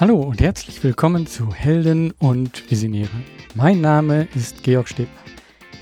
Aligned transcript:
Hallo 0.00 0.16
und 0.16 0.40
herzlich 0.40 0.82
willkommen 0.82 1.26
zu 1.26 1.52
Helden 1.52 2.12
und 2.12 2.70
Visionäre. 2.70 3.10
Mein 3.54 3.82
Name 3.82 4.28
ist 4.34 4.62
Georg 4.62 4.88
Stebner. 4.88 5.20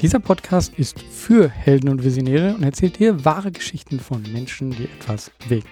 Dieser 0.02 0.19
Podcast 0.19 0.77
ist 0.77 1.01
für 1.01 1.48
Helden 1.48 1.89
und 1.89 2.02
Visionäre 2.02 2.52
und 2.52 2.65
erzählt 2.65 2.98
dir 2.98 3.25
wahre 3.25 3.52
Geschichten 3.52 4.01
von 4.01 4.25
Menschen, 4.33 4.73
die 4.73 4.87
etwas 4.87 5.30
bewegen. 5.39 5.69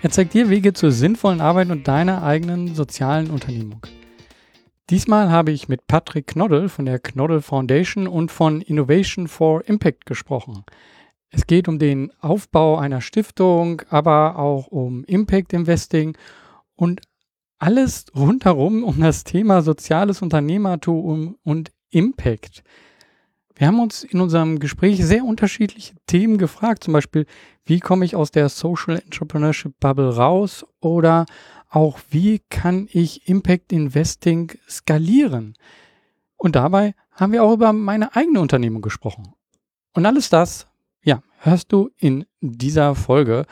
Er 0.00 0.08
zeigt 0.08 0.32
dir 0.32 0.48
Wege 0.48 0.72
zur 0.72 0.92
sinnvollen 0.92 1.42
Arbeit 1.42 1.68
und 1.68 1.86
deiner 1.86 2.22
eigenen 2.22 2.74
sozialen 2.74 3.28
Unternehmung. 3.28 3.86
Diesmal 4.88 5.30
habe 5.30 5.50
ich 5.50 5.68
mit 5.68 5.86
Patrick 5.86 6.28
Knoddel 6.28 6.70
von 6.70 6.86
der 6.86 6.98
Knoddel 6.98 7.42
Foundation 7.42 8.08
und 8.08 8.32
von 8.32 8.62
Innovation 8.62 9.28
for 9.28 9.62
Impact 9.68 10.06
gesprochen. 10.06 10.64
Es 11.28 11.46
geht 11.46 11.68
um 11.68 11.78
den 11.78 12.12
Aufbau 12.22 12.78
einer 12.78 13.02
Stiftung, 13.02 13.82
aber 13.90 14.38
auch 14.38 14.68
um 14.68 15.04
Impact 15.04 15.52
Investing 15.52 16.16
und 16.76 17.02
alles 17.58 18.06
rundherum 18.14 18.84
um 18.84 19.00
das 19.00 19.24
Thema 19.24 19.62
soziales 19.62 20.22
Unternehmertum 20.22 21.36
und 21.42 21.72
Impact. 21.90 22.62
Wir 23.54 23.66
haben 23.66 23.80
uns 23.80 24.04
in 24.04 24.20
unserem 24.20 24.60
Gespräch 24.60 25.04
sehr 25.04 25.24
unterschiedliche 25.24 25.94
Themen 26.06 26.38
gefragt, 26.38 26.84
zum 26.84 26.92
Beispiel, 26.92 27.26
wie 27.64 27.80
komme 27.80 28.04
ich 28.04 28.14
aus 28.14 28.30
der 28.30 28.48
Social 28.48 29.00
Entrepreneurship 29.00 29.74
Bubble 29.80 30.14
raus 30.14 30.64
oder 30.80 31.26
auch, 31.68 31.98
wie 32.08 32.40
kann 32.50 32.88
ich 32.90 33.28
Impact 33.28 33.72
Investing 33.72 34.52
skalieren? 34.68 35.54
Und 36.36 36.56
dabei 36.56 36.94
haben 37.10 37.32
wir 37.32 37.42
auch 37.42 37.52
über 37.52 37.72
meine 37.72 38.14
eigene 38.14 38.40
Unternehmung 38.40 38.80
gesprochen. 38.80 39.34
Und 39.92 40.06
alles 40.06 40.30
das, 40.30 40.68
ja, 41.02 41.22
hörst 41.38 41.72
du 41.72 41.90
in 41.98 42.26
dieser 42.40 42.94
Folge. 42.94 43.44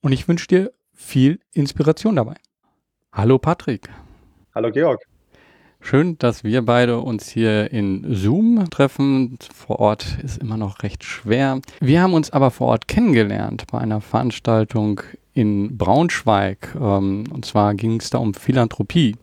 Und 0.00 0.12
ich 0.12 0.28
wünsche 0.28 0.46
dir 0.46 0.72
viel 0.94 1.40
Inspiration 1.52 2.16
dabei. 2.16 2.36
Hallo 3.12 3.38
Patrick. 3.38 3.88
Hallo 4.54 4.70
Georg. 4.70 5.00
Schön, 5.80 6.18
dass 6.18 6.44
wir 6.44 6.62
beide 6.62 6.98
uns 7.00 7.28
hier 7.28 7.72
in 7.72 8.04
Zoom 8.14 8.68
treffen. 8.70 9.38
Vor 9.54 9.78
Ort 9.80 10.18
ist 10.22 10.38
immer 10.38 10.56
noch 10.56 10.82
recht 10.82 11.04
schwer. 11.04 11.60
Wir 11.80 12.02
haben 12.02 12.14
uns 12.14 12.30
aber 12.30 12.50
vor 12.50 12.68
Ort 12.68 12.86
kennengelernt 12.86 13.64
bei 13.72 13.78
einer 13.78 14.00
Veranstaltung 14.00 15.00
in 15.34 15.78
Braunschweig. 15.78 16.76
Ähm, 16.80 17.24
und 17.32 17.44
zwar 17.44 17.74
ging 17.74 17.98
es 17.98 18.10
da 18.10 18.18
um 18.18 18.34
Philanthropie. 18.34 19.16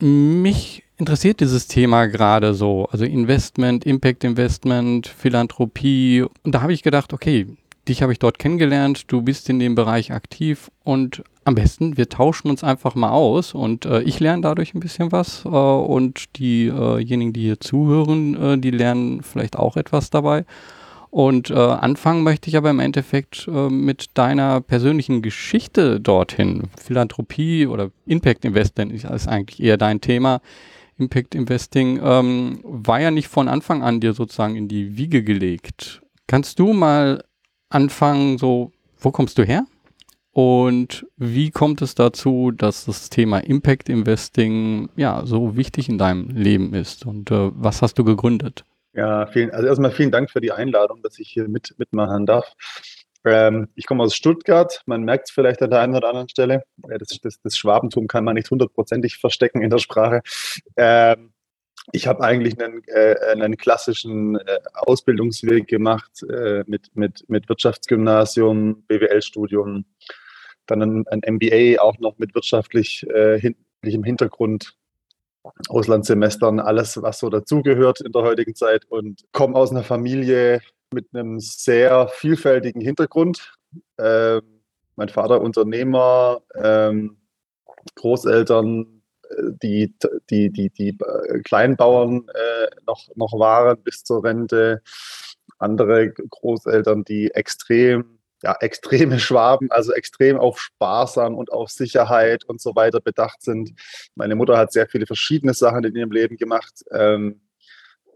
Mich 0.00 0.84
interessiert 0.96 1.40
dieses 1.40 1.66
Thema 1.66 2.06
gerade 2.06 2.54
so, 2.54 2.88
also 2.90 3.04
Investment, 3.04 3.84
Impact 3.84 4.24
Investment, 4.24 5.06
Philanthropie. 5.06 6.24
Und 6.42 6.54
da 6.54 6.62
habe 6.62 6.72
ich 6.72 6.82
gedacht, 6.82 7.12
okay, 7.12 7.46
dich 7.88 8.02
habe 8.02 8.12
ich 8.12 8.18
dort 8.18 8.38
kennengelernt, 8.38 9.12
du 9.12 9.22
bist 9.22 9.50
in 9.50 9.58
dem 9.58 9.74
Bereich 9.74 10.12
aktiv 10.12 10.70
und 10.84 11.22
am 11.44 11.54
besten, 11.54 11.96
wir 11.96 12.08
tauschen 12.08 12.48
uns 12.48 12.64
einfach 12.64 12.94
mal 12.94 13.10
aus 13.10 13.54
und 13.54 13.84
äh, 13.84 14.02
ich 14.02 14.20
lerne 14.20 14.42
dadurch 14.42 14.74
ein 14.74 14.80
bisschen 14.80 15.12
was 15.12 15.44
äh, 15.44 15.48
und 15.48 16.38
diejenigen, 16.38 17.32
die 17.32 17.42
hier 17.42 17.60
zuhören, 17.60 18.34
äh, 18.34 18.58
die 18.58 18.70
lernen 18.70 19.22
vielleicht 19.22 19.56
auch 19.56 19.76
etwas 19.76 20.10
dabei. 20.10 20.44
Und 21.10 21.50
äh, 21.50 21.54
anfangen 21.54 22.24
möchte 22.24 22.50
ich 22.50 22.56
aber 22.56 22.70
im 22.70 22.80
Endeffekt 22.80 23.46
äh, 23.46 23.68
mit 23.68 24.06
deiner 24.14 24.60
persönlichen 24.60 25.22
Geschichte 25.22 26.00
dorthin. 26.00 26.64
Philanthropie 26.76 27.68
oder 27.68 27.92
Impact 28.04 28.44
Investing 28.44 28.90
ist 28.90 29.28
eigentlich 29.28 29.62
eher 29.62 29.76
dein 29.76 30.00
Thema. 30.00 30.40
Impact 30.98 31.36
Investing 31.36 32.00
ähm, 32.02 32.58
war 32.64 33.00
ja 33.00 33.12
nicht 33.12 33.28
von 33.28 33.46
Anfang 33.46 33.84
an 33.84 34.00
dir 34.00 34.12
sozusagen 34.12 34.56
in 34.56 34.66
die 34.66 34.96
Wiege 34.96 35.22
gelegt. 35.22 36.02
Kannst 36.26 36.58
du 36.58 36.72
mal 36.72 37.22
anfangen, 37.68 38.38
so, 38.38 38.72
wo 38.98 39.12
kommst 39.12 39.38
du 39.38 39.44
her? 39.44 39.66
Und 40.34 41.06
wie 41.16 41.52
kommt 41.52 41.80
es 41.80 41.94
dazu, 41.94 42.50
dass 42.50 42.86
das 42.86 43.08
Thema 43.08 43.38
Impact 43.38 43.88
Investing 43.88 44.88
ja 44.96 45.24
so 45.24 45.56
wichtig 45.56 45.88
in 45.88 45.96
deinem 45.96 46.28
Leben 46.30 46.74
ist? 46.74 47.06
Und 47.06 47.30
äh, 47.30 47.50
was 47.54 47.82
hast 47.82 48.00
du 48.00 48.04
gegründet? 48.04 48.64
Ja, 48.94 49.28
vielen, 49.28 49.52
also 49.52 49.68
erstmal 49.68 49.92
vielen 49.92 50.10
Dank 50.10 50.32
für 50.32 50.40
die 50.40 50.50
Einladung, 50.50 51.02
dass 51.02 51.20
ich 51.20 51.28
hier 51.28 51.46
mit, 51.46 51.76
mitmachen 51.78 52.26
darf. 52.26 52.52
Ähm, 53.24 53.68
ich 53.76 53.86
komme 53.86 54.02
aus 54.02 54.16
Stuttgart, 54.16 54.82
man 54.86 55.04
merkt 55.04 55.28
es 55.28 55.34
vielleicht 55.34 55.62
an 55.62 55.70
der 55.70 55.80
einen 55.80 55.94
oder 55.94 56.08
anderen 56.08 56.28
Stelle. 56.28 56.64
Das, 56.78 57.20
das, 57.22 57.40
das 57.40 57.56
Schwabentum 57.56 58.08
kann 58.08 58.24
man 58.24 58.34
nicht 58.34 58.50
hundertprozentig 58.50 59.18
verstecken 59.18 59.62
in 59.62 59.70
der 59.70 59.78
Sprache. 59.78 60.20
Ähm, 60.76 61.32
ich 61.92 62.06
habe 62.06 62.24
eigentlich 62.24 62.60
einen, 62.60 62.82
äh, 62.86 63.16
einen 63.32 63.56
klassischen 63.56 64.36
äh, 64.36 64.58
Ausbildungsweg 64.74 65.66
gemacht 65.66 66.22
äh, 66.28 66.64
mit, 66.66 66.94
mit, 66.94 67.24
mit 67.28 67.48
Wirtschaftsgymnasium, 67.48 68.84
BWL-Studium, 68.86 69.84
dann 70.66 70.82
ein, 70.82 71.04
ein 71.08 71.34
MBA 71.34 71.80
auch 71.80 71.98
noch 71.98 72.18
mit 72.18 72.34
wirtschaftlich 72.34 73.06
äh, 73.08 73.38
hin, 73.38 73.56
Hintergrund, 73.82 74.76
Auslandssemestern, 75.68 76.58
alles, 76.58 77.00
was 77.02 77.18
so 77.18 77.28
dazugehört 77.28 78.00
in 78.00 78.12
der 78.12 78.22
heutigen 78.22 78.54
Zeit 78.54 78.86
und 78.86 79.24
komme 79.32 79.56
aus 79.56 79.70
einer 79.70 79.84
Familie 79.84 80.62
mit 80.92 81.06
einem 81.12 81.38
sehr 81.38 82.08
vielfältigen 82.08 82.80
Hintergrund. 82.80 83.54
Ähm, 83.98 84.42
mein 84.96 85.08
Vater 85.08 85.40
Unternehmer, 85.40 86.40
ähm, 86.54 87.18
Großeltern, 87.96 89.02
äh, 89.28 89.34
die, 89.62 89.94
die, 90.30 90.50
die, 90.50 90.70
die 90.70 90.88
äh, 90.88 91.40
Kleinbauern 91.40 92.26
äh, 92.28 92.66
noch, 92.86 93.08
noch 93.16 93.38
waren 93.38 93.82
bis 93.82 94.04
zur 94.04 94.24
Rente, 94.24 94.82
andere 95.58 96.10
Großeltern, 96.10 97.04
die 97.04 97.30
extrem 97.32 98.18
ja, 98.42 98.56
extreme 98.60 99.18
Schwaben, 99.18 99.70
also 99.70 99.92
extrem 99.92 100.38
auf 100.38 100.60
Sparsam 100.60 101.36
und 101.36 101.52
auf 101.52 101.70
Sicherheit 101.70 102.44
und 102.44 102.60
so 102.60 102.74
weiter 102.74 103.00
bedacht 103.00 103.42
sind. 103.42 103.72
Meine 104.14 104.34
Mutter 104.34 104.58
hat 104.58 104.72
sehr 104.72 104.88
viele 104.88 105.06
verschiedene 105.06 105.54
Sachen 105.54 105.84
in 105.84 105.94
ihrem 105.94 106.12
Leben 106.12 106.36
gemacht. 106.36 106.82
Ähm, 106.92 107.40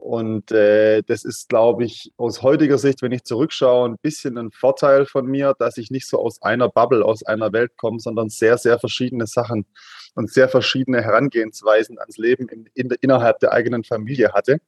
und 0.01 0.53
äh, 0.53 1.03
das 1.03 1.25
ist, 1.25 1.49
glaube 1.49 1.84
ich, 1.84 2.12
aus 2.17 2.43
heutiger 2.43 2.79
Sicht, 2.79 3.03
wenn 3.03 3.11
ich 3.11 3.25
zurückschaue, 3.25 3.89
ein 3.89 3.97
bisschen 4.01 4.39
ein 4.39 4.53
Vorteil 4.53 5.06
von 5.06 5.27
mir, 5.27 5.55
dass 5.59 5.77
ich 5.77 5.91
nicht 5.91 6.09
so 6.09 6.21
aus 6.21 6.41
einer 6.41 6.69
Bubble, 6.69 7.05
aus 7.05 7.25
einer 7.25 7.53
Welt 7.53 7.77
komme, 7.77 7.99
sondern 7.99 8.29
sehr, 8.29 8.59
sehr 8.59 8.79
verschiedene 8.79 9.27
Sachen 9.27 9.67
und 10.15 10.31
sehr 10.33 10.49
verschiedene 10.49 11.03
Herangehensweisen 11.03 11.99
ans 11.99 12.17
Leben 12.17 12.49
in, 12.49 12.69
in, 12.75 12.91
innerhalb 13.00 13.41
der 13.41 13.53
eigenen 13.53 13.83
Familie 13.83 14.33
hatte. 14.33 14.61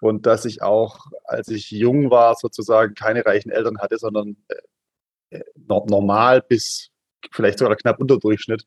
Und 0.00 0.26
dass 0.26 0.44
ich 0.44 0.62
auch, 0.62 1.06
als 1.24 1.48
ich 1.48 1.70
jung 1.70 2.10
war, 2.10 2.36
sozusagen 2.36 2.94
keine 2.94 3.26
reichen 3.26 3.50
Eltern 3.50 3.78
hatte, 3.78 3.98
sondern 3.98 4.36
äh, 4.48 4.54
normal 5.66 6.42
bis 6.42 6.90
vielleicht 7.30 7.58
sogar 7.58 7.76
knapp 7.76 8.00
unter 8.00 8.18
Durchschnitt 8.18 8.64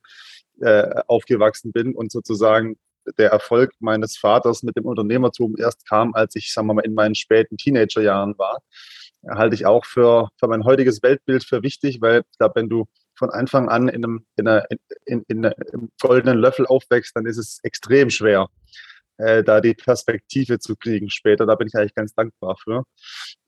äh, 0.61 1.01
aufgewachsen 1.07 1.71
bin 1.71 1.93
und 1.93 2.11
sozusagen 2.11 2.77
der 3.17 3.29
Erfolg 3.29 3.71
meines 3.79 4.17
Vaters 4.17 4.63
mit 4.63 4.75
dem 4.77 4.85
Unternehmertum 4.85 5.55
erst 5.57 5.87
kam, 5.87 6.13
als 6.15 6.35
ich, 6.35 6.51
sagen 6.51 6.67
wir 6.67 6.73
mal, 6.73 6.85
in 6.85 6.93
meinen 6.93 7.15
späten 7.15 7.57
Teenagerjahren 7.57 8.37
war, 8.37 8.61
halte 9.27 9.55
ich 9.55 9.65
auch 9.65 9.85
für, 9.85 10.29
für 10.39 10.47
mein 10.47 10.65
heutiges 10.65 11.01
Weltbild 11.03 11.43
für 11.43 11.63
wichtig, 11.63 12.01
weil 12.01 12.23
glaube, 12.37 12.61
wenn 12.61 12.69
du 12.69 12.85
von 13.17 13.29
Anfang 13.29 13.69
an 13.69 13.87
in 13.87 14.03
einem, 14.03 14.25
in 14.35 14.47
einer, 14.47 14.65
in, 15.05 15.23
in, 15.27 15.45
einem 15.45 15.89
goldenen 16.01 16.37
Löffel 16.37 16.65
aufwächst, 16.65 17.15
dann 17.15 17.25
ist 17.25 17.37
es 17.37 17.59
extrem 17.63 18.09
schwer, 18.09 18.49
äh, 19.17 19.43
da 19.43 19.61
die 19.61 19.73
Perspektive 19.73 20.59
zu 20.59 20.75
kriegen 20.75 21.09
später. 21.09 21.45
Da 21.45 21.55
bin 21.55 21.67
ich 21.67 21.75
eigentlich 21.75 21.95
ganz 21.95 22.13
dankbar 22.13 22.57
für. 22.61 22.83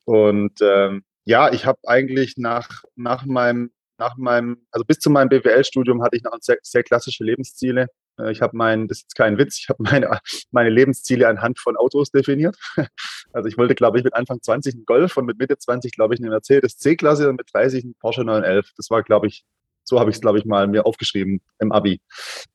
Und 0.05 0.53
ähm, 0.61 1.03
ja, 1.27 1.51
ich 1.51 1.65
habe 1.65 1.79
eigentlich 1.85 2.37
nach, 2.37 2.69
nach 2.95 3.25
meinem, 3.25 3.71
nach 3.97 4.15
meinem, 4.15 4.65
also 4.71 4.85
bis 4.85 4.99
zu 4.99 5.09
meinem 5.09 5.27
BWL-Studium 5.27 6.01
hatte 6.01 6.15
ich 6.15 6.23
noch 6.23 6.31
sehr, 6.39 6.57
sehr 6.61 6.83
klassische 6.83 7.25
Lebensziele. 7.25 7.87
Äh, 8.17 8.31
ich 8.31 8.41
habe 8.41 8.55
mein, 8.55 8.87
das 8.87 8.99
ist 8.99 9.15
kein 9.15 9.37
Witz, 9.37 9.59
ich 9.59 9.67
habe 9.67 9.83
meine, 9.91 10.19
meine 10.51 10.69
Lebensziele 10.69 11.27
anhand 11.27 11.59
von 11.59 11.75
Autos 11.75 12.11
definiert. 12.11 12.57
Also 13.33 13.49
ich 13.49 13.57
wollte, 13.57 13.75
glaube 13.75 13.99
ich, 13.99 14.03
mit 14.03 14.15
Anfang 14.15 14.41
20 14.41 14.73
einen 14.73 14.85
Golf 14.85 15.17
und 15.17 15.25
mit 15.25 15.37
Mitte 15.37 15.57
20, 15.57 15.91
glaube 15.91 16.15
ich, 16.15 16.21
eine 16.21 16.29
Mercedes 16.29 16.77
C-Klasse 16.77 17.29
und 17.29 17.35
mit 17.35 17.53
30 17.53 17.83
einen 17.83 17.93
Porsche 17.95 18.23
911. 18.23 18.71
Das 18.77 18.89
war, 18.89 19.03
glaube 19.03 19.27
ich, 19.27 19.43
so 19.87 19.99
habe 19.99 20.09
ich 20.09 20.17
es, 20.17 20.21
glaube 20.21 20.37
ich, 20.37 20.45
mal 20.45 20.67
mir 20.67 20.85
aufgeschrieben 20.85 21.41
im 21.59 21.71
Abi. 21.71 22.01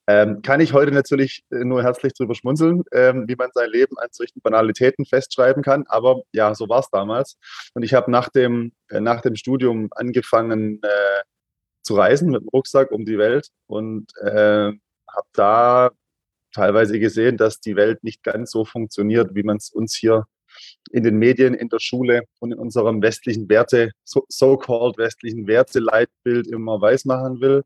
Ähm, 0.06 0.42
kann 0.42 0.60
ich 0.60 0.74
heute 0.74 0.92
natürlich 0.92 1.44
äh, 1.50 1.64
nur 1.64 1.82
herzlich 1.82 2.12
drüber 2.12 2.34
schmunzeln, 2.34 2.82
ähm, 2.92 3.24
wie 3.26 3.36
man 3.36 3.50
sein 3.54 3.70
Leben 3.70 3.98
an 3.98 4.08
solchen 4.12 4.40
Banalitäten 4.42 5.06
festschreiben 5.06 5.62
kann. 5.62 5.84
Aber 5.88 6.22
ja, 6.32 6.54
so 6.54 6.68
war 6.68 6.80
es 6.80 6.90
damals. 6.90 7.38
Und 7.72 7.84
ich 7.84 7.94
habe 7.94 8.10
nach 8.10 8.28
dem, 8.28 8.72
äh, 8.90 9.00
nach 9.00 9.22
dem 9.22 9.34
Studium 9.36 9.88
angefangen 9.92 10.80
äh, 10.82 11.22
zu 11.82 11.96
reisen 11.96 12.30
mit 12.30 12.42
dem 12.42 12.48
Rucksack 12.48 12.90
um 12.90 13.06
die 13.06 13.18
Welt 13.18 13.48
und 13.66 14.12
äh, 14.20 14.72
habe 15.08 15.28
da 15.32 15.90
teilweise 16.54 17.00
gesehen, 17.00 17.38
dass 17.38 17.60
die 17.60 17.76
Welt 17.76 18.04
nicht 18.04 18.22
ganz 18.22 18.50
so 18.50 18.66
funktioniert, 18.66 19.34
wie 19.34 19.42
man 19.42 19.56
es 19.56 19.70
uns 19.70 19.96
hier 19.96 20.26
in 20.90 21.02
den 21.02 21.16
Medien, 21.16 21.54
in 21.54 21.68
der 21.68 21.78
Schule 21.78 22.22
und 22.40 22.52
in 22.52 22.58
unserem 22.58 23.02
westlichen 23.02 23.48
Werte, 23.48 23.92
so-called 24.04 24.98
westlichen 24.98 25.46
Werteleitbild 25.46 26.46
immer 26.46 26.80
weismachen 26.80 27.40
will. 27.40 27.62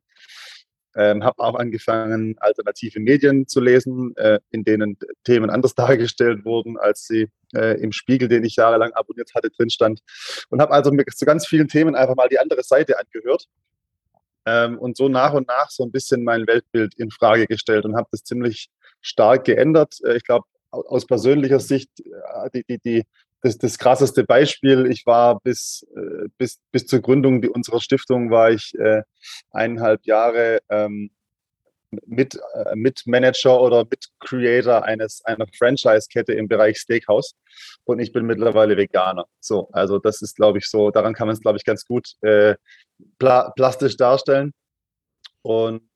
Ähm, 0.94 1.22
habe 1.22 1.42
auch 1.42 1.56
angefangen, 1.56 2.36
alternative 2.38 3.00
Medien 3.00 3.46
zu 3.46 3.60
lesen, 3.60 4.16
äh, 4.16 4.38
in 4.50 4.64
denen 4.64 4.96
Themen 5.24 5.50
anders 5.50 5.74
dargestellt 5.74 6.44
wurden, 6.46 6.78
als 6.78 7.06
sie 7.06 7.28
äh, 7.54 7.78
im 7.80 7.92
Spiegel, 7.92 8.28
den 8.28 8.44
ich 8.44 8.56
jahrelang 8.56 8.92
abonniert 8.92 9.34
hatte, 9.34 9.50
drin 9.50 9.68
stand. 9.68 10.00
Und 10.48 10.62
habe 10.62 10.72
also 10.72 10.90
zu 10.90 11.26
ganz 11.26 11.46
vielen 11.46 11.68
Themen 11.68 11.94
einfach 11.94 12.16
mal 12.16 12.28
die 12.28 12.38
andere 12.38 12.62
Seite 12.62 12.98
angehört 12.98 13.46
ähm, 14.46 14.78
und 14.78 14.96
so 14.96 15.08
nach 15.08 15.34
und 15.34 15.48
nach 15.48 15.68
so 15.68 15.84
ein 15.84 15.92
bisschen 15.92 16.24
mein 16.24 16.46
Weltbild 16.46 16.94
in 16.94 17.10
Frage 17.10 17.46
gestellt 17.46 17.84
und 17.84 17.96
habe 17.96 18.08
das 18.10 18.22
ziemlich 18.22 18.70
stark 19.02 19.44
geändert. 19.44 19.96
Äh, 20.04 20.16
ich 20.16 20.24
glaube, 20.24 20.46
aus 20.87 21.06
persönlicher 21.06 21.61
Sicht, 21.61 21.90
äh, 22.00 22.50
die, 22.55 22.64
die, 22.69 22.78
die, 22.78 23.05
das, 23.43 23.58
das 23.58 23.78
krasseste 23.78 24.25
Beispiel, 24.25 24.87
ich 24.87 25.06
war 25.06 25.40
bis, 25.40 25.87
äh, 25.96 26.28
bis, 26.38 26.58
bis 26.73 26.87
zur 26.87 27.00
Gründung 27.00 27.44
unserer 27.44 27.81
Stiftung, 27.81 28.31
war 28.31 28.50
ich 28.50 28.75
äh, 28.78 29.02
eineinhalb 29.50 30.05
Jahre 30.06 30.61
ähm, 30.69 31.11
mit, 32.06 32.38
äh, 32.55 32.75
Mitmanager 32.75 33.61
oder 33.61 33.84
Mitcreator 33.84 34.84
eines 34.84 35.25
einer 35.25 35.46
Franchise-Kette 35.56 36.32
im 36.32 36.49
Bereich 36.49 36.78
Steakhouse 36.78 37.34
und 37.84 38.00
ich 38.00 38.12
bin 38.12 38.26
mittlerweile 38.26 38.76
Veganer. 38.76 39.26
So, 39.40 39.69
also 39.73 39.99
das 39.99 40.23
ist, 40.23 40.37
glaube 40.37 40.58
ich, 40.58 40.67
so, 40.69 40.90
daran 40.90 41.14
kann 41.14 41.28
man 41.28 41.34
es, 41.34 41.40
glaube 41.40 41.58
ich, 41.58 41.64
ganz 41.64 41.84
gut 41.84 42.14
äh, 42.23 42.56
pla 43.19 43.50
plastisch 43.50 43.96
darstellen. 43.96 44.52
Und 45.43 45.88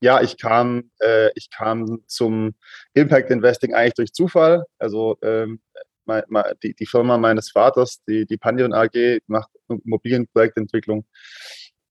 ja, 0.00 0.20
ich 0.22 0.38
kam, 0.38 0.90
äh, 1.00 1.30
ich 1.34 1.50
kam 1.50 2.02
zum 2.06 2.54
Impact 2.94 3.30
Investing 3.30 3.74
eigentlich 3.74 3.94
durch 3.94 4.12
Zufall. 4.12 4.64
Also 4.78 5.18
ähm, 5.22 5.60
die, 6.62 6.74
die 6.74 6.86
Firma 6.86 7.18
meines 7.18 7.50
Vaters, 7.50 8.02
die, 8.08 8.24
die 8.24 8.38
Pandion 8.38 8.72
AG, 8.72 9.20
macht 9.26 9.50
Immobilienprojektentwicklung 9.68 11.04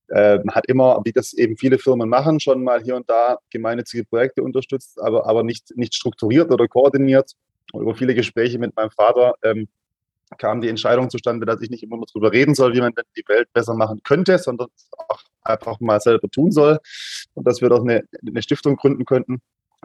äh, 0.09 0.39
hat 0.49 0.67
immer, 0.67 1.01
wie 1.03 1.11
das 1.11 1.33
eben 1.33 1.57
viele 1.57 1.77
Firmen 1.77 2.09
machen, 2.09 2.39
schon 2.39 2.63
mal 2.63 2.81
hier 2.81 2.95
und 2.95 3.09
da 3.09 3.39
gemeinnützige 3.49 4.05
Projekte 4.05 4.43
unterstützt, 4.43 4.99
aber, 5.01 5.27
aber 5.27 5.43
nicht, 5.43 5.75
nicht 5.75 5.95
strukturiert 5.95 6.51
oder 6.51 6.67
koordiniert. 6.67 7.31
Und 7.73 7.81
über 7.81 7.95
viele 7.95 8.15
Gespräche 8.15 8.59
mit 8.59 8.75
meinem 8.75 8.91
Vater 8.91 9.35
ähm, 9.43 9.67
kam 10.37 10.61
die 10.61 10.69
Entscheidung 10.69 11.09
zustande, 11.09 11.45
dass 11.45 11.61
ich 11.61 11.69
nicht 11.69 11.83
immer 11.83 11.97
nur 11.97 12.05
darüber 12.05 12.31
reden 12.31 12.53
soll, 12.55 12.73
wie 12.73 12.81
man 12.81 12.93
denn 12.93 13.05
die 13.15 13.23
Welt 13.27 13.51
besser 13.53 13.75
machen 13.75 14.01
könnte, 14.03 14.37
sondern 14.37 14.67
auch 15.09 15.23
einfach 15.41 15.79
mal 15.79 15.99
selber 16.01 16.29
tun 16.29 16.51
soll 16.51 16.79
und 17.33 17.47
dass 17.47 17.61
wir 17.61 17.69
doch 17.69 17.81
eine, 17.81 18.03
eine 18.25 18.41
Stiftung 18.41 18.75
gründen 18.75 19.05
könnten. 19.05 19.41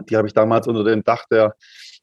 Die 0.09 0.17
habe 0.17 0.27
ich 0.27 0.35
damals 0.35 0.67
unter 0.67 0.85
dem 0.85 1.05
Dach 1.05 1.27
der, 1.31 1.55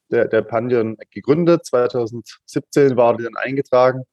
der, 0.10 0.28
der 0.28 0.42
Pandion 0.42 0.98
gegründet. 1.12 1.66
2017 1.66 2.96
war 2.96 3.18
die 3.18 3.24
dann 3.24 3.36
eingetragen 3.36 4.04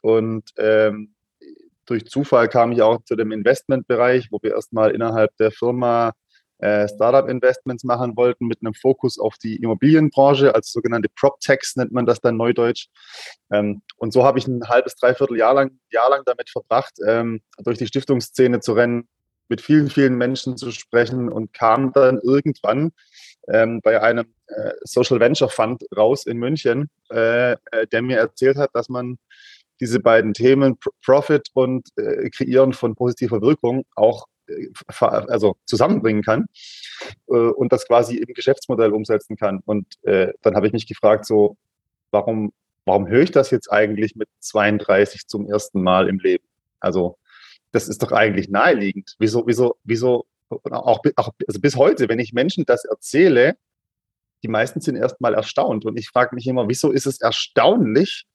und 0.00 0.50
ähm, 0.58 1.14
durch 1.86 2.06
Zufall 2.06 2.48
kam 2.48 2.72
ich 2.72 2.82
auch 2.82 3.02
zu 3.04 3.16
dem 3.16 3.32
Investmentbereich, 3.32 4.28
wo 4.30 4.38
wir 4.42 4.54
erstmal 4.54 4.92
innerhalb 4.92 5.36
der 5.38 5.50
Firma 5.50 6.12
äh, 6.60 6.88
Startup-Investments 6.88 7.84
machen 7.84 8.16
wollten 8.16 8.46
mit 8.46 8.58
einem 8.60 8.74
Fokus 8.74 9.18
auf 9.18 9.36
die 9.38 9.56
Immobilienbranche, 9.56 10.54
als 10.54 10.72
sogenannte 10.72 11.08
PropTechs 11.14 11.76
nennt 11.76 11.92
man 11.92 12.06
das 12.06 12.20
dann 12.20 12.36
neudeutsch. 12.36 12.88
Ähm, 13.50 13.82
und 13.96 14.12
so 14.12 14.24
habe 14.24 14.38
ich 14.38 14.46
ein 14.46 14.68
halbes, 14.68 14.96
dreiviertel 14.96 15.38
Jahr 15.38 15.54
lang, 15.54 15.78
Jahr 15.90 16.10
lang 16.10 16.22
damit 16.26 16.50
verbracht, 16.50 16.94
ähm, 17.06 17.40
durch 17.58 17.78
die 17.78 17.86
Stiftungsszene 17.86 18.60
zu 18.60 18.72
rennen, 18.72 19.08
mit 19.48 19.60
vielen, 19.60 19.90
vielen 19.90 20.16
Menschen 20.16 20.56
zu 20.56 20.70
sprechen 20.70 21.28
und 21.28 21.52
kam 21.52 21.92
dann 21.92 22.20
irgendwann 22.22 22.92
ähm, 23.48 23.80
bei 23.82 24.00
einem 24.00 24.26
äh, 24.46 24.72
Social 24.82 25.18
Venture 25.18 25.48
Fund 25.48 25.84
raus 25.96 26.24
in 26.26 26.38
München, 26.38 26.88
äh, 27.10 27.52
äh 27.52 27.86
der 27.90 28.02
mir 28.02 28.18
erzählt 28.18 28.56
hat, 28.56 28.70
dass 28.74 28.88
man 28.88 29.18
diese 29.80 29.98
beiden 29.98 30.34
Themen, 30.34 30.78
Profit 31.04 31.48
und 31.54 31.88
äh, 31.96 32.28
Kreieren 32.30 32.74
von 32.74 32.94
positiver 32.94 33.40
Wirkung, 33.40 33.84
auch 33.96 34.26
also 34.98 35.56
zusammenbringen 35.64 36.22
kann 36.22 36.46
äh, 37.28 37.32
und 37.34 37.72
das 37.72 37.86
quasi 37.86 38.16
im 38.16 38.34
Geschäftsmodell 38.34 38.92
umsetzen 38.92 39.36
kann. 39.36 39.60
Und 39.64 39.86
äh, 40.02 40.32
dann 40.42 40.54
habe 40.54 40.66
ich 40.66 40.72
mich 40.72 40.86
gefragt, 40.86 41.26
so, 41.26 41.56
warum, 42.10 42.52
warum 42.84 43.08
höre 43.08 43.22
ich 43.22 43.30
das 43.30 43.50
jetzt 43.50 43.70
eigentlich 43.70 44.16
mit 44.16 44.28
32 44.40 45.26
zum 45.26 45.46
ersten 45.46 45.82
Mal 45.82 46.08
im 46.08 46.18
Leben? 46.18 46.44
Also, 46.80 47.16
das 47.72 47.88
ist 47.88 48.02
doch 48.02 48.12
eigentlich 48.12 48.48
naheliegend. 48.48 49.14
Wieso, 49.18 49.46
wieso, 49.46 49.76
wieso, 49.84 50.26
auch, 50.48 51.00
auch 51.16 51.30
also 51.46 51.60
bis 51.60 51.76
heute, 51.76 52.08
wenn 52.08 52.18
ich 52.18 52.32
Menschen 52.32 52.64
das 52.64 52.84
erzähle, 52.84 53.56
die 54.42 54.48
meisten 54.48 54.80
sind 54.80 54.96
erstmal 54.96 55.34
erstaunt. 55.34 55.84
Und 55.84 55.98
ich 55.98 56.08
frage 56.08 56.34
mich 56.34 56.46
immer, 56.46 56.68
wieso 56.68 56.90
ist 56.90 57.06
es 57.06 57.20
erstaunlich, 57.20 58.26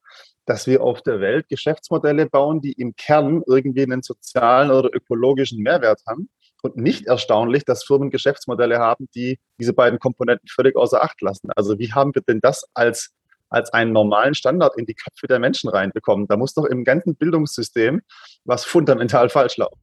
dass 0.46 0.68
wir 0.68 0.82
auf 0.82 1.02
der 1.02 1.20
Welt 1.20 1.50
Geschäftsmodelle 1.50 2.28
bauen, 2.28 2.62
die 2.62 2.74
im 2.74 2.96
Kern 2.96 3.42
irgendwie 3.48 3.84
einen 3.84 4.02
sozialen 4.02 4.72
oder 4.72 4.90
ökologischen 4.94 5.62
Mehrwert 5.62 6.02
haben. 6.08 6.30
Und 6.62 6.78
nicht 6.78 7.06
erstaunlich, 7.06 7.64
dass 7.64 7.84
Firmen 7.84 8.10
Geschäftsmodelle 8.10 8.80
haben, 8.80 9.08
die 9.14 9.40
diese 9.60 9.74
beiden 9.74 10.00
Komponenten 10.00 10.48
völlig 10.48 10.76
außer 10.76 11.04
Acht 11.04 11.22
lassen. 11.22 11.50
Also 11.56 11.78
wie 11.78 11.94
haben 11.94 12.16
wir 12.16 12.24
denn 12.24 12.40
das 12.42 12.66
als, 12.74 13.12
als 13.50 13.72
einen 13.72 13.92
normalen 13.92 14.34
Standard 14.34 14.76
in 14.78 14.88
die 14.88 14.96
Köpfe 14.96 15.28
der 15.28 15.38
Menschen 15.38 15.70
reinbekommen? 15.70 16.28
Da 16.28 16.38
muss 16.38 16.56
doch 16.56 16.66
im 16.66 16.84
ganzen 16.84 17.16
Bildungssystem 17.16 18.02
was 18.46 18.66
fundamental 18.66 19.30
falsch 19.30 19.58
laufen. 19.58 19.80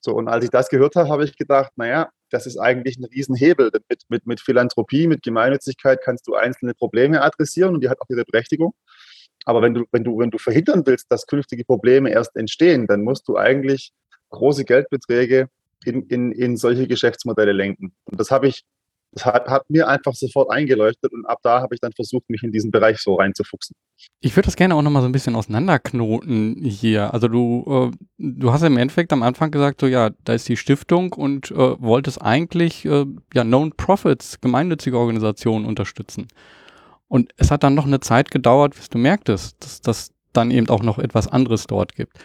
So, 0.00 0.14
und 0.14 0.28
als 0.28 0.44
ich 0.44 0.50
das 0.50 0.68
gehört 0.68 0.96
habe, 0.96 1.08
habe 1.08 1.24
ich 1.24 1.36
gedacht, 1.36 1.72
naja, 1.76 2.10
das 2.30 2.46
ist 2.46 2.58
eigentlich 2.58 2.98
ein 2.98 3.04
Riesenhebel. 3.04 3.70
Mit, 3.88 4.02
mit, 4.08 4.26
mit 4.26 4.40
Philanthropie, 4.40 5.06
mit 5.06 5.22
Gemeinnützigkeit 5.22 6.00
kannst 6.02 6.26
du 6.26 6.34
einzelne 6.34 6.74
Probleme 6.74 7.22
adressieren 7.22 7.74
und 7.74 7.82
die 7.82 7.88
hat 7.88 8.00
auch 8.00 8.10
ihre 8.10 8.24
Berechtigung. 8.24 8.74
Aber 9.44 9.62
wenn 9.62 9.74
du, 9.74 9.84
wenn 9.90 10.04
du, 10.04 10.18
wenn 10.18 10.30
du 10.30 10.38
verhindern 10.38 10.82
willst, 10.86 11.06
dass 11.10 11.26
künftige 11.26 11.64
Probleme 11.64 12.10
erst 12.10 12.36
entstehen, 12.36 12.86
dann 12.86 13.02
musst 13.02 13.26
du 13.28 13.36
eigentlich 13.36 13.92
große 14.30 14.64
Geldbeträge 14.64 15.48
in, 15.84 16.02
in, 16.08 16.32
in 16.32 16.56
solche 16.56 16.86
Geschäftsmodelle 16.86 17.52
lenken. 17.52 17.92
Und 18.04 18.20
das 18.20 18.30
habe 18.30 18.48
ich, 18.48 18.62
das 19.12 19.26
hat, 19.26 19.48
hat, 19.48 19.68
mir 19.68 19.88
einfach 19.88 20.14
sofort 20.14 20.50
eingeleuchtet 20.50 21.12
und 21.12 21.26
ab 21.26 21.38
da 21.42 21.60
habe 21.60 21.74
ich 21.74 21.80
dann 21.80 21.92
versucht, 21.92 22.30
mich 22.30 22.42
in 22.42 22.50
diesen 22.52 22.70
Bereich 22.70 22.98
so 22.98 23.14
reinzufuchsen. 23.14 23.76
Ich 24.20 24.34
würde 24.36 24.46
das 24.46 24.56
gerne 24.56 24.74
auch 24.74 24.82
nochmal 24.82 25.02
so 25.02 25.08
ein 25.08 25.12
bisschen 25.12 25.36
auseinanderknoten 25.36 26.56
hier. 26.62 27.12
Also 27.12 27.28
du, 27.28 27.90
äh, 27.92 27.96
du 28.18 28.52
hast 28.52 28.62
im 28.62 28.78
Endeffekt 28.78 29.12
am 29.12 29.22
Anfang 29.22 29.50
gesagt, 29.50 29.80
so 29.80 29.86
ja, 29.86 30.10
da 30.24 30.32
ist 30.32 30.48
die 30.48 30.56
Stiftung 30.56 31.12
und 31.12 31.50
äh, 31.50 31.54
wolltest 31.80 32.22
eigentlich 32.22 32.84
äh, 32.84 33.04
ja 33.34 33.44
Non-Profits, 33.44 34.40
gemeinnützige 34.40 34.98
Organisationen 34.98 35.66
unterstützen. 35.66 36.28
Und 37.12 37.34
es 37.36 37.50
hat 37.50 37.62
dann 37.62 37.74
noch 37.74 37.84
eine 37.84 38.00
Zeit 38.00 38.30
gedauert, 38.30 38.74
bis 38.74 38.88
du 38.88 38.96
merktest, 38.96 39.62
dass 39.62 39.82
das 39.82 40.12
dann 40.32 40.50
eben 40.50 40.70
auch 40.70 40.82
noch 40.82 40.98
etwas 40.98 41.28
anderes 41.28 41.66
dort 41.66 41.94
gibt. 41.94 42.18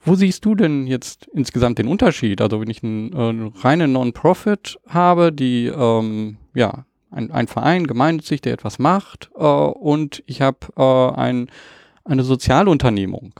Wo 0.00 0.14
siehst 0.14 0.42
du 0.46 0.54
denn 0.54 0.86
jetzt 0.86 1.28
insgesamt 1.34 1.78
den 1.78 1.86
Unterschied? 1.86 2.40
Also 2.40 2.58
wenn 2.58 2.70
ich 2.70 2.82
einen 2.82 3.12
äh, 3.12 3.50
reinen 3.58 3.92
Non-Profit 3.92 4.78
habe, 4.88 5.32
die 5.32 5.66
ähm, 5.66 6.38
ja 6.54 6.86
ein, 7.10 7.30
ein 7.30 7.46
Verein 7.46 7.86
gemeinnützig, 7.86 8.40
der 8.40 8.54
etwas 8.54 8.78
macht, 8.78 9.28
äh, 9.36 9.44
und 9.44 10.22
ich 10.24 10.40
habe 10.40 10.60
äh, 10.78 11.20
ein, 11.20 11.50
eine 12.06 12.22
Sozialunternehmung. 12.22 13.38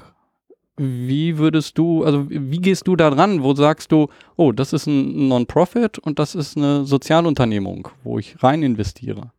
Wie 0.76 1.38
würdest 1.38 1.78
du, 1.78 2.04
also 2.04 2.26
wie 2.28 2.60
gehst 2.60 2.86
du 2.86 2.96
da 2.96 3.08
dran? 3.08 3.42
Wo 3.42 3.54
sagst 3.54 3.92
du, 3.92 4.08
oh, 4.36 4.52
das 4.52 4.74
ist 4.74 4.86
ein 4.86 5.28
Non-Profit 5.28 5.98
und 6.00 6.18
das 6.18 6.34
ist 6.34 6.58
eine 6.58 6.84
Sozialunternehmung, 6.84 7.88
wo 8.04 8.18
ich 8.18 8.42
rein 8.42 8.62
investiere? 8.62 9.30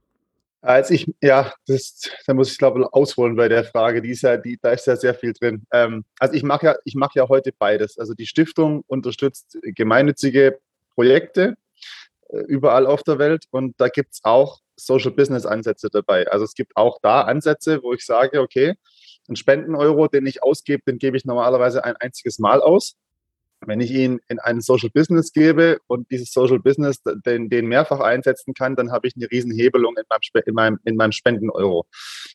Als 0.67 0.91
ich, 0.91 1.09
ja, 1.21 1.53
das, 1.65 2.01
da 2.25 2.33
muss 2.33 2.51
ich 2.51 2.57
glaube 2.57 2.85
ausholen 2.91 3.37
bei 3.37 3.47
der 3.47 3.63
Frage, 3.63 4.01
die 4.01 4.09
ist 4.09 4.23
ja, 4.23 4.35
die, 4.35 4.59
da 4.61 4.71
ist 4.71 4.85
ja 4.85 4.97
sehr 4.97 5.13
viel 5.13 5.31
drin. 5.31 5.63
Ähm, 5.71 6.03
also 6.19 6.33
ich 6.33 6.43
mache 6.43 6.65
ja, 6.65 6.75
ich 6.83 6.93
mache 6.93 7.13
ja 7.15 7.29
heute 7.29 7.53
beides. 7.57 7.97
Also 7.97 8.13
die 8.13 8.25
Stiftung 8.25 8.83
unterstützt 8.85 9.57
gemeinnützige 9.63 10.59
Projekte 10.93 11.55
äh, 12.27 12.39
überall 12.39 12.85
auf 12.85 13.03
der 13.03 13.17
Welt 13.17 13.45
und 13.49 13.75
da 13.77 13.87
gibt 13.87 14.15
es 14.15 14.19
auch 14.25 14.59
Social 14.75 15.11
Business 15.11 15.45
Ansätze 15.45 15.87
dabei. 15.89 16.27
Also 16.27 16.43
es 16.43 16.53
gibt 16.53 16.75
auch 16.75 16.99
da 17.01 17.21
Ansätze, 17.21 17.81
wo 17.81 17.93
ich 17.93 18.05
sage, 18.05 18.41
okay, 18.41 18.73
ein 19.29 19.37
Spenden-Euro, 19.37 20.09
den 20.09 20.25
ich 20.25 20.43
ausgebe, 20.43 20.83
den 20.85 20.97
gebe 20.97 21.15
ich 21.15 21.23
normalerweise 21.23 21.85
ein 21.85 21.95
einziges 21.95 22.39
Mal 22.39 22.59
aus. 22.59 22.97
Wenn 23.65 23.81
ich 23.81 23.91
ihn 23.91 24.19
in 24.27 24.39
ein 24.39 24.61
Social 24.61 24.89
Business 24.89 25.31
gebe 25.31 25.79
und 25.87 26.11
dieses 26.11 26.31
Social 26.31 26.59
Business 26.59 27.01
den, 27.25 27.49
den 27.49 27.65
mehrfach 27.65 27.99
einsetzen 27.99 28.53
kann, 28.53 28.75
dann 28.75 28.91
habe 28.91 29.07
ich 29.07 29.15
eine 29.15 29.29
Riesenhebelung 29.29 29.95
in 29.97 30.03
meinem, 30.09 30.43
in 30.45 30.53
meinem, 30.53 30.79
in 30.85 30.95
meinem 30.95 31.11
Spenden-Euro. 31.11 31.85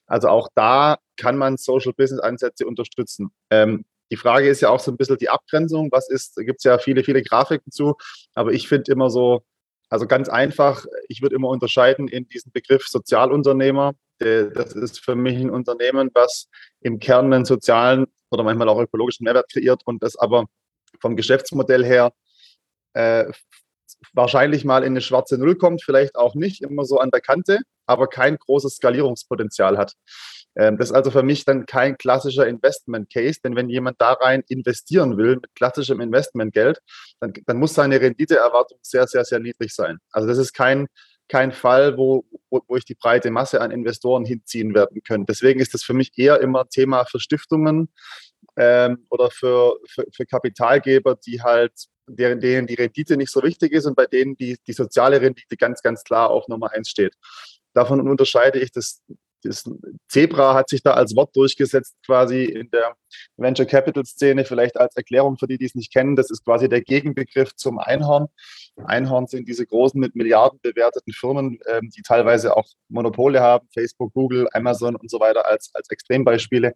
Also 0.07 0.29
auch 0.29 0.49
da 0.55 0.99
kann 1.17 1.37
man 1.37 1.57
Social 1.57 1.93
Business 1.93 2.21
Ansätze 2.21 2.67
unterstützen. 2.67 3.31
Ähm, 3.51 3.85
die 4.11 4.17
Frage 4.17 4.49
ist 4.49 4.61
ja 4.61 4.69
auch 4.69 4.81
so 4.81 4.91
ein 4.91 4.97
bisschen 4.97 5.17
die 5.17 5.31
Abgrenzung. 5.31 5.91
Was 5.91 6.11
ist, 6.11 6.37
da 6.37 6.43
gibt 6.43 6.59
es 6.59 6.65
ja 6.65 6.79
viele, 6.79 7.05
viele 7.05 7.23
Grafiken 7.23 7.73
zu, 7.73 7.95
aber 8.35 8.53
ich 8.53 8.69
finde 8.69 8.93
immer 8.93 9.09
so, 9.09 9.43
also 9.89 10.07
ganz 10.07 10.29
einfach, 10.29 10.85
ich 11.09 11.23
würde 11.23 11.37
immer 11.37 11.49
unterscheiden 11.49 12.09
in 12.09 12.27
diesen 12.29 12.51
Begriff 12.53 12.89
Sozialunternehmer. 12.89 13.93
Das 14.19 14.73
ist 14.75 15.05
für 15.05 15.15
mich 15.15 15.37
ein 15.37 15.51
Unternehmen, 15.51 16.11
was 16.15 16.49
im 16.81 16.99
Kern 16.99 17.33
einen 17.33 17.45
sozialen 17.45 18.07
oder 18.31 18.43
manchmal 18.43 18.69
auch 18.69 18.81
ökologischen 18.81 19.25
Mehrwert 19.25 19.51
kreiert 19.53 19.83
und 19.85 20.03
das 20.03 20.17
aber 20.17 20.47
vom 21.03 21.17
Geschäftsmodell 21.17 21.85
her 21.85 22.13
äh, 22.95 23.31
wahrscheinlich 24.15 24.65
mal 24.65 24.83
in 24.83 24.93
eine 24.93 25.01
schwarze 25.01 25.37
Null 25.39 25.57
kommt, 25.57 25.83
vielleicht 25.83 26.17
auch 26.17 26.35
nicht, 26.35 26.63
immer 26.63 26.85
so 26.85 26.99
an 26.99 27.11
der 27.11 27.21
Kante, 27.21 27.61
aber 27.87 28.07
kein 28.07 28.37
großes 28.39 28.77
Skalierungspotenzial 28.77 29.77
hat. 29.77 29.95
Ähm, 30.55 30.77
das 30.79 30.91
ist 30.91 30.95
also 30.95 31.11
für 31.11 31.23
mich 31.23 31.45
dann 31.45 31.67
kein 31.67 31.97
klassischer 31.97 32.47
Investment 32.47 33.11
Case, 33.13 33.41
denn 33.43 33.57
wenn 33.57 33.69
jemand 33.69 34.01
da 34.01 34.13
rein 34.13 34.43
investieren 34.49 35.17
will 35.17 35.37
mit 35.37 35.55
klassischem 35.55 36.01
Investmentgeld, 36.01 36.81
dann, 37.21 37.33
dann 37.47 37.59
muss 37.59 37.75
seine 37.75 38.01
Renditeerwartung 38.01 38.79
sehr, 38.83 39.07
sehr, 39.07 39.25
sehr 39.25 39.39
niedrig 39.39 39.75
sein. 39.75 39.99
Also 40.11 40.29
das 40.29 40.39
ist 40.39 40.53
kein, 40.53 40.87
kein 41.29 41.53
Fall, 41.53 41.97
wo, 41.97 42.25
wo, 42.51 42.61
wo 42.69 42.77
ich 42.77 42.85
die 42.85 42.95
breite 42.95 43.31
Masse 43.31 43.61
an 43.61 43.71
Investoren 43.71 44.25
hinziehen 44.25 44.75
werden 44.75 45.03
können. 45.03 45.25
Deswegen 45.25 45.61
ist 45.61 45.73
das 45.73 45.83
für 45.83 45.95
mich 45.95 46.13
eher 46.17 46.41
immer 46.41 46.69
Thema 46.69 47.07
für 47.07 47.21
Stiftungen, 47.21 47.89
ähm, 48.57 49.07
oder 49.11 49.31
für, 49.31 49.79
für, 49.89 50.07
für 50.13 50.27
Kapitalgeber, 50.27 51.17
die 51.17 51.43
halt 51.43 51.73
deren, 52.07 52.41
denen 52.41 52.67
die 52.67 52.75
Rendite 52.75 53.17
nicht 53.17 53.31
so 53.31 53.43
wichtig 53.43 53.73
ist 53.73 53.87
und 53.87 53.97
bei 53.97 54.07
denen 54.07 54.37
die, 54.37 54.59
die 54.67 54.73
soziale 54.73 55.21
Rendite 55.21 55.57
ganz, 55.57 55.83
ganz 55.83 56.03
klar 56.05 56.31
auf 56.31 56.49
Nummer 56.49 56.73
eins 56.73 56.89
steht. 56.89 57.15
Davon 57.75 58.07
unterscheide 58.07 58.59
ich 58.59 58.71
das, 58.73 59.03
das 59.43 59.65
Zebra 60.09 60.55
hat 60.55 60.69
sich 60.69 60.83
da 60.83 60.93
als 60.93 61.17
Wort 61.17 61.35
durchgesetzt, 61.35 61.97
quasi 62.05 62.45
in 62.45 62.71
der 62.71 62.95
Venture 63.37 63.67
Capital 63.67 64.05
Szene, 64.05 64.45
vielleicht 64.45 64.77
als 64.77 64.95
Erklärung 64.97 65.39
für 65.39 65.47
die, 65.47 65.59
die 65.59 65.65
es 65.65 65.75
nicht 65.75 65.93
kennen. 65.93 66.17
Das 66.17 66.31
ist 66.31 66.45
quasi 66.45 66.69
der 66.69 66.83
Gegenbegriff 66.83 67.55
zum 67.57 67.79
Einhorn. 67.79 68.27
Einhorn 68.85 69.27
sind 69.27 69.49
diese 69.49 69.67
großen 69.67 69.99
mit 70.01 70.15
Milliarden 70.15 70.61
bewerteten 70.63 71.13
Firmen, 71.13 71.59
ähm, 71.67 71.91
die 71.91 72.03
teilweise 72.03 72.57
auch 72.57 72.67
Monopole 72.89 73.41
haben, 73.41 73.69
Facebook, 73.73 74.13
Google, 74.13 74.49
Amazon 74.53 74.97
und 74.97 75.11
so 75.11 75.19
weiter 75.19 75.47
als, 75.47 75.71
als 75.75 75.89
Extrembeispiele 75.91 76.75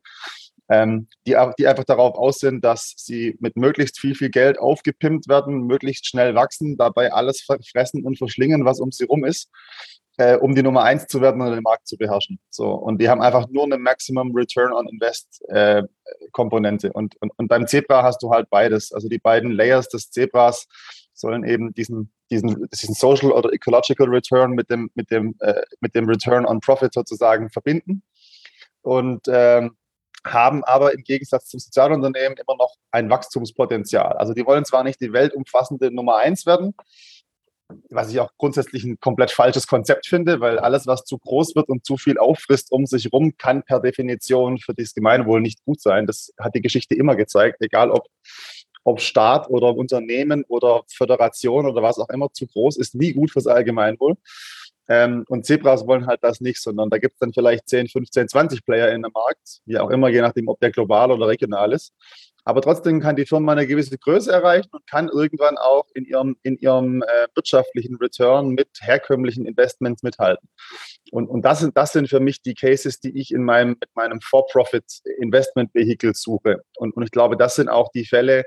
ähm, 0.68 1.08
die, 1.26 1.36
die 1.58 1.66
einfach 1.66 1.84
darauf 1.84 2.16
aus 2.16 2.38
sind, 2.38 2.64
dass 2.64 2.94
sie 2.96 3.36
mit 3.40 3.56
möglichst 3.56 4.00
viel, 4.00 4.14
viel 4.14 4.30
Geld 4.30 4.58
aufgepimpt 4.58 5.28
werden, 5.28 5.66
möglichst 5.66 6.06
schnell 6.06 6.34
wachsen, 6.34 6.76
dabei 6.76 7.12
alles 7.12 7.46
fressen 7.70 8.04
und 8.04 8.18
verschlingen, 8.18 8.64
was 8.64 8.80
um 8.80 8.90
sie 8.90 9.04
rum 9.04 9.24
ist, 9.24 9.50
äh, 10.16 10.36
um 10.36 10.54
die 10.54 10.62
Nummer 10.62 10.82
eins 10.82 11.06
zu 11.06 11.20
werden 11.20 11.40
und 11.40 11.52
den 11.52 11.62
Markt 11.62 11.86
zu 11.86 11.96
beherrschen. 11.96 12.40
So, 12.50 12.70
und 12.70 13.00
die 13.00 13.08
haben 13.08 13.22
einfach 13.22 13.46
nur 13.48 13.64
eine 13.64 13.78
Maximum 13.78 14.34
Return 14.34 14.72
on 14.72 14.88
Invest 14.88 15.42
äh, 15.48 15.82
Komponente. 16.32 16.92
Und, 16.92 17.14
und, 17.20 17.32
und 17.36 17.48
beim 17.48 17.66
Zebra 17.66 18.02
hast 18.02 18.22
du 18.22 18.30
halt 18.30 18.50
beides. 18.50 18.92
Also 18.92 19.08
die 19.08 19.18
beiden 19.18 19.52
Layers 19.52 19.88
des 19.88 20.10
Zebras 20.10 20.66
sollen 21.12 21.44
eben 21.44 21.74
diesen, 21.74 22.12
diesen, 22.30 22.68
diesen 22.70 22.94
Social 22.94 23.30
oder 23.30 23.52
Ecological 23.52 24.08
Return 24.08 24.52
mit 24.52 24.70
dem, 24.70 24.90
mit 24.94 25.10
dem, 25.10 25.36
äh, 25.40 25.62
mit 25.80 25.94
dem 25.94 26.08
Return 26.08 26.44
on 26.44 26.60
Profit 26.60 26.92
sozusagen 26.92 27.50
verbinden. 27.50 28.02
Und 28.82 29.22
ähm, 29.28 29.76
haben 30.32 30.64
aber 30.64 30.92
im 30.94 31.02
Gegensatz 31.02 31.46
zum 31.46 31.60
Sozialunternehmen 31.60 32.36
immer 32.36 32.56
noch 32.56 32.74
ein 32.90 33.10
Wachstumspotenzial. 33.10 34.16
Also 34.16 34.34
die 34.34 34.44
wollen 34.46 34.64
zwar 34.64 34.84
nicht 34.84 35.00
die 35.00 35.12
weltumfassende 35.12 35.90
Nummer 35.90 36.16
eins 36.16 36.46
werden, 36.46 36.74
was 37.90 38.10
ich 38.10 38.20
auch 38.20 38.30
grundsätzlich 38.38 38.84
ein 38.84 39.00
komplett 39.00 39.30
falsches 39.30 39.66
Konzept 39.66 40.06
finde, 40.06 40.40
weil 40.40 40.58
alles, 40.58 40.86
was 40.86 41.04
zu 41.04 41.18
groß 41.18 41.56
wird 41.56 41.68
und 41.68 41.84
zu 41.84 41.96
viel 41.96 42.18
auffrisst 42.18 42.70
um 42.70 42.86
sich 42.86 43.12
rum, 43.12 43.36
kann 43.36 43.62
per 43.62 43.80
Definition 43.80 44.58
für 44.58 44.74
das 44.74 44.94
Gemeinwohl 44.94 45.40
nicht 45.40 45.64
gut 45.64 45.80
sein. 45.80 46.06
Das 46.06 46.32
hat 46.38 46.54
die 46.54 46.60
Geschichte 46.60 46.94
immer 46.94 47.16
gezeigt, 47.16 47.56
egal 47.60 47.90
ob, 47.90 48.06
ob 48.84 49.00
Staat 49.00 49.48
oder 49.50 49.74
Unternehmen 49.74 50.44
oder 50.48 50.82
Föderation 50.88 51.66
oder 51.66 51.82
was 51.82 51.98
auch 51.98 52.08
immer 52.10 52.32
zu 52.32 52.46
groß 52.46 52.76
ist, 52.76 52.94
nie 52.94 53.12
gut 53.12 53.32
fürs 53.32 53.46
Allgemeinwohl. 53.46 54.16
Ähm, 54.88 55.24
und 55.28 55.46
Zebras 55.46 55.86
wollen 55.86 56.06
halt 56.06 56.22
das 56.22 56.40
nicht, 56.40 56.62
sondern 56.62 56.90
da 56.90 56.98
gibt 56.98 57.14
es 57.14 57.18
dann 57.18 57.32
vielleicht 57.32 57.68
10, 57.68 57.88
15, 57.88 58.28
20 58.28 58.64
Player 58.64 58.92
in 58.92 59.02
dem 59.02 59.12
Markt, 59.12 59.60
wie 59.64 59.78
auch 59.78 59.90
immer, 59.90 60.08
je 60.08 60.20
nachdem, 60.20 60.48
ob 60.48 60.60
der 60.60 60.70
global 60.70 61.10
oder 61.10 61.26
regional 61.26 61.72
ist. 61.72 61.92
Aber 62.44 62.62
trotzdem 62.62 63.00
kann 63.00 63.16
die 63.16 63.26
Firma 63.26 63.52
eine 63.52 63.66
gewisse 63.66 63.98
Größe 63.98 64.30
erreichen 64.30 64.68
und 64.70 64.86
kann 64.86 65.08
irgendwann 65.08 65.58
auch 65.58 65.86
in 65.94 66.04
ihrem, 66.04 66.36
in 66.44 66.56
ihrem 66.58 67.02
äh, 67.02 67.26
wirtschaftlichen 67.34 67.96
Return 67.96 68.50
mit 68.50 68.68
herkömmlichen 68.80 69.46
Investments 69.46 70.04
mithalten. 70.04 70.48
Und, 71.10 71.26
und 71.26 71.42
das, 71.42 71.58
sind, 71.58 71.76
das 71.76 71.92
sind 71.92 72.08
für 72.08 72.20
mich 72.20 72.42
die 72.42 72.54
Cases, 72.54 73.00
die 73.00 73.18
ich 73.18 73.32
in 73.32 73.42
meinem, 73.42 73.70
mit 73.70 73.88
meinem 73.94 74.20
For-Profit-Investment-Vehikel 74.20 76.14
suche. 76.14 76.62
Und, 76.76 76.96
und 76.96 77.02
ich 77.02 77.10
glaube, 77.10 77.36
das 77.36 77.56
sind 77.56 77.68
auch 77.68 77.90
die 77.90 78.06
Fälle, 78.06 78.44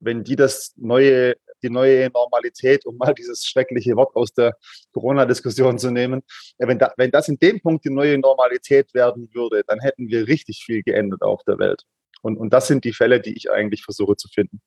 wenn 0.00 0.24
die 0.24 0.36
das 0.36 0.72
neue 0.76 1.34
die 1.62 1.70
neue 1.70 2.10
Normalität, 2.10 2.86
um 2.86 2.96
mal 2.96 3.14
dieses 3.14 3.44
schreckliche 3.44 3.96
Wort 3.96 4.14
aus 4.14 4.32
der 4.32 4.54
Corona-Diskussion 4.92 5.78
zu 5.78 5.90
nehmen. 5.90 6.22
Wenn, 6.58 6.78
da, 6.78 6.92
wenn 6.96 7.10
das 7.10 7.28
in 7.28 7.38
dem 7.38 7.60
Punkt 7.60 7.84
die 7.84 7.90
neue 7.90 8.18
Normalität 8.18 8.92
werden 8.94 9.28
würde, 9.32 9.62
dann 9.66 9.80
hätten 9.80 10.08
wir 10.08 10.26
richtig 10.26 10.62
viel 10.64 10.82
geändert 10.82 11.22
auf 11.22 11.42
der 11.44 11.58
Welt. 11.58 11.82
Und, 12.22 12.36
und 12.36 12.52
das 12.52 12.66
sind 12.66 12.84
die 12.84 12.92
Fälle, 12.92 13.20
die 13.20 13.36
ich 13.36 13.50
eigentlich 13.50 13.84
versuche 13.84 14.16
zu 14.16 14.28
finden. 14.28 14.60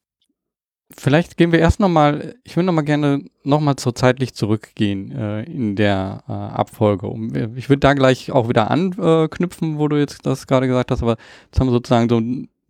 Vielleicht 0.97 1.37
gehen 1.37 1.51
wir 1.51 1.59
erst 1.59 1.79
nochmal, 1.79 2.35
ich 2.43 2.55
würde 2.55 2.65
nochmal 2.65 2.83
gerne 2.83 3.23
nochmal 3.43 3.75
so 3.79 3.91
zeitlich 3.91 4.33
zurückgehen 4.33 5.11
äh, 5.11 5.43
in 5.43 5.75
der 5.75 6.23
äh, 6.27 6.31
Abfolge. 6.31 7.07
Um, 7.07 7.33
ich 7.55 7.69
würde 7.69 7.79
da 7.79 7.93
gleich 7.93 8.31
auch 8.31 8.49
wieder 8.49 8.69
anknüpfen, 8.69 9.79
wo 9.79 9.87
du 9.87 9.97
jetzt 9.97 10.25
das 10.25 10.47
gerade 10.47 10.67
gesagt 10.67 10.91
hast, 10.91 11.01
aber 11.01 11.17
jetzt 11.45 11.59
haben 11.59 11.67
wir 11.67 11.71
sozusagen 11.71 12.09
so 12.09 12.19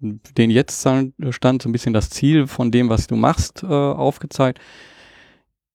den 0.01 0.49
jetzt 0.49 0.81
stand 0.81 1.61
so 1.61 1.69
ein 1.69 1.71
bisschen 1.71 1.93
das 1.93 2.09
Ziel 2.09 2.47
von 2.47 2.71
dem, 2.71 2.89
was 2.89 3.07
du 3.07 3.15
machst, 3.15 3.63
äh, 3.63 3.67
aufgezeigt. 3.67 4.59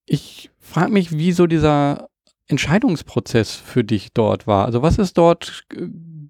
Ich 0.05 0.51
frage 0.59 0.93
mich, 0.93 1.13
wie 1.13 1.33
so 1.33 1.47
dieser 1.47 2.09
Entscheidungsprozess 2.49 3.55
für 3.55 3.85
dich 3.85 4.13
dort 4.13 4.47
war. 4.47 4.67
Also 4.67 4.83
was 4.83 4.99
ist 4.99 5.19
dort 5.19 5.65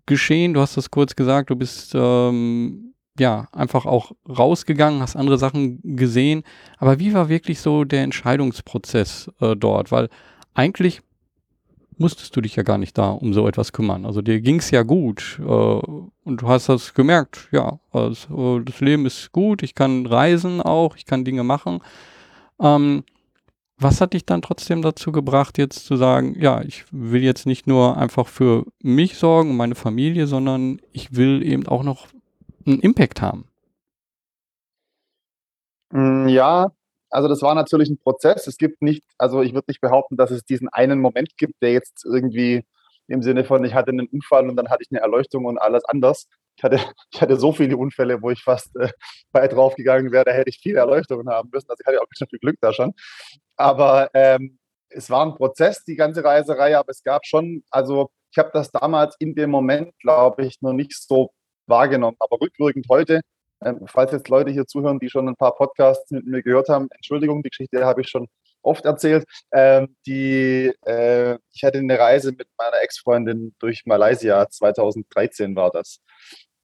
geschehen? 0.06 0.54
Du 0.54 0.60
hast 0.60 0.76
das 0.76 0.90
kurz 0.90 1.16
gesagt, 1.16 1.50
du 1.50 1.56
bist 1.56 1.92
ähm, 1.94 2.94
ja 3.18 3.48
einfach 3.52 3.86
auch 3.86 4.12
rausgegangen, 4.28 5.00
hast 5.00 5.16
andere 5.16 5.38
Sachen 5.38 5.80
gesehen. 5.96 6.42
Aber 6.78 6.98
wie 6.98 7.12
war 7.12 7.28
wirklich 7.28 7.60
so 7.60 7.84
der 7.84 8.02
Entscheidungsprozess 8.02 9.30
äh, 9.40 9.56
dort? 9.56 9.92
Weil 9.92 10.08
eigentlich 10.54 11.02
musstest 11.98 12.36
du 12.36 12.40
dich 12.40 12.56
ja 12.56 12.62
gar 12.62 12.78
nicht 12.78 12.96
da 12.98 13.10
um 13.10 13.32
so 13.32 13.48
etwas 13.48 13.72
kümmern. 13.72 14.04
Also 14.04 14.22
dir 14.22 14.40
ging 14.40 14.58
es 14.58 14.70
ja 14.70 14.82
gut 14.82 15.40
äh, 15.40 15.44
und 15.44 16.12
du 16.24 16.48
hast 16.48 16.68
das 16.68 16.94
gemerkt, 16.94 17.48
ja, 17.52 17.78
also, 17.92 18.60
das 18.60 18.80
Leben 18.80 19.06
ist 19.06 19.32
gut, 19.32 19.62
ich 19.62 19.74
kann 19.74 20.06
reisen 20.06 20.60
auch, 20.60 20.96
ich 20.96 21.06
kann 21.06 21.24
Dinge 21.24 21.44
machen. 21.44 21.80
Ähm, 22.60 23.04
was 23.78 24.00
hat 24.00 24.14
dich 24.14 24.24
dann 24.24 24.40
trotzdem 24.40 24.80
dazu 24.80 25.12
gebracht, 25.12 25.58
jetzt 25.58 25.84
zu 25.84 25.96
sagen, 25.96 26.34
ja, 26.38 26.62
ich 26.62 26.84
will 26.90 27.22
jetzt 27.22 27.46
nicht 27.46 27.66
nur 27.66 27.98
einfach 27.98 28.26
für 28.26 28.64
mich 28.82 29.16
sorgen 29.16 29.50
und 29.50 29.56
meine 29.56 29.74
Familie, 29.74 30.26
sondern 30.26 30.80
ich 30.92 31.14
will 31.14 31.42
eben 31.42 31.66
auch 31.66 31.82
noch 31.82 32.06
einen 32.66 32.80
Impact 32.80 33.20
haben? 33.20 33.44
Mm, 35.90 36.28
ja, 36.28 36.70
also 37.10 37.28
das 37.28 37.42
war 37.42 37.54
natürlich 37.54 37.88
ein 37.90 37.98
Prozess. 37.98 38.46
Es 38.46 38.56
gibt 38.58 38.82
nicht, 38.82 39.04
also 39.18 39.42
ich 39.42 39.54
würde 39.54 39.66
nicht 39.68 39.80
behaupten, 39.80 40.16
dass 40.16 40.30
es 40.30 40.44
diesen 40.44 40.68
einen 40.68 41.00
Moment 41.00 41.36
gibt, 41.36 41.54
der 41.62 41.72
jetzt 41.72 42.04
irgendwie 42.04 42.64
im 43.08 43.22
Sinne 43.22 43.44
von, 43.44 43.64
ich 43.64 43.74
hatte 43.74 43.90
einen 43.90 44.08
Unfall 44.08 44.48
und 44.48 44.56
dann 44.56 44.68
hatte 44.68 44.82
ich 44.82 44.90
eine 44.90 45.00
Erleuchtung 45.00 45.44
und 45.44 45.58
alles 45.58 45.84
anders. 45.84 46.26
Ich 46.56 46.64
hatte, 46.64 46.76
ich 47.12 47.20
hatte 47.20 47.36
so 47.36 47.52
viele 47.52 47.76
Unfälle, 47.76 48.20
wo 48.22 48.30
ich 48.30 48.42
fast 48.42 48.74
äh, 48.76 48.90
bei 49.32 49.46
draufgegangen 49.48 50.12
wäre, 50.12 50.24
da 50.24 50.32
hätte 50.32 50.50
ich 50.50 50.58
viele 50.58 50.80
Erleuchtungen 50.80 51.28
haben 51.28 51.50
müssen. 51.52 51.70
Also 51.70 51.80
ich 51.80 51.86
hatte 51.86 52.00
auch 52.00 52.08
ganz 52.08 52.30
viel 52.30 52.38
Glück 52.38 52.56
da 52.60 52.72
schon. 52.72 52.94
Aber 53.56 54.10
ähm, 54.14 54.58
es 54.88 55.10
war 55.10 55.24
ein 55.24 55.34
Prozess, 55.34 55.84
die 55.84 55.96
ganze 55.96 56.24
Reiserei, 56.24 56.76
aber 56.76 56.90
es 56.90 57.02
gab 57.02 57.26
schon, 57.26 57.62
also 57.70 58.10
ich 58.32 58.38
habe 58.38 58.50
das 58.52 58.70
damals 58.70 59.16
in 59.18 59.34
dem 59.34 59.50
Moment, 59.50 59.92
glaube 60.00 60.44
ich, 60.44 60.60
noch 60.60 60.72
nicht 60.72 60.94
so 60.94 61.30
wahrgenommen. 61.66 62.16
Aber 62.20 62.40
rückwirkend 62.40 62.86
heute 62.88 63.20
ähm, 63.64 63.80
falls 63.86 64.12
jetzt 64.12 64.28
Leute 64.28 64.50
hier 64.50 64.66
zuhören, 64.66 64.98
die 64.98 65.10
schon 65.10 65.28
ein 65.28 65.36
paar 65.36 65.54
Podcasts 65.54 66.10
mit 66.10 66.26
mir 66.26 66.42
gehört 66.42 66.68
haben, 66.68 66.88
Entschuldigung, 66.90 67.42
die 67.42 67.50
Geschichte 67.50 67.84
habe 67.84 68.02
ich 68.02 68.08
schon 68.08 68.28
oft 68.62 68.84
erzählt. 68.84 69.24
Ähm, 69.52 69.96
die, 70.06 70.72
äh, 70.84 71.38
ich 71.52 71.64
hatte 71.64 71.78
eine 71.78 71.98
Reise 71.98 72.32
mit 72.32 72.48
meiner 72.58 72.82
Ex-Freundin 72.82 73.54
durch 73.58 73.86
Malaysia, 73.86 74.48
2013 74.48 75.56
war 75.56 75.70
das. 75.70 76.00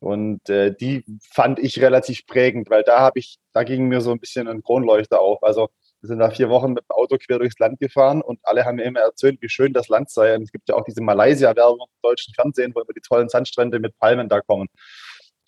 Und 0.01 0.49
äh, 0.49 0.75
die 0.75 1.05
fand 1.33 1.61
ich 1.61 1.81
relativ 1.81 2.27
prägend, 2.27 2.71
weil 2.71 2.83
da 2.83 2.99
habe 2.99 3.21
ich, 3.21 3.39
da 3.53 3.63
ging 3.63 3.87
mir 3.87 4.01
so 4.01 4.11
ein 4.11 4.19
bisschen 4.19 4.49
ein 4.49 4.63
Kronleuchter 4.63 5.21
auf. 5.21 5.43
Also 5.45 5.69
wir 6.01 6.09
sind 6.09 6.19
da 6.19 6.31
vier 6.31 6.51
Wochen 6.51 6.73
mit 6.73 6.83
dem 6.83 6.91
Auto 6.91 7.17
quer 7.17 7.39
durchs 7.39 7.61
Land 7.61 7.79
gefahren 7.79 8.21
und 8.21 8.41
alle 8.43 8.65
haben 8.65 8.77
mir 8.77 8.83
immer 8.83 8.99
erzählt, 8.99 9.41
wie 9.41 9.49
schön 9.49 9.73
das 9.73 9.87
Land 9.87 10.11
sei. 10.11 10.35
Und 10.35 10.43
es 10.43 10.51
gibt 10.51 10.69
ja 10.69 10.75
auch 10.75 10.85
diese 10.85 11.01
Malaysia-Werbung 11.01 11.87
im 11.89 12.03
deutschen 12.03 12.35
Fernsehen, 12.35 12.73
wo 12.75 12.81
immer 12.81 12.93
die 12.93 13.01
tollen 13.01 13.29
Sandstrände 13.29 13.79
mit 13.79 13.97
Palmen 13.99 14.29
da 14.29 14.41
kommen. 14.41 14.67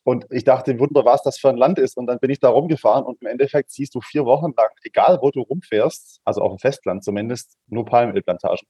Und 0.05 0.27
ich 0.31 0.45
dachte, 0.45 0.79
Wunder, 0.79 1.05
was 1.05 1.23
das 1.23 1.39
für 1.39 1.49
ein 1.49 1.57
Land 1.57 1.79
ist. 1.79 1.97
Und 1.97 2.07
dann 2.07 2.19
bin 2.19 2.31
ich 2.31 2.39
da 2.39 2.51
rumgefahren 2.51 3.05
und 3.05 3.21
im 3.23 3.27
Endeffekt 3.27 3.71
siehst 3.71 3.95
du 3.95 4.01
vier 4.03 4.27
Wochen 4.27 4.53
lang, 4.57 4.71
egal 4.83 5.19
wo 5.23 5.31
du 5.31 5.41
rumfährst, 5.41 6.21
also 6.25 6.43
auf 6.43 6.53
dem 6.53 6.59
Festland 6.59 7.03
zumindest, 7.03 7.57
nur 7.69 7.87
Palmölplantagen. 7.87 8.69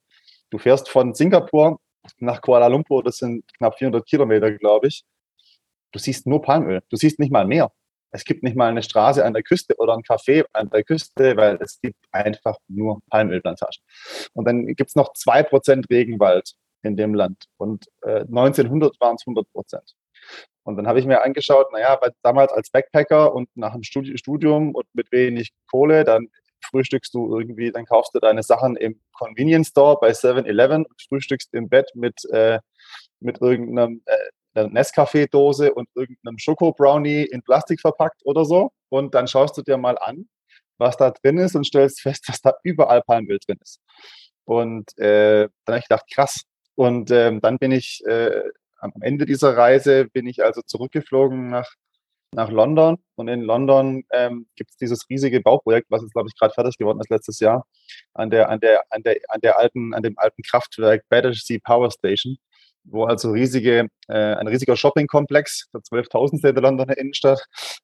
Du 0.50 0.58
fährst 0.58 0.88
von 0.88 1.12
Singapur 1.14 1.80
nach 2.18 2.40
Kuala 2.40 2.68
Lumpur, 2.68 3.02
das 3.02 3.16
sind 3.16 3.44
knapp 3.58 3.78
400 3.78 4.06
Kilometer, 4.06 4.52
glaube 4.52 4.86
ich. 4.88 5.04
Du 5.90 5.98
siehst 5.98 6.26
nur 6.26 6.42
Palmöl. 6.42 6.82
Du 6.88 6.96
siehst 6.96 7.18
nicht 7.18 7.32
mal 7.32 7.46
Meer. 7.46 7.72
Es 8.10 8.24
gibt 8.24 8.44
nicht 8.44 8.54
mal 8.54 8.68
eine 8.68 8.82
Straße 8.82 9.24
an 9.24 9.32
der 9.32 9.42
Küste 9.42 9.74
oder 9.76 9.94
ein 9.94 10.02
Café 10.02 10.44
an 10.52 10.70
der 10.70 10.84
Küste, 10.84 11.36
weil 11.36 11.58
es 11.60 11.80
gibt 11.80 11.98
einfach 12.12 12.56
nur 12.68 13.00
Palmölplantagen. 13.10 13.82
Und 14.34 14.44
dann 14.46 14.66
gibt 14.66 14.90
es 14.90 14.94
noch 14.94 15.14
zwei 15.14 15.42
Prozent 15.42 15.86
Regenwald 15.90 16.54
in 16.82 16.96
dem 16.96 17.14
Land. 17.14 17.46
Und 17.56 17.86
äh, 18.02 18.20
1900 18.20 19.00
waren 19.00 19.16
es 19.16 19.22
100 19.22 19.50
Prozent. 19.52 19.94
Und 20.64 20.76
dann 20.76 20.86
habe 20.86 20.98
ich 20.98 21.06
mir 21.06 21.22
angeschaut, 21.22 21.72
naja, 21.72 21.98
damals 22.22 22.52
als 22.52 22.70
Backpacker 22.70 23.34
und 23.34 23.48
nach 23.54 23.74
dem 23.74 23.82
Studium 23.82 24.74
und 24.74 24.86
mit 24.94 25.12
wenig 25.12 25.52
Kohle, 25.70 26.04
dann 26.04 26.28
frühstückst 26.70 27.12
du 27.12 27.38
irgendwie, 27.38 27.70
dann 27.70 27.84
kaufst 27.84 28.14
du 28.14 28.18
deine 28.18 28.42
Sachen 28.42 28.76
im 28.76 29.00
Convenience 29.12 29.68
Store 29.68 29.98
bei 30.00 30.10
7-Eleven 30.10 30.86
und 30.86 31.02
frühstückst 31.08 31.52
im 31.52 31.68
Bett 31.68 31.90
mit, 31.94 32.24
äh, 32.30 32.60
mit 33.20 33.40
irgendeinem 33.42 34.02
äh, 34.06 34.62
Nescafé-Dose 34.62 35.74
und 35.74 35.88
irgendeinem 35.94 36.38
Schoko-Brownie 36.38 37.24
in 37.24 37.42
Plastik 37.42 37.80
verpackt 37.80 38.22
oder 38.24 38.44
so. 38.44 38.70
Und 38.88 39.14
dann 39.14 39.28
schaust 39.28 39.56
du 39.58 39.62
dir 39.62 39.76
mal 39.76 39.98
an, 39.98 40.28
was 40.78 40.96
da 40.96 41.10
drin 41.10 41.38
ist 41.38 41.54
und 41.56 41.66
stellst 41.66 42.00
fest, 42.00 42.28
dass 42.28 42.40
da 42.40 42.54
überall 42.62 43.02
Palmöl 43.02 43.38
drin 43.46 43.58
ist. 43.60 43.80
Und 44.44 44.96
äh, 44.98 45.48
dann 45.64 45.74
habe 45.74 45.78
ich 45.78 45.88
gedacht, 45.88 46.06
krass. 46.12 46.42
Und 46.76 47.10
ähm, 47.10 47.40
dann 47.40 47.58
bin 47.58 47.72
ich 47.72 48.02
äh, 48.06 48.42
am 48.92 49.02
Ende 49.02 49.26
dieser 49.26 49.56
Reise 49.56 50.06
bin 50.06 50.26
ich 50.26 50.44
also 50.44 50.60
zurückgeflogen 50.62 51.48
nach, 51.48 51.68
nach 52.32 52.50
London 52.50 52.98
und 53.14 53.28
in 53.28 53.40
London 53.40 54.04
ähm, 54.12 54.46
gibt 54.56 54.70
es 54.70 54.76
dieses 54.76 55.08
riesige 55.08 55.40
Bauprojekt, 55.40 55.86
was 55.90 56.02
jetzt 56.02 56.12
glaube 56.12 56.28
ich 56.28 56.38
gerade 56.38 56.52
fertig 56.52 56.76
geworden 56.76 57.00
ist 57.00 57.10
letztes 57.10 57.40
Jahr 57.40 57.66
an 58.12 58.30
der 58.30 58.50
an 58.50 58.60
der 58.60 58.84
an 58.90 59.02
der 59.02 59.16
an 59.28 59.40
der 59.40 59.58
alten 59.58 59.94
an 59.94 60.02
dem 60.02 60.18
alten 60.18 60.42
Kraftwerk 60.42 61.04
Battersea 61.08 61.58
Power 61.62 61.90
Station, 61.90 62.36
wo 62.84 63.04
also 63.04 63.30
riesige 63.30 63.88
äh, 64.08 64.34
ein 64.34 64.48
riesiger 64.48 64.76
Shoppingkomplex, 64.76 65.70
der 65.72 65.80
12.000 65.80 66.52
der 66.52 66.62
Londoner 66.62 66.98
Innenstadt, 66.98 67.42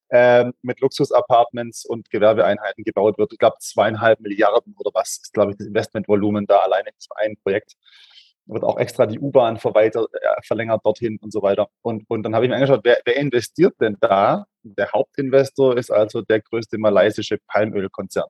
äh, 0.08 0.46
mit 0.62 0.80
Luxusapartments 0.80 1.86
und 1.86 2.10
Gewerbeeinheiten 2.10 2.84
gebaut 2.84 3.16
wird. 3.16 3.32
Ich 3.32 3.38
glaube 3.38 3.56
zweieinhalb 3.60 4.20
Milliarden 4.20 4.74
oder 4.78 4.90
was 4.92 5.20
ist 5.22 5.32
glaube 5.32 5.52
ich 5.52 5.56
das 5.56 5.66
Investmentvolumen 5.66 6.46
da 6.46 6.58
alleine 6.58 6.90
für 6.98 7.16
ein 7.16 7.36
Projekt 7.42 7.76
wird 8.52 8.64
auch 8.64 8.78
extra 8.78 9.06
die 9.06 9.18
U-Bahn 9.18 9.56
äh, 9.56 9.90
verlängert 10.44 10.84
dorthin 10.84 11.18
und 11.20 11.32
so 11.32 11.42
weiter. 11.42 11.68
Und, 11.82 12.04
und 12.08 12.22
dann 12.22 12.34
habe 12.34 12.44
ich 12.44 12.50
mir 12.50 12.56
angeschaut, 12.56 12.80
wer, 12.84 13.00
wer 13.04 13.16
investiert 13.16 13.74
denn 13.80 13.96
da? 14.00 14.46
Der 14.62 14.92
Hauptinvestor 14.92 15.76
ist 15.76 15.90
also 15.90 16.22
der 16.22 16.40
größte 16.40 16.78
malaysische 16.78 17.38
Palmölkonzern. 17.46 18.28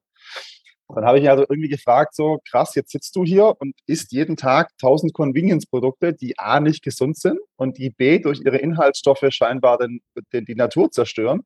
Dann 0.95 1.05
habe 1.05 1.19
ich 1.19 1.23
mich 1.23 1.31
also 1.31 1.45
irgendwie 1.49 1.69
gefragt, 1.69 2.15
so 2.15 2.41
krass, 2.49 2.75
jetzt 2.75 2.91
sitzt 2.91 3.15
du 3.15 3.25
hier 3.25 3.55
und 3.61 3.75
isst 3.87 4.13
jeden 4.13 4.37
Tag 4.37 4.71
1000 4.83 5.13
Convenience-Produkte, 5.13 6.13
die 6.13 6.39
A 6.39 6.61
nicht 6.61 6.83
gesund 6.83 7.17
sind 7.17 7.39
und 7.57 7.79
die 7.79 7.91
B 7.91 8.19
durch 8.19 8.41
ihre 8.45 8.59
Inhaltsstoffe 8.59 9.25
scheinbar 9.29 9.79
den, 9.79 10.01
den, 10.33 10.45
die 10.45 10.57
Natur 10.57 10.91
zerstören. 10.91 11.43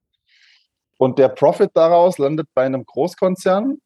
Und 0.97 1.19
der 1.19 1.29
Profit 1.29 1.71
daraus 1.75 2.19
landet 2.19 2.49
bei 2.55 2.65
einem 2.65 2.85
Großkonzern, 2.85 3.79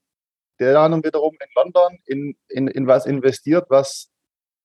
der 0.61 0.75
dann 0.75 1.03
wiederum 1.03 1.37
in 1.41 1.49
London 1.57 1.99
in, 2.05 2.37
in, 2.49 2.69
in 2.69 2.87
was 2.87 3.07
investiert, 3.07 3.67
was 3.69 4.11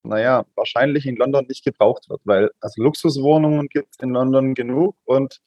naja, 0.04 0.46
wahrscheinlich 0.56 1.06
in 1.06 1.16
London 1.16 1.46
nicht 1.48 1.64
gebraucht 1.64 2.10
wird, 2.10 2.22
weil 2.26 2.52
also 2.60 2.82
Luxuswohnungen 2.82 3.68
gibt 3.70 3.90
es 3.92 4.00
in 4.04 4.10
London 4.10 4.54
genug 4.54 4.96
und 5.06 5.42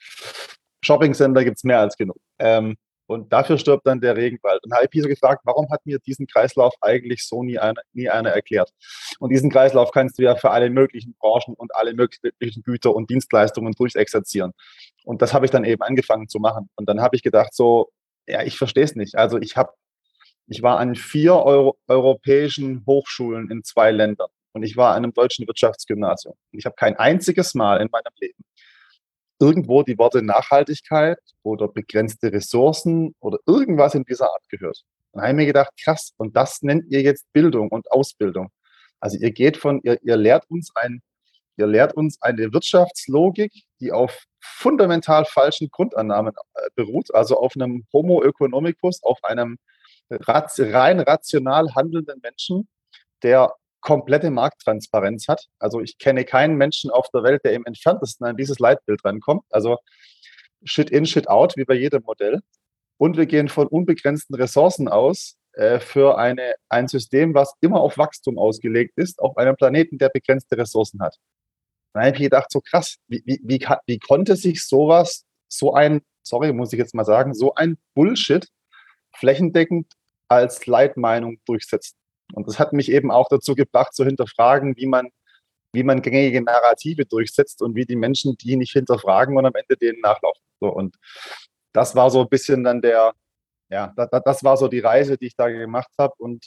Shoppingcenter 0.82 1.44
gibt 1.44 1.58
es 1.58 1.64
mehr 1.64 1.80
als 1.80 1.96
genug. 1.96 2.18
Ähm, 2.38 2.76
und 3.08 3.32
dafür 3.32 3.56
stirbt 3.58 3.86
dann 3.86 4.00
der 4.00 4.16
Regenwald. 4.16 4.64
Und 4.64 4.74
habe 4.74 4.88
ich 4.90 5.02
so 5.02 5.08
gefragt, 5.08 5.42
warum 5.44 5.70
hat 5.70 5.84
mir 5.86 5.98
diesen 6.00 6.26
Kreislauf 6.26 6.74
eigentlich 6.80 7.26
so 7.26 7.42
nie, 7.42 7.58
eine, 7.58 7.80
nie 7.92 8.08
einer 8.08 8.30
erklärt? 8.30 8.70
Und 9.20 9.30
diesen 9.30 9.50
Kreislauf 9.50 9.92
kannst 9.92 10.18
du 10.18 10.22
ja 10.22 10.34
für 10.34 10.50
alle 10.50 10.70
möglichen 10.70 11.14
Branchen 11.20 11.54
und 11.54 11.74
alle 11.76 11.94
möglichen 11.94 12.62
Güter 12.64 12.94
und 12.94 13.08
Dienstleistungen 13.10 13.72
durchexerzieren. 13.74 14.52
Und 15.04 15.22
das 15.22 15.34
habe 15.34 15.44
ich 15.44 15.52
dann 15.52 15.64
eben 15.64 15.82
angefangen 15.82 16.28
zu 16.28 16.40
machen. 16.40 16.68
Und 16.74 16.88
dann 16.88 17.00
habe 17.00 17.14
ich 17.14 17.22
gedacht, 17.22 17.54
so, 17.54 17.90
ja, 18.26 18.42
ich 18.42 18.58
verstehe 18.58 18.84
es 18.84 18.96
nicht. 18.96 19.16
Also 19.16 19.38
ich 19.38 19.56
habe, 19.56 19.72
ich 20.48 20.62
war 20.62 20.78
an 20.80 20.96
vier 20.96 21.36
Euro, 21.36 21.78
europäischen 21.86 22.84
Hochschulen 22.86 23.50
in 23.50 23.62
zwei 23.62 23.92
Ländern 23.92 24.30
und 24.56 24.62
ich 24.62 24.74
war 24.74 24.92
an 24.94 25.04
einem 25.04 25.12
deutschen 25.12 25.46
Wirtschaftsgymnasium. 25.46 26.34
Und 26.50 26.58
ich 26.58 26.64
habe 26.64 26.76
kein 26.76 26.96
einziges 26.96 27.54
Mal 27.54 27.78
in 27.82 27.90
meinem 27.92 28.12
Leben 28.18 28.42
irgendwo 29.38 29.82
die 29.82 29.98
Worte 29.98 30.22
Nachhaltigkeit 30.22 31.18
oder 31.42 31.68
begrenzte 31.68 32.32
Ressourcen 32.32 33.14
oder 33.20 33.36
irgendwas 33.46 33.94
in 33.94 34.04
dieser 34.04 34.32
Art 34.32 34.48
gehört. 34.48 34.82
Und 35.10 35.20
habe 35.20 35.34
mir 35.34 35.44
gedacht, 35.44 35.72
krass, 35.78 36.14
und 36.16 36.34
das 36.36 36.62
nennt 36.62 36.90
ihr 36.90 37.02
jetzt 37.02 37.30
Bildung 37.34 37.68
und 37.68 37.92
Ausbildung. 37.92 38.48
Also 38.98 39.18
ihr 39.18 39.30
geht 39.30 39.58
von, 39.58 39.82
ihr, 39.82 39.98
ihr 40.02 40.16
lehrt 40.16 40.48
uns 40.48 40.74
ein, 40.74 41.02
ihr 41.58 41.66
lehrt 41.66 41.92
uns 41.92 42.16
eine 42.22 42.50
Wirtschaftslogik, 42.50 43.52
die 43.80 43.92
auf 43.92 44.24
fundamental 44.40 45.26
falschen 45.26 45.68
Grundannahmen 45.68 46.32
äh, 46.54 46.68
beruht, 46.76 47.14
also 47.14 47.36
auf 47.38 47.52
einem 47.56 47.84
Homo 47.92 48.22
economicus, 48.22 49.02
auf 49.02 49.22
einem 49.22 49.58
rein 50.08 51.00
rational 51.00 51.74
handelnden 51.74 52.20
Menschen, 52.22 52.68
der 53.22 53.52
komplette 53.86 54.30
Markttransparenz 54.30 55.28
hat. 55.28 55.46
Also 55.60 55.80
ich 55.80 55.96
kenne 55.98 56.24
keinen 56.24 56.56
Menschen 56.56 56.90
auf 56.90 57.08
der 57.14 57.22
Welt, 57.22 57.44
der 57.44 57.52
im 57.52 57.64
entferntesten 57.64 58.26
an 58.26 58.36
dieses 58.36 58.58
Leitbild 58.58 59.04
rankommt. 59.04 59.44
Also 59.50 59.78
Shit 60.64 60.90
in, 60.90 61.06
Shit 61.06 61.28
out, 61.28 61.56
wie 61.56 61.64
bei 61.64 61.74
jedem 61.74 62.02
Modell. 62.02 62.40
Und 62.98 63.16
wir 63.16 63.26
gehen 63.26 63.48
von 63.48 63.68
unbegrenzten 63.68 64.34
Ressourcen 64.34 64.88
aus 64.88 65.36
äh, 65.52 65.78
für 65.78 66.18
eine, 66.18 66.56
ein 66.68 66.88
System, 66.88 67.32
was 67.34 67.54
immer 67.60 67.80
auf 67.80 67.96
Wachstum 67.96 68.38
ausgelegt 68.38 68.94
ist, 68.96 69.20
auf 69.20 69.36
einem 69.36 69.54
Planeten, 69.54 69.98
der 69.98 70.08
begrenzte 70.08 70.58
Ressourcen 70.58 71.00
hat. 71.00 71.16
Dann 71.92 72.06
habe 72.06 72.16
ich 72.16 72.22
gedacht, 72.22 72.50
so 72.50 72.60
krass, 72.60 72.96
wie, 73.06 73.22
wie, 73.24 73.38
wie, 73.44 73.64
wie 73.86 73.98
konnte 74.00 74.34
sich 74.34 74.66
sowas, 74.66 75.24
so 75.46 75.74
ein, 75.74 76.00
sorry, 76.24 76.52
muss 76.52 76.72
ich 76.72 76.78
jetzt 76.80 76.94
mal 76.94 77.04
sagen, 77.04 77.34
so 77.34 77.54
ein 77.54 77.78
Bullshit 77.94 78.48
flächendeckend 79.14 79.92
als 80.26 80.66
Leitmeinung 80.66 81.38
durchsetzen? 81.46 81.96
Und 82.32 82.48
das 82.48 82.58
hat 82.58 82.72
mich 82.72 82.90
eben 82.90 83.10
auch 83.10 83.28
dazu 83.28 83.54
gebracht, 83.54 83.94
zu 83.94 84.04
hinterfragen, 84.04 84.76
wie 84.76 84.86
man, 84.86 85.08
wie 85.72 85.82
man 85.82 86.02
gängige 86.02 86.42
Narrative 86.42 87.06
durchsetzt 87.06 87.62
und 87.62 87.74
wie 87.74 87.86
die 87.86 87.96
Menschen 87.96 88.36
die 88.36 88.56
nicht 88.56 88.72
hinterfragen 88.72 89.36
und 89.36 89.46
am 89.46 89.54
Ende 89.54 89.76
denen 89.76 90.00
nachlaufen. 90.00 90.42
So, 90.60 90.68
und 90.68 90.96
das 91.72 91.94
war 91.94 92.10
so 92.10 92.22
ein 92.22 92.28
bisschen 92.28 92.64
dann 92.64 92.80
der, 92.80 93.12
ja, 93.70 93.92
das, 93.96 94.08
das 94.24 94.44
war 94.44 94.56
so 94.56 94.68
die 94.68 94.80
Reise, 94.80 95.16
die 95.18 95.26
ich 95.26 95.36
da 95.36 95.48
gemacht 95.48 95.90
habe. 95.98 96.14
Und 96.18 96.46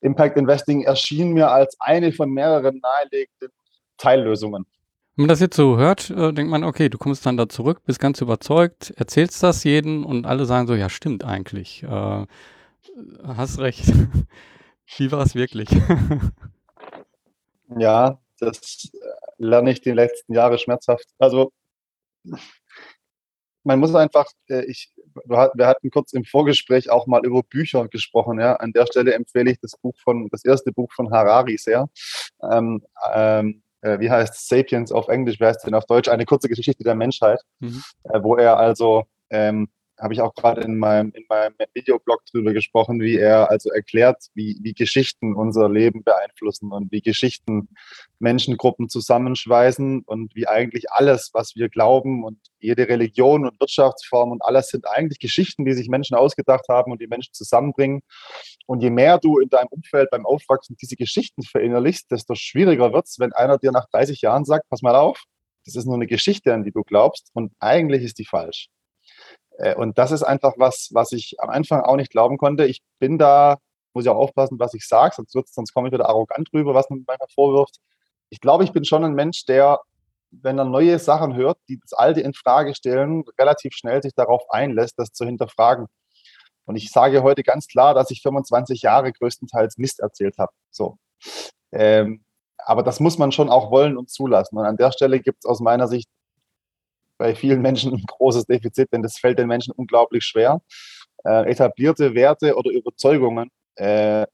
Impact 0.00 0.36
Investing 0.36 0.82
erschien 0.82 1.32
mir 1.32 1.50
als 1.50 1.76
eine 1.80 2.12
von 2.12 2.30
mehreren 2.30 2.80
naheliegenden 2.80 3.50
Teillösungen. 3.96 4.66
Wenn 5.14 5.24
man 5.24 5.28
das 5.28 5.40
jetzt 5.40 5.56
so 5.56 5.76
hört, 5.76 6.08
äh, 6.10 6.32
denkt 6.32 6.50
man, 6.50 6.64
okay, 6.64 6.88
du 6.88 6.96
kommst 6.96 7.26
dann 7.26 7.36
da 7.36 7.48
zurück, 7.48 7.82
bist 7.84 8.00
ganz 8.00 8.20
überzeugt, 8.20 8.94
erzählst 8.96 9.42
das 9.42 9.62
jedem 9.62 10.06
und 10.06 10.24
alle 10.24 10.46
sagen 10.46 10.66
so, 10.66 10.74
ja, 10.74 10.88
stimmt 10.88 11.22
eigentlich. 11.24 11.82
Äh, 11.82 12.26
hast 13.24 13.58
recht. 13.58 13.84
Wie 14.96 15.10
war 15.10 15.24
es 15.24 15.34
wirklich? 15.34 15.68
ja, 17.76 18.18
das 18.38 18.90
äh, 18.92 18.98
lerne 19.38 19.70
ich 19.70 19.80
die 19.80 19.92
letzten 19.92 20.34
Jahre 20.34 20.58
schmerzhaft. 20.58 21.06
Also 21.18 21.52
man 23.64 23.78
muss 23.78 23.94
einfach, 23.94 24.26
äh, 24.48 24.64
ich, 24.64 24.92
wir 25.24 25.66
hatten 25.66 25.90
kurz 25.90 26.12
im 26.12 26.24
Vorgespräch 26.24 26.90
auch 26.90 27.06
mal 27.06 27.24
über 27.24 27.42
Bücher 27.42 27.88
gesprochen. 27.88 28.40
Ja. 28.40 28.56
An 28.56 28.72
der 28.72 28.86
Stelle 28.86 29.14
empfehle 29.14 29.50
ich 29.52 29.60
das 29.60 29.76
Buch 29.76 29.94
von, 30.02 30.28
das 30.30 30.44
erste 30.44 30.72
Buch 30.72 30.92
von 30.92 31.10
Harari 31.10 31.56
sehr. 31.56 31.88
Ähm, 32.50 32.84
ähm, 33.14 33.62
äh, 33.82 33.98
wie 34.00 34.10
heißt 34.10 34.48
Sapiens 34.48 34.92
auf 34.92 35.08
Englisch, 35.08 35.40
wie 35.40 35.44
heißt 35.44 35.58
es 35.58 35.64
denn 35.64 35.74
auf 35.74 35.86
Deutsch? 35.86 36.08
Eine 36.08 36.24
kurze 36.24 36.48
Geschichte 36.48 36.84
der 36.84 36.94
Menschheit, 36.94 37.40
mhm. 37.60 37.82
wo 38.20 38.36
er 38.36 38.56
also 38.56 39.04
ähm, 39.30 39.68
habe 40.02 40.14
ich 40.14 40.20
auch 40.20 40.34
gerade 40.34 40.62
in 40.62 40.78
meinem, 40.78 41.12
in 41.14 41.24
meinem 41.28 41.54
Videoblog 41.74 42.26
drüber 42.26 42.52
gesprochen, 42.52 43.00
wie 43.00 43.16
er 43.16 43.50
also 43.50 43.70
erklärt, 43.70 44.18
wie, 44.34 44.58
wie 44.60 44.74
Geschichten 44.74 45.34
unser 45.34 45.68
Leben 45.68 46.02
beeinflussen 46.02 46.72
und 46.72 46.90
wie 46.90 47.00
Geschichten 47.00 47.68
Menschengruppen 48.18 48.88
zusammenschweißen 48.88 50.02
und 50.04 50.34
wie 50.34 50.48
eigentlich 50.48 50.90
alles, 50.90 51.30
was 51.32 51.54
wir 51.54 51.68
glauben 51.68 52.24
und 52.24 52.38
jede 52.58 52.88
Religion 52.88 53.46
und 53.46 53.60
Wirtschaftsform 53.60 54.32
und 54.32 54.42
alles 54.42 54.68
sind 54.68 54.88
eigentlich 54.88 55.20
Geschichten, 55.20 55.64
die 55.64 55.72
sich 55.72 55.88
Menschen 55.88 56.16
ausgedacht 56.16 56.66
haben 56.68 56.90
und 56.90 57.00
die 57.00 57.06
Menschen 57.06 57.32
zusammenbringen. 57.32 58.02
Und 58.66 58.82
je 58.82 58.90
mehr 58.90 59.18
du 59.18 59.38
in 59.38 59.50
deinem 59.50 59.68
Umfeld 59.70 60.10
beim 60.10 60.26
Aufwachsen 60.26 60.76
diese 60.80 60.96
Geschichten 60.96 61.42
verinnerlichst, 61.42 62.10
desto 62.10 62.34
schwieriger 62.34 62.92
wird 62.92 63.06
es, 63.06 63.20
wenn 63.20 63.32
einer 63.32 63.58
dir 63.58 63.70
nach 63.70 63.88
30 63.90 64.20
Jahren 64.20 64.44
sagt, 64.44 64.68
pass 64.68 64.82
mal 64.82 64.96
auf, 64.96 65.22
das 65.64 65.76
ist 65.76 65.84
nur 65.84 65.94
eine 65.94 66.08
Geschichte, 66.08 66.52
an 66.52 66.64
die 66.64 66.72
du 66.72 66.82
glaubst 66.82 67.30
und 67.34 67.52
eigentlich 67.60 68.02
ist 68.02 68.18
die 68.18 68.24
falsch. 68.24 68.68
Äh, 69.58 69.74
und 69.74 69.98
das 69.98 70.12
ist 70.12 70.22
einfach 70.22 70.54
was, 70.56 70.90
was 70.92 71.12
ich 71.12 71.36
am 71.38 71.50
Anfang 71.50 71.82
auch 71.82 71.96
nicht 71.96 72.10
glauben 72.10 72.38
konnte. 72.38 72.66
Ich 72.66 72.82
bin 72.98 73.18
da, 73.18 73.58
muss 73.94 74.04
ich 74.04 74.10
auch 74.10 74.16
aufpassen, 74.16 74.58
was 74.58 74.74
ich 74.74 74.86
sage, 74.86 75.14
sonst, 75.16 75.54
sonst 75.54 75.72
komme 75.74 75.88
ich 75.88 75.94
wieder 75.94 76.08
arrogant 76.08 76.48
rüber, 76.52 76.74
was 76.74 76.88
man 76.90 77.00
mir 77.00 77.04
manchmal 77.06 77.28
vorwirft. 77.34 77.76
Ich 78.30 78.40
glaube, 78.40 78.64
ich 78.64 78.72
bin 78.72 78.84
schon 78.84 79.04
ein 79.04 79.14
Mensch, 79.14 79.44
der, 79.44 79.80
wenn 80.30 80.58
er 80.58 80.64
neue 80.64 80.98
Sachen 80.98 81.36
hört, 81.36 81.58
die 81.68 81.78
das 81.78 81.92
Alte 81.92 82.20
in 82.20 82.34
Frage 82.34 82.74
stellen, 82.74 83.24
relativ 83.38 83.74
schnell 83.74 84.02
sich 84.02 84.14
darauf 84.14 84.42
einlässt, 84.50 84.98
das 84.98 85.12
zu 85.12 85.24
hinterfragen. 85.26 85.86
Und 86.64 86.76
ich 86.76 86.90
sage 86.90 87.22
heute 87.22 87.42
ganz 87.42 87.66
klar, 87.66 87.92
dass 87.92 88.10
ich 88.10 88.22
25 88.22 88.82
Jahre 88.82 89.12
größtenteils 89.12 89.78
Mist 89.78 90.00
erzählt 90.00 90.38
habe. 90.38 90.52
So. 90.70 90.96
Ähm, 91.72 92.24
aber 92.58 92.82
das 92.82 93.00
muss 93.00 93.18
man 93.18 93.32
schon 93.32 93.50
auch 93.50 93.70
wollen 93.70 93.96
und 93.96 94.10
zulassen. 94.10 94.56
Und 94.56 94.64
an 94.64 94.76
der 94.76 94.92
Stelle 94.92 95.20
gibt 95.20 95.44
es 95.44 95.50
aus 95.50 95.60
meiner 95.60 95.88
Sicht 95.88 96.08
bei 97.18 97.34
vielen 97.34 97.62
Menschen 97.62 97.92
ein 97.94 98.04
großes 98.06 98.46
Defizit, 98.46 98.92
denn 98.92 99.02
das 99.02 99.18
fällt 99.18 99.38
den 99.38 99.48
Menschen 99.48 99.72
unglaublich 99.76 100.24
schwer, 100.24 100.60
äh, 101.24 101.50
etablierte 101.50 102.14
Werte 102.14 102.56
oder 102.56 102.70
Überzeugungen 102.70 103.50
äh, 103.76 104.26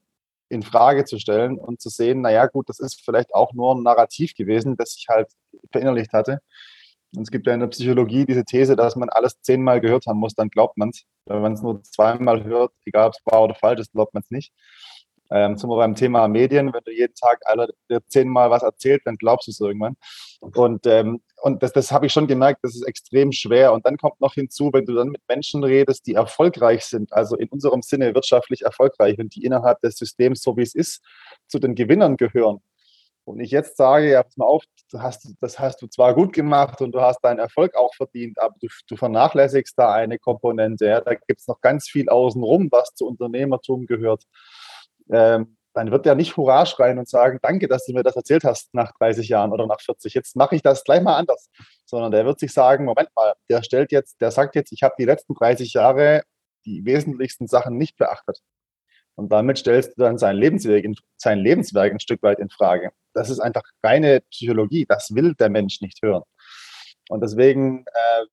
in 0.49 0.63
Frage 0.63 1.05
zu 1.05 1.19
stellen 1.19 1.59
und 1.59 1.81
zu 1.81 1.91
sehen, 1.91 2.23
naja 2.23 2.47
gut, 2.47 2.69
das 2.69 2.79
ist 2.81 3.05
vielleicht 3.05 3.35
auch 3.35 3.53
nur 3.53 3.75
ein 3.75 3.83
Narrativ 3.83 4.35
gewesen, 4.35 4.77
das 4.77 4.97
ich 4.97 5.07
halt 5.09 5.29
verinnerlicht 5.71 6.13
hatte. 6.13 6.41
Und 7.15 7.23
es 7.23 7.31
gibt 7.31 7.47
ja 7.47 7.55
in 7.55 7.61
der 7.61 7.69
Psychologie 7.69 8.27
diese 8.27 8.45
These, 8.45 8.77
dass 8.77 8.97
man 8.97 9.09
alles 9.09 9.41
zehnmal 9.41 9.81
gehört 9.81 10.07
haben 10.07 10.19
muss, 10.19 10.35
dann 10.35 10.49
glaubt 10.49 10.77
man 10.77 10.91
es. 10.91 11.05
Wenn 11.27 11.41
man 11.43 11.53
es 11.55 11.63
nur 11.63 11.83
zweimal 11.83 12.45
hört, 12.45 12.73
egal 12.85 13.09
ob 13.09 13.15
es 13.15 13.21
wahr 13.25 13.45
oder 13.45 13.55
falsch 13.55 13.81
ist, 13.81 13.93
glaubt 13.93 14.15
man 14.15 14.23
es 14.23 14.31
nicht. 14.31 14.53
Ähm, 15.31 15.59
zum 15.59 15.71
beim 15.71 15.95
Thema 15.95 16.27
Medien, 16.29 16.73
wenn 16.73 16.81
du 16.85 16.93
jeden 16.93 17.15
Tag 17.15 17.41
alle 17.45 17.69
zehnmal 18.09 18.51
was 18.51 18.63
erzählt, 18.63 19.03
dann 19.05 19.17
glaubst 19.17 19.47
du 19.47 19.51
es 19.51 19.61
irgendwann. 19.61 19.97
Und, 20.41 20.87
ähm, 20.87 21.21
und 21.43 21.63
das, 21.63 21.73
das 21.73 21.93
habe 21.93 22.07
ich 22.07 22.13
schon 22.13 22.27
gemerkt, 22.27 22.61
das 22.63 22.75
ist 22.75 22.87
extrem 22.87 23.33
schwer. 23.33 23.73
Und 23.73 23.85
dann 23.85 23.99
kommt 23.99 24.21
noch 24.21 24.35
hinzu, 24.35 24.71
wenn 24.73 24.87
du 24.87 24.95
dann 24.95 25.09
mit 25.09 25.21
Menschen 25.29 25.63
redest, 25.63 26.07
die 26.07 26.15
erfolgreich 26.15 26.85
sind, 26.87 27.13
also 27.13 27.37
in 27.37 27.49
unserem 27.49 27.83
Sinne 27.83 28.15
wirtschaftlich 28.15 28.63
erfolgreich 28.63 29.19
und 29.19 29.35
die 29.35 29.45
innerhalb 29.45 29.81
des 29.81 29.97
Systems, 29.97 30.43
so 30.43 30.57
wie 30.57 30.63
es 30.63 30.75
ist, 30.75 31.05
zu 31.47 31.59
den 31.59 31.75
Gewinnern 31.75 32.17
gehören, 32.17 32.61
und 33.29 33.41
ich 33.41 33.51
jetzt 33.51 33.77
sage, 33.77 34.11
ja, 34.11 34.23
pass 34.23 34.39
mal 34.39 34.47
auf, 34.47 34.65
hast, 34.97 35.35
das 35.43 35.59
hast 35.59 35.83
du 35.83 35.87
zwar 35.87 36.15
gut 36.15 36.33
gemacht 36.33 36.81
und 36.81 36.93
du 36.93 37.01
hast 37.03 37.21
deinen 37.21 37.39
Erfolg 37.39 37.77
auch 37.77 37.95
verdient, 37.95 38.39
aber 38.41 38.55
du, 38.59 38.69
du 38.89 38.97
vernachlässigst 38.97 39.79
da 39.79 39.93
eine 39.93 40.19
Komponente. 40.19 40.87
Ja? 40.87 41.03
Da 41.03 41.13
gibt 41.13 41.41
es 41.41 41.47
noch 41.47 41.61
ganz 41.61 41.89
viel 41.91 42.09
außenrum, 42.09 42.69
was 42.71 42.95
zu 42.95 43.07
Unternehmertum 43.07 43.85
gehört. 43.85 44.25
Ähm, 45.13 45.57
dann 45.75 45.91
wird 45.91 46.07
der 46.07 46.15
nicht 46.15 46.37
Hurra 46.37 46.67
schreien 46.67 46.99
und 46.99 47.09
sagen, 47.09 47.39
danke, 47.41 47.69
dass 47.69 47.87
du 47.87 47.93
mir 47.93 48.03
das 48.03 48.17
erzählt 48.17 48.43
hast 48.45 48.75
nach 48.75 48.93
30 48.99 49.29
Jahren 49.29 49.53
oder 49.53 49.67
nach 49.67 49.81
40. 49.81 50.13
Jetzt 50.13 50.35
mache 50.35 50.57
ich 50.57 50.63
das 50.63 50.83
gleich 50.83 51.03
mal 51.03 51.17
anders. 51.17 51.51
Sondern 51.85 52.11
der 52.11 52.25
wird 52.25 52.41
sich 52.41 52.53
sagen, 52.53 52.85
Moment 52.85 53.11
mal, 53.15 53.35
der 53.49 53.63
stellt 53.63 53.93
jetzt, 53.93 54.21
der 54.21 54.31
sagt 54.31 54.57
jetzt, 54.57 54.73
ich 54.73 54.83
habe 54.83 54.95
die 54.99 55.05
letzten 55.05 55.35
30 55.35 55.75
Jahre 55.75 56.23
die 56.67 56.85
wesentlichsten 56.85 57.47
Sachen 57.47 57.79
nicht 57.79 57.97
beachtet. 57.97 58.41
Und 59.15 59.31
damit 59.33 59.59
stellst 59.59 59.97
du 59.97 60.03
dann 60.03 60.19
sein 60.19 60.37
Lebenswerk, 60.37 60.85
sein 61.17 61.39
Lebenswerk 61.39 61.93
ein 61.93 62.01
Stück 62.01 62.23
weit 62.23 62.39
in 62.39 62.51
Frage. 62.51 62.91
Das 63.15 63.31
ist 63.31 63.41
einfach 63.41 63.63
reine 63.83 64.21
Psychologie. 64.31 64.87
Das 64.89 65.15
will 65.15 65.35
der 65.35 65.49
Mensch 65.49 65.81
nicht 65.81 65.99
hören. 66.03 66.23
Und 67.09 67.21
deswegen 67.23 67.85
äh, 67.87 68.25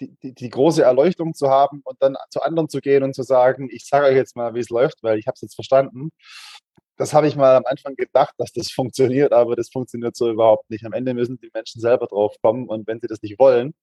die, 0.00 0.16
die, 0.22 0.34
die, 0.34 0.48
große 0.50 0.82
Erleuchtung 0.82 1.34
zu 1.34 1.48
haben 1.50 1.82
und 1.84 2.02
dann 2.02 2.16
zu 2.30 2.42
anderen 2.42 2.68
zu 2.68 2.80
gehen 2.80 3.02
und 3.02 3.14
zu 3.14 3.22
sagen, 3.22 3.68
ich 3.70 3.86
sage 3.86 4.06
euch 4.06 4.16
jetzt 4.16 4.36
mal, 4.36 4.54
wie 4.54 4.60
es 4.60 4.70
läuft, 4.70 5.02
weil 5.02 5.18
ich 5.18 5.26
habe 5.26 5.34
es 5.34 5.42
jetzt 5.42 5.54
verstanden. 5.54 6.10
Das 6.96 7.14
habe 7.14 7.28
ich 7.28 7.36
mal 7.36 7.56
am 7.56 7.64
Anfang 7.66 7.94
gedacht, 7.96 8.34
dass 8.38 8.52
das 8.52 8.70
funktioniert, 8.72 9.32
aber 9.32 9.56
das 9.56 9.70
funktioniert 9.70 10.16
so 10.16 10.30
überhaupt 10.30 10.70
nicht. 10.70 10.84
Am 10.84 10.92
Ende 10.92 11.14
müssen 11.14 11.38
die 11.40 11.50
Menschen 11.52 11.80
selber 11.80 12.06
drauf 12.06 12.36
kommen 12.42 12.66
und 12.68 12.86
wenn 12.86 13.00
sie 13.00 13.06
das 13.06 13.22
nicht 13.22 13.38
wollen, 13.38 13.74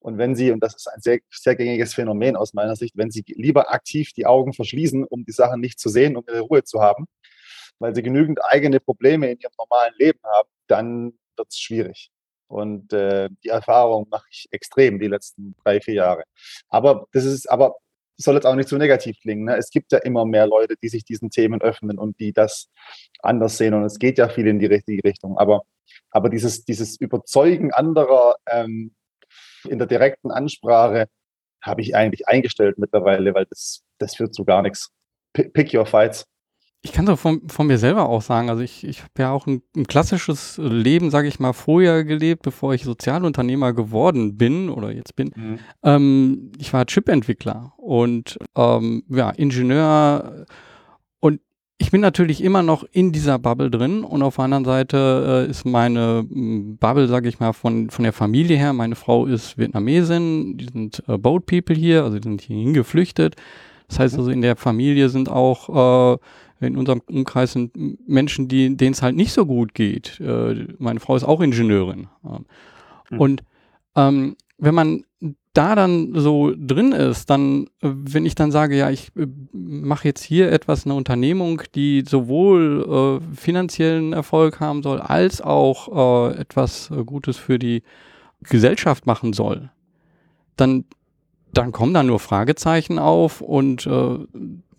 und 0.00 0.16
wenn 0.16 0.34
Sie, 0.34 0.50
und 0.50 0.60
das 0.60 0.74
ist 0.74 0.88
ein 0.88 1.00
sehr, 1.02 1.20
sehr 1.30 1.56
gängiges 1.56 1.94
Phänomen 1.94 2.34
aus 2.34 2.54
meiner 2.54 2.74
Sicht, 2.74 2.96
wenn 2.96 3.10
Sie 3.10 3.22
lieber 3.26 3.70
aktiv 3.70 4.12
die 4.14 4.26
Augen 4.26 4.54
verschließen, 4.54 5.04
um 5.04 5.24
die 5.24 5.32
Sachen 5.32 5.60
nicht 5.60 5.78
zu 5.78 5.90
sehen, 5.90 6.16
um 6.16 6.24
ihre 6.26 6.40
Ruhe 6.40 6.64
zu 6.64 6.80
haben, 6.80 7.06
weil 7.78 7.94
Sie 7.94 8.02
genügend 8.02 8.42
eigene 8.42 8.80
Probleme 8.80 9.30
in 9.30 9.38
Ihrem 9.38 9.52
normalen 9.58 9.92
Leben 9.98 10.20
haben, 10.24 10.48
dann 10.68 11.12
wird 11.36 11.48
es 11.50 11.58
schwierig. 11.58 12.10
Und 12.50 12.92
äh, 12.92 13.28
die 13.44 13.48
Erfahrung 13.48 14.08
mache 14.10 14.26
ich 14.30 14.48
extrem 14.50 14.98
die 14.98 15.06
letzten 15.06 15.54
drei, 15.62 15.80
vier 15.80 15.94
Jahre. 15.94 16.24
Aber 16.68 17.06
das 17.12 17.24
ist, 17.24 17.48
aber 17.48 17.76
soll 18.16 18.34
jetzt 18.34 18.44
auch 18.44 18.56
nicht 18.56 18.68
zu 18.68 18.76
negativ 18.76 19.18
klingen. 19.20 19.44
Ne? 19.44 19.56
Es 19.56 19.70
gibt 19.70 19.92
ja 19.92 19.98
immer 19.98 20.24
mehr 20.24 20.48
Leute, 20.48 20.74
die 20.82 20.88
sich 20.88 21.04
diesen 21.04 21.30
Themen 21.30 21.62
öffnen 21.62 21.96
und 21.96 22.18
die 22.18 22.32
das 22.32 22.68
anders 23.20 23.56
sehen. 23.56 23.72
Und 23.74 23.84
es 23.84 23.98
geht 24.00 24.18
ja 24.18 24.28
viel 24.28 24.48
in 24.48 24.58
die 24.58 24.66
richtige 24.66 25.04
Richtung. 25.04 25.38
Aber, 25.38 25.62
aber 26.10 26.28
dieses, 26.28 26.64
dieses 26.64 27.00
Überzeugen 27.00 27.72
anderer, 27.72 28.34
ähm, 28.46 28.94
in 29.68 29.78
der 29.78 29.86
direkten 29.86 30.32
Ansprache 30.32 31.06
habe 31.62 31.82
ich 31.82 31.94
eigentlich 31.94 32.26
eingestellt 32.26 32.78
mittlerweile, 32.78 33.32
weil 33.32 33.46
das, 33.46 33.82
das 33.98 34.16
führt 34.16 34.34
zu 34.34 34.44
gar 34.44 34.62
nichts. 34.62 34.90
Pick 35.32 35.72
your 35.72 35.86
fights. 35.86 36.26
Ich 36.82 36.92
kann 36.92 37.06
so 37.06 37.16
von, 37.16 37.42
von 37.48 37.66
mir 37.66 37.76
selber 37.76 38.08
auch 38.08 38.22
sagen, 38.22 38.48
also 38.48 38.62
ich, 38.62 38.84
ich 38.84 39.02
habe 39.02 39.12
ja 39.18 39.30
auch 39.32 39.46
ein, 39.46 39.62
ein 39.76 39.86
klassisches 39.86 40.58
Leben, 40.58 41.10
sage 41.10 41.28
ich 41.28 41.38
mal, 41.38 41.52
vorher 41.52 42.04
gelebt, 42.04 42.42
bevor 42.42 42.72
ich 42.72 42.84
Sozialunternehmer 42.84 43.74
geworden 43.74 44.38
bin 44.38 44.70
oder 44.70 44.90
jetzt 44.90 45.14
bin. 45.14 45.30
Mhm. 45.36 45.58
Ähm, 45.82 46.52
ich 46.58 46.72
war 46.72 46.86
Chip-Entwickler 46.86 47.74
und 47.76 48.38
ähm, 48.56 49.02
ja, 49.08 49.30
Ingenieur 49.30 50.46
ich 51.80 51.90
bin 51.90 52.02
natürlich 52.02 52.44
immer 52.44 52.62
noch 52.62 52.84
in 52.92 53.10
dieser 53.10 53.38
Bubble 53.38 53.70
drin 53.70 54.04
und 54.04 54.22
auf 54.22 54.36
der 54.36 54.44
anderen 54.44 54.66
Seite 54.66 55.46
äh, 55.48 55.50
ist 55.50 55.64
meine 55.64 56.26
mm, 56.28 56.76
Bubble, 56.76 57.08
sage 57.08 57.28
ich 57.28 57.40
mal, 57.40 57.54
von, 57.54 57.88
von 57.88 58.02
der 58.02 58.12
Familie 58.12 58.58
her. 58.58 58.74
Meine 58.74 58.96
Frau 58.96 59.24
ist 59.24 59.56
Vietnamesin, 59.56 60.58
die 60.58 60.66
sind 60.66 61.02
äh, 61.08 61.16
Boat 61.16 61.46
People 61.46 61.74
hier, 61.74 62.04
also 62.04 62.18
die 62.18 62.28
sind 62.28 62.42
hier 62.42 62.58
hingeflüchtet. 62.58 63.36
Das 63.88 63.98
heißt 63.98 64.18
also, 64.18 64.30
in 64.30 64.42
der 64.42 64.56
Familie 64.56 65.08
sind 65.08 65.30
auch, 65.30 66.14
äh, 66.14 66.18
in 66.60 66.76
unserem 66.76 67.02
Umkreis 67.08 67.52
sind 67.52 67.72
Menschen, 68.06 68.48
die, 68.48 68.76
denen 68.76 68.92
es 68.92 69.02
halt 69.02 69.16
nicht 69.16 69.32
so 69.32 69.46
gut 69.46 69.74
geht. 69.74 70.20
Äh, 70.20 70.66
meine 70.78 71.00
Frau 71.00 71.16
ist 71.16 71.24
auch 71.24 71.40
Ingenieurin. 71.40 72.08
Mhm. 73.10 73.18
Und 73.18 73.42
ähm, 73.96 74.36
wenn 74.58 74.74
man 74.74 75.04
da 75.52 75.74
dann 75.74 76.12
so 76.14 76.52
drin 76.56 76.92
ist, 76.92 77.28
dann, 77.28 77.64
äh, 77.80 77.90
wenn 77.90 78.24
ich 78.24 78.34
dann 78.34 78.52
sage, 78.52 78.76
ja, 78.76 78.90
ich 78.90 79.10
äh, 79.16 79.26
mache 79.52 80.06
jetzt 80.06 80.22
hier 80.22 80.52
etwas, 80.52 80.84
eine 80.84 80.94
Unternehmung, 80.94 81.62
die 81.74 82.04
sowohl 82.06 83.20
äh, 83.22 83.36
finanziellen 83.36 84.12
Erfolg 84.12 84.60
haben 84.60 84.82
soll, 84.82 85.00
als 85.00 85.40
auch 85.40 86.30
äh, 86.30 86.38
etwas 86.38 86.90
äh, 86.90 87.04
Gutes 87.04 87.36
für 87.36 87.58
die 87.58 87.82
Gesellschaft 88.42 89.06
machen 89.06 89.32
soll, 89.32 89.70
dann, 90.56 90.84
dann 91.52 91.72
kommen 91.72 91.94
da 91.94 92.02
nur 92.02 92.20
Fragezeichen 92.20 92.98
auf 92.98 93.40
und 93.40 93.86
äh, 93.86 94.18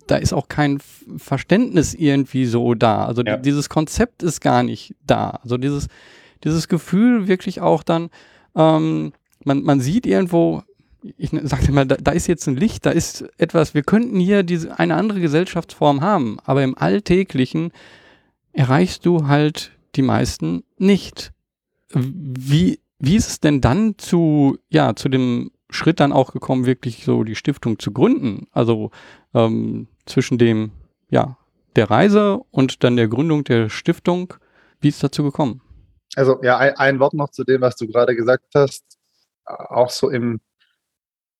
da 0.06 0.16
ist 0.16 0.32
auch 0.32 0.48
kein 0.48 0.80
Verständnis 1.16 1.94
irgendwie 1.94 2.46
so 2.46 2.74
da. 2.74 3.04
Also 3.04 3.22
ja. 3.22 3.36
dieses 3.36 3.68
Konzept 3.68 4.22
ist 4.22 4.40
gar 4.40 4.62
nicht 4.62 4.94
da. 5.06 5.40
Also 5.42 5.56
dieses, 5.56 5.88
dieses 6.44 6.68
Gefühl 6.68 7.28
wirklich 7.28 7.60
auch 7.60 7.82
dann, 7.82 8.10
ähm, 8.54 9.12
man, 9.44 9.62
man 9.62 9.80
sieht 9.80 10.06
irgendwo, 10.06 10.62
ich 11.16 11.30
sagte 11.42 11.72
mal, 11.72 11.86
da, 11.86 11.96
da, 11.96 12.12
ist 12.12 12.26
jetzt 12.26 12.46
ein 12.46 12.56
Licht, 12.56 12.86
da 12.86 12.90
ist 12.90 13.24
etwas, 13.38 13.74
wir 13.74 13.82
könnten 13.82 14.20
hier 14.20 14.42
diese, 14.42 14.78
eine 14.78 14.96
andere 14.96 15.20
Gesellschaftsform 15.20 16.00
haben, 16.00 16.38
aber 16.44 16.62
im 16.62 16.76
Alltäglichen 16.76 17.72
erreichst 18.52 19.06
du 19.06 19.26
halt 19.26 19.72
die 19.96 20.02
meisten 20.02 20.64
nicht. 20.78 21.32
Wie, 21.92 22.80
wie 22.98 23.16
ist 23.16 23.28
es 23.28 23.40
denn 23.40 23.60
dann 23.60 23.96
zu, 23.98 24.58
ja, 24.70 24.94
zu 24.94 25.08
dem 25.08 25.50
Schritt 25.70 26.00
dann 26.00 26.12
auch 26.12 26.32
gekommen, 26.32 26.66
wirklich 26.66 27.04
so 27.04 27.24
die 27.24 27.34
Stiftung 27.34 27.78
zu 27.78 27.92
gründen? 27.92 28.46
Also 28.52 28.90
ähm, 29.34 29.88
zwischen 30.06 30.38
dem, 30.38 30.72
ja, 31.10 31.38
der 31.76 31.90
Reise 31.90 32.40
und 32.50 32.84
dann 32.84 32.96
der 32.96 33.08
Gründung 33.08 33.44
der 33.44 33.68
Stiftung, 33.68 34.34
wie 34.80 34.88
ist 34.88 35.02
dazu 35.02 35.22
gekommen? 35.22 35.62
Also 36.14 36.42
ja, 36.42 36.58
ein, 36.58 36.76
ein 36.76 37.00
Wort 37.00 37.14
noch 37.14 37.30
zu 37.30 37.44
dem, 37.44 37.62
was 37.62 37.76
du 37.76 37.86
gerade 37.86 38.14
gesagt 38.14 38.44
hast 38.54 38.84
auch 39.44 39.90
so 39.90 40.10
im, 40.10 40.40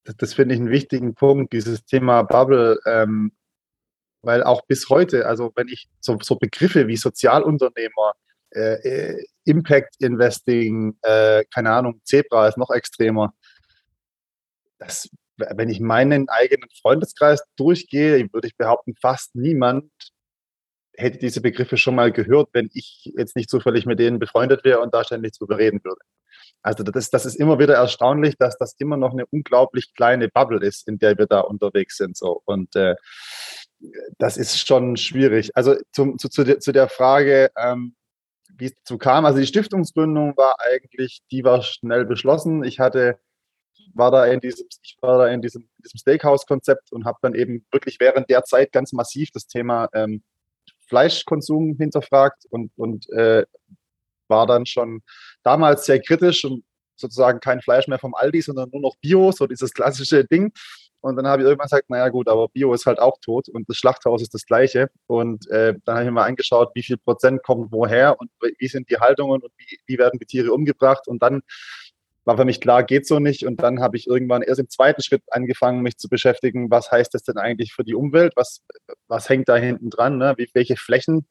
das, 0.04 0.16
das 0.16 0.34
finde 0.34 0.54
ich 0.54 0.60
einen 0.60 0.70
wichtigen 0.70 1.14
Punkt, 1.14 1.52
dieses 1.52 1.84
Thema 1.84 2.22
Bubble, 2.22 2.78
ähm, 2.86 3.32
weil 4.22 4.42
auch 4.42 4.62
bis 4.66 4.88
heute, 4.88 5.26
also 5.26 5.52
wenn 5.56 5.68
ich 5.68 5.88
so, 6.00 6.18
so 6.20 6.36
Begriffe 6.36 6.86
wie 6.86 6.96
Sozialunternehmer, 6.96 8.12
äh, 8.50 9.14
äh, 9.14 9.24
Impact 9.44 9.96
Investing, 10.00 10.96
äh, 11.02 11.44
keine 11.52 11.72
Ahnung, 11.72 12.00
Zebra 12.04 12.48
ist 12.48 12.58
noch 12.58 12.70
extremer. 12.70 13.32
Das, 14.78 15.08
wenn 15.36 15.68
ich 15.68 15.80
meinen 15.80 16.28
eigenen 16.28 16.68
Freundeskreis 16.80 17.42
durchgehe, 17.56 18.28
würde 18.32 18.48
ich 18.48 18.56
behaupten, 18.56 18.94
fast 19.00 19.34
niemand 19.34 19.90
hätte 20.94 21.18
diese 21.18 21.40
Begriffe 21.40 21.76
schon 21.76 21.94
mal 21.94 22.12
gehört, 22.12 22.50
wenn 22.52 22.68
ich 22.74 23.10
jetzt 23.16 23.34
nicht 23.34 23.48
zufällig 23.48 23.86
mit 23.86 23.98
denen 23.98 24.18
befreundet 24.18 24.64
wäre 24.64 24.80
und 24.80 24.92
da 24.92 25.04
ständig 25.04 25.32
drüber 25.32 25.58
reden 25.58 25.80
würde. 25.82 26.00
Also 26.62 26.84
das, 26.84 27.10
das 27.10 27.26
ist 27.26 27.36
immer 27.36 27.58
wieder 27.58 27.74
erstaunlich, 27.74 28.36
dass 28.38 28.56
das 28.56 28.74
immer 28.78 28.96
noch 28.96 29.12
eine 29.12 29.26
unglaublich 29.26 29.94
kleine 29.94 30.28
Bubble 30.28 30.64
ist, 30.64 30.86
in 30.86 30.98
der 30.98 31.18
wir 31.18 31.26
da 31.26 31.40
unterwegs 31.40 31.96
sind. 31.96 32.16
So. 32.16 32.42
Und 32.44 32.76
äh, 32.76 32.94
das 34.18 34.36
ist 34.36 34.66
schon 34.66 34.96
schwierig. 34.96 35.50
Also 35.56 35.76
zum, 35.92 36.18
zu, 36.18 36.28
zu, 36.28 36.44
der, 36.44 36.60
zu 36.60 36.72
der 36.72 36.88
Frage, 36.88 37.50
ähm, 37.56 37.96
wie 38.56 38.66
es 38.66 38.74
dazu 38.74 38.98
kam. 38.98 39.24
Also 39.24 39.40
die 39.40 39.46
Stiftungsgründung 39.46 40.36
war 40.36 40.56
eigentlich, 40.60 41.22
die 41.30 41.42
war 41.42 41.62
schnell 41.62 42.04
beschlossen. 42.04 42.62
Ich 42.64 42.78
hatte, 42.78 43.18
war 43.94 44.10
da 44.10 44.26
in 44.26 44.40
diesem, 44.40 44.66
ich 44.82 44.96
war 45.00 45.18
da 45.18 45.28
in 45.28 45.42
diesem, 45.42 45.68
diesem 45.84 45.98
Steakhouse-Konzept 45.98 46.92
und 46.92 47.04
habe 47.04 47.18
dann 47.22 47.34
eben 47.34 47.64
wirklich 47.70 47.98
während 48.00 48.30
der 48.30 48.44
Zeit 48.44 48.72
ganz 48.72 48.92
massiv 48.92 49.30
das 49.32 49.46
Thema 49.46 49.88
ähm, 49.94 50.22
Fleischkonsum 50.88 51.76
hinterfragt 51.78 52.44
und, 52.50 52.70
und 52.76 53.08
äh, 53.10 53.44
war 54.28 54.46
dann 54.46 54.66
schon 54.66 55.02
damals 55.42 55.86
sehr 55.86 56.00
kritisch 56.00 56.44
und 56.44 56.64
sozusagen 56.96 57.40
kein 57.40 57.60
Fleisch 57.60 57.88
mehr 57.88 57.98
vom 57.98 58.14
Aldi, 58.14 58.42
sondern 58.42 58.70
nur 58.70 58.80
noch 58.80 58.96
Bio, 59.00 59.32
so 59.32 59.46
dieses 59.46 59.72
klassische 59.72 60.24
Ding. 60.24 60.52
Und 61.00 61.16
dann 61.16 61.26
habe 61.26 61.42
ich 61.42 61.48
irgendwann 61.48 61.66
gesagt, 61.66 61.90
naja 61.90 62.08
gut, 62.10 62.28
aber 62.28 62.48
Bio 62.48 62.72
ist 62.74 62.86
halt 62.86 63.00
auch 63.00 63.18
tot 63.20 63.48
und 63.48 63.68
das 63.68 63.76
Schlachthaus 63.76 64.22
ist 64.22 64.34
das 64.34 64.46
gleiche. 64.46 64.88
Und 65.08 65.48
äh, 65.50 65.74
dann 65.84 65.96
habe 65.96 66.04
ich 66.04 66.08
mir 66.10 66.12
mal 66.12 66.28
angeschaut, 66.28 66.70
wie 66.74 66.82
viel 66.82 66.96
Prozent 66.96 67.42
kommt 67.42 67.72
woher 67.72 68.20
und 68.20 68.30
wie 68.58 68.68
sind 68.68 68.88
die 68.88 68.98
Haltungen 68.98 69.42
und 69.42 69.52
wie, 69.56 69.78
wie 69.86 69.98
werden 69.98 70.20
die 70.20 70.26
Tiere 70.26 70.52
umgebracht. 70.52 71.08
Und 71.08 71.20
dann 71.20 71.42
war 72.24 72.36
für 72.36 72.44
mich 72.44 72.60
klar, 72.60 72.84
geht 72.84 73.06
so 73.06 73.18
nicht. 73.18 73.44
Und 73.44 73.62
dann 73.62 73.80
habe 73.80 73.96
ich 73.96 74.06
irgendwann 74.06 74.42
erst 74.42 74.60
im 74.60 74.68
zweiten 74.68 75.02
Schritt 75.02 75.22
angefangen, 75.30 75.82
mich 75.82 75.98
zu 75.98 76.08
beschäftigen, 76.08 76.70
was 76.70 76.90
heißt 76.90 77.14
das 77.14 77.22
denn 77.22 77.38
eigentlich 77.38 77.72
für 77.72 77.84
die 77.84 77.94
Umwelt? 77.94 78.32
Was, 78.36 78.62
was 79.08 79.28
hängt 79.28 79.48
da 79.48 79.56
hinten 79.56 79.90
dran? 79.90 80.18
Ne? 80.18 80.34
Wie, 80.36 80.48
welche 80.54 80.76
Flächen 80.76 81.26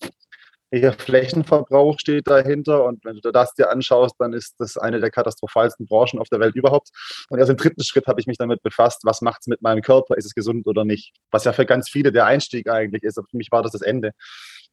welcher 0.71 0.93
Flächenverbrauch 0.93 1.99
steht 1.99 2.27
dahinter. 2.27 2.85
Und 2.85 3.03
wenn 3.05 3.17
du 3.17 3.31
das 3.31 3.53
dir 3.53 3.69
anschaust, 3.69 4.15
dann 4.19 4.33
ist 4.33 4.55
das 4.57 4.77
eine 4.77 4.99
der 4.99 5.11
katastrophalsten 5.11 5.85
Branchen 5.85 6.19
auf 6.19 6.29
der 6.29 6.39
Welt 6.39 6.55
überhaupt. 6.55 6.89
Und 7.29 7.39
erst 7.39 7.51
im 7.51 7.57
dritten 7.57 7.83
Schritt 7.83 8.07
habe 8.07 8.19
ich 8.21 8.27
mich 8.27 8.37
damit 8.37 8.63
befasst, 8.63 9.01
was 9.03 9.21
macht 9.21 9.41
es 9.41 9.47
mit 9.47 9.61
meinem 9.61 9.81
Körper? 9.81 10.15
Ist 10.15 10.25
es 10.25 10.33
gesund 10.33 10.65
oder 10.67 10.85
nicht? 10.85 11.13
Was 11.29 11.43
ja 11.43 11.53
für 11.53 11.65
ganz 11.65 11.89
viele 11.89 12.11
der 12.11 12.25
Einstieg 12.25 12.69
eigentlich 12.69 13.03
ist. 13.03 13.17
Aber 13.17 13.27
für 13.29 13.37
mich 13.37 13.51
war 13.51 13.61
das 13.61 13.73
das 13.73 13.81
Ende. 13.81 14.13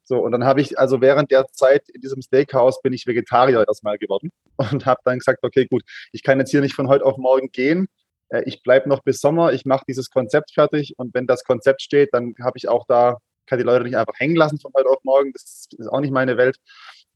So, 0.08 0.18
und 0.20 0.32
dann 0.32 0.44
habe 0.44 0.62
ich, 0.62 0.78
also 0.78 1.02
während 1.02 1.30
der 1.30 1.46
Zeit 1.52 1.86
in 1.90 2.00
diesem 2.00 2.22
Steakhouse 2.22 2.80
bin 2.80 2.94
ich 2.94 3.06
Vegetarier 3.06 3.66
erstmal 3.68 3.98
geworden 3.98 4.30
und 4.56 4.86
habe 4.86 5.02
dann 5.04 5.18
gesagt, 5.18 5.40
okay, 5.42 5.66
gut, 5.66 5.82
ich 6.12 6.22
kann 6.22 6.38
jetzt 6.38 6.50
hier 6.50 6.62
nicht 6.62 6.74
von 6.74 6.88
heute 6.88 7.04
auf 7.04 7.18
morgen 7.18 7.50
gehen. 7.52 7.88
Äh, 8.30 8.42
ich 8.46 8.62
bleibe 8.62 8.88
noch 8.88 9.02
bis 9.02 9.20
Sommer, 9.20 9.52
ich 9.52 9.66
mache 9.66 9.84
dieses 9.86 10.08
Konzept 10.08 10.52
fertig 10.54 10.94
und 10.96 11.12
wenn 11.12 11.26
das 11.26 11.44
Konzept 11.44 11.82
steht, 11.82 12.08
dann 12.12 12.34
habe 12.40 12.56
ich 12.56 12.68
auch 12.68 12.86
da 12.88 13.18
kann 13.44 13.58
die 13.58 13.64
Leute 13.64 13.84
nicht 13.84 13.96
einfach 13.96 14.18
hängen 14.18 14.36
lassen 14.36 14.58
von 14.58 14.72
heute 14.74 14.88
auf 14.88 15.02
morgen. 15.04 15.32
Das 15.32 15.68
ist 15.76 15.88
auch 15.88 16.00
nicht 16.00 16.12
meine 16.12 16.36
Welt. 16.36 16.56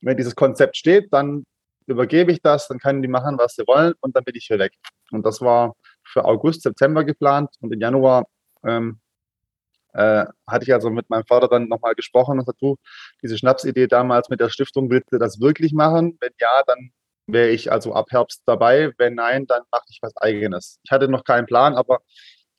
Wenn 0.00 0.16
dieses 0.16 0.34
Konzept 0.34 0.76
steht, 0.76 1.12
dann 1.12 1.44
übergebe 1.86 2.32
ich 2.32 2.40
das, 2.42 2.68
dann 2.68 2.78
können 2.78 3.02
die 3.02 3.08
machen, 3.08 3.38
was 3.38 3.54
sie 3.54 3.66
wollen 3.66 3.94
und 4.00 4.16
dann 4.16 4.24
bin 4.24 4.34
ich 4.34 4.46
hier 4.46 4.58
weg. 4.58 4.72
Und 5.10 5.26
das 5.26 5.40
war 5.40 5.74
für 6.04 6.24
August, 6.24 6.62
September 6.62 7.04
geplant 7.04 7.50
und 7.60 7.72
im 7.72 7.80
Januar 7.80 8.26
ähm, 8.66 9.00
äh, 9.92 10.24
hatte 10.46 10.64
ich 10.64 10.72
also 10.72 10.90
mit 10.90 11.08
meinem 11.10 11.24
Vater 11.24 11.48
dann 11.48 11.68
nochmal 11.68 11.94
gesprochen 11.94 12.32
und 12.32 12.38
gesagt, 12.38 12.62
du, 12.62 12.76
diese 13.22 13.38
Schnapsidee 13.38 13.86
damals 13.86 14.28
mit 14.28 14.40
der 14.40 14.50
Stiftung, 14.50 14.90
willst 14.90 15.12
du 15.12 15.18
das 15.18 15.40
wirklich 15.40 15.72
machen? 15.72 16.16
Wenn 16.20 16.32
ja, 16.40 16.62
dann 16.66 16.90
wäre 17.26 17.50
ich 17.50 17.70
also 17.70 17.94
ab 17.94 18.06
Herbst 18.10 18.42
dabei. 18.46 18.92
Wenn 18.98 19.14
nein, 19.14 19.46
dann 19.46 19.62
mache 19.70 19.84
ich 19.88 19.98
was 20.02 20.16
eigenes. 20.16 20.78
Ich 20.84 20.90
hatte 20.90 21.08
noch 21.08 21.24
keinen 21.24 21.46
Plan, 21.46 21.74
aber 21.74 22.00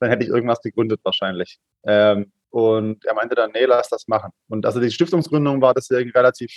dann 0.00 0.10
hätte 0.10 0.24
ich 0.24 0.30
irgendwas 0.30 0.60
gegründet 0.60 1.00
wahrscheinlich. 1.04 1.58
Ähm, 1.84 2.32
und 2.50 3.04
er 3.04 3.14
meinte 3.14 3.34
dann, 3.34 3.50
nee, 3.52 3.64
lass 3.64 3.88
das 3.88 4.06
machen. 4.06 4.30
Und 4.48 4.64
also 4.64 4.80
die 4.80 4.90
Stiftungsgründung 4.90 5.60
war 5.60 5.74
deswegen 5.74 6.10
relativ, 6.10 6.52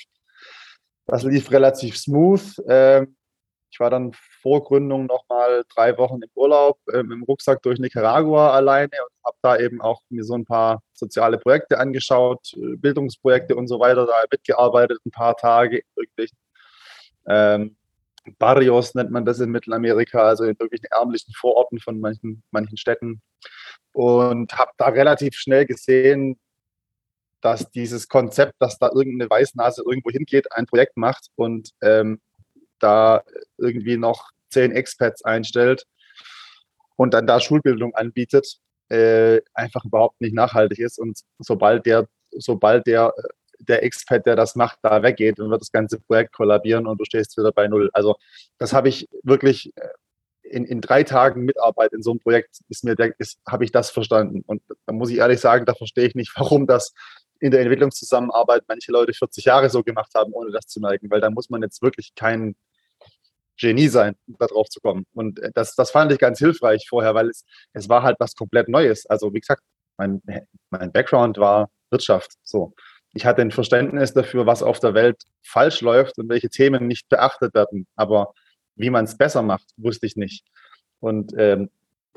das 1.08 1.24
lief 1.24 1.50
relativ 1.52 1.98
smooth. 1.98 2.62
Ähm, 2.68 3.16
ich 3.70 3.80
war 3.80 3.90
dann 3.90 4.14
vor 4.42 4.64
Gründung 4.64 5.06
nochmal 5.06 5.64
drei 5.76 5.98
Wochen 5.98 6.22
im 6.22 6.30
Urlaub 6.36 6.80
ähm, 6.94 7.12
im 7.12 7.24
Rucksack 7.24 7.62
durch 7.62 7.80
Nicaragua 7.80 8.52
alleine 8.52 8.92
und 8.92 9.26
habe 9.26 9.38
da 9.42 9.58
eben 9.58 9.82
auch 9.82 10.02
mir 10.10 10.24
so 10.24 10.36
ein 10.36 10.46
paar 10.46 10.82
soziale 10.94 11.38
Projekte 11.38 11.80
angeschaut, 11.80 12.54
äh, 12.56 12.76
Bildungsprojekte 12.78 13.56
und 13.56 13.68
so 13.68 13.80
weiter, 13.80 14.06
da 14.06 14.24
mitgearbeitet, 14.32 15.00
ein 15.06 15.12
paar 15.12 15.36
Tage 15.36 15.78
in 15.78 15.84
irgendwelchen 15.96 16.38
ähm, 17.28 17.76
Barrios 18.40 18.94
nennt 18.96 19.12
man 19.12 19.26
das 19.26 19.40
in 19.40 19.52
Mittelamerika, 19.52 20.20
also 20.20 20.44
in 20.44 20.60
wirklichen 20.60 20.88
ärmlichen 20.92 21.34
Vororten 21.34 21.80
von 21.80 22.00
manchen, 22.00 22.44
manchen 22.52 22.78
Städten. 22.78 23.22
Und 23.94 24.58
habe 24.58 24.72
da 24.78 24.88
relativ 24.88 25.36
schnell 25.36 25.66
gesehen, 25.66 26.40
dass 27.42 27.70
dieses 27.72 28.08
Konzept, 28.10 28.54
dass 28.60 28.78
da 28.80 28.90
irgendeine 28.94 29.30
Weißnase 29.30 29.84
irgendwo 29.88 30.10
hingeht, 30.10 30.52
ein 30.52 30.66
Projekt 30.66 30.98
macht 30.98 31.28
und 31.36 31.70
ähm, 31.82 32.20
da 32.80 33.24
irgendwie 33.58 33.98
noch 33.98 34.32
zehn 34.50 34.72
Expats 34.72 35.24
einstellt 35.24 35.86
und 36.96 37.14
dann 37.14 37.28
da 37.28 37.40
Schulbildung 37.40 37.96
anbietet, 37.96 38.60
äh, 38.90 39.42
einfach 39.54 39.86
überhaupt 39.86 40.22
nicht 40.22 40.34
nachhaltig 40.34 40.80
ist. 40.80 41.00
Und 41.00 41.20
sobald 41.40 41.86
der, 41.86 42.08
sobald 42.32 42.88
der, 42.88 43.14
der 43.60 43.84
Expat, 43.84 44.26
der 44.26 44.36
das 44.36 44.56
macht, 44.56 44.80
da 44.82 45.04
weggeht, 45.04 45.40
dann 45.40 45.50
wird 45.50 45.62
das 45.62 45.72
ganze 45.72 46.00
Projekt 46.00 46.34
kollabieren 46.34 46.88
und 46.88 47.00
du 47.00 47.06
stehst 47.06 47.38
wieder 47.38 47.52
bei 47.52 47.68
Null. 47.68 47.90
Also 47.94 48.16
das 48.58 48.74
habe 48.74 48.90
ich 48.90 49.08
wirklich 49.24 49.74
äh, 49.76 49.88
in, 50.44 50.66
in 50.66 50.82
drei 50.82 51.04
Tagen 51.04 51.44
Mitarbeit 51.46 51.94
in 51.94 52.02
so 52.02 52.12
einem 52.12 52.20
Projekt 52.20 52.60
ist 52.70 52.84
mir 52.84 52.96
ist, 53.18 53.40
habe 53.48 53.66
ich 53.66 53.72
das 53.72 53.90
verstanden. 53.90 54.44
Und 54.48 54.62
da 54.86 54.94
muss 54.94 55.10
ich 55.10 55.18
ehrlich 55.18 55.40
sagen, 55.40 55.66
da 55.66 55.74
verstehe 55.74 56.08
ich 56.08 56.16
nicht, 56.16 56.34
warum 56.36 56.68
das 56.68 56.94
in 57.40 57.52
der 57.52 57.62
Entwicklungszusammenarbeit 57.62 58.64
manche 58.68 58.92
Leute 58.92 59.14
40 59.14 59.46
Jahre 59.46 59.70
so 59.70 59.84
gemacht 59.84 60.12
haben, 60.16 60.34
ohne 60.34 60.52
das 60.52 60.66
zu 60.66 60.80
merken, 60.80 61.10
weil 61.12 61.22
da 61.22 61.30
muss 61.30 61.50
man 61.50 61.62
jetzt 61.62 61.82
wirklich 61.82 62.16
kein 62.16 62.56
Genie 63.58 63.88
sein, 63.88 64.16
da 64.28 64.48
drauf 64.48 64.70
zu 64.70 64.80
kommen. 64.80 65.06
Und 65.14 65.40
äh, 65.40 65.52
das, 65.54 65.76
das 65.76 65.92
fand 65.92 66.12
ich 66.12 66.20
ganz 66.20 66.40
hilfreich 66.40 66.88
vorher, 66.88 67.16
weil 67.16 67.30
es, 67.30 67.44
es 67.74 67.90
war 67.90 68.04
halt 68.04 68.18
was 68.20 68.36
komplett 68.36 68.70
Neues. 68.70 69.06
Also 69.08 69.34
wie 69.34 69.40
gesagt, 69.40 69.64
mein, 69.98 70.22
mein 70.70 70.92
Background 70.92 71.38
war 71.38 71.70
Wirtschaft. 71.90 72.34
So. 72.44 72.74
Ich 73.14 73.26
hatte 73.26 73.42
ein 73.42 73.52
Verständnis 73.52 74.14
dafür, 74.14 74.46
was 74.46 74.62
auf 74.62 74.80
der 74.80 74.94
Welt 74.94 75.24
falsch 75.44 75.82
läuft 75.82 76.20
und 76.20 76.30
welche 76.30 76.50
Themen 76.50 76.88
nicht 76.88 77.10
beachtet 77.10 77.54
werden. 77.54 77.88
Aber 77.96 78.34
wie 78.76 78.90
man 78.90 79.06
es 79.06 79.18
besser 79.18 79.42
macht, 79.42 79.66
wusste 79.78 80.06
ich 80.06 80.16
nicht. 80.16 80.46
Und 81.00 81.34
ähm, 81.38 81.70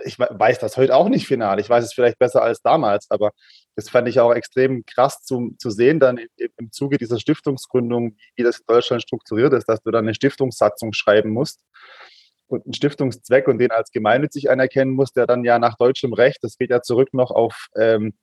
ich 0.04 0.18
weiß 0.18 0.58
das 0.58 0.76
heute 0.76 0.94
auch 0.94 1.08
nicht 1.08 1.26
final. 1.26 1.60
Ich 1.60 1.68
weiß 1.68 1.84
es 1.84 1.92
vielleicht 1.92 2.18
besser 2.18 2.42
als 2.42 2.62
damals, 2.62 3.10
aber 3.10 3.30
das 3.76 3.88
fand 3.88 4.08
ich 4.08 4.20
auch 4.20 4.32
extrem 4.32 4.84
krass 4.86 5.22
zu, 5.22 5.54
zu 5.58 5.70
sehen, 5.70 6.00
dann 6.00 6.18
im, 6.18 6.28
im 6.56 6.72
Zuge 6.72 6.98
dieser 6.98 7.18
Stiftungsgründung, 7.18 8.16
wie 8.36 8.42
das 8.42 8.58
in 8.58 8.66
Deutschland 8.66 9.02
strukturiert 9.02 9.52
ist, 9.52 9.68
dass 9.68 9.82
du 9.82 9.90
dann 9.90 10.04
eine 10.04 10.14
Stiftungssatzung 10.14 10.92
schreiben 10.92 11.30
musst 11.30 11.60
und 12.48 12.66
einen 12.66 12.74
Stiftungszweck 12.74 13.48
und 13.48 13.58
den 13.58 13.70
als 13.70 13.90
gemeinnützig 13.90 14.50
anerkennen 14.50 14.92
musst, 14.92 15.16
der 15.16 15.26
dann 15.26 15.44
ja 15.44 15.58
nach 15.58 15.76
deutschem 15.76 16.12
Recht, 16.12 16.38
das 16.42 16.58
geht 16.58 16.70
ja 16.70 16.82
zurück 16.82 17.14
noch 17.14 17.30
auf, 17.30 17.68
ähm, 17.76 18.14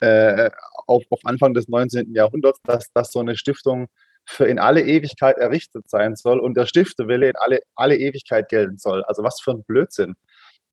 äh, 0.00 0.50
auf, 0.86 1.04
auf 1.10 1.20
Anfang 1.24 1.54
des 1.54 1.68
19. 1.68 2.14
Jahrhunderts, 2.14 2.60
dass, 2.64 2.92
dass 2.92 3.12
so 3.12 3.20
eine 3.20 3.36
Stiftung 3.36 3.88
für 4.26 4.46
in 4.46 4.58
alle 4.58 4.82
Ewigkeit 4.82 5.36
errichtet 5.36 5.88
sein 5.88 6.16
soll 6.16 6.40
und 6.40 6.56
der 6.56 6.66
Stiftewille 6.66 7.28
in 7.28 7.36
alle, 7.36 7.60
alle 7.74 7.96
Ewigkeit 7.96 8.48
gelten 8.48 8.78
soll. 8.78 9.04
Also 9.04 9.22
was 9.22 9.40
für 9.40 9.52
ein 9.52 9.64
Blödsinn 9.64 10.14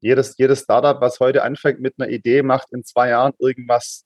jedes, 0.01 0.35
jedes 0.37 0.61
Startup, 0.61 0.99
was 0.99 1.19
heute 1.19 1.43
anfängt 1.43 1.79
mit 1.79 1.95
einer 1.97 2.09
Idee, 2.09 2.41
macht 2.43 2.71
in 2.71 2.83
zwei 2.83 3.09
Jahren 3.09 3.33
irgendwas 3.39 4.05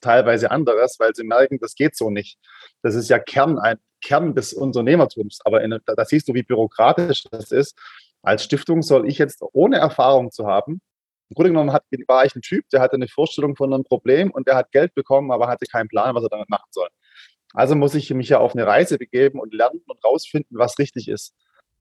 teilweise 0.00 0.50
anderes, 0.50 0.96
weil 0.98 1.14
sie 1.14 1.24
merken, 1.24 1.58
das 1.60 1.74
geht 1.74 1.96
so 1.96 2.10
nicht. 2.10 2.38
Das 2.82 2.94
ist 2.94 3.08
ja 3.08 3.18
Kern, 3.18 3.58
ein 3.58 3.78
Kern 4.00 4.34
des 4.34 4.52
Unternehmertums. 4.52 5.40
Aber 5.44 5.62
in, 5.62 5.70
da, 5.70 5.94
da 5.94 6.04
siehst 6.04 6.28
du, 6.28 6.34
wie 6.34 6.42
bürokratisch 6.42 7.24
das 7.30 7.52
ist. 7.52 7.78
Als 8.22 8.44
Stiftung 8.44 8.82
soll 8.82 9.08
ich 9.08 9.18
jetzt, 9.18 9.42
ohne 9.52 9.78
Erfahrung 9.78 10.30
zu 10.30 10.46
haben, 10.46 10.80
im 11.30 11.34
Grunde 11.34 11.50
genommen 11.50 11.72
hat, 11.72 11.84
war 12.06 12.24
ich 12.24 12.34
ein 12.34 12.42
Typ, 12.42 12.68
der 12.70 12.80
hatte 12.80 12.94
eine 12.94 13.08
Vorstellung 13.08 13.54
von 13.54 13.72
einem 13.72 13.84
Problem 13.84 14.30
und 14.30 14.48
der 14.48 14.56
hat 14.56 14.72
Geld 14.72 14.94
bekommen, 14.94 15.30
aber 15.30 15.46
hatte 15.46 15.66
keinen 15.66 15.88
Plan, 15.88 16.14
was 16.14 16.22
er 16.22 16.30
damit 16.30 16.48
machen 16.48 16.68
soll. 16.70 16.88
Also 17.52 17.74
muss 17.74 17.94
ich 17.94 18.10
mich 18.10 18.30
ja 18.30 18.38
auf 18.38 18.54
eine 18.54 18.66
Reise 18.66 18.98
begeben 18.98 19.40
und 19.40 19.52
lernen 19.52 19.82
und 19.86 20.02
rausfinden, 20.04 20.58
was 20.58 20.78
richtig 20.78 21.08
ist. 21.08 21.34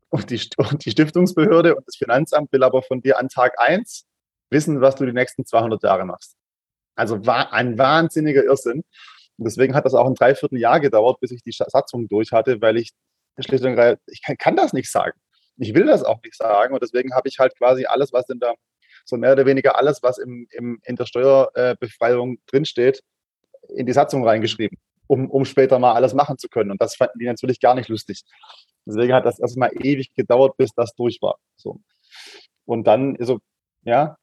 Und 0.10 0.30
die, 0.30 0.42
und 0.58 0.86
die 0.86 0.92
Stiftungsbehörde 0.92 1.76
und 1.76 1.86
das 1.88 1.96
Finanzamt 1.98 2.52
will 2.52 2.64
aber 2.64 2.82
von 2.82 3.02
dir 3.02 3.18
an 3.20 3.30
Tag 3.30 3.60
1 3.60 4.06
wissen, 4.50 4.82
was 4.82 4.96
du 4.96 5.06
die 5.06 5.14
nächsten 5.14 5.46
200 5.46 5.84
Jahre 5.84 6.06
machst. 6.06 6.36
Also 6.96 7.26
war 7.26 7.54
ein 7.54 7.78
wahnsinniger 7.78 8.44
Irrsinn. 8.44 8.84
Und 9.38 9.46
deswegen 9.46 9.76
hat 9.76 9.86
das 9.86 9.94
auch 9.94 10.08
ein 10.08 10.16
Dreivierteljahr 10.16 10.80
gedauert, 10.80 11.20
bis 11.20 11.32
ich 11.32 11.44
die 11.44 11.52
Satzung 11.52 12.08
durch 12.08 12.32
hatte, 12.32 12.62
weil 12.62 12.78
ich 12.78 12.92
schlicht 13.40 13.64
und 13.64 13.72
ergreifend, 13.72 14.02
ich 14.08 14.24
kann, 14.24 14.38
kann, 14.38 14.56
das 14.56 14.74
nicht 14.74 14.92
sagen. 14.92 15.20
Ich 15.58 15.76
will 15.76 15.86
das 15.86 16.04
auch 16.04 16.22
nicht 16.24 16.36
sagen. 16.36 16.74
Und 16.74 16.82
deswegen 16.82 17.14
habe 17.14 17.28
ich 17.28 17.38
halt 17.38 17.56
quasi 17.58 17.86
alles, 17.86 18.14
was 18.14 18.30
in 18.30 18.40
der, 18.40 18.56
so 19.06 19.18
mehr 19.18 19.34
oder 19.34 19.46
weniger 19.46 19.78
alles, 19.78 20.02
was 20.02 20.18
im, 20.18 20.48
im, 20.52 20.80
in 20.84 20.96
der 20.96 21.06
Steuerbefreiung 21.06 22.40
drinsteht, 22.48 23.04
in 23.70 23.86
die 23.86 23.94
Satzung 23.94 24.26
reingeschrieben, 24.26 24.78
um, 25.08 25.30
um 25.30 25.46
später 25.46 25.80
mal 25.80 25.94
alles 25.94 26.14
machen 26.14 26.38
zu 26.38 26.48
können. 26.50 26.72
Und 26.72 26.82
das 26.82 26.96
fanden 26.96 27.20
die 27.20 27.26
natürlich 27.26 27.60
gar 27.60 27.76
nicht 27.76 27.90
lustig. 27.90 28.24
Deswegen 28.86 29.14
hat 29.14 29.26
das 29.26 29.40
erstmal 29.40 29.72
ewig 29.74 30.14
gedauert, 30.14 30.56
bis 30.58 30.72
das 30.74 30.94
durch 30.96 31.22
war. 31.22 31.38
So. 31.56 31.80
Und 32.66 32.86
dann, 32.86 33.18
also, 33.18 33.40
ja, 33.84 34.18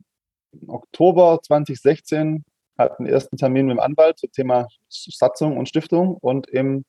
im 0.53 0.71
Oktober 0.71 1.41
2016 1.43 2.45
hat 2.79 2.99
einen 2.99 3.09
ersten 3.09 3.37
Termin 3.37 3.67
mit 3.67 3.77
dem 3.77 3.81
Anwalt 3.81 4.19
zum 4.19 4.31
Thema 4.33 4.69
Satzung 4.89 5.57
und 5.57 5.69
Stiftung 5.69 6.17
und 6.17 6.49
im 6.49 6.85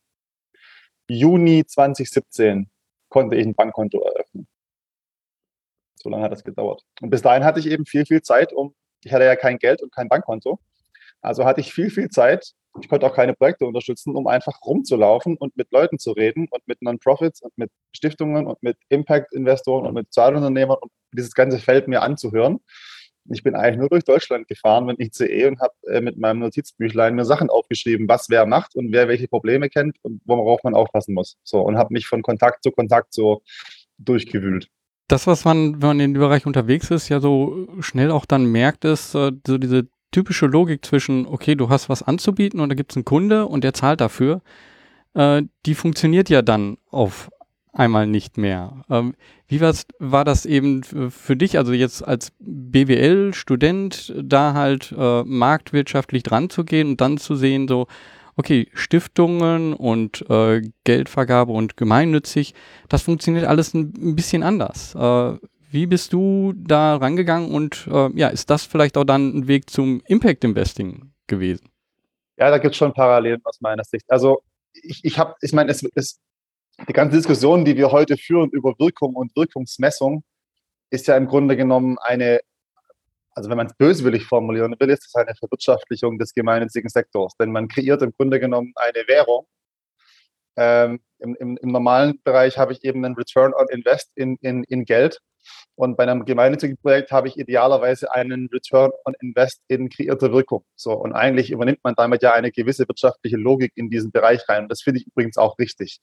Juni 1.08 1.65
2017 1.65 2.69
konnte 3.10 3.36
ich 3.36 3.45
ein 3.45 3.55
Bankkonto 3.55 4.01
eröffnen. 4.01 4.47
So 5.95 6.10
lange 6.10 6.23
hat 6.23 6.31
das 6.31 6.43
gedauert. 6.43 6.84
Und 7.01 7.10
bis 7.10 7.21
dahin 7.21 7.43
hatte 7.43 7.60
ich 7.60 7.67
eben 7.67 7.86
viel, 7.86 8.05
viel 8.05 8.21
Zeit, 8.21 8.53
um, 8.53 8.75
ich 9.03 9.13
hatte 9.13 9.25
ja 9.25 9.36
kein 9.36 9.58
Geld 9.58 9.81
und 9.81 9.93
kein 9.93 10.10
Bankkonto. 10.10 10.60
Also 11.21 11.45
hatte 11.45 11.62
ich 11.62 11.73
viel, 11.73 11.89
viel 11.89 12.10
Zeit, 12.10 12.53
ich 12.81 12.89
konnte 12.89 13.05
auch 13.05 13.15
keine 13.15 13.33
Projekte 13.33 13.65
unterstützen, 13.65 14.15
um 14.15 14.27
einfach 14.27 14.61
rumzulaufen 14.65 15.38
und 15.38 15.55
mit 15.55 15.71
Leuten 15.71 15.99
zu 15.99 16.11
reden 16.11 16.47
und 16.49 16.67
mit 16.67 16.81
Non-Profits 16.81 17.41
und 17.41 17.57
mit 17.57 17.71
Stiftungen 17.93 18.47
und 18.47 18.61
mit 18.61 18.77
Impact-Investoren 18.89 19.85
und 19.85 19.93
mit 19.93 20.13
Zahlunternehmern 20.13 20.77
und 20.81 20.91
dieses 21.13 21.33
ganze 21.33 21.59
Feld 21.59 21.88
mir 21.88 22.01
anzuhören. 22.01 22.59
Ich 23.31 23.41
bin 23.41 23.55
eigentlich 23.55 23.79
nur 23.79 23.89
durch 23.89 24.03
Deutschland 24.03 24.47
gefahren 24.47 24.85
mit 24.85 24.99
ICE 24.99 25.47
und 25.47 25.59
habe 25.59 25.73
äh, 25.88 25.99
mit 25.99 26.17
meinem 26.17 26.39
Notizbüchlein 26.39 27.15
mir 27.15 27.25
Sachen 27.25 27.49
aufgeschrieben, 27.49 28.07
was 28.07 28.29
wer 28.29 28.45
macht 28.45 28.75
und 28.75 28.91
wer 28.91 29.07
welche 29.07 29.27
Probleme 29.27 29.69
kennt 29.69 29.97
und 30.03 30.21
worauf 30.25 30.63
man 30.63 30.75
aufpassen 30.75 31.15
muss. 31.15 31.38
So 31.43 31.61
und 31.61 31.77
habe 31.77 31.93
mich 31.93 32.07
von 32.07 32.21
Kontakt 32.21 32.61
zu 32.61 32.71
Kontakt 32.71 33.13
so 33.13 33.41
durchgewühlt. 33.97 34.67
Das, 35.07 35.27
was 35.27 35.45
man, 35.45 35.81
wenn 35.81 35.88
man 35.89 35.99
in 35.99 36.13
dem 36.13 36.19
Bereich 36.19 36.45
unterwegs 36.45 36.89
ist, 36.91 37.09
ja 37.09 37.19
so 37.19 37.67
schnell 37.79 38.11
auch 38.11 38.25
dann 38.25 38.45
merkt, 38.45 38.85
ist 38.85 39.15
äh, 39.15 39.31
so 39.45 39.57
diese 39.57 39.88
typische 40.15 40.45
Logik 40.45 40.86
zwischen, 40.86 41.28
okay, 41.28 41.56
du 41.56 41.67
hast 41.67 41.89
was 41.89 42.01
anzubieten 42.01 42.62
und 42.62 42.69
da 42.69 42.75
gibt 42.75 42.93
es 42.93 42.95
einen 42.95 43.04
Kunde 43.04 43.47
und 43.47 43.65
der 43.65 43.73
zahlt 43.73 43.99
dafür, 43.99 44.41
äh, 45.13 45.41
die 45.65 45.75
funktioniert 45.75 46.30
ja 46.30 46.41
dann 46.41 46.78
auf 46.89 47.30
einmal 47.73 48.08
nicht 48.08 48.38
mehr. 48.38 48.86
Ähm, 48.89 49.15
wie 49.49 49.60
war 49.60 50.23
das 50.23 50.45
eben 50.45 50.84
für 50.84 51.36
dich, 51.36 51.58
also 51.58 51.73
jetzt 51.73 52.01
als 52.01 52.32
BWL-Student, 52.39 54.13
da 54.23 54.54
halt 54.54 54.95
äh, 54.97 55.23
marktwirtschaftlich 55.23 56.23
dran 56.23 56.49
zu 56.49 56.63
gehen 56.63 56.91
und 56.91 57.01
dann 57.01 57.17
zu 57.17 57.36
sehen, 57.36 57.67
so, 57.67 57.88
okay, 58.38 58.69
Stiftungen 58.73 59.73
und 59.73 60.30
äh, 60.30 60.62
Geldvergabe 60.86 61.51
und 61.51 61.75
gemeinnützig, 61.75 62.54
das 62.88 63.01
funktioniert 63.01 63.43
alles 63.43 63.73
ein, 63.73 63.93
ein 63.97 64.15
bisschen 64.15 64.43
anders. 64.43 64.95
Äh, 64.95 65.38
wie 65.75 65.85
bist 65.85 66.13
du 66.13 66.53
da 66.55 66.95
rangegangen 66.95 67.51
und 67.51 67.88
äh, 67.91 68.09
ja, 68.17 68.29
ist 68.29 68.49
das 68.49 68.63
vielleicht 68.63 68.97
auch 68.97 69.03
dann 69.03 69.38
ein 69.38 69.47
Weg 69.47 69.69
zum 69.69 70.01
Impact 70.07 70.43
Investing 70.45 71.11
gewesen? 71.27 71.69
Ja, 72.38 72.49
da 72.49 72.57
gibt 72.57 72.71
es 72.71 72.77
schon 72.77 72.93
Parallelen 72.93 73.41
aus 73.43 73.59
meiner 73.61 73.83
Sicht. 73.83 74.05
Also 74.09 74.41
ich, 74.73 75.03
ich 75.03 75.19
habe, 75.19 75.35
ich 75.41 75.53
meine, 75.53 75.69
es 75.71 75.83
ist 75.83 76.19
die 76.88 76.93
ganze 76.93 77.17
Diskussion, 77.17 77.65
die 77.65 77.75
wir 77.75 77.91
heute 77.91 78.15
führen 78.17 78.49
über 78.51 78.73
Wirkung 78.79 79.15
und 79.15 79.35
Wirkungsmessung, 79.35 80.23
ist 80.89 81.07
ja 81.07 81.17
im 81.17 81.27
Grunde 81.27 81.57
genommen 81.57 81.97
eine, 81.99 82.39
also 83.31 83.49
wenn 83.49 83.57
man 83.57 83.67
es 83.67 83.73
böswillig 83.73 84.25
formulieren 84.25 84.75
will, 84.79 84.89
ist 84.89 85.05
es 85.05 85.15
eine 85.15 85.35
Verwirtschaftlichung 85.35 86.17
des 86.17 86.33
gemeinnützigen 86.33 86.89
Sektors. 86.89 87.33
Denn 87.38 87.51
man 87.51 87.67
kreiert 87.67 88.01
im 88.01 88.13
Grunde 88.17 88.39
genommen 88.39 88.73
eine 88.75 89.07
Währung, 89.07 89.45
Ähm, 90.57 91.01
im, 91.19 91.35
im, 91.35 91.57
im, 91.57 91.71
normalen 91.71 92.21
Bereich 92.23 92.57
habe 92.57 92.71
ich 92.71 92.85
eben 92.85 93.03
einen 93.03 93.15
Return 93.15 93.53
on 93.53 93.67
Invest 93.69 94.11
in, 94.15 94.38
in, 94.41 94.63
in 94.63 94.85
Geld. 94.85 95.19
Und 95.75 95.97
bei 95.97 96.03
einem 96.03 96.25
gemeinnützigen 96.25 96.77
Projekt 96.77 97.12
habe 97.12 97.27
ich 97.27 97.38
idealerweise 97.38 98.12
einen 98.13 98.47
Return 98.51 98.91
on 99.05 99.13
Invest 99.21 99.62
in 99.67 99.89
kreierte 99.89 100.31
Wirkung. 100.31 100.63
So, 100.75 100.93
und 100.93 101.13
eigentlich 101.13 101.51
übernimmt 101.51 101.79
man 101.84 101.95
damit 101.95 102.23
ja 102.23 102.34
eine 102.34 102.51
gewisse 102.51 102.88
wirtschaftliche 102.88 103.38
Logik 103.38 103.71
in 103.75 103.89
diesen 103.89 104.12
Bereich 104.12 104.47
rein. 104.47 104.63
Und 104.63 104.69
das 104.69 104.81
finde 104.81 105.01
ich 105.01 105.08
übrigens 105.08 105.38
auch 105.38 105.58
richtig. 105.60 105.99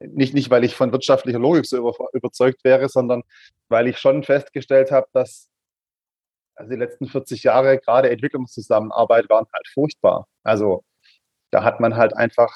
Nicht, 0.00 0.34
nicht, 0.34 0.50
weil 0.50 0.64
ich 0.64 0.76
von 0.76 0.92
wirtschaftlicher 0.92 1.38
Logik 1.38 1.66
so 1.66 1.78
über, 1.78 1.94
überzeugt 2.12 2.64
wäre, 2.64 2.88
sondern 2.88 3.22
weil 3.68 3.88
ich 3.88 3.98
schon 3.98 4.22
festgestellt 4.22 4.90
habe, 4.90 5.06
dass 5.12 5.48
also 6.56 6.70
die 6.70 6.78
letzten 6.78 7.06
40 7.06 7.42
Jahre 7.42 7.78
gerade 7.78 8.10
Entwicklungszusammenarbeit 8.10 9.28
waren 9.28 9.46
halt 9.52 9.68
furchtbar. 9.72 10.26
Also 10.42 10.84
da 11.50 11.64
hat 11.64 11.80
man 11.80 11.96
halt 11.96 12.16
einfach 12.16 12.54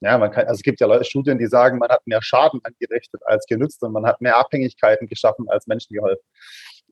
ja, 0.00 0.18
man 0.18 0.30
kann, 0.30 0.46
also 0.46 0.58
es 0.58 0.62
gibt 0.62 0.80
ja 0.80 0.86
Leute, 0.86 1.04
Studien, 1.04 1.38
die 1.38 1.46
sagen, 1.46 1.78
man 1.78 1.88
hat 1.88 2.06
mehr 2.06 2.22
Schaden 2.22 2.60
angerichtet 2.64 3.20
als 3.26 3.46
genützt 3.46 3.82
und 3.82 3.92
man 3.92 4.06
hat 4.06 4.20
mehr 4.20 4.36
Abhängigkeiten 4.36 5.06
geschaffen 5.06 5.48
als 5.48 5.66
Menschen 5.66 5.94
geholfen. 5.94 6.22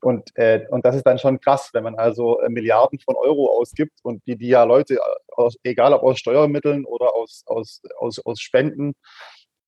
Und, 0.01 0.31
äh, 0.35 0.67
und 0.71 0.85
das 0.85 0.97
ist 0.97 1.07
dann 1.07 1.19
schon 1.19 1.39
krass, 1.39 1.71
wenn 1.73 1.85
man 1.85 1.95
also 1.95 2.41
äh, 2.41 2.49
Milliarden 2.49 2.99
von 2.99 3.15
Euro 3.15 3.57
ausgibt 3.57 4.01
und 4.03 4.21
die, 4.27 4.37
die 4.37 4.49
ja 4.49 4.65
Leute, 4.65 4.99
aus, 5.29 5.57
egal 5.63 5.93
ob 5.93 6.03
aus 6.03 6.19
Steuermitteln 6.19 6.85
oder 6.85 7.15
aus, 7.15 7.45
aus, 7.47 7.81
aus, 7.99 8.19
aus 8.25 8.41
Spenden, 8.41 8.95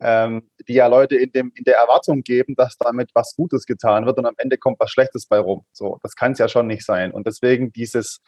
ähm, 0.01 0.51
die 0.69 0.75
ja 0.75 0.87
Leute 0.87 1.17
in, 1.17 1.31
dem, 1.33 1.53
in 1.55 1.65
der 1.65 1.77
Erwartung 1.77 2.23
geben, 2.23 2.55
dass 2.57 2.77
damit 2.79 3.11
was 3.15 3.35
Gutes 3.37 3.65
getan 3.65 4.07
wird 4.07 4.19
und 4.19 4.27
am 4.27 4.35
Ende 4.39 4.59
kommt 4.59 4.81
was 4.81 4.91
Schlechtes 4.91 5.27
bei 5.27 5.39
rum. 5.39 5.65
So, 5.73 5.99
das 6.03 6.15
kann 6.15 6.33
es 6.33 6.39
ja 6.39 6.49
schon 6.49 6.67
nicht 6.67 6.85
sein. 6.85 7.13
Und 7.13 7.27
deswegen 7.27 7.73
dieses, 7.73 8.21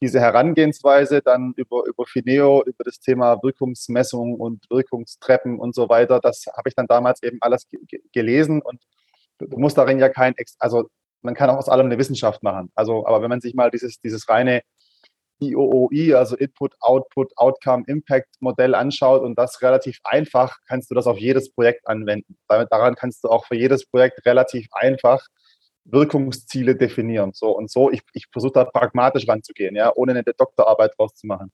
diese 0.00 0.20
Herangehensweise 0.20 1.20
dann 1.22 1.52
über, 1.56 1.84
über 1.86 2.06
Fineo, 2.06 2.62
über 2.64 2.84
das 2.84 3.00
Thema 3.00 3.38
Wirkungsmessung 3.42 4.34
und 4.34 4.64
Wirkungstreppen 4.70 5.58
und 5.58 5.74
so 5.74 5.88
weiter, 5.88 6.20
das 6.20 6.46
habe 6.56 6.68
ich 6.68 6.74
dann 6.74 6.86
damals 6.86 7.22
eben 7.22 7.38
alles 7.40 7.68
gelesen 8.12 8.62
und 8.62 8.80
du 9.38 9.58
musst 9.58 9.78
darin 9.78 9.98
ja 9.98 10.08
kein, 10.08 10.34
also 10.58 10.88
man 11.22 11.34
kann 11.34 11.50
auch 11.50 11.56
aus 11.56 11.68
allem 11.68 11.86
eine 11.86 11.98
Wissenschaft 11.98 12.42
machen. 12.42 12.70
Also, 12.74 13.06
aber 13.06 13.22
wenn 13.22 13.28
man 13.28 13.40
sich 13.40 13.54
mal 13.54 13.70
dieses, 13.70 14.00
dieses 14.00 14.28
reine 14.28 14.62
IOOI, 15.40 16.14
also 16.14 16.36
Input, 16.36 16.74
Output, 16.80 17.32
Outcome, 17.36 17.84
Impact 17.86 18.28
Modell 18.40 18.74
anschaut 18.74 19.22
und 19.22 19.38
das 19.38 19.62
relativ 19.62 19.98
einfach, 20.04 20.58
kannst 20.66 20.90
du 20.90 20.94
das 20.94 21.06
auf 21.06 21.18
jedes 21.18 21.52
Projekt 21.52 21.88
anwenden. 21.88 22.36
Daran 22.48 22.94
kannst 22.94 23.24
du 23.24 23.28
auch 23.28 23.46
für 23.46 23.56
jedes 23.56 23.86
Projekt 23.86 24.24
relativ 24.26 24.66
einfach 24.72 25.26
Wirkungsziele 25.84 26.76
definieren. 26.76 27.32
So 27.34 27.56
und 27.56 27.70
so, 27.70 27.90
ich, 27.90 28.02
ich 28.12 28.26
versuche 28.32 28.52
da 28.52 28.64
pragmatisch 28.64 29.28
ranzugehen, 29.28 29.74
ja, 29.76 29.92
ohne 29.94 30.12
eine 30.12 30.22
Doktorarbeit 30.22 30.92
draus 30.96 31.14
zu 31.14 31.26
machen. 31.26 31.52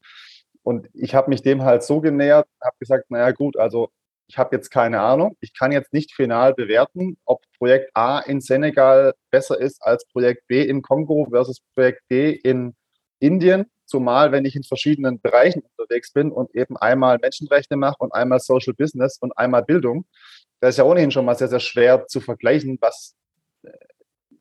Und 0.63 0.89
ich 0.95 1.15
habe 1.15 1.31
mich 1.31 1.43
dem 1.43 1.63
halt 1.63 1.83
so 1.85 2.01
genähert, 2.01 2.49
habe 2.63 2.77
gesagt, 2.81 3.11
naja 3.11 3.31
gut, 3.31 3.57
also 3.57 3.89
ich 4.29 4.39
habe 4.39 4.57
jetzt 4.57 4.71
keine 4.71 5.01
Ahnung, 5.01 5.37
ich 5.41 5.55
kann 5.55 5.71
jetzt 5.71 5.93
nicht 5.93 6.13
final 6.13 6.55
bewerten, 6.55 7.17
ob 7.25 7.43
Projekt 7.59 7.91
A 7.95 8.19
in 8.19 8.41
Senegal 8.41 9.15
besser 9.31 9.61
ist 9.61 9.81
als 9.83 10.05
Projekt 10.09 10.47
B 10.49 10.63
in 10.63 10.83
Kongo 10.83 11.29
versus 11.31 11.61
Projekt 11.75 12.03
D 12.11 12.33
in 12.33 12.75
Indien 13.21 13.71
zumal 13.87 14.33
wenn 14.33 14.45
ich 14.45 14.57
in 14.57 14.65
verschiedenen 14.65 15.21
Bereichen 15.21 15.63
unterwegs 15.77 16.13
bin 16.13 16.31
und 16.31 16.55
eben 16.55 16.77
einmal 16.77 17.19
Menschenrechte 17.19 17.77
mache 17.77 17.97
und 17.99 18.13
einmal 18.13 18.41
Social 18.41 18.75
Business 18.75 19.19
und 19.19 19.37
einmal 19.39 19.63
Bildung. 19.63 20.07
Da 20.61 20.69
ist 20.69 20.79
ja 20.79 20.85
ohnehin 20.85 21.11
schon 21.11 21.25
mal 21.25 21.37
sehr, 21.37 21.49
sehr 21.49 21.61
schwer 21.61 22.07
zu 22.07 22.21
vergleichen, 22.21 22.79
was, 22.81 23.15
äh, 23.63 23.71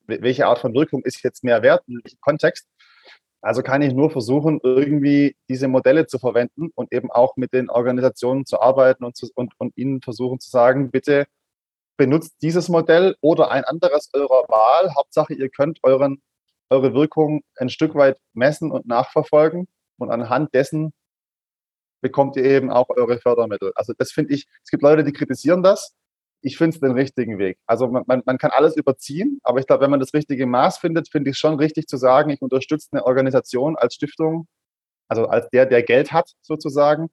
welche 0.08 0.48
Art 0.48 0.60
von 0.60 0.74
Wirkung 0.74 1.04
ist 1.04 1.24
jetzt 1.24 1.44
mehr 1.44 1.62
wert, 1.62 1.84
in 1.88 2.02
welchem 2.04 2.20
Kontext. 2.22 2.68
Also 3.42 3.62
kann 3.62 3.84
ich 3.84 3.94
nur 3.94 4.10
versuchen, 4.10 4.60
irgendwie 4.64 5.36
diese 5.48 5.68
Modelle 5.68 6.08
zu 6.08 6.18
verwenden 6.18 6.72
und 6.74 6.92
eben 6.92 7.12
auch 7.12 7.38
mit 7.38 7.54
den 7.54 7.70
Organisationen 7.70 8.46
zu 8.46 8.60
arbeiten 8.60 9.04
und, 9.04 9.16
zu, 9.16 9.30
und, 9.36 9.54
und 9.60 9.78
ihnen 9.78 10.02
versuchen 10.02 10.40
zu 10.40 10.50
sagen, 10.50 10.90
bitte 10.90 11.28
benutzt 11.96 12.36
dieses 12.42 12.70
Modell 12.70 13.16
oder 13.22 13.52
ein 13.52 13.64
anderes 13.64 14.10
eurer 14.14 14.46
Wahl. 14.50 14.96
Hauptsache, 14.96 15.36
ihr 15.36 15.50
könnt 15.50 15.80
euren 15.84 16.22
eure 16.70 16.94
Wirkung 16.94 17.42
ein 17.58 17.70
Stück 17.70 17.96
weit 17.96 18.18
messen 18.34 18.72
und 18.72 18.86
nachverfolgen. 18.88 19.68
Und 19.98 20.12
anhand 20.12 20.54
dessen 20.54 20.94
bekommt 22.02 22.36
ihr 22.36 22.44
eben 22.44 22.70
auch 22.70 22.90
eure 22.90 23.20
Fördermittel. 23.20 23.72
Also 23.76 23.94
das 23.98 24.12
finde 24.12 24.34
ich, 24.34 24.48
es 24.64 24.70
gibt 24.70 24.84
Leute, 24.84 25.04
die 25.04 25.14
kritisieren 25.14 25.64
das. 25.64 25.96
Ich 26.42 26.58
finde 26.58 26.76
es 26.76 26.80
den 26.80 26.92
richtigen 26.92 27.40
Weg. 27.40 27.58
Also 27.66 27.88
man, 27.88 28.04
man, 28.06 28.22
man 28.26 28.38
kann 28.38 28.52
alles 28.52 28.76
überziehen, 28.78 29.40
aber 29.44 29.60
ich 29.60 29.66
glaube, 29.66 29.84
wenn 29.84 29.90
man 29.90 30.00
das 30.00 30.14
richtige 30.14 30.46
Maß 30.46 30.78
findet, 30.78 31.10
finde 31.10 31.32
ich 31.32 31.36
es 31.36 31.40
schon 31.40 31.56
richtig 31.56 31.88
zu 31.88 31.98
sagen, 31.98 32.30
ich 32.30 32.42
unterstütze 32.42 32.90
eine 32.92 33.06
Organisation 33.06 33.76
als 33.76 33.96
Stiftung, 33.96 34.48
also 35.08 35.26
als 35.28 35.50
der, 35.50 35.66
der 35.66 35.84
Geld 35.84 36.12
hat 36.12 36.32
sozusagen, 36.42 37.10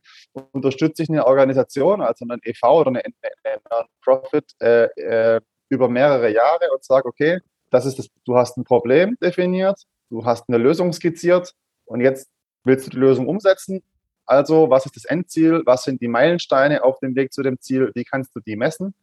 unterstütze 0.53 1.03
ich 1.03 1.09
eine 1.09 1.27
Organisation, 1.27 2.01
also 2.03 2.27
einen 2.29 2.41
EV 2.43 2.63
oder 2.63 2.89
eine, 2.89 3.03
eine 3.05 3.61
Non-Profit 3.71 4.53
äh, 4.61 4.85
äh, 5.01 5.41
über 5.69 5.89
mehrere 5.89 6.31
Jahre 6.31 6.71
und 6.73 6.85
sage, 6.85 7.09
okay, 7.09 7.41
das 7.73 7.87
ist 7.87 7.99
das, 7.99 8.09
du 8.25 8.37
hast 8.37 8.57
ein 8.57 8.65
Problem 8.65 9.17
definiert, 9.21 9.83
du 10.11 10.25
hast 10.25 10.45
eine 10.49 10.59
Lösung 10.59 10.93
skizziert 10.93 11.55
und 11.87 12.01
jetzt 12.01 12.29
willst 12.65 12.87
du 12.87 12.91
die 12.91 12.99
Lösung 12.99 13.27
umsetzen. 13.27 13.83
Also, 14.25 14.71
was 14.71 14.87
ist 14.87 14.95
das 14.95 15.05
Endziel? 15.05 15.63
Was 15.65 15.85
sind 15.85 16.01
die 16.01 16.09
Meilensteine 16.09 16.85
auf 16.85 17.01
dem 17.01 17.17
Weg 17.17 17.33
zu 17.33 17.43
dem 17.43 17.59
Ziel? 17.61 17.91
Wie 17.95 18.05
kannst 18.05 18.37
du 18.37 18.41
die 18.41 18.57
messen? 18.57 18.95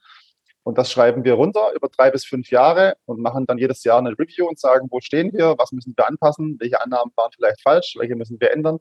Und 0.63 0.77
das 0.77 0.91
schreiben 0.91 1.23
wir 1.23 1.33
runter 1.33 1.71
über 1.75 1.89
drei 1.89 2.11
bis 2.11 2.25
fünf 2.25 2.51
Jahre 2.51 2.95
und 3.05 3.19
machen 3.19 3.45
dann 3.47 3.57
jedes 3.57 3.83
Jahr 3.83 3.97
eine 3.97 4.11
Review 4.11 4.47
und 4.47 4.59
sagen, 4.59 4.87
wo 4.91 4.99
stehen 5.01 5.33
wir, 5.33 5.55
was 5.57 5.71
müssen 5.71 5.93
wir 5.97 6.07
anpassen, 6.07 6.57
welche 6.59 6.79
Annahmen 6.81 7.11
waren 7.15 7.31
vielleicht 7.33 7.61
falsch, 7.61 7.95
welche 7.97 8.15
müssen 8.15 8.39
wir 8.39 8.51
ändern. 8.51 8.79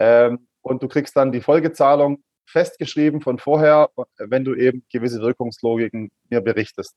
Ähm, 0.00 0.48
und 0.60 0.82
du 0.82 0.88
kriegst 0.88 1.16
dann 1.16 1.30
die 1.30 1.40
Folgezahlung 1.40 2.24
festgeschrieben 2.46 3.20
von 3.20 3.38
vorher, 3.38 3.90
wenn 4.18 4.44
du 4.44 4.54
eben 4.54 4.84
gewisse 4.90 5.20
Wirkungslogiken 5.20 6.10
mir 6.30 6.40
berichtest. 6.40 6.96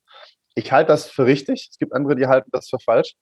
Ich 0.55 0.71
halte 0.71 0.89
das 0.89 1.09
für 1.09 1.25
richtig. 1.25 1.69
Es 1.71 1.77
gibt 1.77 1.93
andere, 1.93 2.15
die 2.15 2.27
halten 2.27 2.49
das 2.51 2.69
für 2.69 2.79
falsch, 2.79 3.13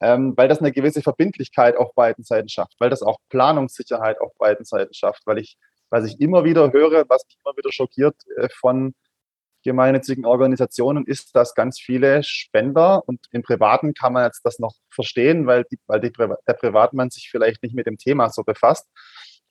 ähm, 0.00 0.34
weil 0.36 0.48
das 0.48 0.58
eine 0.58 0.72
gewisse 0.72 1.02
Verbindlichkeit 1.02 1.76
auf 1.76 1.94
beiden 1.94 2.24
Seiten 2.24 2.48
schafft, 2.48 2.74
weil 2.78 2.90
das 2.90 3.02
auch 3.02 3.18
Planungssicherheit 3.30 4.20
auf 4.20 4.32
beiden 4.38 4.64
Seiten 4.64 4.92
schafft, 4.94 5.22
weil 5.26 5.38
ich, 5.38 5.56
was 5.90 6.04
ich 6.04 6.20
immer 6.20 6.44
wieder 6.44 6.72
höre, 6.72 7.04
was 7.08 7.24
mich 7.26 7.38
immer 7.44 7.56
wieder 7.56 7.72
schockiert 7.72 8.16
äh, 8.36 8.48
von 8.60 8.94
gemeinnützigen 9.62 10.24
Organisationen 10.26 11.06
ist, 11.06 11.34
dass 11.34 11.54
ganz 11.54 11.80
viele 11.80 12.22
Spender 12.22 13.02
und 13.06 13.20
im 13.30 13.42
Privaten 13.42 13.94
kann 13.94 14.12
man 14.12 14.24
jetzt 14.24 14.42
das 14.44 14.58
noch 14.58 14.74
verstehen, 14.90 15.46
weil, 15.46 15.64
die, 15.70 15.78
weil 15.86 16.00
die, 16.00 16.12
der 16.12 16.54
Privatmann 16.54 17.10
sich 17.10 17.28
vielleicht 17.30 17.62
nicht 17.62 17.74
mit 17.74 17.86
dem 17.86 17.96
Thema 17.96 18.28
so 18.28 18.42
befasst. 18.42 18.88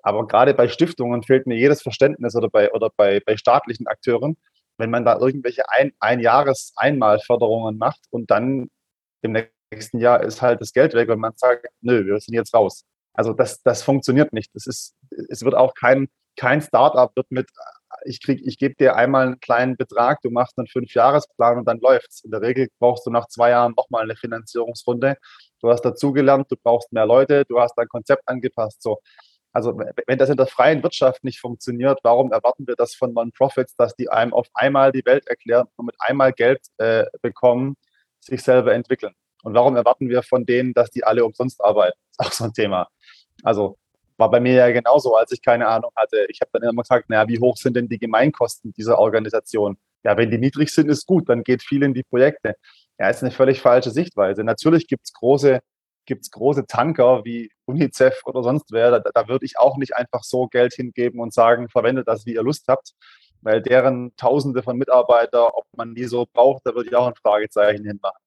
Aber 0.03 0.27
gerade 0.27 0.53
bei 0.53 0.67
Stiftungen 0.67 1.23
fehlt 1.23 1.47
mir 1.47 1.57
jedes 1.57 1.81
Verständnis 1.81 2.35
oder 2.35 2.49
bei, 2.49 2.71
oder 2.71 2.89
bei, 2.95 3.19
bei 3.25 3.37
staatlichen 3.37 3.87
Akteuren, 3.87 4.37
wenn 4.77 4.89
man 4.89 5.05
da 5.05 5.17
irgendwelche 5.17 5.69
ein, 5.69 5.91
Einjahres-Einmalförderungen 5.99 7.77
macht 7.77 7.99
und 8.09 8.31
dann 8.31 8.69
im 9.21 9.37
nächsten 9.71 9.99
Jahr 9.99 10.23
ist 10.23 10.41
halt 10.41 10.61
das 10.61 10.73
Geld 10.73 10.93
weg 10.93 11.09
und 11.09 11.19
man 11.19 11.33
sagt, 11.35 11.67
nö, 11.81 12.05
wir 12.05 12.19
sind 12.19 12.33
jetzt 12.33 12.53
raus. 12.53 12.83
Also 13.13 13.33
das, 13.33 13.61
das 13.63 13.83
funktioniert 13.83 14.33
nicht. 14.33 14.53
Das 14.55 14.67
ist, 14.67 14.95
es 15.29 15.43
wird 15.43 15.55
auch 15.55 15.73
kein, 15.73 16.07
kein 16.37 16.61
Startup 16.61 17.15
wird 17.15 17.29
mit, 17.29 17.49
ich 18.05 18.19
ich 18.27 18.57
gebe 18.57 18.75
dir 18.75 18.95
einmal 18.95 19.27
einen 19.27 19.39
kleinen 19.39 19.75
Betrag, 19.77 20.21
du 20.21 20.29
machst 20.29 20.57
einen 20.57 20.67
Fünfjahresplan 20.67 21.59
und 21.59 21.65
dann 21.65 21.79
läuft's. 21.79 22.23
In 22.23 22.31
der 22.31 22.41
Regel 22.41 22.69
brauchst 22.79 23.05
du 23.05 23.11
nach 23.11 23.27
zwei 23.27 23.51
Jahren 23.51 23.73
nochmal 23.75 24.03
eine 24.03 24.15
Finanzierungsrunde. 24.15 25.17
Du 25.61 25.69
hast 25.69 25.81
dazugelernt, 25.81 26.47
du 26.49 26.55
brauchst 26.61 26.91
mehr 26.91 27.05
Leute, 27.05 27.45
du 27.47 27.59
hast 27.59 27.75
dein 27.75 27.87
Konzept 27.87 28.23
angepasst. 28.27 28.81
So, 28.81 28.99
also 29.53 29.77
wenn 29.77 30.17
das 30.17 30.29
in 30.29 30.37
der 30.37 30.47
freien 30.47 30.81
Wirtschaft 30.81 31.23
nicht 31.23 31.39
funktioniert, 31.39 31.99
warum 32.03 32.31
erwarten 32.31 32.67
wir 32.67 32.75
das 32.75 32.95
von 32.95 33.13
Non-Profits, 33.13 33.75
dass 33.75 33.95
die 33.95 34.09
einem 34.09 34.33
auf 34.33 34.47
einmal 34.53 34.91
die 34.91 35.05
Welt 35.05 35.27
erklären 35.27 35.67
und 35.75 35.87
mit 35.87 35.95
einmal 35.99 36.31
Geld 36.31 36.61
äh, 36.77 37.05
bekommen, 37.21 37.75
sich 38.19 38.43
selber 38.43 38.73
entwickeln? 38.73 39.13
Und 39.43 39.53
warum 39.53 39.75
erwarten 39.75 40.07
wir 40.09 40.23
von 40.23 40.45
denen, 40.45 40.73
dass 40.73 40.89
die 40.91 41.03
alle 41.03 41.25
umsonst 41.25 41.61
arbeiten? 41.63 41.97
Das 42.17 42.27
ist 42.27 42.33
auch 42.33 42.37
so 42.37 42.43
ein 42.45 42.53
Thema. 42.53 42.87
Also 43.43 43.77
war 44.17 44.29
bei 44.29 44.39
mir 44.39 44.53
ja 44.53 44.71
genauso, 44.71 45.15
als 45.15 45.31
ich 45.31 45.41
keine 45.41 45.67
Ahnung 45.67 45.91
hatte. 45.95 46.25
Ich 46.29 46.41
habe 46.41 46.51
dann 46.53 46.69
immer 46.69 46.83
gesagt, 46.83 47.09
naja, 47.09 47.27
wie 47.27 47.39
hoch 47.39 47.57
sind 47.57 47.75
denn 47.75 47.89
die 47.89 47.99
Gemeinkosten 47.99 48.71
dieser 48.73 48.99
Organisation? 48.99 49.77
Ja, 50.03 50.15
wenn 50.15 50.31
die 50.31 50.37
niedrig 50.37 50.73
sind, 50.73 50.89
ist 50.89 51.05
gut, 51.07 51.27
dann 51.27 51.43
geht 51.43 51.63
viel 51.63 51.83
in 51.83 51.93
die 51.93 52.03
Projekte. 52.03 52.55
Ja, 52.99 53.09
ist 53.09 53.23
eine 53.23 53.31
völlig 53.31 53.61
falsche 53.61 53.89
Sichtweise. 53.89 54.43
Natürlich 54.43 54.87
gibt 54.87 55.05
es 55.05 55.13
große 55.13 55.59
gibt 56.11 56.23
es 56.23 56.31
große 56.31 56.65
Tanker 56.67 57.23
wie 57.23 57.49
UNICEF 57.67 58.23
oder 58.25 58.43
sonst 58.43 58.65
wer, 58.73 58.99
da, 58.99 59.11
da 59.13 59.29
würde 59.29 59.45
ich 59.45 59.57
auch 59.57 59.77
nicht 59.77 59.95
einfach 59.95 60.23
so 60.23 60.47
Geld 60.47 60.73
hingeben 60.73 61.21
und 61.21 61.33
sagen, 61.33 61.69
verwendet 61.69 62.09
das, 62.09 62.25
wie 62.25 62.33
ihr 62.33 62.43
Lust 62.43 62.65
habt, 62.67 62.91
weil 63.39 63.61
deren 63.61 64.13
Tausende 64.17 64.61
von 64.61 64.77
Mitarbeitern, 64.77 65.51
ob 65.53 65.63
man 65.77 65.95
die 65.95 66.03
so 66.03 66.27
braucht, 66.33 66.63
da 66.65 66.75
würde 66.75 66.89
ich 66.89 66.95
auch 66.97 67.07
ein 67.07 67.15
Fragezeichen 67.15 67.85
hinmachen. 67.85 68.19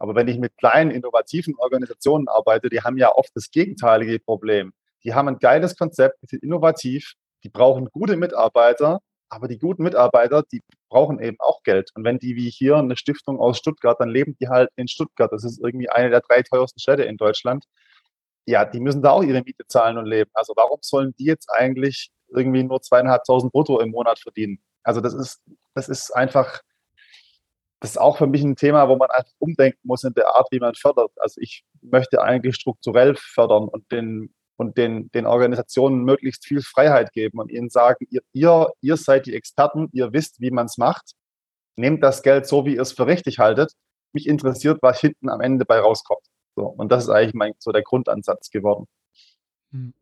Aber 0.00 0.16
wenn 0.16 0.26
ich 0.26 0.40
mit 0.40 0.56
kleinen, 0.56 0.90
innovativen 0.90 1.54
Organisationen 1.58 2.26
arbeite, 2.26 2.70
die 2.70 2.80
haben 2.80 2.96
ja 2.96 3.14
oft 3.14 3.30
das 3.36 3.52
gegenteilige 3.52 4.18
Problem. 4.18 4.72
Die 5.04 5.14
haben 5.14 5.28
ein 5.28 5.38
geiles 5.38 5.76
Konzept, 5.76 6.20
die 6.22 6.26
sind 6.26 6.42
innovativ, 6.42 7.12
die 7.44 7.50
brauchen 7.50 7.86
gute 7.92 8.16
Mitarbeiter, 8.16 8.98
aber 9.28 9.48
die 9.48 9.58
guten 9.58 9.82
Mitarbeiter, 9.82 10.42
die 10.52 10.62
brauchen 10.88 11.20
eben 11.20 11.36
auch 11.40 11.62
Geld. 11.62 11.90
Und 11.94 12.04
wenn 12.04 12.18
die 12.18 12.36
wie 12.36 12.50
hier 12.50 12.76
eine 12.76 12.96
Stiftung 12.96 13.40
aus 13.40 13.58
Stuttgart, 13.58 14.00
dann 14.00 14.08
leben 14.08 14.36
die 14.40 14.48
halt 14.48 14.70
in 14.76 14.88
Stuttgart. 14.88 15.30
Das 15.32 15.44
ist 15.44 15.60
irgendwie 15.62 15.90
eine 15.90 16.10
der 16.10 16.20
drei 16.20 16.42
teuersten 16.42 16.80
Städte 16.80 17.02
in 17.02 17.16
Deutschland. 17.16 17.64
Ja, 18.46 18.64
die 18.64 18.80
müssen 18.80 19.02
da 19.02 19.10
auch 19.10 19.22
ihre 19.22 19.42
Miete 19.42 19.66
zahlen 19.66 19.98
und 19.98 20.06
leben. 20.06 20.30
Also 20.32 20.54
warum 20.56 20.78
sollen 20.82 21.14
die 21.18 21.26
jetzt 21.26 21.50
eigentlich 21.50 22.10
irgendwie 22.30 22.62
nur 22.62 22.80
zweieinhalbtausend 22.82 23.52
brutto 23.52 23.80
im 23.80 23.90
Monat 23.90 24.18
verdienen. 24.18 24.58
Also 24.82 25.00
das 25.00 25.14
ist, 25.14 25.42
das 25.74 25.88
ist 25.88 26.14
einfach, 26.14 26.60
das 27.80 27.92
ist 27.92 27.98
auch 27.98 28.18
für 28.18 28.26
mich 28.26 28.42
ein 28.42 28.56
Thema, 28.56 28.88
wo 28.88 28.96
man 28.96 29.10
einfach 29.10 29.32
umdenken 29.38 29.80
muss 29.82 30.04
in 30.04 30.14
der 30.14 30.34
Art, 30.34 30.48
wie 30.50 30.60
man 30.60 30.74
fördert. 30.74 31.12
Also 31.16 31.40
ich 31.40 31.64
möchte 31.82 32.22
eigentlich 32.22 32.56
strukturell 32.56 33.14
fördern 33.16 33.68
und 33.68 33.90
den, 33.92 34.34
und 34.58 34.76
den, 34.76 35.08
den 35.12 35.24
Organisationen 35.24 36.04
möglichst 36.04 36.44
viel 36.44 36.62
Freiheit 36.62 37.12
geben 37.12 37.38
und 37.38 37.50
ihnen 37.50 37.70
sagen, 37.70 38.06
ihr, 38.10 38.22
ihr, 38.32 38.68
ihr 38.80 38.96
seid 38.96 39.26
die 39.26 39.34
Experten, 39.34 39.88
ihr 39.92 40.12
wisst, 40.12 40.40
wie 40.40 40.50
man 40.50 40.66
es 40.66 40.76
macht. 40.78 41.12
Nehmt 41.76 42.02
das 42.02 42.22
Geld 42.22 42.46
so, 42.46 42.66
wie 42.66 42.74
ihr 42.74 42.82
es 42.82 42.92
für 42.92 43.06
richtig 43.06 43.38
haltet. 43.38 43.72
Mich 44.12 44.26
interessiert, 44.26 44.78
was 44.82 45.00
hinten 45.00 45.28
am 45.28 45.40
Ende 45.40 45.64
bei 45.64 45.78
rauskommt. 45.78 46.26
So, 46.56 46.66
und 46.66 46.90
das 46.90 47.04
ist 47.04 47.10
eigentlich 47.10 47.34
mein, 47.34 47.52
so 47.60 47.70
der 47.70 47.82
Grundansatz 47.82 48.50
geworden. 48.50 48.86
Hm. 49.70 49.94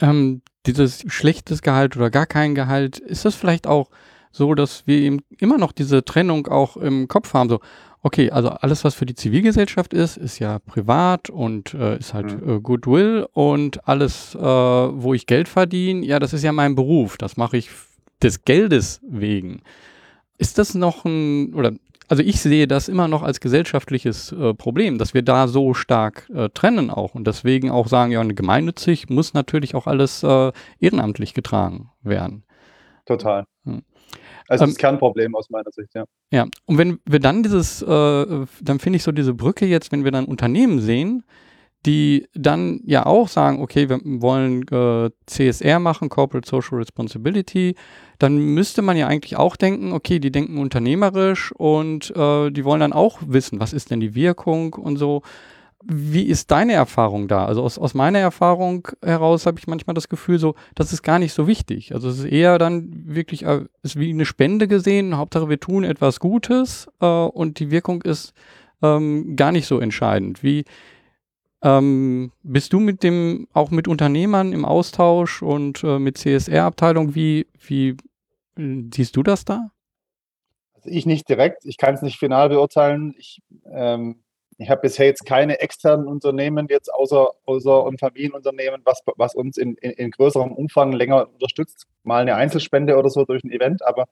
Ähm, 0.00 0.42
dieses 0.66 1.04
schlechtes 1.12 1.62
Gehalt 1.62 1.96
oder 1.96 2.10
gar 2.10 2.26
kein 2.26 2.56
Gehalt, 2.56 2.98
ist 2.98 3.24
das 3.24 3.36
vielleicht 3.36 3.68
auch 3.68 3.88
so, 4.30 4.54
dass 4.54 4.86
wir 4.86 4.98
eben 4.98 5.20
immer 5.38 5.58
noch 5.58 5.72
diese 5.72 6.04
Trennung 6.04 6.46
auch 6.46 6.76
im 6.76 7.08
Kopf 7.08 7.34
haben, 7.34 7.48
so, 7.48 7.60
okay, 8.02 8.30
also 8.30 8.48
alles, 8.50 8.84
was 8.84 8.94
für 8.94 9.06
die 9.06 9.14
Zivilgesellschaft 9.14 9.92
ist, 9.92 10.16
ist 10.16 10.38
ja 10.38 10.58
privat 10.58 11.30
und 11.30 11.74
äh, 11.74 11.98
ist 11.98 12.14
halt 12.14 12.40
mhm. 12.40 12.56
äh, 12.56 12.60
Goodwill 12.60 13.26
und 13.32 13.86
alles, 13.86 14.34
äh, 14.34 14.40
wo 14.40 15.14
ich 15.14 15.26
Geld 15.26 15.48
verdiene, 15.48 16.04
ja, 16.06 16.18
das 16.18 16.32
ist 16.32 16.42
ja 16.42 16.52
mein 16.52 16.74
Beruf, 16.74 17.18
das 17.18 17.36
mache 17.36 17.56
ich 17.56 17.70
des 18.22 18.44
Geldes 18.44 19.00
wegen. 19.08 19.62
Ist 20.38 20.58
das 20.58 20.74
noch 20.74 21.04
ein, 21.04 21.54
oder 21.54 21.72
also 22.08 22.24
ich 22.24 22.40
sehe 22.40 22.66
das 22.66 22.88
immer 22.88 23.06
noch 23.06 23.22
als 23.22 23.38
gesellschaftliches 23.40 24.32
äh, 24.32 24.52
Problem, 24.52 24.98
dass 24.98 25.14
wir 25.14 25.22
da 25.22 25.46
so 25.46 25.74
stark 25.74 26.28
äh, 26.34 26.48
trennen 26.48 26.90
auch 26.90 27.14
und 27.14 27.24
deswegen 27.26 27.70
auch 27.70 27.86
sagen, 27.86 28.10
ja, 28.10 28.22
gemeinnützig 28.24 29.08
muss 29.10 29.32
natürlich 29.32 29.76
auch 29.76 29.86
alles 29.86 30.24
äh, 30.24 30.50
ehrenamtlich 30.80 31.34
getragen 31.34 31.90
werden. 32.02 32.42
Total. 33.06 33.44
Hm. 33.64 33.82
Also 34.50 34.64
ähm, 34.64 34.70
das 34.70 34.78
Kernproblem 34.78 35.34
aus 35.36 35.48
meiner 35.48 35.70
Sicht, 35.70 35.94
ja. 35.94 36.04
Ja, 36.32 36.46
und 36.66 36.76
wenn 36.76 36.98
wir 37.06 37.20
dann 37.20 37.42
dieses, 37.42 37.82
äh, 37.82 37.86
dann 37.86 38.78
finde 38.78 38.96
ich 38.96 39.04
so 39.04 39.12
diese 39.12 39.32
Brücke 39.32 39.64
jetzt, 39.64 39.92
wenn 39.92 40.04
wir 40.04 40.10
dann 40.10 40.24
Unternehmen 40.24 40.80
sehen, 40.80 41.22
die 41.86 42.26
dann 42.34 42.80
ja 42.84 43.06
auch 43.06 43.28
sagen, 43.28 43.62
okay, 43.62 43.88
wir 43.88 44.00
wollen 44.04 44.66
äh, 44.68 45.10
CSR 45.26 45.78
machen, 45.78 46.08
Corporate 46.08 46.46
Social 46.46 46.78
Responsibility, 46.78 47.74
dann 48.18 48.36
müsste 48.38 48.82
man 48.82 48.96
ja 48.96 49.06
eigentlich 49.06 49.36
auch 49.36 49.56
denken, 49.56 49.92
okay, 49.92 50.18
die 50.18 50.32
denken 50.32 50.58
unternehmerisch 50.58 51.52
und 51.52 52.14
äh, 52.14 52.50
die 52.50 52.64
wollen 52.64 52.80
dann 52.80 52.92
auch 52.92 53.20
wissen, 53.24 53.60
was 53.60 53.72
ist 53.72 53.90
denn 53.90 54.00
die 54.00 54.14
Wirkung 54.14 54.74
und 54.74 54.96
so. 54.96 55.22
Wie 55.82 56.24
ist 56.24 56.50
deine 56.50 56.74
Erfahrung 56.74 57.26
da? 57.26 57.46
Also 57.46 57.62
aus, 57.62 57.78
aus 57.78 57.94
meiner 57.94 58.18
Erfahrung 58.18 58.88
heraus 59.02 59.46
habe 59.46 59.58
ich 59.58 59.66
manchmal 59.66 59.94
das 59.94 60.10
Gefühl, 60.10 60.38
so, 60.38 60.54
das 60.74 60.92
ist 60.92 61.02
gar 61.02 61.18
nicht 61.18 61.32
so 61.32 61.46
wichtig. 61.46 61.94
Also 61.94 62.10
es 62.10 62.18
ist 62.18 62.26
eher 62.26 62.58
dann 62.58 62.90
wirklich, 63.06 63.44
äh, 63.46 63.64
ist 63.82 63.98
wie 63.98 64.10
eine 64.10 64.26
Spende 64.26 64.68
gesehen. 64.68 65.16
Hauptsache 65.16 65.48
wir 65.48 65.58
tun 65.58 65.84
etwas 65.84 66.20
Gutes 66.20 66.88
äh, 67.00 67.06
und 67.06 67.60
die 67.60 67.70
Wirkung 67.70 68.02
ist 68.02 68.34
ähm, 68.82 69.36
gar 69.36 69.52
nicht 69.52 69.66
so 69.66 69.80
entscheidend. 69.80 70.42
Wie 70.42 70.64
ähm, 71.62 72.32
bist 72.42 72.74
du 72.74 72.80
mit 72.80 73.02
dem 73.02 73.48
auch 73.54 73.70
mit 73.70 73.88
Unternehmern 73.88 74.52
im 74.52 74.66
Austausch 74.66 75.40
und 75.42 75.82
äh, 75.82 75.98
mit 75.98 76.18
CSR-Abteilung? 76.18 77.14
Wie 77.14 77.46
wie 77.58 77.96
siehst 78.56 79.16
du 79.16 79.22
das 79.22 79.46
da? 79.46 79.70
Also 80.74 80.90
ich 80.90 81.06
nicht 81.06 81.26
direkt. 81.28 81.64
Ich 81.64 81.78
kann 81.78 81.94
es 81.94 82.02
nicht 82.02 82.18
final 82.18 82.50
beurteilen. 82.50 83.14
Ich 83.16 83.40
ähm 83.70 84.22
ich 84.60 84.68
habe 84.68 84.82
bisher 84.82 85.06
jetzt 85.06 85.24
keine 85.24 85.58
externen 85.60 86.06
Unternehmen 86.06 86.66
jetzt 86.68 86.92
außer, 86.92 87.30
außer 87.46 87.86
ein 87.86 87.96
Familienunternehmen, 87.96 88.82
was, 88.84 89.00
was 89.16 89.34
uns 89.34 89.56
in, 89.56 89.74
in, 89.76 89.92
in, 89.92 90.10
größerem 90.10 90.52
Umfang 90.52 90.92
länger 90.92 91.30
unterstützt. 91.30 91.86
Mal 92.02 92.20
eine 92.20 92.34
Einzelspende 92.34 92.98
oder 92.98 93.08
so 93.08 93.24
durch 93.24 93.42
ein 93.42 93.50
Event, 93.50 93.82
aber 93.82 94.04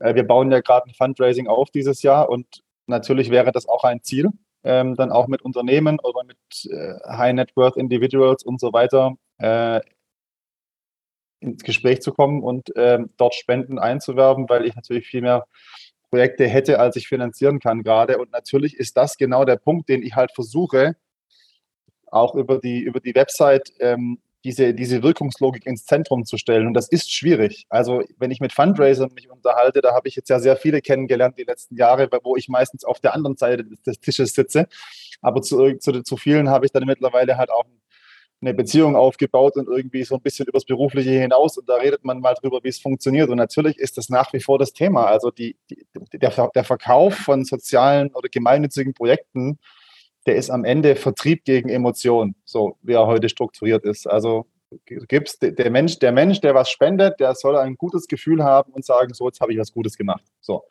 äh, 0.00 0.16
wir 0.16 0.24
bauen 0.24 0.50
ja 0.50 0.60
gerade 0.60 0.90
ein 0.90 0.94
Fundraising 0.94 1.46
auf 1.46 1.70
dieses 1.70 2.02
Jahr 2.02 2.28
und 2.28 2.64
natürlich 2.88 3.30
wäre 3.30 3.52
das 3.52 3.68
auch 3.68 3.84
ein 3.84 4.02
Ziel, 4.02 4.30
ähm, 4.64 4.96
dann 4.96 5.12
auch 5.12 5.28
mit 5.28 5.42
Unternehmen 5.42 6.00
oder 6.00 6.24
mit 6.24 6.38
äh, 6.68 6.94
High 7.08 7.34
Net 7.34 7.52
Worth 7.54 7.76
Individuals 7.76 8.42
und 8.42 8.60
so 8.60 8.72
weiter 8.72 9.14
äh, 9.38 9.80
ins 11.38 11.62
Gespräch 11.62 12.02
zu 12.02 12.12
kommen 12.12 12.42
und 12.42 12.72
ähm, 12.74 13.10
dort 13.18 13.36
Spenden 13.36 13.78
einzuwerben, 13.78 14.48
weil 14.48 14.66
ich 14.66 14.74
natürlich 14.74 15.06
viel 15.06 15.22
mehr 15.22 15.46
Projekte 16.10 16.46
hätte, 16.46 16.80
als 16.80 16.96
ich 16.96 17.08
finanzieren 17.08 17.60
kann 17.60 17.82
gerade. 17.82 18.18
Und 18.18 18.32
natürlich 18.32 18.76
ist 18.76 18.96
das 18.96 19.16
genau 19.16 19.44
der 19.44 19.56
Punkt, 19.56 19.88
den 19.88 20.02
ich 20.02 20.16
halt 20.16 20.32
versuche, 20.32 20.96
auch 22.06 22.34
über 22.34 22.58
die, 22.58 22.80
über 22.80 23.00
die 23.00 23.14
Website 23.14 23.72
ähm, 23.78 24.18
diese, 24.44 24.72
diese 24.74 25.02
Wirkungslogik 25.02 25.66
ins 25.66 25.84
Zentrum 25.84 26.24
zu 26.24 26.38
stellen. 26.38 26.66
Und 26.66 26.74
das 26.74 26.88
ist 26.88 27.12
schwierig. 27.12 27.66
Also 27.68 28.02
wenn 28.18 28.30
ich 28.30 28.40
mit 28.40 28.52
Fundraisern 28.52 29.12
mich 29.14 29.30
unterhalte, 29.30 29.80
da 29.80 29.94
habe 29.94 30.08
ich 30.08 30.16
jetzt 30.16 30.30
ja 30.30 30.38
sehr 30.38 30.56
viele 30.56 30.80
kennengelernt 30.80 31.38
die 31.38 31.44
letzten 31.44 31.76
Jahre, 31.76 32.08
wo 32.22 32.36
ich 32.36 32.48
meistens 32.48 32.84
auf 32.84 33.00
der 33.00 33.14
anderen 33.14 33.36
Seite 33.36 33.64
des 33.64 34.00
Tisches 34.00 34.32
sitze. 34.32 34.66
Aber 35.20 35.42
zu, 35.42 35.76
zu, 35.78 36.02
zu 36.02 36.16
vielen 36.16 36.48
habe 36.48 36.64
ich 36.64 36.72
dann 36.72 36.84
mittlerweile 36.84 37.36
halt 37.36 37.50
auch 37.50 37.64
eine 38.40 38.54
Beziehung 38.54 38.96
aufgebaut 38.96 39.56
und 39.56 39.68
irgendwie 39.68 40.02
so 40.04 40.14
ein 40.14 40.22
bisschen 40.22 40.46
übers 40.46 40.64
Berufliche 40.64 41.10
hinaus 41.10 41.58
und 41.58 41.68
da 41.68 41.76
redet 41.76 42.04
man 42.04 42.20
mal 42.20 42.34
drüber, 42.34 42.60
wie 42.62 42.68
es 42.68 42.80
funktioniert. 42.80 43.28
Und 43.28 43.36
natürlich 43.36 43.78
ist 43.78 43.98
das 43.98 44.08
nach 44.08 44.32
wie 44.32 44.40
vor 44.40 44.58
das 44.58 44.72
Thema. 44.72 45.06
Also 45.06 45.30
die, 45.30 45.56
die, 45.70 45.86
der, 46.14 46.50
der 46.54 46.64
Verkauf 46.64 47.14
von 47.14 47.44
sozialen 47.44 48.14
oder 48.14 48.28
gemeinnützigen 48.28 48.94
Projekten, 48.94 49.58
der 50.26 50.36
ist 50.36 50.50
am 50.50 50.64
Ende 50.64 50.96
Vertrieb 50.96 51.44
gegen 51.44 51.68
Emotionen, 51.68 52.34
so 52.44 52.76
wie 52.82 52.92
er 52.92 53.06
heute 53.06 53.28
strukturiert 53.28 53.84
ist. 53.84 54.06
Also 54.06 54.46
gibst 54.86 55.42
der 55.42 55.70
Mensch, 55.70 55.98
der 55.98 56.12
Mensch, 56.12 56.40
der 56.40 56.54
was 56.54 56.70
spendet, 56.70 57.18
der 57.18 57.34
soll 57.34 57.56
ein 57.56 57.76
gutes 57.76 58.06
Gefühl 58.06 58.44
haben 58.44 58.72
und 58.72 58.84
sagen, 58.84 59.14
so, 59.14 59.26
jetzt 59.26 59.40
habe 59.40 59.52
ich 59.52 59.58
was 59.58 59.72
Gutes 59.72 59.96
gemacht. 59.96 60.22
So. 60.40 60.64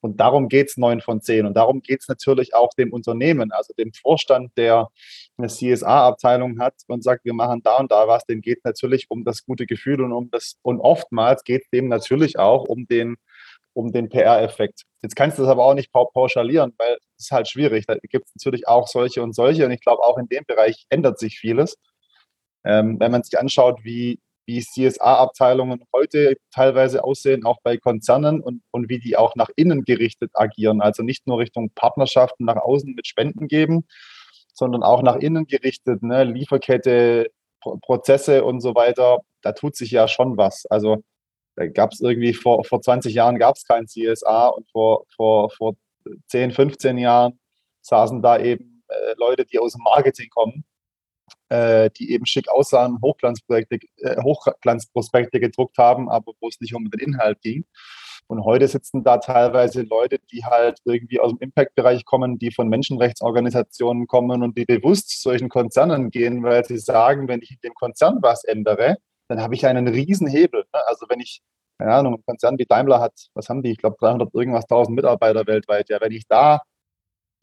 Und 0.00 0.20
darum 0.20 0.48
geht 0.48 0.68
es 0.68 0.76
neun 0.76 1.00
von 1.00 1.20
zehn. 1.20 1.46
Und 1.46 1.54
darum 1.54 1.80
geht 1.80 2.00
es 2.00 2.08
natürlich 2.08 2.54
auch 2.54 2.70
dem 2.74 2.92
Unternehmen, 2.92 3.52
also 3.52 3.72
dem 3.74 3.92
Vorstand, 3.92 4.52
der 4.56 4.88
eine 5.36 5.48
CSA-Abteilung 5.48 6.58
hat 6.60 6.74
und 6.88 7.02
sagt, 7.02 7.24
wir 7.24 7.34
machen 7.34 7.62
da 7.62 7.78
und 7.78 7.90
da 7.90 8.06
was, 8.06 8.24
dem 8.26 8.40
geht 8.40 8.64
natürlich 8.64 9.06
um 9.08 9.24
das 9.24 9.44
gute 9.44 9.66
Gefühl 9.66 10.02
und 10.02 10.12
um 10.12 10.30
das, 10.30 10.56
und 10.62 10.80
oftmals 10.80 11.42
geht 11.44 11.62
es 11.62 11.70
dem 11.70 11.88
natürlich 11.88 12.38
auch 12.38 12.64
um 12.64 12.86
den, 12.86 13.16
um 13.72 13.92
den 13.92 14.08
PR-Effekt. 14.08 14.82
Jetzt 15.02 15.16
kannst 15.16 15.38
du 15.38 15.42
das 15.42 15.50
aber 15.50 15.64
auch 15.64 15.74
nicht 15.74 15.92
pauschalieren, 15.92 16.72
weil 16.78 16.98
es 17.16 17.26
ist 17.26 17.30
halt 17.30 17.48
schwierig. 17.48 17.86
Da 17.86 17.96
gibt 17.96 18.26
es 18.26 18.34
natürlich 18.36 18.68
auch 18.68 18.86
solche 18.88 19.22
und 19.22 19.34
solche. 19.34 19.66
Und 19.66 19.72
ich 19.72 19.80
glaube, 19.80 20.02
auch 20.02 20.18
in 20.18 20.28
dem 20.28 20.44
Bereich 20.46 20.86
ändert 20.88 21.18
sich 21.18 21.38
vieles. 21.38 21.76
Ähm, 22.64 22.98
wenn 22.98 23.12
man 23.12 23.22
sich 23.22 23.38
anschaut, 23.38 23.80
wie, 23.84 24.20
wie 24.46 24.60
CSA-Abteilungen 24.60 25.84
heute 25.92 26.36
teilweise 26.52 27.04
aussehen, 27.04 27.44
auch 27.44 27.58
bei 27.62 27.76
Konzernen 27.76 28.40
und, 28.40 28.62
und 28.70 28.88
wie 28.88 28.98
die 28.98 29.16
auch 29.16 29.36
nach 29.36 29.50
innen 29.56 29.84
gerichtet 29.84 30.30
agieren. 30.34 30.80
Also 30.80 31.02
nicht 31.02 31.26
nur 31.26 31.38
Richtung 31.38 31.70
Partnerschaften 31.74 32.44
nach 32.44 32.56
außen 32.56 32.94
mit 32.94 33.06
Spenden 33.06 33.48
geben, 33.48 33.86
sondern 34.54 34.82
auch 34.82 35.02
nach 35.02 35.16
innen 35.16 35.46
gerichtet, 35.46 36.02
ne? 36.02 36.24
Lieferkette, 36.24 37.30
Pro 37.60 37.78
Prozesse 37.78 38.44
und 38.44 38.60
so 38.60 38.74
weiter. 38.74 39.18
Da 39.42 39.52
tut 39.52 39.76
sich 39.76 39.90
ja 39.90 40.08
schon 40.08 40.36
was. 40.36 40.66
Also 40.66 41.02
da 41.56 41.66
gab 41.66 41.92
es 41.92 42.00
irgendwie 42.00 42.34
vor, 42.34 42.64
vor 42.64 42.80
20 42.82 43.14
Jahren 43.14 43.38
gab 43.38 43.56
es 43.56 43.64
kein 43.64 43.86
CSA 43.86 44.48
und 44.48 44.70
vor, 44.70 45.04
vor, 45.14 45.50
vor 45.50 45.74
10, 46.28 46.52
15 46.52 46.98
Jahren 46.98 47.38
saßen 47.82 48.22
da 48.22 48.38
eben 48.38 48.82
äh, 48.88 49.14
Leute, 49.18 49.44
die 49.44 49.58
aus 49.58 49.72
dem 49.72 49.82
Marketing 49.82 50.28
kommen 50.30 50.64
äh, 51.54 51.90
die 51.90 52.12
eben 52.12 52.26
schick 52.26 52.48
aussahen, 52.48 52.98
Hochglanzprojekte, 53.02 53.78
äh, 53.98 54.22
Hochglanzprospekte 54.22 55.40
gedruckt 55.40 55.78
haben, 55.78 56.08
aber 56.08 56.32
wo 56.40 56.48
es 56.48 56.60
nicht 56.60 56.74
um 56.74 56.90
den 56.90 57.00
Inhalt 57.00 57.40
ging. 57.42 57.64
Und 58.26 58.42
heute 58.44 58.66
sitzen 58.68 59.04
da 59.04 59.18
teilweise 59.18 59.82
Leute, 59.82 60.18
die 60.32 60.44
halt 60.44 60.78
irgendwie 60.84 61.20
aus 61.20 61.30
dem 61.30 61.38
Impact-Bereich 61.40 62.04
kommen, 62.06 62.38
die 62.38 62.50
von 62.50 62.68
Menschenrechtsorganisationen 62.68 64.06
kommen 64.06 64.42
und 64.42 64.56
die 64.56 64.64
bewusst 64.64 65.22
solchen 65.22 65.50
Konzernen 65.50 66.10
gehen, 66.10 66.42
weil 66.42 66.64
sie 66.64 66.78
sagen, 66.78 67.28
wenn 67.28 67.42
ich 67.42 67.52
in 67.52 67.58
dem 67.62 67.74
Konzern 67.74 68.18
was 68.22 68.44
ändere, 68.44 68.96
dann 69.28 69.40
habe 69.40 69.54
ich 69.54 69.66
einen 69.66 69.88
riesen 69.88 70.26
Hebel. 70.26 70.64
Ne? 70.72 70.80
Also 70.86 71.06
wenn 71.08 71.20
ich, 71.20 71.42
keine 71.78 71.92
Ahnung, 71.92 72.14
ein 72.14 72.22
Konzern 72.26 72.58
wie 72.58 72.64
Daimler 72.64 73.00
hat, 73.00 73.12
was 73.34 73.48
haben 73.48 73.62
die? 73.62 73.72
Ich 73.72 73.78
glaube 73.78 73.96
300 74.00 74.32
irgendwas 74.34 74.64
1000 74.64 74.96
Mitarbeiter 74.96 75.46
weltweit. 75.46 75.90
Ja, 75.90 76.00
wenn 76.00 76.12
ich 76.12 76.26
da 76.26 76.60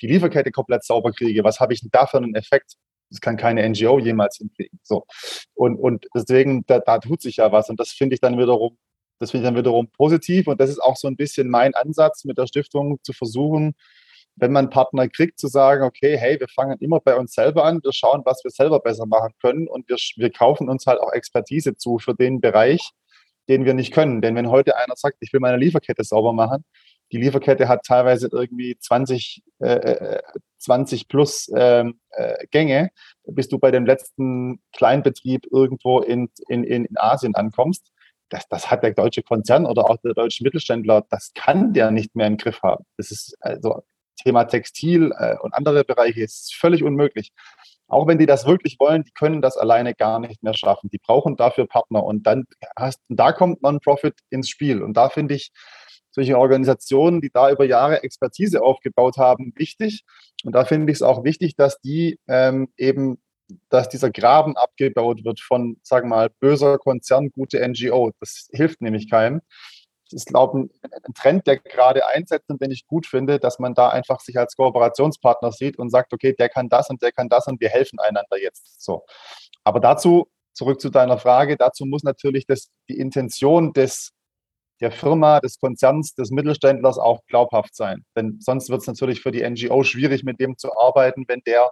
die 0.02 0.08
Lieferkette 0.08 0.52
komplett 0.52 0.84
sauber 0.84 1.12
kriege, 1.12 1.44
was 1.44 1.60
habe 1.60 1.74
ich 1.74 1.82
denn 1.82 1.92
da 1.92 2.08
für 2.08 2.18
einen 2.18 2.34
Effekt? 2.34 2.74
Das 3.12 3.22
kann 3.22 3.38
keine 3.38 3.68
NGO 3.70 4.00
jemals 4.00 4.38
hinkriegen. 4.38 4.80
So. 4.84 5.06
Und, 5.54 5.76
und 5.76 6.08
deswegen, 6.16 6.66
da, 6.66 6.80
da 6.80 6.98
tut 6.98 7.22
sich 7.22 7.38
ja 7.38 7.52
was. 7.52 7.70
Und 7.70 7.80
das 7.80 7.92
finde 7.92 8.16
ich 8.16 8.22
dann 8.22 8.38
wiederum, 8.40 8.78
das 9.20 9.32
finde 9.32 9.46
ich 9.46 9.50
dann 9.50 9.58
wiederum 9.58 9.90
positiv. 9.92 10.48
Und 10.48 10.60
das 10.60 10.70
ist 10.70 10.80
auch 10.80 10.96
so 10.96 11.08
ein 11.08 11.18
bisschen 11.18 11.50
mein 11.50 11.76
Ansatz 11.76 12.24
mit 12.26 12.38
der 12.38 12.48
Stiftung 12.48 13.00
zu 13.04 13.14
versuchen, 13.14 13.76
wenn 14.36 14.52
man 14.52 14.70
Partner 14.70 15.08
kriegt, 15.08 15.40
zu 15.40 15.48
sagen, 15.48 15.84
okay, 15.84 16.18
hey, 16.18 16.40
wir 16.40 16.48
fangen 16.48 16.78
immer 16.80 17.00
bei 17.00 17.16
uns 17.16 17.34
selber 17.34 17.66
an, 17.66 17.82
wir 17.84 17.94
schauen, 17.94 18.22
was 18.26 18.44
wir 18.44 18.52
selber 18.52 18.80
besser 18.80 19.06
machen 19.06 19.34
können 19.42 19.68
und 19.68 19.88
wir, 19.90 19.98
wir 20.16 20.32
kaufen 20.32 20.70
uns 20.70 20.86
halt 20.86 21.00
auch 21.00 21.12
Expertise 21.12 21.76
zu 21.76 22.00
für 22.00 22.16
den 22.16 22.42
Bereich, 22.42 22.92
den 23.50 23.66
wir 23.66 23.74
nicht 23.74 23.94
können. 23.94 24.22
Denn 24.22 24.36
wenn 24.36 24.50
heute 24.50 24.78
einer 24.78 24.96
sagt, 24.96 25.18
ich 25.20 25.34
will 25.34 25.42
meine 25.42 25.58
Lieferkette 25.58 26.04
sauber 26.04 26.34
machen, 26.34 26.64
die 27.12 27.18
Lieferkette 27.18 27.68
hat 27.68 27.84
teilweise 27.86 28.30
irgendwie 28.32 28.78
20, 28.78 29.44
äh, 29.60 30.20
20 30.58 31.02
äh, 31.02 31.06
plus 31.08 31.52
ähm, 31.56 32.00
äh, 32.12 32.46
Gänge, 32.52 32.92
bis 33.26 33.48
du 33.50 33.60
bei 33.60 33.72
dem 33.72 33.86
letzten 33.86 34.62
Kleinbetrieb 34.74 35.46
irgendwo 35.52 36.00
in, 36.00 36.30
in, 36.48 36.64
in 36.64 36.88
Asien 36.96 37.36
ankommst. 37.36 37.92
Das, 38.30 38.48
das 38.48 38.72
hat 38.72 38.84
der 38.84 38.94
deutsche 38.94 39.24
Konzern 39.24 39.66
oder 39.66 39.90
auch 39.90 39.98
der 39.98 40.14
deutsche 40.14 40.44
Mittelständler, 40.44 41.06
das 41.10 41.32
kann 41.36 41.74
der 41.74 41.92
nicht 41.92 42.16
mehr 42.16 42.28
im 42.28 42.38
Griff 42.38 42.62
haben. 42.64 42.86
Das 42.96 43.12
ist 43.12 43.36
also 43.42 43.84
Thema 44.24 44.46
Textil 44.46 45.12
äh, 45.18 45.38
und 45.40 45.54
andere 45.54 45.84
Bereiche 45.84 46.22
ist 46.22 46.56
völlig 46.56 46.84
unmöglich. 46.84 47.32
Auch 47.88 48.08
wenn 48.08 48.18
die 48.18 48.26
das 48.26 48.46
wirklich 48.46 48.78
wollen, 48.80 49.04
die 49.04 49.12
können 49.12 49.42
das 49.42 49.58
alleine 49.58 49.94
gar 49.94 50.20
nicht 50.20 50.42
mehr 50.44 50.54
schaffen. 50.54 50.90
Die 50.90 50.98
brauchen 50.98 51.36
dafür 51.36 51.68
Partner. 51.68 52.06
Und 52.06 52.26
dann 52.26 52.46
hast, 52.78 53.02
da 53.10 53.34
kommt 53.34 53.62
Non-Profit 53.62 54.16
ins 54.30 54.48
Spiel. 54.48 54.82
Und 54.82 54.96
da 54.96 55.10
finde 55.10 55.36
ich, 55.36 55.52
solche 56.12 56.38
Organisationen, 56.38 57.22
die 57.22 57.30
da 57.30 57.50
über 57.50 57.66
Jahre 57.66 58.04
Expertise 58.04 58.62
aufgebaut 58.62 59.18
haben, 59.18 59.54
wichtig. 59.56 60.04
Und 60.44 60.54
da 60.54 60.66
finde 60.66 60.92
ich 60.92 60.98
es 60.98 61.02
auch 61.02 61.24
wichtig, 61.24 61.56
dass 61.56 61.80
die 61.80 62.20
ähm, 62.28 62.70
eben, 62.78 63.22
dass 63.70 63.90
dieser 63.90 64.12
Graben 64.12 64.56
abgebaut 64.58 65.24
wird 65.24 65.40
von, 65.40 65.78
sagen 65.84 66.10
wir 66.10 66.16
mal, 66.16 66.30
böser 66.40 66.78
Konzern, 66.78 67.32
gute 67.32 67.66
NGO. 67.68 68.12
Das 68.20 68.50
hilft 68.52 68.82
nämlich 68.82 69.10
keinem. 69.10 69.42
Das 70.06 70.24
ist, 70.24 70.28
glaube 70.28 70.66
ich, 70.66 70.84
ein 70.84 71.14
Trend, 71.14 71.48
der 71.48 71.58
gerade 71.58 72.06
einsetzt 72.08 72.50
und 72.50 72.62
den 72.62 72.72
ich 72.72 72.86
gut 72.86 73.08
finde, 73.08 73.40
dass 73.40 73.60
man 73.60 73.74
da 73.74 73.90
einfach 73.90 74.20
sich 74.20 74.38
als 74.38 74.58
Kooperationspartner 74.58 75.54
sieht 75.54 75.80
und 75.80 75.90
sagt, 75.90 76.12
okay, 76.12 76.34
der 76.38 76.50
kann 76.50 76.68
das 76.68 76.90
und 76.90 77.02
der 77.02 77.14
kann 77.14 77.30
das 77.30 77.48
und 77.48 77.62
wir 77.62 77.70
helfen 77.70 78.00
einander 78.00 78.38
jetzt. 78.42 78.82
So. 78.82 79.06
Aber 79.64 79.80
dazu, 79.80 80.30
zurück 80.54 80.82
zu 80.82 80.90
deiner 80.90 81.18
Frage, 81.18 81.56
dazu 81.56 81.86
muss 81.86 82.04
natürlich 82.04 82.46
das, 82.46 82.70
die 82.90 82.98
Intention 82.98 83.72
des 83.72 84.12
der 84.82 84.92
Firma, 84.92 85.40
des 85.40 85.60
Konzerns, 85.60 86.16
des 86.16 86.32
Mittelständlers 86.32 86.98
auch 86.98 87.22
glaubhaft 87.28 87.76
sein. 87.76 88.04
Denn 88.16 88.40
sonst 88.40 88.70
wird 88.70 88.82
es 88.82 88.88
natürlich 88.88 89.22
für 89.22 89.32
die 89.32 89.48
NGO 89.48 89.84
schwierig, 89.84 90.24
mit 90.24 90.40
dem 90.40 90.58
zu 90.58 90.76
arbeiten, 90.78 91.26
wenn 91.28 91.42
der 91.46 91.70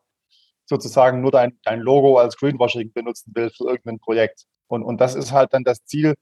sozusagen 0.66 1.22
nur 1.22 1.32
dein, 1.32 1.58
dein 1.64 1.80
Logo 1.80 2.18
als 2.18 2.38
Greenwashing 2.38 2.94
benutzen 2.94 3.32
will 3.36 3.50
für 3.50 3.66
irgendein 3.66 4.00
Projekt. 4.00 4.44
Und, 4.68 4.84
und 4.84 5.02
das 5.02 5.16
ist 5.16 5.32
halt 5.32 5.54
dann 5.54 5.64
das 5.64 5.84
Ziel, 5.86 6.14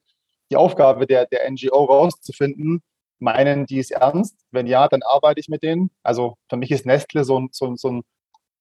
die 0.49 0.55
Aufgabe 0.55 1.05
der, 1.05 1.25
der 1.25 1.49
NGO 1.51 1.83
rauszufinden, 1.83 2.81
meinen 3.19 3.65
die 3.65 3.79
es 3.79 3.91
ernst? 3.91 4.37
Wenn 4.51 4.67
ja, 4.67 4.87
dann 4.87 5.01
arbeite 5.03 5.41
ich 5.41 5.49
mit 5.49 5.63
denen. 5.63 5.91
Also 6.03 6.35
für 6.49 6.55
mich 6.55 6.71
ist 6.71 6.85
Nestle 6.85 7.25
so 7.25 7.39
ein, 7.39 7.49
so, 7.51 7.75
so 7.75 7.91
ein 7.91 8.03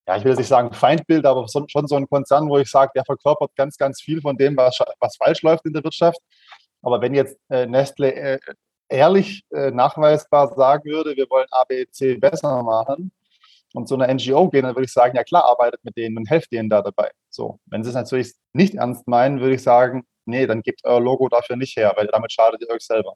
ja, 0.09 0.16
ich 0.16 0.24
will 0.24 0.31
jetzt 0.31 0.39
nicht 0.39 0.49
sagen 0.49 0.72
Feindbild, 0.72 1.27
aber 1.27 1.47
schon 1.49 1.89
so 1.89 1.97
ein 1.97 2.09
Konzern, 2.09 2.49
wo 2.49 2.59
ich 2.59 2.70
sage, 2.70 2.93
der 2.95 3.05
verkörpert 3.05 3.51
ganz, 3.57 3.77
ganz 3.77 4.01
viel 4.01 4.20
von 4.20 4.37
dem, 4.37 4.57
was, 4.57 4.79
was 5.01 5.16
falsch 5.16 5.43
läuft 5.43 5.66
in 5.66 5.72
der 5.72 5.83
Wirtschaft. 5.83 6.20
Aber 6.83 7.01
wenn 7.01 7.14
jetzt 7.14 7.39
äh, 7.49 7.66
Nestle 7.66 8.14
äh, 8.14 8.39
ehrlich 8.89 9.43
äh, 9.53 9.70
nachweisbar 9.70 10.55
sagen 10.55 10.85
würde, 10.85 11.16
wir 11.16 11.29
wollen 11.31 11.47
ABC 11.51 12.16
besser 12.16 12.62
machen 12.62 13.12
und 13.74 13.89
zu 13.89 13.95
einer 13.95 14.12
NGO 14.12 14.49
gehen, 14.49 14.62
dann 14.64 14.74
würde 14.74 14.87
ich 14.87 14.93
sagen, 14.93 15.16
ja 15.16 15.24
klar, 15.24 15.45
arbeitet 15.45 15.85
mit 15.85 15.97
denen 15.97 16.16
und 16.16 16.31
helft 16.31 16.53
denen 16.53 16.70
da 16.70 16.83
dabei. 16.83 17.11
So, 17.31 17.59
wenn 17.66 17.83
sie 17.83 17.91
es 17.91 17.95
natürlich 17.95 18.33
nicht 18.53 18.74
ernst 18.74 19.07
meinen, 19.09 19.41
würde 19.41 19.55
ich 19.55 19.62
sagen, 19.62 20.07
nee, 20.24 20.47
dann 20.47 20.62
gebt 20.62 20.81
euer 20.85 21.01
Logo 21.01 21.29
dafür 21.29 21.57
nicht 21.57 21.77
her, 21.77 21.93
weil 21.97 22.07
damit 22.07 22.33
schadet 22.33 22.62
ihr 22.62 22.70
euch 22.70 22.83
selber. 22.83 23.14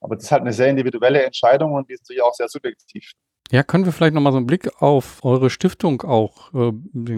Aber 0.00 0.16
das 0.16 0.24
ist 0.24 0.32
halt 0.32 0.42
eine 0.42 0.52
sehr 0.52 0.68
individuelle 0.68 1.22
Entscheidung 1.22 1.74
und 1.74 1.88
die 1.88 1.94
ist 1.94 2.02
natürlich 2.02 2.22
auch 2.22 2.34
sehr 2.34 2.48
subjektiv. 2.48 3.12
Ja, 3.52 3.62
können 3.62 3.84
wir 3.84 3.92
vielleicht 3.92 4.14
nochmal 4.14 4.32
so 4.32 4.38
einen 4.38 4.46
Blick 4.46 4.70
auf 4.80 5.18
eure 5.22 5.50
Stiftung 5.50 6.00
auch, 6.00 6.54
äh, 6.54 6.72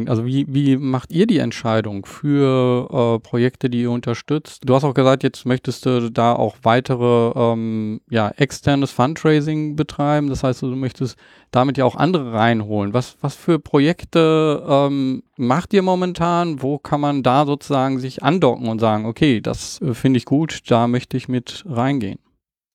also 0.08 0.26
wie, 0.26 0.52
wie 0.52 0.76
macht 0.76 1.12
ihr 1.12 1.28
die 1.28 1.38
Entscheidung 1.38 2.06
für 2.06 2.88
äh, 2.90 3.20
Projekte, 3.20 3.70
die 3.70 3.82
ihr 3.82 3.92
unterstützt? 3.92 4.62
Du 4.64 4.74
hast 4.74 4.82
auch 4.82 4.94
gesagt, 4.94 5.22
jetzt 5.22 5.46
möchtest 5.46 5.86
du 5.86 6.10
da 6.10 6.34
auch 6.34 6.56
weitere, 6.64 7.30
ähm, 7.36 8.00
ja, 8.10 8.30
externes 8.30 8.90
Fundraising 8.90 9.76
betreiben. 9.76 10.28
Das 10.28 10.42
heißt, 10.42 10.62
du 10.62 10.74
möchtest 10.74 11.16
damit 11.52 11.78
ja 11.78 11.84
auch 11.84 11.94
andere 11.94 12.32
reinholen. 12.32 12.94
Was, 12.94 13.16
was 13.20 13.36
für 13.36 13.60
Projekte 13.60 14.66
ähm, 14.68 15.22
macht 15.36 15.72
ihr 15.72 15.82
momentan? 15.82 16.62
Wo 16.62 16.78
kann 16.78 17.00
man 17.00 17.22
da 17.22 17.46
sozusagen 17.46 18.00
sich 18.00 18.24
andocken 18.24 18.66
und 18.66 18.80
sagen, 18.80 19.06
okay, 19.06 19.40
das 19.40 19.80
äh, 19.82 19.94
finde 19.94 20.16
ich 20.16 20.24
gut, 20.24 20.68
da 20.68 20.88
möchte 20.88 21.16
ich 21.16 21.28
mit 21.28 21.62
reingehen? 21.68 22.18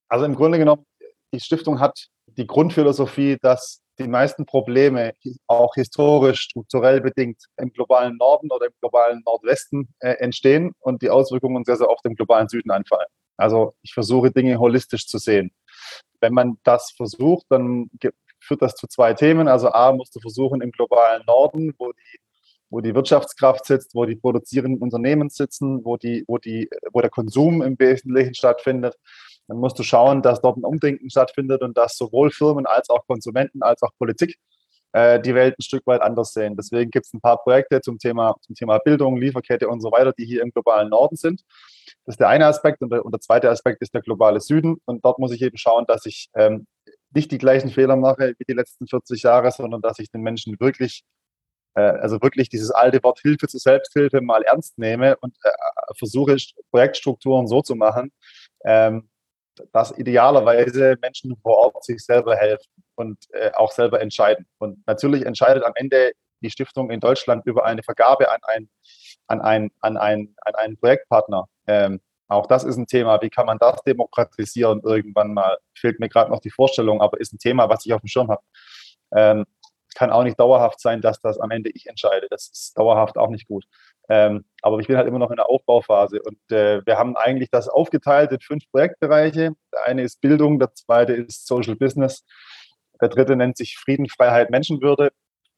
Also 0.08 0.24
im 0.24 0.36
Grunde 0.36 0.60
genommen, 0.60 0.86
die 1.34 1.42
Stiftung 1.42 1.82
hat 1.82 2.08
die 2.40 2.48
Grundphilosophie, 2.48 3.38
dass 3.42 3.82
die 4.00 4.08
meisten 4.08 4.46
Probleme 4.46 5.14
auch 5.48 5.76
historisch, 5.76 6.40
strukturell 6.40 7.02
bedingt 7.02 7.44
im 7.58 7.72
globalen 7.74 8.16
Norden 8.16 8.50
oder 8.50 8.68
im 8.68 8.72
globalen 8.80 9.22
Nordwesten 9.26 9.94
äh, 10.00 10.14
entstehen 10.14 10.72
und 10.80 11.02
die 11.02 11.10
Auswirkungen 11.10 11.66
sehr, 11.66 11.76
sehr 11.76 11.90
oft 11.90 12.06
im 12.06 12.16
globalen 12.16 12.48
Süden 12.48 12.72
anfallen. 12.72 13.08
Also 13.36 13.74
ich 13.82 13.94
versuche 13.94 14.32
Dinge 14.32 14.58
holistisch 14.58 15.06
zu 15.06 15.18
sehen. 15.18 15.52
Wenn 16.22 16.34
man 16.34 16.58
das 16.64 16.94
versucht, 16.96 17.46
dann 17.50 17.90
führt 18.40 18.62
das 18.62 18.76
zu 18.76 18.88
zwei 18.88 19.14
Themen. 19.14 19.50
Also 19.50 19.70
A, 19.70 19.92
musst 19.92 20.16
du 20.16 20.22
versuchen 20.22 20.62
im 20.62 20.72
globalen 20.72 21.24
Norden, 21.28 21.74
wo 21.78 21.92
die, 21.92 22.20
wo 22.70 22.80
die 22.80 22.96
Wirtschaftskraft 22.96 23.66
sitzt, 23.66 23.96
wo 23.96 24.06
die 24.06 24.16
produzierenden 24.16 24.82
Unternehmen 24.82 25.30
sitzen, 25.30 25.84
wo, 25.84 25.98
die, 25.98 26.24
wo, 26.28 26.38
die, 26.38 26.70
wo 26.94 27.02
der 27.02 27.10
Konsum 27.10 27.62
im 27.62 27.78
Wesentlichen 27.78 28.34
stattfindet, 28.34 28.96
dann 29.50 29.58
musst 29.58 29.80
du 29.80 29.84
schauen, 29.84 30.22
dass 30.22 30.42
dort 30.42 30.58
ein 30.58 30.64
Umdenken 30.64 31.10
stattfindet 31.10 31.62
und 31.64 31.76
dass 31.76 31.98
sowohl 31.98 32.30
Firmen 32.30 32.68
als 32.68 32.90
auch 32.90 33.06
Konsumenten 33.08 33.64
als 33.64 33.82
auch 33.82 33.90
Politik 33.98 34.38
äh, 34.94 35.20
die 35.20 35.34
Welt 35.34 35.56
ein 35.58 35.64
Stück 35.64 35.86
weit 35.88 36.02
anders 36.02 36.34
sehen. 36.34 36.56
Deswegen 36.56 36.92
gibt 36.92 37.08
es 37.08 37.14
ein 37.14 37.20
paar 37.20 37.42
Projekte 37.42 37.82
zum 37.82 37.98
Thema, 37.98 38.36
zum 38.42 38.56
Thema 38.56 38.78
Bildung, 38.78 39.18
Lieferkette 39.18 39.68
und 39.68 39.82
so 39.82 39.92
weiter, 39.92 40.14
die 40.14 40.26
hier 40.26 40.44
im 40.44 40.52
globalen 40.52 40.90
Norden 40.90 41.16
sind. 41.16 41.42
Das 42.06 42.14
ist 42.14 42.20
der 42.20 42.30
eine 42.30 42.46
Aspekt 42.46 42.82
und 42.82 42.92
der, 42.92 43.04
und 43.04 43.12
der 43.12 43.22
zweite 43.22 43.50
Aspekt 43.50 43.82
ist 43.82 43.94
der 43.94 44.02
globale 44.02 44.40
Süden. 44.40 44.78
Und 44.86 45.04
dort 45.04 45.18
muss 45.18 45.32
ich 45.32 45.42
eben 45.42 45.58
schauen, 45.58 45.86
dass 45.88 46.06
ich 46.06 46.30
ähm, 46.36 46.68
nicht 47.12 47.32
die 47.32 47.40
gleichen 47.40 47.72
Fehler 47.72 47.96
mache 47.96 48.36
wie 48.38 48.46
die 48.48 48.54
letzten 48.54 48.88
40 48.88 49.24
Jahre, 49.24 49.52
sondern 49.52 49.82
dass 49.82 49.98
ich 49.98 50.12
den 50.12 50.22
Menschen 50.22 50.60
wirklich 50.60 51.04
äh, 51.74 51.82
also 51.82 52.22
wirklich 52.22 52.50
dieses 52.50 52.70
alte 52.70 53.02
Wort 53.04 53.20
Hilfe 53.20 53.48
zur 53.48 53.60
Selbsthilfe 53.60 54.22
mal 54.22 54.44
ernst 54.44 54.78
nehme 54.78 55.18
und 55.18 55.36
äh, 55.44 55.50
versuche 55.98 56.38
Projektstrukturen 56.72 57.48
so 57.48 57.62
zu 57.64 57.76
machen, 57.76 58.12
ähm, 58.64 59.10
dass 59.72 59.98
idealerweise 59.98 60.98
Menschen 61.02 61.36
vor 61.42 61.58
Ort 61.58 61.84
sich 61.84 62.04
selber 62.04 62.36
helfen 62.36 62.70
und 62.96 63.18
äh, 63.32 63.52
auch 63.56 63.72
selber 63.72 64.02
entscheiden. 64.02 64.46
Und 64.58 64.86
natürlich 64.88 65.26
entscheidet 65.26 65.64
am 65.64 65.74
Ende 65.76 66.12
die 66.42 66.50
Stiftung 66.50 66.90
in 66.90 67.00
Deutschland 67.00 67.46
über 67.46 67.66
eine 67.66 67.84
Vergabe 67.84 68.32
an, 68.32 68.40
ein, 68.44 68.70
an, 69.28 69.42
ein, 69.42 69.72
an, 69.82 69.98
ein, 69.98 70.36
an 70.42 70.56
einen 70.56 70.78
Projektpartner. 70.78 71.46
Ähm, 71.68 72.00
auch 72.28 72.46
das 72.46 72.64
ist 72.64 72.78
ein 72.78 72.88
Thema. 72.88 73.22
Wie 73.22 73.30
kann 73.30 73.48
man 73.48 73.58
das 73.58 73.82
demokratisieren 73.84 74.82
irgendwann 74.84 75.34
mal? 75.34 75.58
Fehlt 75.74 76.00
mir 76.00 76.10
gerade 76.10 76.30
noch 76.32 76.40
die 76.40 76.52
Vorstellung, 76.52 77.02
aber 77.02 77.20
ist 77.20 77.34
ein 77.34 77.40
Thema, 77.40 77.70
was 77.70 77.86
ich 77.86 77.94
auf 77.94 78.02
dem 78.02 78.08
Schirm 78.08 78.30
habe. 78.30 78.44
Ähm, 79.12 79.46
kann 80.00 80.12
auch 80.12 80.24
nicht 80.24 80.40
dauerhaft 80.40 80.80
sein, 80.80 81.02
dass 81.02 81.20
das 81.20 81.40
am 81.42 81.52
Ende 81.52 81.70
ich 81.72 81.88
entscheide. 81.88 82.28
Das 82.30 82.50
ist 82.54 82.78
dauerhaft 82.78 83.18
auch 83.18 83.30
nicht 83.30 83.48
gut. 83.50 83.66
Ähm, 84.08 84.46
aber 84.62 84.80
ich 84.80 84.88
bin 84.88 84.96
halt 84.96 85.10
immer 85.10 85.20
noch 85.20 85.30
in 85.30 85.36
der 85.36 85.50
Aufbauphase 85.50 86.22
und 86.24 86.40
äh, 86.52 86.84
wir 86.86 86.98
haben 86.98 87.18
eigentlich 87.18 87.50
das 87.52 87.68
aufgeteilt 87.68 88.32
in 88.32 88.40
fünf 88.40 88.64
Projektbereiche. 88.72 89.52
Der 89.74 89.88
eine 89.88 90.04
ist 90.04 90.22
Bildung, 90.22 90.58
der 90.58 90.74
zweite 90.74 91.12
ist 91.14 91.46
Social 91.46 91.76
Business, 91.76 92.24
der 93.02 93.10
dritte 93.10 93.36
nennt 93.36 93.58
sich 93.58 93.78
Frieden, 93.78 94.08
Freiheit, 94.08 94.50
Menschenwürde, 94.50 95.12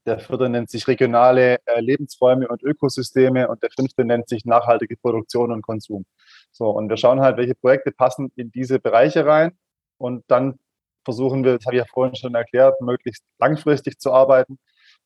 der 0.08 0.18
vierte 0.18 0.50
nennt 0.50 0.72
sich 0.72 0.88
regionale 0.88 1.60
äh, 1.66 1.80
Lebensräume 1.80 2.48
und 2.48 2.64
Ökosysteme 2.64 3.48
und 3.48 3.62
der 3.62 3.70
fünfte 3.70 4.04
nennt 4.06 4.28
sich 4.28 4.44
nachhaltige 4.44 4.98
Produktion 4.98 5.52
und 5.52 5.62
Konsum. 5.62 6.06
So, 6.52 6.72
und 6.72 6.90
wir 6.90 6.98
schauen 6.98 7.22
halt, 7.22 7.38
welche 7.38 7.54
Projekte 7.54 7.92
passen 7.92 8.32
in 8.36 8.52
diese 8.52 8.80
Bereiche 8.80 9.24
rein 9.24 9.52
und 10.00 10.24
dann 10.28 10.58
versuchen 11.04 11.44
wir, 11.44 11.58
das 11.58 11.66
habe 11.66 11.76
ich 11.76 11.82
ja 11.82 11.86
vorhin 11.92 12.16
schon 12.16 12.36
erklärt, 12.36 12.80
möglichst 12.82 13.24
langfristig 13.40 14.00
zu 14.00 14.12
arbeiten. 14.14 14.60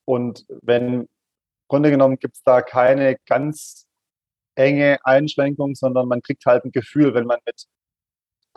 Und 0.05 0.45
wenn 0.61 1.07
Grunde 1.67 1.91
genommen 1.91 2.17
gibt 2.19 2.35
es 2.35 2.43
da 2.43 2.61
keine 2.61 3.17
ganz 3.25 3.87
enge 4.55 4.97
Einschränkung, 5.03 5.75
sondern 5.75 6.07
man 6.07 6.21
kriegt 6.21 6.45
halt 6.45 6.65
ein 6.65 6.71
Gefühl, 6.71 7.13
wenn 7.13 7.25
man 7.25 7.39
mit 7.45 7.65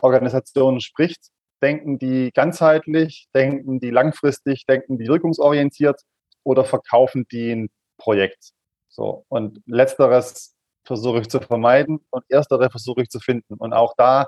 Organisationen 0.01 0.81
spricht, 0.81 1.29
denken 1.61 1.99
die 1.99 2.31
ganzheitlich, 2.33 3.27
denken 3.33 3.79
die 3.79 3.89
langfristig, 3.89 4.65
denken 4.65 4.97
die 4.97 5.07
wirkungsorientiert 5.07 6.01
oder 6.43 6.63
verkaufen 6.63 7.25
die 7.31 7.51
ein 7.51 7.69
Projekt. 7.97 8.51
So. 8.87 9.25
Und 9.27 9.61
letzteres 9.65 10.55
versuche 10.85 11.19
ich 11.19 11.27
zu 11.27 11.41
vermeiden 11.41 11.99
und 12.11 12.23
erstere 12.29 12.69
versuche 12.69 13.01
ich 13.01 13.09
zu 13.09 13.19
finden. 13.19 13.55
Und 13.55 13.73
auch 13.73 13.93
da 13.97 14.27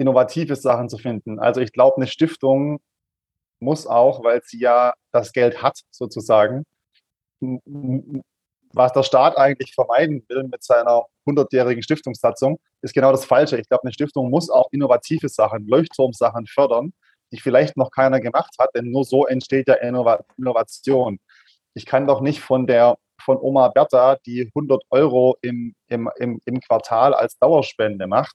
innovative 0.00 0.56
Sachen 0.56 0.88
zu 0.88 0.96
finden. 0.96 1.38
Also 1.38 1.60
ich 1.60 1.72
glaube, 1.72 1.96
eine 1.96 2.06
Stiftung 2.06 2.80
muss 3.60 3.86
auch, 3.86 4.24
weil 4.24 4.40
sie 4.42 4.60
ja 4.60 4.94
das 5.12 5.32
Geld 5.32 5.62
hat, 5.62 5.78
sozusagen, 5.90 6.64
was 8.72 8.92
der 8.92 9.02
Staat 9.02 9.36
eigentlich 9.36 9.74
vermeiden 9.74 10.24
will 10.28 10.44
mit 10.44 10.62
seiner 10.62 11.04
100-jährigen 11.26 11.82
Stiftungssatzung, 11.82 12.58
ist 12.80 12.94
genau 12.94 13.12
das 13.12 13.26
Falsche. 13.26 13.58
Ich 13.58 13.68
glaube, 13.68 13.84
eine 13.84 13.92
Stiftung 13.92 14.30
muss 14.30 14.48
auch 14.48 14.68
innovative 14.72 15.28
Sachen, 15.28 15.66
Leuchtturmsachen 15.68 16.46
fördern, 16.46 16.92
die 17.30 17.38
vielleicht 17.38 17.76
noch 17.76 17.90
keiner 17.90 18.20
gemacht 18.20 18.54
hat, 18.58 18.70
denn 18.74 18.90
nur 18.90 19.04
so 19.04 19.26
entsteht 19.26 19.68
ja 19.68 19.74
Innovation. 19.74 21.20
Ich 21.74 21.84
kann 21.84 22.06
doch 22.06 22.22
nicht 22.22 22.40
von 22.40 22.66
der 22.66 22.96
von 23.22 23.36
Oma 23.38 23.68
Bertha, 23.68 24.16
die 24.24 24.50
100 24.54 24.82
Euro 24.88 25.36
im, 25.42 25.74
im, 25.88 26.10
im, 26.16 26.40
im 26.46 26.60
Quartal 26.60 27.12
als 27.12 27.36
Dauerspende 27.38 28.06
macht, 28.06 28.34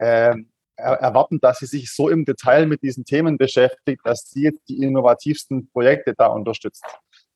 ähm, 0.00 0.51
erwarten, 0.82 1.40
dass 1.40 1.58
sie 1.58 1.66
sich 1.66 1.92
so 1.92 2.08
im 2.08 2.24
Detail 2.24 2.66
mit 2.66 2.82
diesen 2.82 3.04
Themen 3.04 3.38
beschäftigt, 3.38 4.00
dass 4.04 4.28
sie 4.30 4.42
jetzt 4.42 4.68
die 4.68 4.82
innovativsten 4.82 5.68
Projekte 5.70 6.14
da 6.16 6.26
unterstützt. 6.26 6.84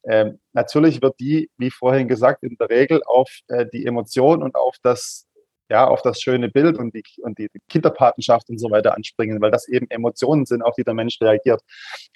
Ähm, 0.04 0.38
natürlich 0.52 1.02
wird 1.02 1.18
die, 1.18 1.50
wie 1.58 1.70
vorhin 1.70 2.06
gesagt, 2.06 2.42
in 2.42 2.56
der 2.58 2.70
Regel 2.70 3.02
auf 3.06 3.28
äh, 3.48 3.66
die 3.72 3.86
Emotion 3.86 4.42
und 4.42 4.54
auf 4.54 4.76
das, 4.82 5.26
ja, 5.68 5.86
auf 5.86 6.00
das 6.02 6.20
schöne 6.20 6.48
Bild 6.48 6.78
und 6.78 6.94
die, 6.94 7.02
und 7.22 7.38
die 7.38 7.48
Kinderpatenschaft 7.68 8.48
und 8.48 8.58
so 8.58 8.70
weiter 8.70 8.94
anspringen, 8.94 9.40
weil 9.40 9.50
das 9.50 9.66
eben 9.68 9.90
Emotionen 9.90 10.46
sind, 10.46 10.62
auf 10.62 10.76
die 10.76 10.84
der 10.84 10.94
Mensch 10.94 11.20
reagiert. 11.20 11.60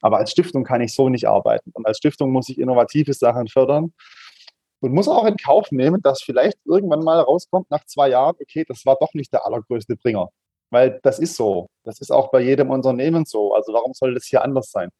Aber 0.02 0.18
als 0.18 0.30
Stiftung 0.30 0.62
kann 0.62 0.80
ich 0.80 0.94
so 0.94 1.08
nicht 1.08 1.26
arbeiten. 1.26 1.70
Und 1.74 1.84
als 1.86 1.98
Stiftung 1.98 2.30
muss 2.30 2.48
ich 2.48 2.58
innovative 2.58 3.12
Sachen 3.12 3.48
fördern 3.48 3.92
und 4.80 4.92
muss 4.92 5.08
auch 5.08 5.26
in 5.26 5.36
Kauf 5.36 5.72
nehmen, 5.72 6.00
dass 6.02 6.22
vielleicht 6.22 6.58
irgendwann 6.64 7.02
mal 7.02 7.20
rauskommt 7.20 7.70
nach 7.70 7.84
zwei 7.86 8.10
Jahren, 8.10 8.36
okay, 8.40 8.64
das 8.66 8.86
war 8.86 8.96
doch 9.00 9.14
nicht 9.14 9.32
der 9.32 9.44
allergrößte 9.44 9.96
Bringer. 9.96 10.30
Weil 10.70 11.00
das 11.02 11.18
ist 11.18 11.36
so. 11.36 11.68
Das 11.84 12.00
ist 12.00 12.10
auch 12.10 12.30
bei 12.30 12.40
jedem 12.40 12.70
Unternehmen 12.70 13.24
so. 13.24 13.54
Also 13.54 13.72
warum 13.72 13.92
soll 13.92 14.14
das 14.14 14.26
hier 14.26 14.42
anders 14.42 14.70
sein? 14.70 14.90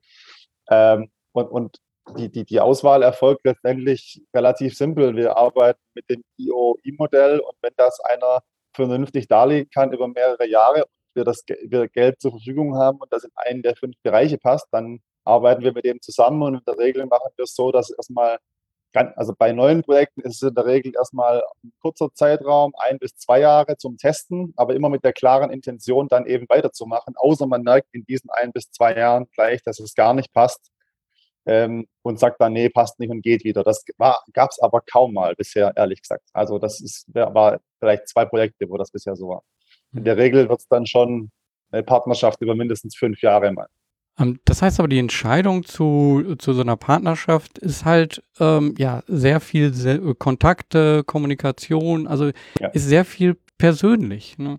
Ähm, 0.71 1.11
und, 1.33 1.47
und 1.47 1.77
die, 2.17 2.29
die, 2.31 2.45
die 2.45 2.61
Auswahl 2.61 3.03
erfolgt 3.03 3.45
letztendlich 3.45 4.23
relativ 4.35 4.77
simpel. 4.77 5.17
Wir 5.17 5.37
arbeiten 5.37 5.81
mit 5.95 6.09
dem 6.11 6.23
IOI-Modell 6.39 7.41
und 7.41 7.55
wenn 7.63 7.73
das 7.77 8.01
einer 8.01 8.41
vernünftig 8.75 9.29
darlegen 9.29 9.71
kann 9.71 9.93
über 9.93 10.09
mehrere 10.09 10.47
Jahre 10.49 10.85
und 10.85 10.91
wir 11.15 11.25
das 11.25 11.45
wir 11.47 11.89
Geld 11.89 12.21
zur 12.21 12.33
Verfügung 12.33 12.77
haben 12.77 12.99
und 12.99 13.13
das 13.13 13.25
in 13.25 13.31
einen 13.35 13.63
der 13.63 13.77
fünf 13.77 13.97
Bereiche 14.03 14.39
passt, 14.39 14.67
dann 14.73 15.01
arbeiten 15.25 15.63
wir 15.63 15.73
mit 15.73 15.85
dem 15.85 16.01
zusammen 16.01 16.43
und 16.43 16.55
in 16.55 16.61
der 16.67 16.79
Regel 16.79 17.07
machen 17.07 17.31
wir 17.37 17.45
es 17.45 17.55
so, 17.55 17.73
dass 17.73 17.91
erstmal 17.91 18.39
also 18.93 19.35
bei 19.39 19.53
neuen 19.53 19.83
Projekten 19.83 20.23
ist 20.23 20.43
es 20.43 20.49
in 20.49 20.55
der 20.55 20.67
Regel 20.67 20.93
erstmal 20.95 21.43
ein 21.63 21.73
kurzer 21.81 22.09
Zeitraum, 22.13 22.73
ein 22.77 22.99
bis 22.99 23.17
zwei 23.17 23.41
Jahre 23.41 23.77
zum 23.77 23.97
Testen, 23.97 24.53
aber 24.57 24.75
immer 24.75 24.89
mit 24.89 25.05
der 25.05 25.13
klaren 25.13 25.51
Intention, 25.51 26.09
dann 26.09 26.27
eben 26.27 26.49
weiterzumachen, 26.49 27.15
außer 27.17 27.47
man 27.47 27.63
merkt 27.63 27.89
in 27.93 28.05
diesen 28.05 28.31
ein 28.31 28.53
bis 28.53 28.71
zwei 28.71 28.97
Jahren 28.97 29.27
gleich, 29.33 29.63
dass 29.63 29.79
es 29.81 29.95
gar 29.95 30.15
nicht 30.15 30.33
passt 30.33 30.71
ähm, 31.47 31.87
und 32.03 32.19
sagt 32.19 32.41
dann, 32.41 32.53
nee, 32.53 32.69
passt 32.69 32.99
nicht 33.01 33.11
und 33.11 33.23
geht 33.23 33.45
wieder. 33.45 33.63
Das 33.65 33.85
gab 34.33 34.51
es 34.51 34.59
aber 34.61 34.81
kaum 34.81 35.15
mal 35.15 35.35
bisher, 35.35 35.73
ehrlich 35.77 36.03
gesagt. 36.03 36.29
Also 36.33 36.59
das 36.59 36.81
ist, 36.81 37.07
war 37.15 37.61
vielleicht 37.79 38.09
zwei 38.09 38.25
Projekte, 38.25 38.69
wo 38.69 38.77
das 38.77 38.91
bisher 38.91 39.17
so 39.17 39.29
war. 39.29 39.43
In 39.93 40.05
der 40.05 40.17
Regel 40.17 40.49
wird 40.49 40.61
es 40.61 40.69
dann 40.69 40.87
schon 40.87 41.31
eine 41.73 41.83
Partnerschaft 41.83 42.41
über 42.41 42.55
mindestens 42.55 42.97
fünf 42.97 43.23
Jahre 43.23 43.53
mal. 43.53 43.69
Ähm, 44.19 44.39
das 44.45 44.63
heißt 44.63 44.79
aber, 44.81 44.89
die 44.89 44.99
Entscheidung 44.99 45.65
zu, 45.65 46.37
zu 46.39 46.53
so 46.53 46.63
einer 46.63 46.77
Partnerschaft 46.77 47.59
ist 47.59 47.85
halt 47.85 48.23
ähm, 48.39 48.75
ja 48.79 49.03
sehr 49.07 49.41
viel 49.41 49.73
sehr, 49.75 49.99
Kontakte, 50.15 51.05
Kommunikation, 51.05 52.07
also 52.07 52.31
ja. 52.59 52.69
ist 52.69 52.87
sehr 52.87 53.05
viel 53.05 53.37
persönlich. 53.59 54.39
Ne? 54.39 54.59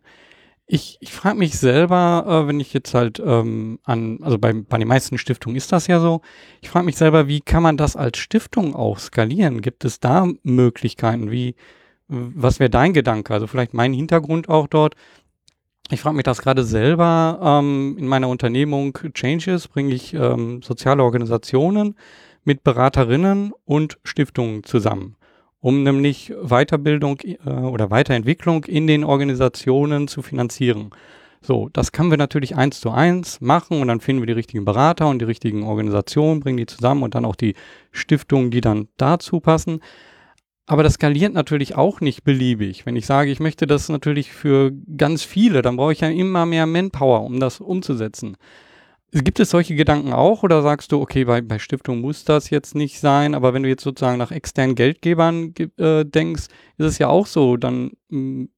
Ich, 0.67 0.97
ich 1.01 1.11
frage 1.11 1.37
mich 1.37 1.59
selber, 1.59 2.25
äh, 2.27 2.47
wenn 2.47 2.59
ich 2.59 2.73
jetzt 2.73 2.93
halt 2.93 3.21
ähm, 3.23 3.79
an, 3.83 4.19
also 4.21 4.37
bei, 4.37 4.53
bei 4.53 4.77
den 4.77 4.87
meisten 4.87 5.17
Stiftungen 5.17 5.57
ist 5.57 5.71
das 5.71 5.87
ja 5.87 5.99
so, 5.99 6.21
ich 6.61 6.69
frage 6.69 6.85
mich 6.85 6.95
selber, 6.95 7.27
wie 7.27 7.41
kann 7.41 7.63
man 7.63 7.77
das 7.77 7.95
als 7.95 8.17
Stiftung 8.17 8.75
auch 8.75 8.99
skalieren? 8.99 9.61
Gibt 9.61 9.83
es 9.83 9.99
da 9.99 10.27
Möglichkeiten? 10.43 11.29
Wie, 11.29 11.55
was 12.07 12.59
wäre 12.59 12.69
dein 12.69 12.93
Gedanke? 12.93 13.33
Also 13.33 13.47
vielleicht 13.47 13.73
mein 13.73 13.93
Hintergrund 13.93 14.49
auch 14.49 14.67
dort. 14.67 14.95
Ich 15.91 15.99
frage 15.99 16.15
mich 16.15 16.23
das 16.23 16.41
gerade 16.41 16.63
selber. 16.63 17.37
Ähm, 17.43 17.97
in 17.99 18.07
meiner 18.07 18.29
Unternehmung 18.29 18.97
Changes 19.13 19.67
bringe 19.67 19.93
ich 19.93 20.13
ähm, 20.13 20.61
soziale 20.61 21.03
Organisationen 21.03 21.95
mit 22.45 22.63
Beraterinnen 22.63 23.51
und 23.65 23.99
Stiftungen 24.05 24.63
zusammen, 24.63 25.17
um 25.59 25.83
nämlich 25.83 26.33
Weiterbildung 26.41 27.19
äh, 27.19 27.49
oder 27.49 27.91
Weiterentwicklung 27.91 28.63
in 28.63 28.87
den 28.87 29.03
Organisationen 29.03 30.07
zu 30.07 30.21
finanzieren. 30.21 30.91
So, 31.41 31.69
das 31.73 31.91
können 31.91 32.09
wir 32.09 32.17
natürlich 32.17 32.55
eins 32.55 32.79
zu 32.79 32.91
eins 32.91 33.41
machen 33.41 33.81
und 33.81 33.89
dann 33.89 33.99
finden 33.99 34.21
wir 34.21 34.27
die 34.27 34.33
richtigen 34.33 34.63
Berater 34.63 35.09
und 35.09 35.19
die 35.19 35.25
richtigen 35.25 35.63
Organisationen, 35.63 36.39
bringen 36.39 36.57
die 36.57 36.67
zusammen 36.67 37.03
und 37.03 37.15
dann 37.15 37.25
auch 37.25 37.35
die 37.35 37.55
Stiftungen, 37.91 38.49
die 38.49 38.61
dann 38.61 38.87
dazu 38.95 39.41
passen. 39.41 39.81
Aber 40.67 40.83
das 40.83 40.93
skaliert 40.93 41.33
natürlich 41.33 41.75
auch 41.75 42.01
nicht 42.01 42.23
beliebig. 42.23 42.85
Wenn 42.85 42.95
ich 42.95 43.05
sage, 43.05 43.31
ich 43.31 43.39
möchte 43.39 43.67
das 43.67 43.89
natürlich 43.89 44.31
für 44.31 44.71
ganz 44.95 45.23
viele, 45.23 45.61
dann 45.61 45.75
brauche 45.75 45.91
ich 45.91 46.01
ja 46.01 46.09
immer 46.09 46.45
mehr 46.45 46.65
Manpower, 46.65 47.23
um 47.23 47.39
das 47.39 47.59
umzusetzen. 47.59 48.37
Gibt 49.13 49.41
es 49.41 49.49
solche 49.49 49.75
Gedanken 49.75 50.13
auch 50.13 50.43
oder 50.43 50.61
sagst 50.61 50.93
du, 50.93 51.01
okay, 51.01 51.25
bei, 51.25 51.41
bei 51.41 51.59
Stiftung 51.59 51.99
muss 51.99 52.23
das 52.23 52.49
jetzt 52.49 52.75
nicht 52.75 52.99
sein, 53.01 53.35
aber 53.35 53.53
wenn 53.53 53.63
du 53.63 53.69
jetzt 53.69 53.83
sozusagen 53.83 54.17
nach 54.17 54.31
externen 54.31 54.75
Geldgebern 54.75 55.53
äh, 55.77 56.05
denkst, 56.05 56.43
ist 56.77 56.85
es 56.85 56.97
ja 56.97 57.09
auch 57.09 57.25
so, 57.25 57.57
dann 57.57 57.91
hm, 58.09 58.49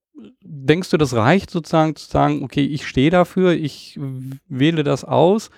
denkst 0.44 0.92
du, 0.92 0.98
das 0.98 1.16
reicht 1.16 1.50
sozusagen 1.50 1.96
zu 1.96 2.08
sagen, 2.08 2.44
okay, 2.44 2.66
ich 2.66 2.86
stehe 2.86 3.10
dafür, 3.10 3.54
ich 3.54 4.00
wähle 4.48 4.84
das 4.84 5.04
aus 5.04 5.50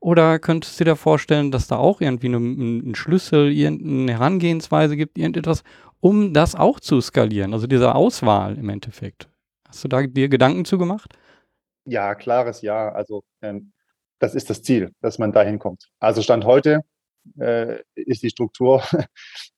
oder 0.00 0.38
könntest 0.38 0.78
du 0.78 0.84
dir 0.84 0.96
vorstellen, 0.96 1.50
dass 1.50 1.66
da 1.66 1.76
auch 1.76 2.00
irgendwie 2.00 2.28
ein 2.28 2.94
Schlüssel, 2.94 3.52
irgendeine 3.52 4.12
Herangehensweise 4.12 4.96
gibt, 4.96 5.18
irgendetwas, 5.18 5.62
um 6.00 6.32
das 6.32 6.54
auch 6.54 6.80
zu 6.80 7.00
skalieren, 7.00 7.52
also 7.52 7.66
diese 7.66 7.94
Auswahl 7.94 8.56
im 8.58 8.68
Endeffekt. 8.68 9.28
Hast 9.68 9.84
du 9.84 9.88
da 9.88 10.02
dir 10.02 10.28
Gedanken 10.28 10.64
zu 10.64 10.78
gemacht? 10.78 11.14
Ja, 11.84 12.14
klares 12.14 12.62
Ja. 12.62 12.90
Also 12.92 13.22
ähm, 13.42 13.72
das 14.18 14.34
ist 14.34 14.50
das 14.50 14.62
Ziel, 14.62 14.92
dass 15.00 15.18
man 15.18 15.32
dahin 15.32 15.58
kommt. 15.58 15.88
Also 16.00 16.22
Stand 16.22 16.44
heute 16.44 16.80
äh, 17.38 17.78
ist 17.94 18.22
die 18.22 18.30
Struktur 18.30 18.82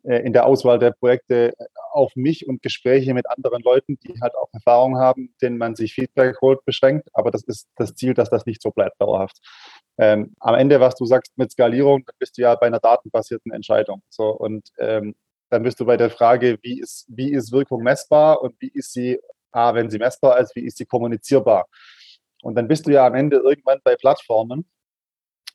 äh, 0.04 0.18
in 0.24 0.32
der 0.32 0.46
Auswahl 0.46 0.78
der 0.78 0.92
Projekte 0.92 1.54
auf 1.92 2.14
mich 2.14 2.46
und 2.46 2.62
Gespräche 2.62 3.14
mit 3.14 3.28
anderen 3.28 3.62
Leuten, 3.62 3.98
die 4.00 4.20
halt 4.20 4.34
auch 4.34 4.48
Erfahrung 4.52 4.98
haben, 4.98 5.34
denen 5.42 5.58
man 5.58 5.74
sich 5.74 5.94
Feedback 5.94 6.40
holt, 6.40 6.64
beschränkt. 6.64 7.08
Aber 7.12 7.30
das 7.30 7.42
ist 7.44 7.68
das 7.76 7.94
Ziel, 7.94 8.14
dass 8.14 8.30
das 8.30 8.46
nicht 8.46 8.62
so 8.62 8.70
bleibt 8.70 9.00
dauerhaft. 9.00 9.38
Ähm, 9.98 10.34
am 10.40 10.54
Ende, 10.54 10.80
was 10.80 10.94
du 10.94 11.04
sagst 11.04 11.36
mit 11.36 11.52
Skalierung, 11.52 12.04
bist 12.18 12.38
du 12.38 12.42
ja 12.42 12.54
bei 12.54 12.66
einer 12.66 12.80
datenbasierten 12.80 13.52
Entscheidung. 13.52 14.02
So 14.08 14.30
und 14.30 14.70
ähm, 14.78 15.14
dann 15.50 15.62
bist 15.62 15.80
du 15.80 15.84
bei 15.84 15.96
der 15.96 16.10
Frage, 16.10 16.58
wie 16.62 16.80
ist, 16.80 17.06
wie 17.08 17.32
ist 17.32 17.52
Wirkung 17.52 17.82
messbar 17.82 18.40
und 18.40 18.54
wie 18.60 18.70
ist 18.72 18.92
sie, 18.92 19.20
A, 19.52 19.74
wenn 19.74 19.90
sie 19.90 19.98
messbar 19.98 20.38
ist, 20.38 20.54
wie 20.54 20.64
ist 20.64 20.78
sie 20.78 20.86
kommunizierbar? 20.86 21.66
Und 22.42 22.54
dann 22.54 22.68
bist 22.68 22.86
du 22.86 22.92
ja 22.92 23.06
am 23.06 23.14
Ende 23.14 23.38
irgendwann 23.38 23.80
bei 23.84 23.96
Plattformen, 23.96 24.64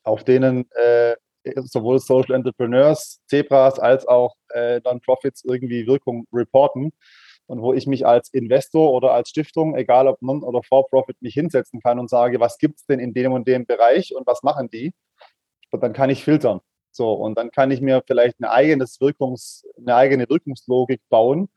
auf 0.04 0.22
denen 0.22 0.70
äh, 0.72 1.16
sowohl 1.64 1.98
Social 1.98 2.34
Entrepreneurs, 2.34 3.20
Zebras 3.26 3.78
als 3.78 4.06
auch 4.06 4.36
äh, 4.50 4.80
Non-Profits 4.84 5.44
irgendwie 5.44 5.86
Wirkung 5.86 6.26
reporten 6.32 6.92
und 7.46 7.62
wo 7.62 7.72
ich 7.72 7.86
mich 7.86 8.06
als 8.06 8.28
Investor 8.30 8.92
oder 8.92 9.12
als 9.12 9.30
Stiftung, 9.30 9.76
egal 9.76 10.08
ob 10.08 10.20
Non- 10.20 10.42
oder 10.42 10.62
For-Profit, 10.62 11.20
mich 11.22 11.34
hinsetzen 11.34 11.80
kann 11.80 11.98
und 11.98 12.10
sage, 12.10 12.40
was 12.40 12.58
gibt 12.58 12.80
es 12.80 12.86
denn 12.86 13.00
in 13.00 13.14
dem 13.14 13.32
und 13.32 13.46
dem 13.46 13.66
Bereich 13.66 14.14
und 14.14 14.26
was 14.26 14.42
machen 14.42 14.68
die? 14.68 14.92
Und 15.70 15.82
dann 15.82 15.92
kann 15.92 16.10
ich 16.10 16.24
filtern. 16.24 16.60
So, 16.96 17.12
und 17.12 17.36
dann 17.36 17.50
kann 17.50 17.70
ich 17.70 17.80
mir 17.80 18.02
vielleicht 18.06 18.36
eine, 18.40 18.50
eigenes 18.50 19.00
Wirkungs, 19.00 19.64
eine 19.78 19.94
eigene 19.94 20.28
Wirkungslogik 20.28 21.00
bauen 21.08 21.48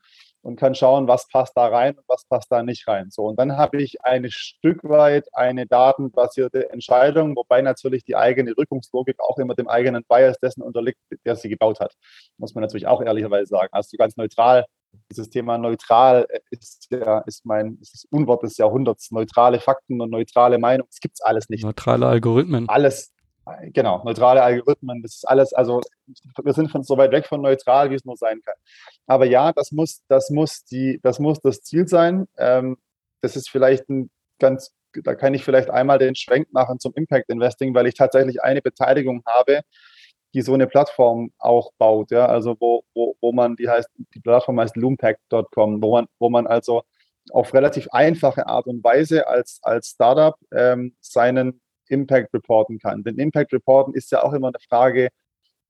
und 0.42 0.56
kann 0.56 0.74
schauen, 0.74 1.06
was 1.08 1.28
passt 1.28 1.56
da 1.56 1.66
rein 1.66 1.96
und 1.96 2.04
was 2.08 2.24
passt 2.24 2.50
da 2.50 2.62
nicht 2.62 2.86
rein. 2.88 3.10
So, 3.10 3.24
und 3.24 3.38
dann 3.38 3.56
habe 3.56 3.82
ich 3.82 4.04
ein 4.04 4.26
Stück 4.30 4.84
weit 4.84 5.28
eine 5.32 5.66
datenbasierte 5.66 6.70
Entscheidung, 6.70 7.36
wobei 7.36 7.62
natürlich 7.62 8.04
die 8.04 8.16
eigene 8.16 8.56
Wirkungslogik 8.56 9.20
auch 9.20 9.38
immer 9.38 9.54
dem 9.54 9.68
eigenen 9.68 10.04
Bias 10.08 10.38
dessen 10.38 10.62
unterliegt, 10.62 10.98
der 11.24 11.36
sie 11.36 11.48
gebaut 11.48 11.80
hat. 11.80 11.94
Muss 12.38 12.54
man 12.54 12.62
natürlich 12.62 12.86
auch 12.86 13.02
ehrlicherweise 13.02 13.46
sagen. 13.46 13.68
Also 13.72 13.96
ganz 13.96 14.16
neutral. 14.16 14.64
Dieses 15.10 15.30
Thema 15.30 15.56
neutral 15.56 16.26
ist 16.50 16.88
ja, 16.90 17.20
ist 17.20 17.46
mein, 17.46 17.78
ist 17.80 17.94
das 17.94 18.04
Unwort 18.10 18.42
des 18.42 18.56
Jahrhunderts. 18.56 19.12
Neutrale 19.12 19.60
Fakten 19.60 20.00
und 20.00 20.10
neutrale 20.10 20.58
Meinung. 20.58 20.86
Das 20.88 20.98
gibt 20.98 21.14
es 21.14 21.20
alles 21.20 21.48
nicht. 21.48 21.62
Neutrale 21.62 22.06
Algorithmen. 22.06 22.68
Alles, 22.68 23.12
Genau, 23.72 24.02
neutrale 24.04 24.42
Algorithmen, 24.42 25.02
das 25.02 25.16
ist 25.16 25.28
alles, 25.28 25.52
also 25.52 25.80
wir 26.42 26.52
sind 26.52 26.70
von 26.70 26.82
so 26.82 26.96
weit 26.96 27.12
weg 27.12 27.26
von 27.26 27.40
neutral, 27.40 27.90
wie 27.90 27.94
es 27.94 28.04
nur 28.04 28.16
sein 28.16 28.40
kann. 28.44 28.54
Aber 29.06 29.26
ja, 29.26 29.52
das 29.52 29.72
muss, 29.72 30.02
das 30.08 30.30
muss, 30.30 30.64
die, 30.64 31.00
das, 31.02 31.18
muss 31.18 31.40
das 31.40 31.62
Ziel 31.62 31.86
sein. 31.88 32.26
Ähm, 32.38 32.76
das 33.20 33.36
ist 33.36 33.50
vielleicht 33.50 33.88
ein 33.88 34.10
ganz, 34.38 34.72
da 34.92 35.14
kann 35.14 35.34
ich 35.34 35.44
vielleicht 35.44 35.70
einmal 35.70 35.98
den 35.98 36.14
Schwenk 36.14 36.52
machen 36.52 36.80
zum 36.80 36.92
Impact 36.94 37.28
Investing, 37.28 37.74
weil 37.74 37.86
ich 37.86 37.94
tatsächlich 37.94 38.42
eine 38.42 38.62
Beteiligung 38.62 39.22
habe, 39.26 39.60
die 40.34 40.42
so 40.42 40.54
eine 40.54 40.66
Plattform 40.66 41.32
auch 41.38 41.72
baut, 41.78 42.10
ja, 42.10 42.26
also 42.26 42.56
wo, 42.60 42.84
wo, 42.94 43.16
wo 43.20 43.32
man, 43.32 43.56
die 43.56 43.68
heißt, 43.68 43.88
die 44.14 44.20
Plattform 44.20 44.60
heißt 44.60 44.76
loompact.com, 44.76 45.82
wo 45.82 45.92
man, 45.92 46.06
wo 46.18 46.30
man 46.30 46.46
also 46.46 46.82
auf 47.32 47.52
relativ 47.54 47.88
einfache 47.90 48.46
Art 48.46 48.66
und 48.66 48.82
Weise 48.82 49.26
als, 49.26 49.58
als 49.62 49.88
Startup 49.88 50.36
ähm, 50.52 50.94
seinen 51.00 51.60
Impact 51.90 52.32
reporten 52.34 52.78
kann. 52.78 53.02
Denn 53.02 53.18
Impact 53.18 53.52
reporten 53.52 53.94
ist 53.94 54.10
ja 54.12 54.22
auch 54.22 54.32
immer 54.32 54.48
eine 54.48 54.58
Frage, 54.68 55.08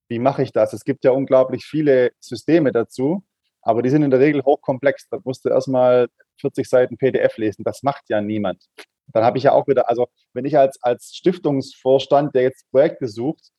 wie 0.08 0.18
mache 0.18 0.42
ich 0.42 0.52
das? 0.52 0.72
Es 0.72 0.84
gibt 0.84 1.04
ja 1.04 1.12
unglaublich 1.12 1.64
viele 1.64 2.10
Systeme 2.20 2.72
dazu, 2.72 3.22
aber 3.62 3.82
die 3.82 3.90
sind 3.90 4.02
in 4.02 4.10
der 4.10 4.20
Regel 4.20 4.42
hochkomplex. 4.42 5.08
Da 5.10 5.18
musst 5.24 5.44
du 5.44 5.50
erstmal 5.50 6.08
40 6.40 6.68
Seiten 6.68 6.96
PDF 6.96 7.36
lesen. 7.36 7.64
Das 7.64 7.82
macht 7.82 8.04
ja 8.08 8.20
niemand. 8.20 8.64
Dann 9.12 9.24
habe 9.24 9.38
ich 9.38 9.44
ja 9.44 9.52
auch 9.52 9.66
wieder, 9.68 9.88
also 9.88 10.08
wenn 10.32 10.44
ich 10.44 10.58
als, 10.58 10.78
als 10.82 11.14
Stiftungsvorstand, 11.14 12.34
der 12.34 12.42
jetzt 12.42 12.70
Projekte 12.70 13.08
sucht, 13.08 13.50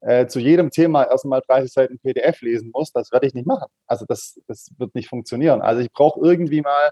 äh, 0.00 0.26
zu 0.26 0.40
jedem 0.40 0.70
Thema 0.70 1.04
erstmal 1.04 1.42
30 1.46 1.72
Seiten 1.72 1.98
PDF 2.00 2.40
lesen 2.40 2.70
muss, 2.74 2.92
das 2.92 3.12
werde 3.12 3.26
ich 3.26 3.34
nicht 3.34 3.46
machen. 3.46 3.68
Also 3.86 4.04
das, 4.06 4.40
das 4.48 4.70
wird 4.78 4.94
nicht 4.94 5.08
funktionieren. 5.08 5.62
Also 5.62 5.80
ich 5.80 5.92
brauche 5.92 6.20
irgendwie 6.20 6.60
mal 6.60 6.90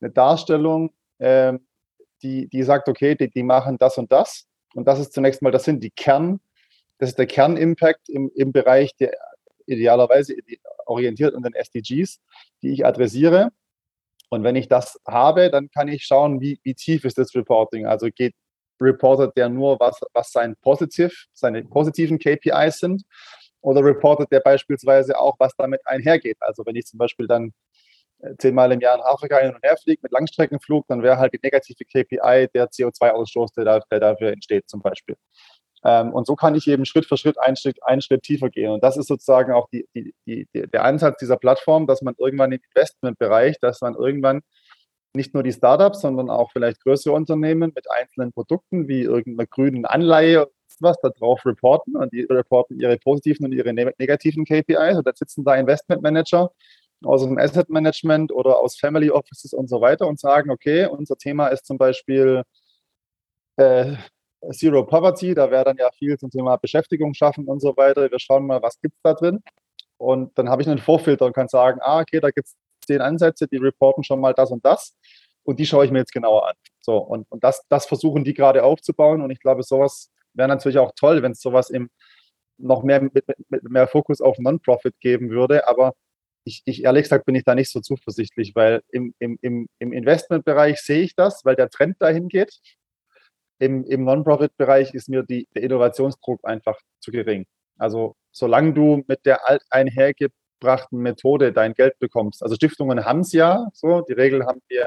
eine 0.00 0.10
Darstellung, 0.10 0.92
äh, 1.18 1.54
die, 2.22 2.48
die 2.48 2.62
sagt, 2.62 2.88
okay, 2.88 3.16
die, 3.16 3.30
die 3.30 3.42
machen 3.42 3.78
das 3.78 3.98
und 3.98 4.12
das. 4.12 4.46
Und 4.74 4.86
das 4.86 4.98
ist 4.98 5.12
zunächst 5.12 5.42
mal, 5.42 5.50
das 5.50 5.64
sind 5.64 5.82
die 5.82 5.90
Kern, 5.90 6.40
das 6.98 7.10
ist 7.10 7.18
der 7.18 7.26
Kernimpact 7.26 8.08
im, 8.08 8.30
im 8.34 8.52
Bereich, 8.52 8.94
der 8.96 9.12
idealerweise 9.66 10.36
orientiert 10.86 11.34
an 11.34 11.42
den 11.42 11.54
SDGs, 11.54 12.20
die 12.62 12.72
ich 12.72 12.86
adressiere. 12.86 13.50
Und 14.30 14.44
wenn 14.44 14.56
ich 14.56 14.68
das 14.68 14.98
habe, 15.06 15.50
dann 15.50 15.68
kann 15.70 15.88
ich 15.88 16.04
schauen, 16.04 16.40
wie, 16.40 16.58
wie 16.62 16.74
tief 16.74 17.04
ist 17.04 17.18
das 17.18 17.34
Reporting. 17.34 17.86
Also 17.86 18.08
geht 18.08 18.34
reportet 18.80 19.36
der 19.36 19.48
nur, 19.48 19.78
was, 19.78 20.00
was 20.12 20.32
sein 20.32 20.56
positiv, 20.60 21.26
seine 21.32 21.62
positiven 21.64 22.18
KPIs 22.18 22.78
sind, 22.78 23.02
oder 23.60 23.84
reportet 23.84 24.30
der 24.32 24.40
beispielsweise 24.40 25.18
auch, 25.18 25.36
was 25.38 25.54
damit 25.56 25.80
einhergeht. 25.86 26.36
Also 26.40 26.66
wenn 26.66 26.76
ich 26.76 26.86
zum 26.86 26.98
Beispiel 26.98 27.26
dann 27.26 27.52
zehnmal 28.38 28.72
im 28.72 28.80
Jahr 28.80 28.96
in 28.96 29.02
Afrika 29.02 29.38
hin 29.38 29.54
und 29.54 29.62
her 29.62 29.76
fliege 29.76 30.00
mit 30.02 30.12
Langstreckenflug, 30.12 30.86
dann 30.88 31.02
wäre 31.02 31.18
halt 31.18 31.32
die 31.32 31.40
negative 31.42 31.84
KPI 31.84 32.48
der 32.54 32.70
CO2-Ausstoß, 32.70 33.54
der, 33.56 33.80
der, 33.90 34.00
dafür 34.00 34.32
entsteht 34.32 34.68
zum 34.68 34.80
Beispiel. 34.80 35.16
Ähm, 35.84 36.12
und 36.12 36.26
so 36.26 36.36
kann 36.36 36.54
ich 36.54 36.68
eben 36.68 36.84
Schritt 36.84 37.06
für 37.06 37.16
Schritt 37.16 37.38
einen 37.40 37.56
Schritt, 37.56 37.78
einen 37.84 38.02
Schritt 38.02 38.22
tiefer 38.22 38.50
gehen. 38.50 38.70
Und 38.70 38.84
das 38.84 38.96
ist 38.96 39.08
sozusagen 39.08 39.52
auch 39.52 39.68
die, 39.72 39.86
die, 39.94 40.14
die, 40.26 40.46
der 40.52 40.84
Ansatz 40.84 41.18
dieser 41.18 41.36
Plattform, 41.36 41.86
dass 41.86 42.02
man 42.02 42.14
irgendwann 42.18 42.52
im 42.52 42.60
Investmentbereich, 42.74 43.58
dass 43.60 43.80
man 43.80 43.94
irgendwann 43.94 44.42
nicht 45.14 45.34
nur 45.34 45.42
die 45.42 45.52
Startups, 45.52 46.00
sondern 46.00 46.30
auch 46.30 46.52
vielleicht 46.52 46.82
größere 46.82 47.12
Unternehmen 47.12 47.72
mit 47.74 47.90
einzelnen 47.90 48.32
Produkten 48.32 48.88
wie 48.88 49.02
irgendeiner 49.02 49.46
grünen 49.46 49.84
Anleihe 49.84 50.48
was 50.80 50.96
da 51.00 51.10
drauf 51.10 51.44
reporten 51.46 51.96
und 51.96 52.12
die 52.12 52.22
reporten 52.22 52.78
ihre 52.78 52.96
positiven 52.98 53.46
und 53.46 53.52
ihre 53.52 53.72
ne-, 53.72 53.94
negativen 53.98 54.44
KPIs. 54.44 54.96
Und 54.96 55.06
da 55.06 55.12
sitzen 55.14 55.44
da 55.44 55.54
Investmentmanager 55.54 56.50
aus 57.06 57.22
dem 57.22 57.38
Asset 57.38 57.68
Management 57.68 58.32
oder 58.32 58.58
aus 58.58 58.78
Family 58.78 59.10
Offices 59.10 59.52
und 59.52 59.68
so 59.68 59.80
weiter 59.80 60.06
und 60.06 60.20
sagen, 60.20 60.50
okay, 60.50 60.86
unser 60.86 61.16
Thema 61.16 61.48
ist 61.48 61.66
zum 61.66 61.78
Beispiel 61.78 62.42
äh, 63.56 63.96
Zero 64.52 64.84
Poverty, 64.84 65.34
da 65.34 65.50
wäre 65.50 65.64
dann 65.64 65.76
ja 65.76 65.90
viel 65.92 66.18
zum 66.18 66.30
Thema 66.30 66.56
Beschäftigung 66.56 67.14
schaffen 67.14 67.46
und 67.46 67.60
so 67.60 67.76
weiter. 67.76 68.10
Wir 68.10 68.18
schauen 68.18 68.46
mal, 68.46 68.60
was 68.62 68.80
gibt 68.80 68.94
es 68.96 69.02
da 69.02 69.14
drin. 69.14 69.40
Und 69.98 70.36
dann 70.36 70.48
habe 70.48 70.62
ich 70.62 70.68
einen 70.68 70.78
Vorfilter 70.78 71.26
und 71.26 71.32
kann 71.32 71.48
sagen, 71.48 71.78
ah, 71.80 72.00
okay, 72.00 72.18
da 72.20 72.30
gibt 72.30 72.48
es 72.48 72.56
zehn 72.84 73.00
Ansätze, 73.00 73.46
die 73.46 73.58
reporten 73.58 74.02
schon 74.02 74.20
mal 74.20 74.34
das 74.34 74.50
und 74.50 74.64
das. 74.64 74.96
Und 75.44 75.60
die 75.60 75.66
schaue 75.66 75.84
ich 75.84 75.92
mir 75.92 75.98
jetzt 75.98 76.12
genauer 76.12 76.48
an. 76.48 76.54
So, 76.80 76.96
und, 76.98 77.30
und 77.30 77.44
das, 77.44 77.64
das 77.68 77.86
versuchen 77.86 78.24
die 78.24 78.34
gerade 78.34 78.64
aufzubauen. 78.64 79.22
Und 79.22 79.30
ich 79.30 79.40
glaube, 79.40 79.62
sowas 79.62 80.10
wäre 80.34 80.48
natürlich 80.48 80.78
auch 80.78 80.92
toll, 80.96 81.22
wenn 81.22 81.32
es 81.32 81.40
sowas 81.40 81.70
im 81.70 81.90
noch 82.58 82.82
mehr 82.82 83.00
mit, 83.00 83.24
mit, 83.48 83.62
mehr 83.68 83.88
Fokus 83.88 84.20
auf 84.20 84.38
Non-Profit 84.38 84.98
geben 85.00 85.30
würde. 85.30 85.68
Aber 85.68 85.94
ich, 86.44 86.62
ich, 86.64 86.84
ehrlich 86.84 87.04
gesagt 87.04 87.24
bin 87.24 87.34
ich 87.34 87.44
da 87.44 87.54
nicht 87.54 87.70
so 87.70 87.80
zuversichtlich, 87.80 88.54
weil 88.54 88.82
im, 88.88 89.14
im, 89.18 89.38
im, 89.42 89.68
im 89.78 89.92
Investmentbereich 89.92 90.80
sehe 90.80 91.02
ich 91.02 91.14
das, 91.14 91.44
weil 91.44 91.56
der 91.56 91.70
Trend 91.70 91.96
dahin 92.00 92.28
geht. 92.28 92.58
Im, 93.58 93.84
im 93.84 94.04
Non-Profit-Bereich 94.04 94.92
ist 94.94 95.08
mir 95.08 95.22
die, 95.22 95.46
der 95.54 95.62
Innovationsdruck 95.62 96.40
einfach 96.42 96.78
zu 97.00 97.12
gering. 97.12 97.46
Also 97.78 98.16
solange 98.32 98.72
du 98.72 99.04
mit 99.06 99.24
der 99.24 99.48
alt 99.48 99.62
einhergebrachten 99.70 100.98
Methode 100.98 101.52
dein 101.52 101.74
Geld 101.74 101.98
bekommst, 101.98 102.42
also 102.42 102.56
Stiftungen 102.56 103.04
haben 103.04 103.20
es 103.20 103.32
ja, 103.32 103.68
so 103.72 104.00
die 104.00 104.14
Regel 104.14 104.44
haben 104.46 104.60
wir 104.68 104.84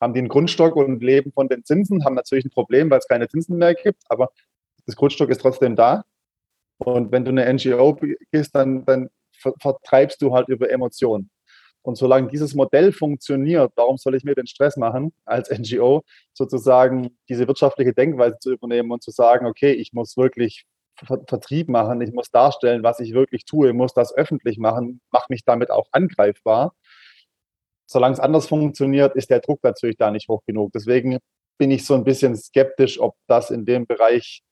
haben 0.00 0.14
einen 0.14 0.28
Grundstock 0.28 0.76
und 0.76 1.02
leben 1.02 1.32
von 1.32 1.48
den 1.48 1.64
Zinsen, 1.64 2.04
haben 2.04 2.14
natürlich 2.14 2.44
ein 2.44 2.50
Problem, 2.50 2.90
weil 2.90 2.98
es 2.98 3.08
keine 3.08 3.28
Zinsen 3.28 3.56
mehr 3.56 3.74
gibt, 3.74 4.02
aber 4.08 4.30
das 4.84 4.96
Grundstock 4.96 5.30
ist 5.30 5.40
trotzdem 5.40 5.74
da. 5.74 6.04
Und 6.78 7.12
wenn 7.12 7.24
du 7.24 7.30
eine 7.30 7.52
NGO 7.52 7.98
bist, 8.30 8.54
dann, 8.54 8.84
dann 8.84 9.08
vertreibst 9.60 10.22
du 10.22 10.32
halt 10.34 10.48
über 10.48 10.70
Emotionen. 10.70 11.30
Und 11.82 11.96
solange 11.96 12.28
dieses 12.28 12.54
Modell 12.54 12.90
funktioniert, 12.90 13.72
warum 13.76 13.96
soll 13.96 14.16
ich 14.16 14.24
mir 14.24 14.34
den 14.34 14.48
Stress 14.48 14.76
machen, 14.76 15.12
als 15.24 15.50
NGO 15.50 16.02
sozusagen 16.32 17.16
diese 17.28 17.46
wirtschaftliche 17.46 17.92
Denkweise 17.92 18.38
zu 18.40 18.50
übernehmen 18.50 18.90
und 18.90 19.04
zu 19.04 19.12
sagen, 19.12 19.46
okay, 19.46 19.72
ich 19.72 19.92
muss 19.92 20.16
wirklich 20.16 20.66
Vertrieb 21.28 21.68
machen, 21.68 22.00
ich 22.00 22.12
muss 22.12 22.30
darstellen, 22.30 22.82
was 22.82 23.00
ich 23.00 23.12
wirklich 23.12 23.44
tue, 23.44 23.72
muss 23.72 23.94
das 23.94 24.12
öffentlich 24.16 24.58
machen, 24.58 25.00
mache 25.12 25.26
mich 25.28 25.44
damit 25.44 25.70
auch 25.70 25.86
angreifbar. 25.92 26.74
Solange 27.86 28.14
es 28.14 28.20
anders 28.20 28.48
funktioniert, 28.48 29.14
ist 29.14 29.30
der 29.30 29.40
Druck 29.40 29.62
natürlich 29.62 29.96
da 29.96 30.10
nicht 30.10 30.28
hoch 30.28 30.42
genug. 30.44 30.72
Deswegen 30.72 31.18
bin 31.58 31.70
ich 31.70 31.86
so 31.86 31.94
ein 31.94 32.04
bisschen 32.04 32.34
skeptisch, 32.36 32.98
ob 32.98 33.14
das 33.28 33.50
in 33.50 33.64
dem 33.64 33.86
Bereich 33.86 34.42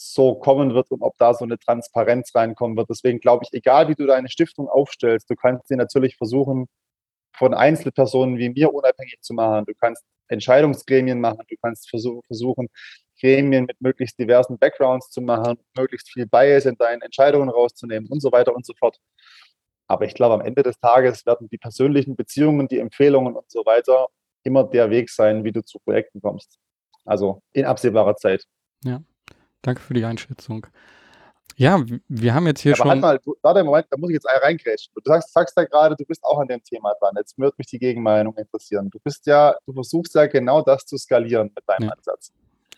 so 0.00 0.36
kommen 0.36 0.74
wird 0.74 0.92
und 0.92 1.02
ob 1.02 1.16
da 1.18 1.34
so 1.34 1.44
eine 1.44 1.58
Transparenz 1.58 2.32
reinkommen 2.32 2.76
wird. 2.76 2.88
Deswegen 2.88 3.18
glaube 3.18 3.44
ich, 3.44 3.52
egal 3.52 3.88
wie 3.88 3.96
du 3.96 4.06
deine 4.06 4.28
Stiftung 4.28 4.68
aufstellst, 4.68 5.28
du 5.28 5.34
kannst 5.34 5.66
sie 5.66 5.74
natürlich 5.74 6.16
versuchen, 6.16 6.68
von 7.36 7.52
Einzelpersonen 7.52 8.38
wie 8.38 8.50
mir 8.50 8.72
unabhängig 8.72 9.18
zu 9.20 9.34
machen. 9.34 9.64
Du 9.66 9.72
kannst 9.74 10.04
Entscheidungsgremien 10.28 11.20
machen, 11.20 11.40
du 11.48 11.56
kannst 11.60 11.90
versuchen, 11.90 12.68
Gremien 13.20 13.64
mit 13.64 13.80
möglichst 13.80 14.18
diversen 14.20 14.56
Backgrounds 14.58 15.10
zu 15.10 15.20
machen, 15.20 15.58
möglichst 15.76 16.12
viel 16.12 16.26
Bias 16.26 16.66
in 16.66 16.76
deinen 16.76 17.02
Entscheidungen 17.02 17.48
rauszunehmen 17.48 18.08
und 18.08 18.20
so 18.20 18.30
weiter 18.30 18.54
und 18.54 18.64
so 18.64 18.74
fort. 18.78 18.98
Aber 19.88 20.04
ich 20.04 20.14
glaube, 20.14 20.34
am 20.34 20.42
Ende 20.42 20.62
des 20.62 20.78
Tages 20.78 21.26
werden 21.26 21.48
die 21.48 21.58
persönlichen 21.58 22.14
Beziehungen, 22.14 22.68
die 22.68 22.78
Empfehlungen 22.78 23.34
und 23.34 23.50
so 23.50 23.66
weiter 23.66 24.06
immer 24.44 24.62
der 24.62 24.90
Weg 24.90 25.10
sein, 25.10 25.42
wie 25.42 25.50
du 25.50 25.64
zu 25.64 25.80
Projekten 25.80 26.20
kommst. 26.20 26.58
Also 27.04 27.42
in 27.52 27.64
absehbarer 27.64 28.14
Zeit. 28.14 28.44
Ja. 28.84 29.02
Danke 29.62 29.80
für 29.80 29.94
die 29.94 30.04
Einschätzung. 30.04 30.66
Ja, 31.56 31.84
wir 32.06 32.34
haben 32.34 32.46
jetzt 32.46 32.60
hier 32.60 32.72
Aber 32.74 32.92
schon. 32.92 33.02
Halt 33.04 33.26
mal, 33.26 33.34
warte, 33.42 33.64
Moment, 33.64 33.86
da 33.90 33.96
muss 33.96 34.10
ich 34.10 34.14
jetzt 34.14 34.28
reingrätschen. 34.28 34.92
Du 34.94 35.00
sagst, 35.04 35.32
sagst 35.32 35.56
ja 35.56 35.64
gerade, 35.64 35.96
du 35.96 36.04
bist 36.04 36.22
auch 36.22 36.38
an 36.38 36.46
dem 36.46 36.62
Thema 36.62 36.94
dran. 37.00 37.14
Jetzt 37.16 37.36
würde 37.36 37.56
mich 37.58 37.66
die 37.66 37.80
Gegenmeinung 37.80 38.36
interessieren. 38.36 38.90
Du 38.90 39.00
bist 39.00 39.26
ja, 39.26 39.56
du 39.66 39.72
versuchst 39.72 40.14
ja 40.14 40.26
genau 40.26 40.62
das 40.62 40.86
zu 40.86 40.96
skalieren 40.96 41.50
mit 41.54 41.64
deinem 41.66 41.88
ja. 41.88 41.94
Ansatz. 41.94 42.32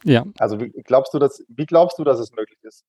Ja. 0.05 0.24
Also 0.39 0.59
wie 0.61 0.70
glaubst 0.70 1.12
du, 1.12 1.18
dass, 1.18 1.45
wie 1.49 1.66
glaubst 1.66 1.99
du, 1.99 2.05
dass 2.05 2.18
es 2.20 2.33
möglich 2.33 2.59
ist? 2.62 2.87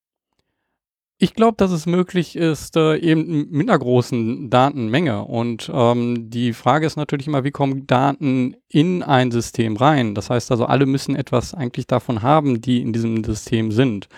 Ich 1.24 1.36
glaube, 1.36 1.56
dass 1.56 1.70
es 1.70 1.86
möglich 1.86 2.36
ist, 2.36 2.76
äh, 2.76 2.98
eben 2.98 3.48
mit 3.52 3.70
einer 3.70 3.78
großen 3.78 4.50
Datenmenge. 4.50 5.24
Und 5.24 5.70
ähm, 5.72 6.32
die 6.32 6.52
Frage 6.52 6.88
ist 6.88 6.96
natürlich 6.96 7.28
immer, 7.28 7.44
wie 7.44 7.52
kommen 7.52 7.86
Daten 7.86 8.56
in 8.70 9.04
ein 9.04 9.30
System 9.30 9.76
rein? 9.76 10.16
Das 10.16 10.32
heißt 10.32 10.50
also, 10.50 10.66
alle 10.66 10.88
müssen 10.88 11.16
etwas 11.16 11.54
eigentlich 11.54 11.86
davon 11.86 12.24
haben, 12.24 12.60
die 12.60 12.82
in 12.82 12.92
diesem 12.92 13.24
System 13.24 13.72
sind. 13.72 14.10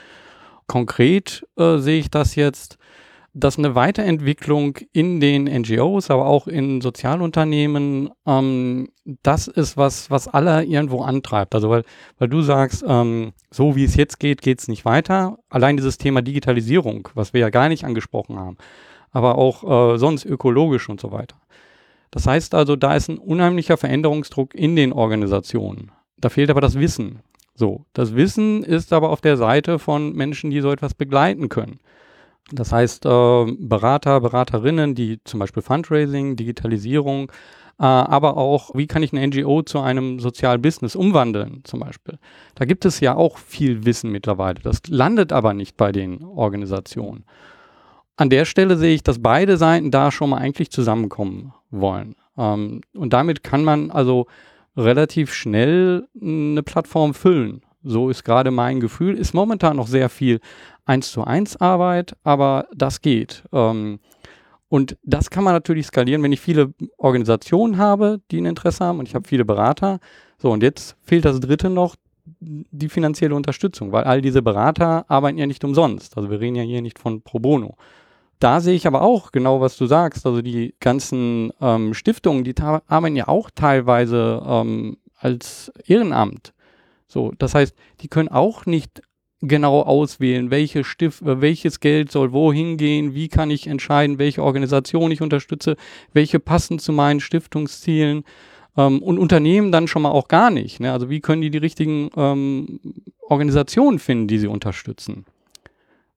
Konkret 0.68 1.46
äh, 1.58 1.78
sehe 1.80 2.00
ich 2.00 2.10
das 2.10 2.36
jetzt 2.36 2.78
dass 3.34 3.58
eine 3.58 3.74
Weiterentwicklung 3.74 4.78
in 4.92 5.20
den 5.20 5.46
NGOs, 5.46 6.12
aber 6.12 6.28
auch 6.28 6.48
in 6.48 6.82
Sozialunternehmen, 6.82 8.12
ähm, 8.28 8.90
das 9.24 9.48
ist 9.48 9.76
was, 9.76 10.12
was 10.12 10.28
alle 10.28 10.64
irgendwo 10.64 11.02
antreibt. 11.02 11.56
Also 11.56 11.70
weil, 11.70 11.84
weil 12.20 12.30
du 12.30 12.42
sagst, 12.42 12.86
ähm, 12.88 13.34
so 13.50 13.76
wie 13.76 13.86
es 13.86 13.96
jetzt 13.96 14.20
geht, 14.20 14.42
geht 14.44 14.60
es 14.60 14.68
nicht 14.68 14.86
weiter. 14.86 15.40
Allein 15.50 15.78
dieses 15.78 15.98
Thema 15.98 16.22
Digitalisierung, 16.22 17.10
was 17.16 17.34
wir 17.34 17.42
ja 17.42 17.50
gar 17.50 17.70
nicht 17.70 17.86
angesprochen 17.86 18.38
haben, 18.38 18.58
aber 19.12 19.38
auch 19.38 19.94
äh, 19.94 19.98
sonst 19.98 20.26
ökologisch 20.26 20.88
und 20.88 21.02
so 21.02 21.12
weiter. 21.12 21.38
Das 22.12 22.28
heißt 22.28 22.54
also, 22.54 22.76
da 22.76 22.96
ist 22.96 23.10
ein 23.10 23.18
unheimlicher 23.18 23.78
Veränderungsdruck 23.78 24.54
in 24.54 24.76
den 24.76 24.94
Organisationen. 24.94 25.92
Da 26.18 26.30
fehlt 26.30 26.52
aber 26.52 26.62
das 26.62 26.78
Wissen. 26.78 27.22
So, 27.56 27.86
das 27.94 28.16
Wissen 28.16 28.64
ist 28.64 28.94
aber 28.94 29.10
auf 29.10 29.22
der 29.22 29.38
Seite 29.38 29.80
von 29.80 30.14
Menschen, 30.14 30.52
die 30.52 30.62
so 30.62 30.72
etwas 30.72 30.94
begleiten 30.94 31.50
können. 31.50 31.80
Das 32.52 32.72
heißt, 32.72 33.06
äh, 33.06 33.46
Berater, 33.60 34.20
Beraterinnen, 34.22 34.96
die 34.96 35.20
zum 35.24 35.40
Beispiel 35.40 35.64
Fundraising, 35.64 36.36
Digitalisierung, 36.36 37.32
äh, 37.80 37.86
aber 37.86 38.38
auch, 38.38 38.72
wie 38.76 38.88
kann 38.88 39.02
ich 39.02 39.14
ein 39.14 39.30
NGO 39.30 39.64
zu 39.64 39.80
einem 39.80 40.20
Sozialbusiness 40.20 40.96
umwandeln, 40.96 41.62
zum 41.64 41.80
Beispiel. 41.80 42.20
Da 42.56 42.66
gibt 42.66 42.86
es 42.86 43.00
ja 43.00 43.16
auch 43.16 43.38
viel 43.38 43.86
Wissen 43.86 44.12
mittlerweile. 44.12 44.60
Das 44.62 44.82
landet 44.88 45.32
aber 45.32 45.54
nicht 45.54 45.78
bei 45.78 45.92
den 45.92 46.24
Organisationen. 46.24 47.26
An 48.16 48.30
der 48.30 48.46
Stelle 48.46 48.78
sehe 48.78 48.94
ich, 48.94 49.04
dass 49.04 49.22
beide 49.22 49.58
Seiten 49.58 49.90
da 49.90 50.12
schon 50.12 50.30
mal 50.30 50.38
eigentlich 50.38 50.70
zusammenkommen 50.70 51.54
wollen. 51.72 52.16
Ähm, 52.38 52.82
und 52.94 53.14
damit 53.14 53.44
kann 53.44 53.64
man 53.64 53.90
also 53.90 54.28
relativ 54.78 55.34
schnell 55.34 56.08
eine 56.22 56.62
Plattform 56.62 57.14
füllen. 57.14 57.62
So 57.84 58.10
ist 58.10 58.24
gerade 58.24 58.52
mein 58.52 58.80
Gefühl. 58.80 59.16
Ist 59.16 59.34
momentan 59.34 59.78
noch 59.78 59.88
sehr 59.88 60.10
viel 60.10 60.40
1 60.86 61.12
zu 61.12 61.24
1 61.24 61.58
Arbeit, 61.58 62.16
aber 62.24 62.68
das 62.76 63.02
geht. 63.02 63.44
Ähm, 63.52 64.00
und 64.70 64.98
das 65.04 65.30
kann 65.30 65.44
man 65.44 65.54
natürlich 65.54 65.86
skalieren, 65.88 66.24
wenn 66.24 66.32
ich 66.32 66.42
viele 66.42 66.74
Organisationen 66.98 67.78
habe, 67.78 68.22
die 68.32 68.42
ein 68.42 68.46
Interesse 68.46 68.84
haben 68.86 69.00
und 69.00 69.08
ich 69.08 69.16
habe 69.16 69.28
viele 69.28 69.46
Berater. 69.46 70.00
So, 70.40 70.52
und 70.52 70.64
jetzt 70.64 70.96
fehlt 71.04 71.26
das 71.26 71.40
dritte 71.40 71.70
noch, 71.70 71.96
die 72.40 72.90
finanzielle 72.90 73.36
Unterstützung, 73.36 73.92
weil 73.92 74.06
all 74.06 74.22
diese 74.22 74.42
Berater 74.42 75.06
arbeiten 75.10 75.38
ja 75.38 75.46
nicht 75.46 75.64
umsonst. 75.64 76.18
Also 76.18 76.30
wir 76.30 76.40
reden 76.40 76.56
ja 76.56 76.64
hier 76.64 76.82
nicht 76.82 76.98
von 76.98 77.22
Pro 77.22 77.40
Bono. 77.40 77.76
Da 78.40 78.60
sehe 78.60 78.76
ich 78.76 78.88
aber 78.88 79.02
auch 79.02 79.32
genau, 79.32 79.62
was 79.62 79.78
du 79.78 79.86
sagst. 79.86 80.26
Also 80.26 80.42
die 80.42 80.74
ganzen 80.80 81.52
ähm, 81.62 81.94
Stiftungen, 81.94 82.44
die 82.44 82.56
arbeiten 82.60 83.16
ja 83.16 83.28
auch 83.28 83.50
teilweise 83.54 84.42
ähm, 84.46 84.98
als 85.18 85.72
Ehrenamt. 85.86 86.54
So, 87.08 87.32
das 87.38 87.56
heißt, 87.56 87.76
die 88.02 88.08
können 88.08 88.30
auch 88.30 88.66
nicht 88.66 89.02
genau 89.48 89.82
auswählen, 89.82 90.52
welche 90.52 90.84
Stift, 90.84 91.22
äh, 91.22 91.42
welches 91.42 91.80
Geld 91.80 92.12
soll 92.12 92.32
wohin 92.32 92.78
gehen, 92.78 93.14
wie 93.14 93.28
kann 93.28 93.52
ich 93.52 93.68
entscheiden, 93.68 94.18
welche 94.18 94.44
Organisation 94.44 95.12
ich 95.12 95.22
unterstütze, 95.22 95.76
welche 96.14 96.40
passen 96.40 96.80
zu 96.80 96.92
meinen 96.94 97.20
Stiftungszielen. 97.20 98.24
Ähm, 98.76 99.04
und 99.04 99.20
Unternehmen 99.20 99.72
dann 99.72 99.88
schon 99.88 100.02
mal 100.02 100.12
auch 100.12 100.28
gar 100.28 100.50
nicht. 100.50 100.80
Ne? 100.80 100.92
Also 100.92 101.10
wie 101.10 101.20
können 101.20 101.42
die 101.42 101.52
die 101.52 101.60
richtigen 101.60 102.10
ähm, 102.16 102.80
Organisationen 103.22 104.00
finden, 104.00 104.28
die 104.28 104.40
sie 104.40 104.48
unterstützen? 104.48 105.26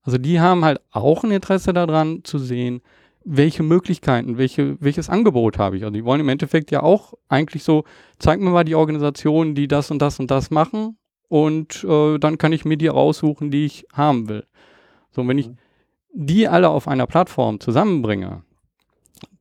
Also 0.02 0.18
die 0.18 0.40
haben 0.40 0.64
halt 0.64 0.80
auch 0.92 1.24
ein 1.24 1.32
Interesse 1.32 1.72
daran 1.72 2.20
zu 2.22 2.38
sehen, 2.38 2.80
welche 3.24 3.64
Möglichkeiten, 3.64 4.38
welche, 4.38 4.80
welches 4.80 5.10
Angebot 5.10 5.58
habe 5.58 5.76
ich. 5.76 5.82
Also 5.82 5.92
die 5.92 6.04
wollen 6.04 6.20
im 6.20 6.28
Endeffekt 6.28 6.70
ja 6.70 6.84
auch 6.84 7.14
eigentlich 7.28 7.64
so, 7.64 7.84
zeig 8.20 8.40
mir 8.40 8.50
mal 8.50 8.62
die 8.62 8.76
Organisationen, 8.76 9.56
die 9.56 9.66
das 9.66 9.90
und 9.90 10.00
das 10.00 10.20
und 10.20 10.30
das 10.30 10.50
machen 10.50 10.96
und 11.28 11.84
äh, 11.84 12.18
dann 12.18 12.38
kann 12.38 12.52
ich 12.52 12.64
mir 12.64 12.76
die 12.76 12.88
raussuchen, 12.88 13.50
die 13.50 13.66
ich 13.66 13.86
haben 13.92 14.28
will. 14.28 14.46
So, 15.10 15.22
und 15.22 15.28
wenn 15.28 15.38
ich 15.38 15.48
mhm. 15.48 15.58
die 16.12 16.48
alle 16.48 16.68
auf 16.68 16.88
einer 16.88 17.06
Plattform 17.06 17.60
zusammenbringe, 17.60 18.42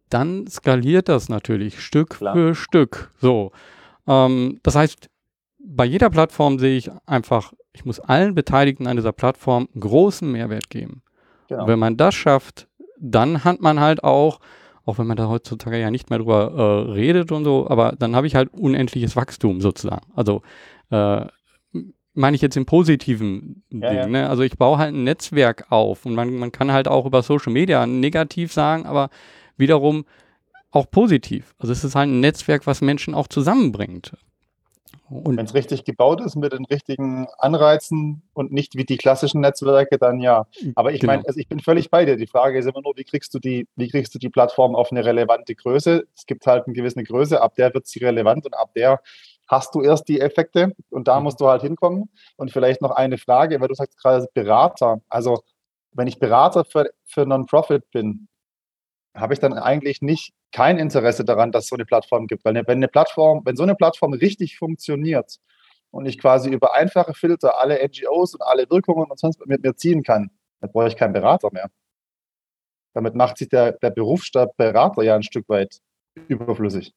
dann 0.10 0.48
skaliert 0.48 1.10
das 1.10 1.30
natürlich 1.30 1.80
Stück 1.80 2.12
Klar. 2.12 2.34
für 2.34 2.56
Stück. 2.56 3.12
So, 3.20 3.52
ähm, 4.08 4.60
das 4.64 4.76
heißt, 4.76 5.10
bei 5.60 5.86
jeder 5.86 6.10
Plattform 6.10 6.60
sehe 6.60 6.78
ich 6.78 6.92
einfach, 7.06 7.54
ich 7.74 7.86
muss 7.86 8.00
allen 8.00 8.36
Beteiligten 8.36 8.88
an 8.88 8.98
dieser 8.98 9.12
Plattform 9.12 9.68
großen 9.78 10.32
Mehrwert 10.32 10.70
geben. 10.70 11.02
Genau. 11.48 11.68
wenn 11.68 11.80
man 11.80 11.98
das 11.98 12.16
schafft, 12.16 12.68
dann 13.00 13.44
hat 13.44 13.62
man 13.62 13.80
halt 13.80 14.04
auch, 14.04 14.40
auch 14.86 14.98
wenn 14.98 15.08
man 15.08 15.18
da 15.18 15.28
heutzutage 15.28 15.80
ja 15.80 15.92
nicht 15.92 16.10
mehr 16.10 16.20
drüber 16.20 16.88
äh, 16.88 16.92
redet 16.92 17.32
und 17.32 17.44
so, 17.44 17.70
aber 17.70 17.94
dann 17.98 18.16
habe 18.16 18.28
ich 18.28 18.36
halt 18.36 18.54
unendliches 18.54 19.16
Wachstum 19.16 19.62
sozusagen. 19.62 20.06
Also 20.16 20.42
äh, 20.90 21.26
meine 22.16 22.36
ich 22.36 22.41
jetzt 22.41 22.57
im 22.57 22.66
positiven 22.66 23.63
ja, 23.70 23.89
Ding. 23.89 23.97
Ja. 23.97 24.07
Ne? 24.07 24.30
Also 24.30 24.43
ich 24.43 24.57
baue 24.57 24.78
halt 24.78 24.93
ein 24.93 25.03
Netzwerk 25.03 25.72
auf 25.72 26.05
und 26.05 26.16
man, 26.16 26.34
man 26.36 26.51
kann 26.51 26.72
halt 26.72 26.88
auch 26.88 27.05
über 27.05 27.22
Social 27.22 27.53
Media 27.53 27.86
negativ 27.86 28.51
sagen, 28.51 28.86
aber 28.86 29.09
wiederum 29.57 30.05
auch 30.72 30.89
positiv. 30.89 31.55
Also 31.59 31.72
es 31.72 31.84
ist 31.84 31.95
halt 31.95 32.09
ein 32.09 32.20
Netzwerk, 32.20 32.68
was 32.68 32.82
Menschen 32.82 33.13
auch 33.13 33.28
zusammenbringt. 33.28 34.13
Wenn 35.09 35.45
es 35.45 35.53
richtig 35.53 35.84
gebaut 35.84 36.20
ist 36.22 36.36
mit 36.36 36.51
den 36.51 36.66
richtigen 36.66 37.28
Anreizen 37.38 38.24
und 38.34 38.51
nicht 38.51 38.76
wie 38.76 38.86
die 38.86 38.97
klassischen 38.97 39.41
Netzwerke, 39.41 39.99
dann 39.99 40.20
ja. 40.20 40.47
Aber 40.74 40.93
ich 40.93 41.01
genau. 41.01 41.13
meine, 41.13 41.28
also 41.28 41.39
ich 41.39 41.47
bin 41.47 41.59
völlig 41.59 41.91
bei 41.91 42.05
dir. 42.05 42.18
Die 42.18 42.26
Frage 42.26 42.57
ist 42.57 42.66
immer 42.66 42.82
nur, 42.82 42.93
wie 42.95 43.03
kriegst 43.03 43.34
du 43.34 43.39
die, 43.39 43.68
wie 43.76 43.88
kriegst 43.88 44.16
du 44.16 44.20
die 44.20 44.30
Plattform 44.30 44.76
auf 44.76 44.91
eine 44.91 45.05
relevante 45.05 45.53
Größe? 45.53 46.07
Es 46.16 46.26
gibt 46.26 46.47
halt 46.47 46.66
eine 46.66 46.74
gewisse 46.74 47.03
Größe, 47.03 47.39
ab 47.39 47.53
der 47.55 47.74
wird 47.74 47.86
sie 47.86 47.99
relevant 47.99 48.45
und 48.45 48.55
ab 48.55 48.72
der 48.74 48.99
hast 49.48 49.76
du 49.76 49.82
erst 49.82 50.08
die 50.08 50.20
Effekte 50.20 50.74
und 50.89 51.08
da 51.08 51.18
mhm. 51.20 51.26
musst 51.26 51.39
du 51.39 51.48
halt 51.48 51.62
hinkommen. 51.62 52.10
Und 52.36 52.52
vielleicht 52.52 52.82
noch 52.82 52.91
eine 52.91 53.18
Frage, 53.18 53.60
weil 53.62 53.68
du 53.68 53.76
sagst 53.76 53.98
gerade 54.02 54.28
Berater. 54.34 55.02
Also 55.10 55.43
wenn 55.91 56.08
ich 56.08 56.20
Berater 56.20 56.66
für, 56.66 56.89
für 57.06 57.26
Non-Profit 57.26 57.89
bin, 57.91 58.28
habe 59.16 59.34
ich 59.34 59.39
dann 59.39 59.54
eigentlich 59.54 60.02
nicht 60.02 60.34
kein 60.52 60.78
Interesse 60.78 61.24
daran, 61.24 61.52
dass 61.52 61.66
es 61.66 61.70
so 61.70 61.76
eine 61.76 61.86
Plattform 61.86 62.28
gibt. 62.28 62.43
Weil 62.43 62.56
wenn 62.56 62.78
eine 62.78 62.88
Plattform, 62.88 63.41
wenn 63.46 63.56
so 63.56 63.64
eine 63.64 63.76
Plattform 63.76 64.14
richtig 64.14 64.58
funktioniert 64.58 65.38
und 65.91 66.06
ich 66.06 66.20
quasi 66.20 66.50
über 66.50 66.74
einfache 66.74 67.14
Filter 67.14 67.60
alle 67.60 67.80
NGOs 67.86 68.36
und 68.36 68.41
alle 68.41 68.70
Wirkungen 68.70 69.10
und 69.10 69.20
sonst 69.20 69.46
mit 69.46 69.64
mir 69.64 69.76
ziehen 69.76 70.04
kann, 70.04 70.32
dann 70.60 70.72
brauche 70.72 70.88
ich 70.88 70.98
keinen 70.98 71.14
Berater 71.14 71.50
mehr. 71.52 71.70
Damit 72.93 73.16
macht 73.16 73.38
sich 73.38 73.50
der, 73.50 73.74
der 73.74 73.89
Berufsstab 73.89 74.56
Berater 74.58 75.04
ja 75.04 75.16
ein 75.16 75.24
Stück 75.24 75.48
weit 75.50 75.80
überflüssig. 76.28 76.93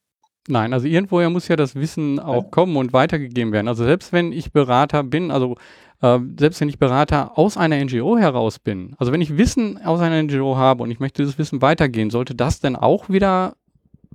Nein, 0.47 0.73
also 0.73 0.87
irgendwoher 0.87 1.29
muss 1.29 1.47
ja 1.47 1.55
das 1.55 1.75
Wissen 1.75 2.19
auch 2.19 2.49
kommen 2.49 2.75
und 2.77 2.93
weitergegeben 2.93 3.53
werden. 3.53 3.67
Also 3.67 3.83
selbst 3.83 4.11
wenn 4.13 4.31
ich 4.31 4.51
Berater 4.51 5.03
bin, 5.03 5.31
also 5.31 5.55
äh, 6.01 6.19
selbst 6.39 6.61
wenn 6.61 6.69
ich 6.69 6.79
Berater 6.79 7.37
aus 7.37 7.57
einer 7.57 7.83
NGO 7.83 8.17
heraus 8.17 8.57
bin, 8.57 8.95
also 8.97 9.11
wenn 9.11 9.21
ich 9.21 9.37
Wissen 9.37 9.83
aus 9.83 9.99
einer 9.99 10.21
NGO 10.23 10.57
habe 10.57 10.83
und 10.83 10.91
ich 10.91 10.99
möchte 10.99 11.21
dieses 11.21 11.37
Wissen 11.37 11.61
weitergehen, 11.61 12.09
sollte 12.09 12.35
das 12.35 12.59
denn 12.61 12.75
auch 12.75 13.09
wieder 13.09 13.55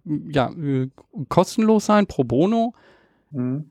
ja, 0.04 0.50
äh, 0.50 0.88
kostenlos 1.28 1.86
sein, 1.86 2.06
pro 2.06 2.24
bono? 2.24 2.74
Mhm. 3.30 3.70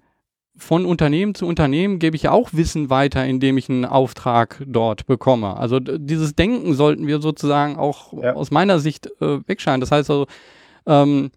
Von 0.55 0.85
Unternehmen 0.85 1.33
zu 1.33 1.47
Unternehmen 1.47 1.97
gebe 1.97 2.15
ich 2.15 2.23
ja 2.23 2.31
auch 2.31 2.53
Wissen 2.53 2.91
weiter, 2.91 3.25
indem 3.25 3.57
ich 3.57 3.69
einen 3.69 3.85
Auftrag 3.85 4.63
dort 4.67 5.07
bekomme. 5.07 5.57
Also 5.57 5.79
dieses 5.79 6.35
Denken 6.35 6.75
sollten 6.75 7.07
wir 7.07 7.19
sozusagen 7.19 7.75
auch 7.75 8.13
ja. 8.13 8.35
aus 8.35 8.51
meiner 8.51 8.77
Sicht 8.77 9.07
äh, 9.19 9.39
wegscheinen. 9.47 9.81
Das 9.81 9.91
heißt 9.91 10.11
also, 10.11 10.27
ähm, 10.85 11.31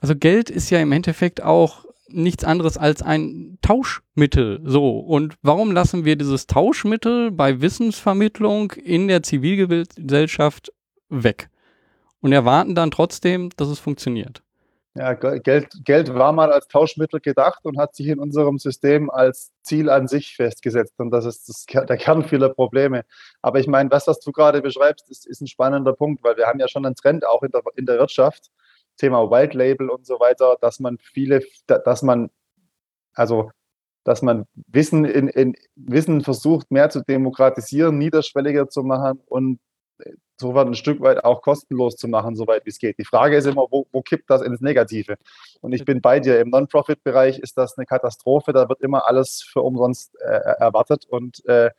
also 0.00 0.14
Geld 0.16 0.50
ist 0.50 0.70
ja 0.70 0.78
im 0.78 0.92
Endeffekt 0.92 1.42
auch 1.42 1.84
nichts 2.08 2.44
anderes 2.44 2.78
als 2.78 3.02
ein 3.02 3.58
Tauschmittel. 3.62 4.60
So. 4.64 4.98
Und 4.98 5.34
warum 5.42 5.72
lassen 5.72 6.04
wir 6.04 6.16
dieses 6.16 6.46
Tauschmittel 6.46 7.30
bei 7.30 7.60
Wissensvermittlung 7.60 8.72
in 8.72 9.08
der 9.08 9.22
Zivilgesellschaft 9.22 10.72
weg? 11.08 11.50
Und 12.20 12.32
erwarten 12.32 12.74
dann 12.74 12.90
trotzdem, 12.90 13.50
dass 13.56 13.68
es 13.68 13.78
funktioniert. 13.78 14.42
Ja, 14.94 15.12
Geld, 15.12 15.68
Geld 15.84 16.12
war 16.12 16.32
mal 16.32 16.50
als 16.52 16.66
Tauschmittel 16.66 17.20
gedacht 17.20 17.64
und 17.64 17.78
hat 17.78 17.94
sich 17.94 18.08
in 18.08 18.18
unserem 18.18 18.58
System 18.58 19.10
als 19.10 19.52
Ziel 19.62 19.90
an 19.90 20.08
sich 20.08 20.34
festgesetzt. 20.34 20.94
Und 20.98 21.12
das 21.12 21.24
ist 21.24 21.48
das, 21.48 21.66
der 21.66 21.96
Kern 21.96 22.24
vieler 22.24 22.48
Probleme. 22.48 23.04
Aber 23.40 23.60
ich 23.60 23.68
meine, 23.68 23.92
was, 23.92 24.08
was 24.08 24.18
du 24.18 24.32
gerade 24.32 24.60
beschreibst, 24.60 25.08
ist, 25.08 25.24
ist 25.28 25.40
ein 25.40 25.46
spannender 25.46 25.92
Punkt, 25.92 26.24
weil 26.24 26.36
wir 26.36 26.46
haben 26.46 26.58
ja 26.58 26.66
schon 26.66 26.84
einen 26.84 26.96
Trend 26.96 27.24
auch 27.24 27.44
in 27.44 27.52
der, 27.52 27.62
in 27.76 27.86
der 27.86 27.98
Wirtschaft, 27.98 28.50
Thema 28.98 29.30
White 29.30 29.56
Label 29.56 29.88
und 29.90 30.06
so 30.06 30.20
weiter, 30.20 30.58
dass 30.60 30.80
man 30.80 30.98
viele, 30.98 31.42
dass 31.66 32.02
man, 32.02 32.30
also 33.14 33.50
dass 34.04 34.22
man 34.22 34.46
Wissen 34.66 35.04
in, 35.04 35.28
in 35.28 35.54
Wissen 35.76 36.22
versucht, 36.22 36.70
mehr 36.70 36.90
zu 36.90 37.02
demokratisieren, 37.02 37.98
niederschwelliger 37.98 38.68
zu 38.68 38.82
machen 38.82 39.20
und 39.26 39.60
so 40.40 40.56
ein 40.56 40.74
Stück 40.74 41.00
weit 41.00 41.24
auch 41.24 41.42
kostenlos 41.42 41.96
zu 41.96 42.06
machen, 42.08 42.36
soweit 42.36 42.64
wie 42.64 42.70
es 42.70 42.78
geht. 42.78 42.98
Die 42.98 43.04
Frage 43.04 43.36
ist 43.36 43.46
immer, 43.46 43.66
wo, 43.70 43.86
wo 43.90 44.02
kippt 44.02 44.30
das 44.30 44.40
ins 44.40 44.60
Negative? 44.60 45.16
Und 45.60 45.72
ich 45.72 45.84
bin 45.84 46.00
bei 46.00 46.20
dir. 46.20 46.40
Im 46.40 46.50
Non-Profit-Bereich 46.50 47.40
ist 47.40 47.58
das 47.58 47.76
eine 47.76 47.86
Katastrophe. 47.86 48.52
Da 48.52 48.68
wird 48.68 48.80
immer 48.80 49.08
alles 49.08 49.42
für 49.42 49.62
umsonst 49.62 50.14
äh, 50.20 50.26
erwartet. 50.58 51.06
Und 51.08 51.44
äh, 51.46 51.70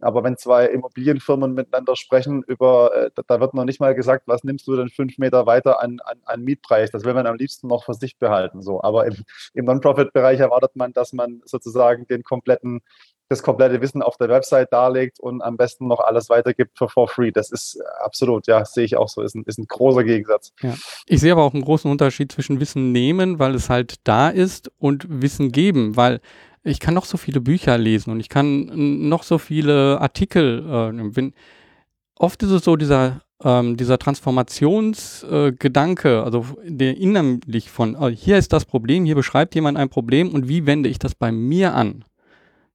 aber 0.00 0.24
wenn 0.24 0.36
zwei 0.36 0.66
Immobilienfirmen 0.66 1.54
miteinander 1.54 1.96
sprechen 1.96 2.42
über, 2.46 2.94
äh, 2.94 3.10
da 3.26 3.40
wird 3.40 3.54
noch 3.54 3.64
nicht 3.64 3.80
mal 3.80 3.94
gesagt, 3.94 4.24
was 4.26 4.44
nimmst 4.44 4.66
du 4.66 4.76
denn 4.76 4.88
fünf 4.88 5.18
Meter 5.18 5.46
weiter 5.46 5.80
an, 5.80 5.98
an, 6.04 6.18
an 6.24 6.42
Mietpreis? 6.42 6.90
Das 6.90 7.04
will 7.04 7.14
man 7.14 7.26
am 7.26 7.36
liebsten 7.36 7.68
noch 7.68 7.84
für 7.84 7.94
sich 7.94 8.18
behalten. 8.18 8.62
So. 8.62 8.82
Aber 8.82 9.06
im, 9.06 9.14
im 9.54 9.64
Non-Profit-Bereich 9.64 10.40
erwartet 10.40 10.76
man, 10.76 10.92
dass 10.92 11.12
man 11.12 11.40
sozusagen 11.44 12.06
den 12.06 12.22
kompletten, 12.24 12.80
das 13.28 13.42
komplette 13.42 13.80
Wissen 13.80 14.02
auf 14.02 14.16
der 14.16 14.28
Website 14.28 14.72
darlegt 14.72 15.18
und 15.18 15.42
am 15.42 15.56
besten 15.56 15.88
noch 15.88 16.00
alles 16.00 16.28
weitergibt 16.28 16.78
für 16.78 16.88
for 16.88 17.08
free. 17.08 17.32
Das 17.32 17.50
ist 17.50 17.80
absolut, 18.00 18.46
ja, 18.46 18.64
sehe 18.64 18.84
ich 18.84 18.96
auch 18.96 19.08
so, 19.08 19.22
ist 19.22 19.34
ein, 19.34 19.44
ist 19.46 19.58
ein 19.58 19.66
großer 19.66 20.04
Gegensatz. 20.04 20.52
Ja. 20.62 20.74
Ich 21.06 21.20
sehe 21.20 21.32
aber 21.32 21.44
auch 21.44 21.54
einen 21.54 21.64
großen 21.64 21.90
Unterschied 21.90 22.30
zwischen 22.32 22.60
Wissen 22.60 22.92
nehmen, 22.92 23.38
weil 23.38 23.54
es 23.54 23.70
halt 23.70 23.96
da 24.04 24.28
ist, 24.28 24.70
und 24.78 25.06
Wissen 25.22 25.52
geben, 25.52 25.96
weil 25.96 26.20
ich 26.66 26.80
kann 26.80 26.94
noch 26.94 27.04
so 27.04 27.16
viele 27.16 27.40
Bücher 27.40 27.78
lesen 27.78 28.10
und 28.10 28.18
ich 28.20 28.28
kann 28.28 29.08
noch 29.08 29.22
so 29.22 29.38
viele 29.38 30.00
Artikel. 30.00 30.64
Äh, 30.66 31.16
wenn, 31.16 31.32
oft 32.16 32.42
ist 32.42 32.50
es 32.50 32.64
so 32.64 32.74
dieser 32.76 33.22
ähm, 33.42 33.76
dieser 33.76 33.98
Transformationsgedanke, 33.98 36.08
äh, 36.08 36.22
also 36.22 36.46
der 36.64 36.96
innerlich 36.96 37.70
von 37.70 37.94
oh, 37.96 38.08
hier 38.08 38.38
ist 38.38 38.50
das 38.52 38.64
Problem, 38.64 39.04
hier 39.04 39.14
beschreibt 39.14 39.54
jemand 39.54 39.78
ein 39.78 39.90
Problem 39.90 40.30
und 40.30 40.48
wie 40.48 40.66
wende 40.66 40.88
ich 40.88 40.98
das 40.98 41.14
bei 41.14 41.30
mir 41.32 41.74
an. 41.74 42.04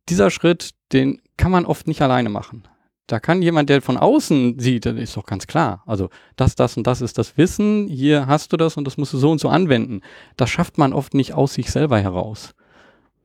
Dieser 0.09 0.29
Schritt, 0.29 0.71
den 0.93 1.21
kann 1.37 1.51
man 1.51 1.65
oft 1.65 1.87
nicht 1.87 2.01
alleine 2.01 2.29
machen. 2.29 2.63
Da 3.07 3.19
kann 3.19 3.41
jemand, 3.41 3.69
der 3.69 3.81
von 3.81 3.97
außen 3.97 4.59
sieht, 4.59 4.85
das 4.85 4.95
ist 4.95 5.17
doch 5.17 5.25
ganz 5.25 5.47
klar. 5.47 5.83
Also 5.85 6.09
das, 6.35 6.55
das 6.55 6.77
und 6.77 6.87
das 6.87 7.01
ist 7.01 7.17
das 7.17 7.37
Wissen, 7.37 7.87
hier 7.87 8.27
hast 8.27 8.53
du 8.53 8.57
das 8.57 8.77
und 8.77 8.85
das 8.85 8.97
musst 8.97 9.13
du 9.13 9.17
so 9.17 9.31
und 9.31 9.41
so 9.41 9.49
anwenden. 9.49 10.01
Das 10.37 10.49
schafft 10.49 10.77
man 10.77 10.93
oft 10.93 11.13
nicht 11.13 11.33
aus 11.33 11.55
sich 11.55 11.71
selber 11.71 11.99
heraus. 11.99 12.53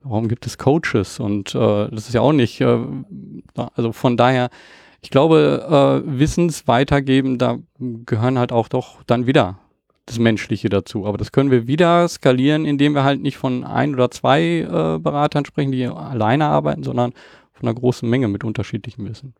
Warum 0.09 0.27
gibt 0.27 0.45
es 0.45 0.57
Coaches? 0.57 1.19
Und 1.19 1.53
äh, 1.55 1.89
das 1.89 2.07
ist 2.07 2.13
ja 2.13 2.21
auch 2.21 2.33
nicht, 2.33 2.61
äh, 2.61 2.77
also 3.75 3.91
von 3.91 4.17
daher, 4.17 4.49
ich 5.01 5.09
glaube, 5.09 6.03
äh, 6.05 6.19
Wissens 6.19 6.67
weitergeben, 6.67 7.37
da 7.37 7.57
gehören 7.79 8.39
halt 8.39 8.51
auch 8.51 8.67
doch 8.67 9.03
dann 9.03 9.27
wieder 9.27 9.59
das 10.05 10.19
Menschliche 10.19 10.69
dazu. 10.69 11.05
Aber 11.05 11.17
das 11.17 11.31
können 11.31 11.51
wir 11.51 11.67
wieder 11.67 12.07
skalieren, 12.07 12.65
indem 12.65 12.93
wir 12.93 13.03
halt 13.03 13.21
nicht 13.21 13.37
von 13.37 13.63
ein 13.63 13.93
oder 13.93 14.09
zwei 14.09 14.41
äh, 14.41 14.99
Beratern 14.99 15.45
sprechen, 15.45 15.71
die 15.71 15.85
alleine 15.85 16.45
arbeiten, 16.45 16.83
sondern 16.83 17.13
von 17.53 17.67
einer 17.67 17.75
großen 17.75 18.09
Menge 18.09 18.27
mit 18.27 18.43
unterschiedlichem 18.43 19.07
Wissen. 19.07 19.33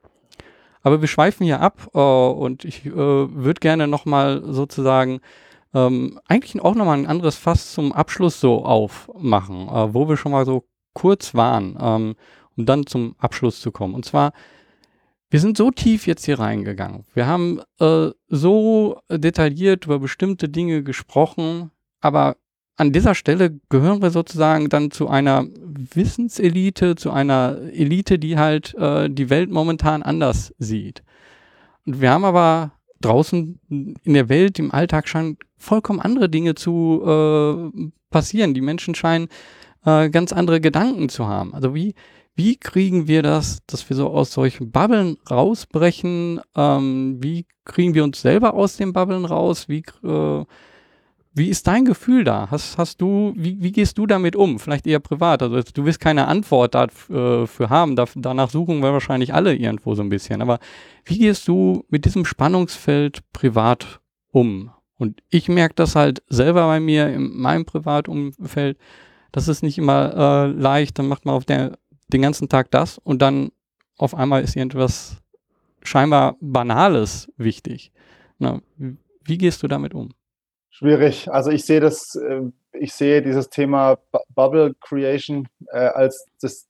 Aber 0.83 1.01
wir 1.01 1.07
schweifen 1.07 1.45
hier 1.45 1.61
ab 1.61 1.89
äh, 1.93 1.99
und 1.99 2.65
ich 2.65 2.85
äh, 2.85 2.93
würde 2.93 3.59
gerne 3.59 3.87
nochmal 3.87 4.43
sozusagen 4.45 5.21
ähm, 5.73 6.19
eigentlich 6.27 6.61
auch 6.61 6.75
nochmal 6.75 6.97
ein 6.97 7.07
anderes 7.07 7.35
Fass 7.35 7.73
zum 7.73 7.93
Abschluss 7.93 8.39
so 8.39 8.63
aufmachen, 8.65 9.67
äh, 9.67 9.93
wo 9.93 10.07
wir 10.07 10.17
schon 10.17 10.31
mal 10.31 10.45
so 10.45 10.65
kurz 10.93 11.35
waren, 11.35 11.77
ähm, 11.79 12.15
um 12.55 12.65
dann 12.65 12.85
zum 12.85 13.15
Abschluss 13.19 13.61
zu 13.61 13.71
kommen. 13.71 13.93
Und 13.93 14.05
zwar, 14.05 14.33
wir 15.29 15.39
sind 15.39 15.57
so 15.57 15.71
tief 15.71 16.07
jetzt 16.07 16.25
hier 16.25 16.39
reingegangen. 16.39 17.05
Wir 17.13 17.27
haben 17.27 17.61
äh, 17.79 18.09
so 18.27 18.99
detailliert 19.09 19.85
über 19.85 19.99
bestimmte 19.99 20.49
Dinge 20.49 20.83
gesprochen, 20.83 21.71
aber 22.01 22.37
an 22.77 22.91
dieser 22.91 23.15
Stelle 23.15 23.59
gehören 23.69 24.01
wir 24.01 24.11
sozusagen 24.11 24.69
dann 24.69 24.91
zu 24.91 25.09
einer 25.09 25.47
Wissenselite, 25.55 26.95
zu 26.95 27.11
einer 27.11 27.57
Elite, 27.73 28.19
die 28.19 28.37
halt 28.37 28.75
äh, 28.75 29.09
die 29.09 29.29
Welt 29.29 29.49
momentan 29.49 30.03
anders 30.03 30.53
sieht. 30.59 31.03
Und 31.85 32.01
wir 32.01 32.11
haben 32.11 32.23
aber 32.23 32.71
draußen 33.01 33.59
in 33.69 34.13
der 34.13 34.29
Welt, 34.29 34.59
im 34.59 34.71
Alltag 34.71 35.07
scheinen 35.07 35.37
vollkommen 35.57 35.99
andere 35.99 36.29
Dinge 36.29 36.55
zu 36.55 37.01
äh, 37.05 37.89
passieren. 38.09 38.53
Die 38.53 38.61
Menschen 38.61 38.95
scheinen 38.95 39.27
äh, 39.85 40.09
ganz 40.09 40.33
andere 40.33 40.61
Gedanken 40.61 41.09
zu 41.09 41.27
haben. 41.27 41.53
Also 41.53 41.73
wie, 41.73 41.95
wie 42.35 42.57
kriegen 42.57 43.07
wir 43.07 43.23
das, 43.23 43.59
dass 43.67 43.89
wir 43.89 43.95
so 43.95 44.09
aus 44.09 44.31
solchen 44.31 44.71
Bubblen 44.71 45.17
rausbrechen? 45.29 46.39
Ähm, 46.55 47.17
wie 47.21 47.45
kriegen 47.65 47.93
wir 47.93 48.03
uns 48.03 48.21
selber 48.21 48.53
aus 48.53 48.77
den 48.77 48.93
Bubblen 48.93 49.25
raus? 49.25 49.67
Wie, 49.67 49.83
äh, 50.03 50.45
wie 51.37 51.49
ist 51.49 51.67
dein 51.67 51.85
Gefühl 51.85 52.23
da? 52.23 52.49
Hast, 52.49 52.77
hast 52.77 52.99
du, 53.01 53.33
wie, 53.35 53.61
wie 53.61 53.71
gehst 53.71 53.97
du 53.97 54.07
damit 54.07 54.35
um? 54.35 54.59
Vielleicht 54.59 54.87
eher 54.87 54.99
privat. 54.99 55.43
Also 55.43 55.61
du 55.73 55.85
wirst 55.85 55.99
keine 55.99 56.27
Antwort 56.27 56.73
dafür 56.73 57.47
äh, 57.59 57.69
haben. 57.69 57.95
Da, 57.95 58.05
danach 58.15 58.49
suchen 58.49 58.81
wir 58.81 58.91
wahrscheinlich 58.91 59.33
alle 59.33 59.55
irgendwo 59.55 59.93
so 59.93 60.01
ein 60.01 60.09
bisschen. 60.09 60.41
Aber 60.41 60.59
wie 61.05 61.19
gehst 61.19 61.47
du 61.47 61.85
mit 61.89 62.05
diesem 62.05 62.25
Spannungsfeld 62.25 63.21
privat 63.33 63.99
um? 64.31 64.71
Und 64.97 65.21
ich 65.29 65.47
merke 65.47 65.75
das 65.75 65.95
halt 65.95 66.23
selber 66.27 66.65
bei 66.65 66.79
mir 66.79 67.13
in 67.13 67.37
meinem 67.37 67.65
Privatumfeld. 67.65 68.77
Das 69.31 69.47
ist 69.47 69.61
nicht 69.61 69.77
immer 69.77 70.13
äh, 70.15 70.47
leicht. 70.47 70.97
Dann 70.97 71.07
macht 71.07 71.25
man 71.25 71.35
auf 71.35 71.45
der, 71.45 71.77
den 72.07 72.23
ganzen 72.23 72.49
Tag 72.49 72.71
das 72.71 72.97
und 72.97 73.21
dann 73.21 73.51
auf 73.97 74.15
einmal 74.15 74.43
ist 74.43 74.55
irgendwas 74.55 75.17
scheinbar 75.83 76.35
Banales 76.41 77.31
wichtig. 77.37 77.91
Na, 78.39 78.61
wie 78.77 79.37
gehst 79.37 79.61
du 79.61 79.67
damit 79.67 79.93
um? 79.93 80.09
Schwierig. 80.77 81.27
Also 81.31 81.49
ich 81.49 81.65
sehe 81.65 81.79
das, 81.79 82.13
äh, 82.15 82.43
ich 82.71 82.93
sehe 82.93 83.23
dieses 83.23 83.49
Thema 83.49 83.97
Bubble 84.35 84.75
Creation 84.79 85.47
äh, 85.71 85.79
als 85.79 86.23
das 86.39 86.67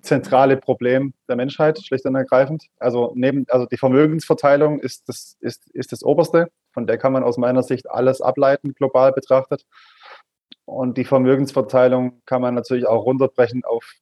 zentrale 0.00 0.56
Problem 0.56 1.12
der 1.28 1.34
Menschheit, 1.34 1.84
schlicht 1.84 2.04
und 2.06 2.14
ergreifend. 2.14 2.66
Also 2.78 3.10
neben, 3.16 3.46
also 3.48 3.66
die 3.66 3.76
Vermögensverteilung 3.76 4.78
ist 4.78 5.08
das, 5.08 5.36
ist, 5.40 5.68
ist 5.72 5.90
das 5.90 6.04
Oberste. 6.04 6.52
Von 6.72 6.86
der 6.86 6.98
kann 6.98 7.12
man 7.12 7.24
aus 7.24 7.36
meiner 7.36 7.64
Sicht 7.64 7.90
alles 7.90 8.20
ableiten, 8.20 8.74
global 8.74 9.12
betrachtet. 9.12 9.66
Und 10.64 10.96
die 10.96 11.04
Vermögensverteilung 11.04 12.22
kann 12.26 12.42
man 12.42 12.54
natürlich 12.54 12.86
auch 12.86 13.04
runterbrechen 13.06 13.64
auf, 13.64 13.92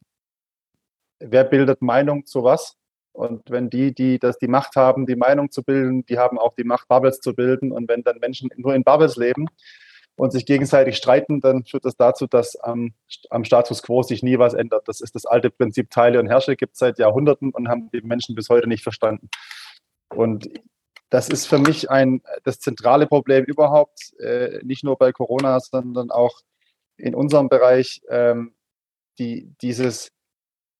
wer 1.19 1.45
bildet 1.45 1.81
Meinung 1.81 2.27
zu 2.27 2.45
was. 2.45 2.77
Und 3.17 3.51
wenn 3.51 3.71
die, 3.71 3.95
die 3.95 4.19
das 4.19 4.39
die 4.39 4.47
Macht 4.47 4.77
haben, 4.77 5.07
die 5.07 5.17
Meinung 5.17 5.51
zu 5.51 5.63
bilden, 5.63 6.05
die 6.05 6.19
haben 6.19 6.39
auch 6.39 6.55
die 6.55 6.65
Macht, 6.65 6.87
Bubbles 6.87 7.21
zu 7.21 7.35
bilden. 7.35 7.73
Und 7.73 7.89
wenn 7.89 8.03
dann 8.03 8.19
Menschen 8.19 8.51
nur 8.57 8.75
in 8.75 8.85
Bubbles 8.85 9.17
leben 9.17 9.47
und 10.17 10.33
sich 10.33 10.45
gegenseitig 10.45 10.99
streiten, 10.99 11.41
dann 11.41 11.65
führt 11.65 11.87
das 11.87 11.97
dazu, 11.97 12.27
dass 12.27 12.57
am, 12.57 12.93
am 13.31 13.45
Status 13.45 13.83
quo 13.83 14.03
sich 14.03 14.23
nie 14.23 14.39
was 14.39 14.53
ändert. 14.53 14.87
Das 14.87 15.01
ist 15.01 15.15
das 15.15 15.25
alte 15.25 15.51
Prinzip 15.51 15.91
Teile 15.91 16.21
und 16.21 16.27
Herrsche, 16.27 16.57
gibt 16.57 16.75
es 16.75 16.79
seit 16.79 16.99
Jahrhunderten 16.99 17.53
und 17.53 17.69
haben 17.69 17.91
die 17.91 18.03
Menschen 18.03 18.35
bis 18.35 18.51
heute 18.51 18.69
nicht 18.69 18.83
verstanden. 18.83 19.31
Und 20.11 20.51
das 21.09 21.31
ist 21.31 21.47
für 21.47 21.59
mich 21.59 21.91
ein, 21.91 22.21
das 22.45 22.59
zentrale 22.61 23.07
Problem 23.07 23.45
überhaupt, 23.45 24.13
äh, 24.21 24.61
nicht 24.63 24.85
nur 24.85 24.99
bei 24.99 25.13
Corona, 25.13 25.59
sondern 25.61 26.11
auch 26.11 26.43
in 26.99 27.15
unserem 27.15 27.49
Bereich, 27.49 28.03
ähm, 28.11 28.53
die, 29.19 29.55
dieses 29.63 30.11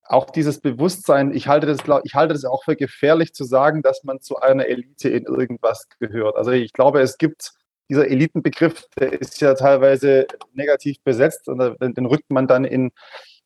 auch 0.09 0.29
dieses 0.29 0.59
Bewusstsein, 0.59 1.33
ich 1.33 1.47
halte, 1.47 1.67
das, 1.67 1.79
ich 2.03 2.15
halte 2.15 2.33
das 2.33 2.45
auch 2.45 2.63
für 2.63 2.75
gefährlich 2.75 3.33
zu 3.33 3.43
sagen, 3.43 3.81
dass 3.81 4.03
man 4.03 4.21
zu 4.21 4.37
einer 4.37 4.65
Elite 4.67 5.09
in 5.09 5.25
irgendwas 5.25 5.87
gehört. 5.99 6.35
Also 6.35 6.51
ich 6.51 6.73
glaube, 6.73 7.01
es 7.01 7.17
gibt 7.17 7.53
dieser 7.89 8.07
Elitenbegriff, 8.07 8.85
der 8.99 9.13
ist 9.13 9.39
ja 9.41 9.53
teilweise 9.53 10.27
negativ 10.53 10.97
besetzt 11.03 11.47
und 11.47 11.59
den 11.79 12.05
rückt 12.05 12.29
man 12.31 12.47
dann 12.47 12.65
in, 12.65 12.91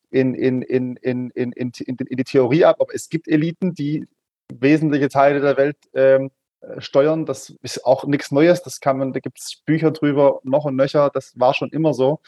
in, 0.09 0.34
in, 0.34 0.62
in, 0.62 0.95
in, 0.97 1.30
in, 1.32 1.51
in, 1.51 1.72
in 1.72 2.18
die 2.18 2.24
Theorie 2.24 2.66
ab. 2.66 2.78
Aber 2.80 2.93
es 2.93 3.09
gibt 3.09 3.28
Eliten, 3.28 3.74
die 3.74 4.07
wesentliche 4.53 5.09
Teile 5.09 5.41
der 5.41 5.57
Welt 5.57 5.78
ähm, 5.93 6.32
steuern. 6.80 7.26
Das 7.26 7.53
ist 7.62 7.86
auch 7.86 8.05
nichts 8.05 8.32
Neues. 8.32 8.62
Das 8.64 8.80
kann 8.80 8.97
man, 8.97 9.14
da 9.14 9.20
gibt 9.20 9.39
es 9.39 9.62
Bücher 9.66 9.91
drüber, 9.91 10.39
noch 10.43 10.66
und 10.66 10.76
nöcher. 10.76 11.09
Das 11.14 11.39
war 11.39 11.53
schon 11.53 11.70
immer 11.70 11.93
so. 11.93 12.20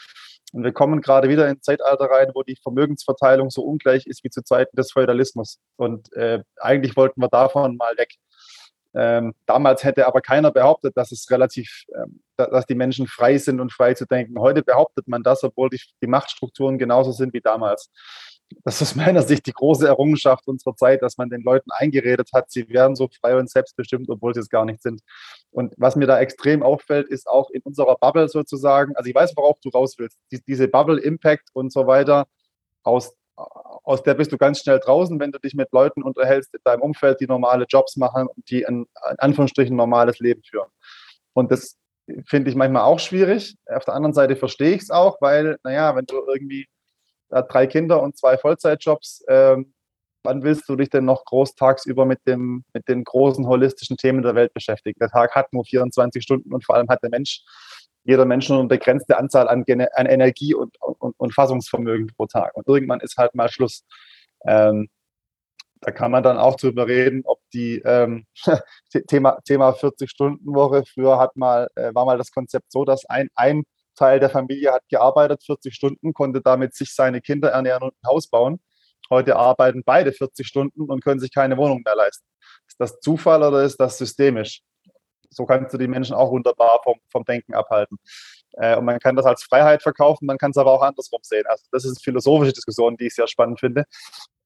Und 0.54 0.62
wir 0.62 0.72
kommen 0.72 1.00
gerade 1.00 1.28
wieder 1.28 1.46
in 1.46 1.56
ein 1.56 1.62
Zeitalter 1.62 2.04
rein, 2.04 2.30
wo 2.32 2.44
die 2.44 2.54
Vermögensverteilung 2.62 3.50
so 3.50 3.62
ungleich 3.62 4.06
ist 4.06 4.22
wie 4.22 4.30
zu 4.30 4.44
Zeiten 4.44 4.76
des 4.76 4.92
Feudalismus. 4.92 5.58
Und 5.76 6.12
äh, 6.12 6.44
eigentlich 6.58 6.96
wollten 6.96 7.20
wir 7.20 7.28
davon 7.28 7.76
mal 7.76 7.98
weg. 7.98 8.14
Ähm, 8.94 9.34
damals 9.46 9.82
hätte 9.82 10.06
aber 10.06 10.20
keiner 10.20 10.52
behauptet, 10.52 10.96
dass 10.96 11.10
es 11.10 11.28
relativ, 11.28 11.82
ähm, 11.96 12.22
dass 12.36 12.66
die 12.66 12.76
Menschen 12.76 13.08
frei 13.08 13.36
sind 13.38 13.60
und 13.60 13.72
frei 13.72 13.94
zu 13.94 14.06
denken. 14.06 14.38
Heute 14.38 14.62
behauptet 14.62 15.08
man 15.08 15.24
das, 15.24 15.42
obwohl 15.42 15.70
die, 15.70 15.80
die 16.00 16.06
Machtstrukturen 16.06 16.78
genauso 16.78 17.10
sind 17.10 17.34
wie 17.34 17.40
damals 17.40 17.90
das 18.64 18.80
ist 18.80 18.94
meiner 18.96 19.22
Sicht 19.22 19.46
die 19.46 19.52
große 19.52 19.86
Errungenschaft 19.86 20.46
unserer 20.46 20.76
Zeit, 20.76 21.02
dass 21.02 21.18
man 21.18 21.30
den 21.30 21.42
Leuten 21.42 21.70
eingeredet 21.70 22.30
hat, 22.32 22.50
sie 22.50 22.68
wären 22.68 22.94
so 22.94 23.08
frei 23.08 23.36
und 23.36 23.50
selbstbestimmt, 23.50 24.08
obwohl 24.08 24.34
sie 24.34 24.40
es 24.40 24.48
gar 24.48 24.64
nicht 24.64 24.82
sind. 24.82 25.00
Und 25.50 25.74
was 25.76 25.96
mir 25.96 26.06
da 26.06 26.18
extrem 26.18 26.62
auffällt, 26.62 27.08
ist 27.08 27.26
auch 27.26 27.50
in 27.50 27.62
unserer 27.62 27.96
Bubble 27.96 28.28
sozusagen, 28.28 28.96
also 28.96 29.08
ich 29.08 29.14
weiß, 29.14 29.36
worauf 29.36 29.58
du 29.60 29.68
raus 29.70 29.94
willst, 29.98 30.18
die, 30.32 30.40
diese 30.46 30.68
Bubble 30.68 31.00
Impact 31.00 31.50
und 31.52 31.72
so 31.72 31.86
weiter, 31.86 32.26
aus, 32.82 33.14
aus 33.36 34.02
der 34.02 34.14
bist 34.14 34.32
du 34.32 34.38
ganz 34.38 34.60
schnell 34.60 34.78
draußen, 34.78 35.18
wenn 35.20 35.32
du 35.32 35.38
dich 35.38 35.54
mit 35.54 35.72
Leuten 35.72 36.02
unterhältst 36.02 36.54
in 36.54 36.60
deinem 36.64 36.82
Umfeld, 36.82 37.20
die 37.20 37.26
normale 37.26 37.66
Jobs 37.68 37.96
machen 37.96 38.26
und 38.26 38.50
die 38.50 38.62
in, 38.62 38.86
in 39.10 39.18
Anführungsstrichen 39.18 39.76
normales 39.76 40.18
Leben 40.20 40.42
führen. 40.42 40.68
Und 41.32 41.50
das 41.50 41.76
finde 42.26 42.50
ich 42.50 42.56
manchmal 42.56 42.82
auch 42.82 43.00
schwierig. 43.00 43.56
Auf 43.66 43.84
der 43.84 43.94
anderen 43.94 44.14
Seite 44.14 44.36
verstehe 44.36 44.74
ich 44.74 44.82
es 44.82 44.90
auch, 44.90 45.20
weil, 45.20 45.58
naja, 45.64 45.96
wenn 45.96 46.04
du 46.04 46.16
irgendwie 46.26 46.66
hat 47.30 47.52
drei 47.52 47.66
Kinder 47.66 48.02
und 48.02 48.16
zwei 48.16 48.36
Vollzeitjobs. 48.36 49.24
Ähm, 49.28 49.74
wann 50.24 50.42
willst 50.42 50.68
du 50.68 50.76
dich 50.76 50.90
denn 50.90 51.04
noch 51.04 51.24
groß 51.24 51.54
tagsüber 51.54 52.04
mit, 52.06 52.20
dem, 52.26 52.64
mit 52.72 52.88
den 52.88 53.04
großen 53.04 53.46
holistischen 53.46 53.96
Themen 53.96 54.22
der 54.22 54.34
Welt 54.34 54.54
beschäftigen? 54.54 54.98
Der 54.98 55.10
Tag 55.10 55.34
hat 55.34 55.52
nur 55.52 55.64
24 55.64 56.22
Stunden 56.22 56.52
und 56.52 56.64
vor 56.64 56.74
allem 56.74 56.88
hat 56.88 57.02
der 57.02 57.10
Mensch, 57.10 57.42
jeder 58.04 58.24
Mensch 58.24 58.48
nur 58.48 58.58
eine 58.58 58.68
begrenzte 58.68 59.18
Anzahl 59.18 59.48
an, 59.48 59.64
an 59.68 60.06
Energie 60.06 60.54
und, 60.54 60.76
und, 60.80 61.14
und, 61.16 61.34
Fassungsvermögen 61.34 62.08
pro 62.16 62.26
Tag. 62.26 62.54
Und 62.54 62.66
irgendwann 62.66 63.00
ist 63.00 63.16
halt 63.16 63.34
mal 63.34 63.48
Schluss. 63.48 63.84
Ähm, 64.46 64.88
da 65.80 65.90
kann 65.90 66.10
man 66.10 66.22
dann 66.22 66.38
auch 66.38 66.56
drüber 66.56 66.86
reden, 66.86 67.22
ob 67.24 67.40
die 67.52 67.78
ähm, 67.84 68.26
Thema, 69.08 69.38
Thema 69.44 69.70
40-Stunden-Woche, 69.70 70.84
früher 70.86 71.18
hat 71.18 71.36
mal, 71.36 71.68
äh, 71.74 71.94
war 71.94 72.06
mal 72.06 72.16
das 72.16 72.30
Konzept 72.30 72.72
so, 72.72 72.84
dass 72.84 73.04
ein, 73.06 73.28
ein 73.34 73.64
Teil 73.94 74.20
der 74.20 74.30
Familie 74.30 74.72
hat 74.72 74.82
gearbeitet, 74.88 75.42
40 75.44 75.74
Stunden, 75.74 76.12
konnte 76.12 76.40
damit 76.40 76.74
sich 76.74 76.94
seine 76.94 77.20
Kinder 77.20 77.50
ernähren 77.50 77.82
und 77.82 77.94
ein 77.94 78.08
Haus 78.08 78.28
bauen. 78.28 78.60
Heute 79.10 79.36
arbeiten 79.36 79.82
beide 79.84 80.12
40 80.12 80.46
Stunden 80.46 80.82
und 80.82 81.02
können 81.02 81.20
sich 81.20 81.32
keine 81.32 81.56
Wohnung 81.56 81.82
mehr 81.84 81.94
leisten. 81.94 82.26
Ist 82.66 82.80
das 82.80 83.00
Zufall 83.00 83.42
oder 83.42 83.62
ist 83.62 83.78
das 83.78 83.98
systemisch? 83.98 84.62
So 85.30 85.46
kannst 85.46 85.74
du 85.74 85.78
die 85.78 85.88
Menschen 85.88 86.14
auch 86.14 86.30
wunderbar 86.30 86.80
vom, 86.84 86.98
vom 87.10 87.24
Denken 87.24 87.54
abhalten. 87.54 87.98
Äh, 88.52 88.76
und 88.76 88.84
man 88.84 88.98
kann 89.00 89.16
das 89.16 89.26
als 89.26 89.42
Freiheit 89.42 89.82
verkaufen, 89.82 90.26
man 90.26 90.38
kann 90.38 90.52
es 90.52 90.56
aber 90.56 90.72
auch 90.72 90.82
andersrum 90.82 91.20
sehen. 91.22 91.44
Also 91.46 91.64
das 91.72 91.84
ist 91.84 91.98
eine 91.98 92.02
philosophische 92.02 92.52
Diskussion, 92.52 92.96
die 92.96 93.06
ich 93.06 93.14
sehr 93.14 93.26
spannend 93.26 93.60
finde. 93.60 93.84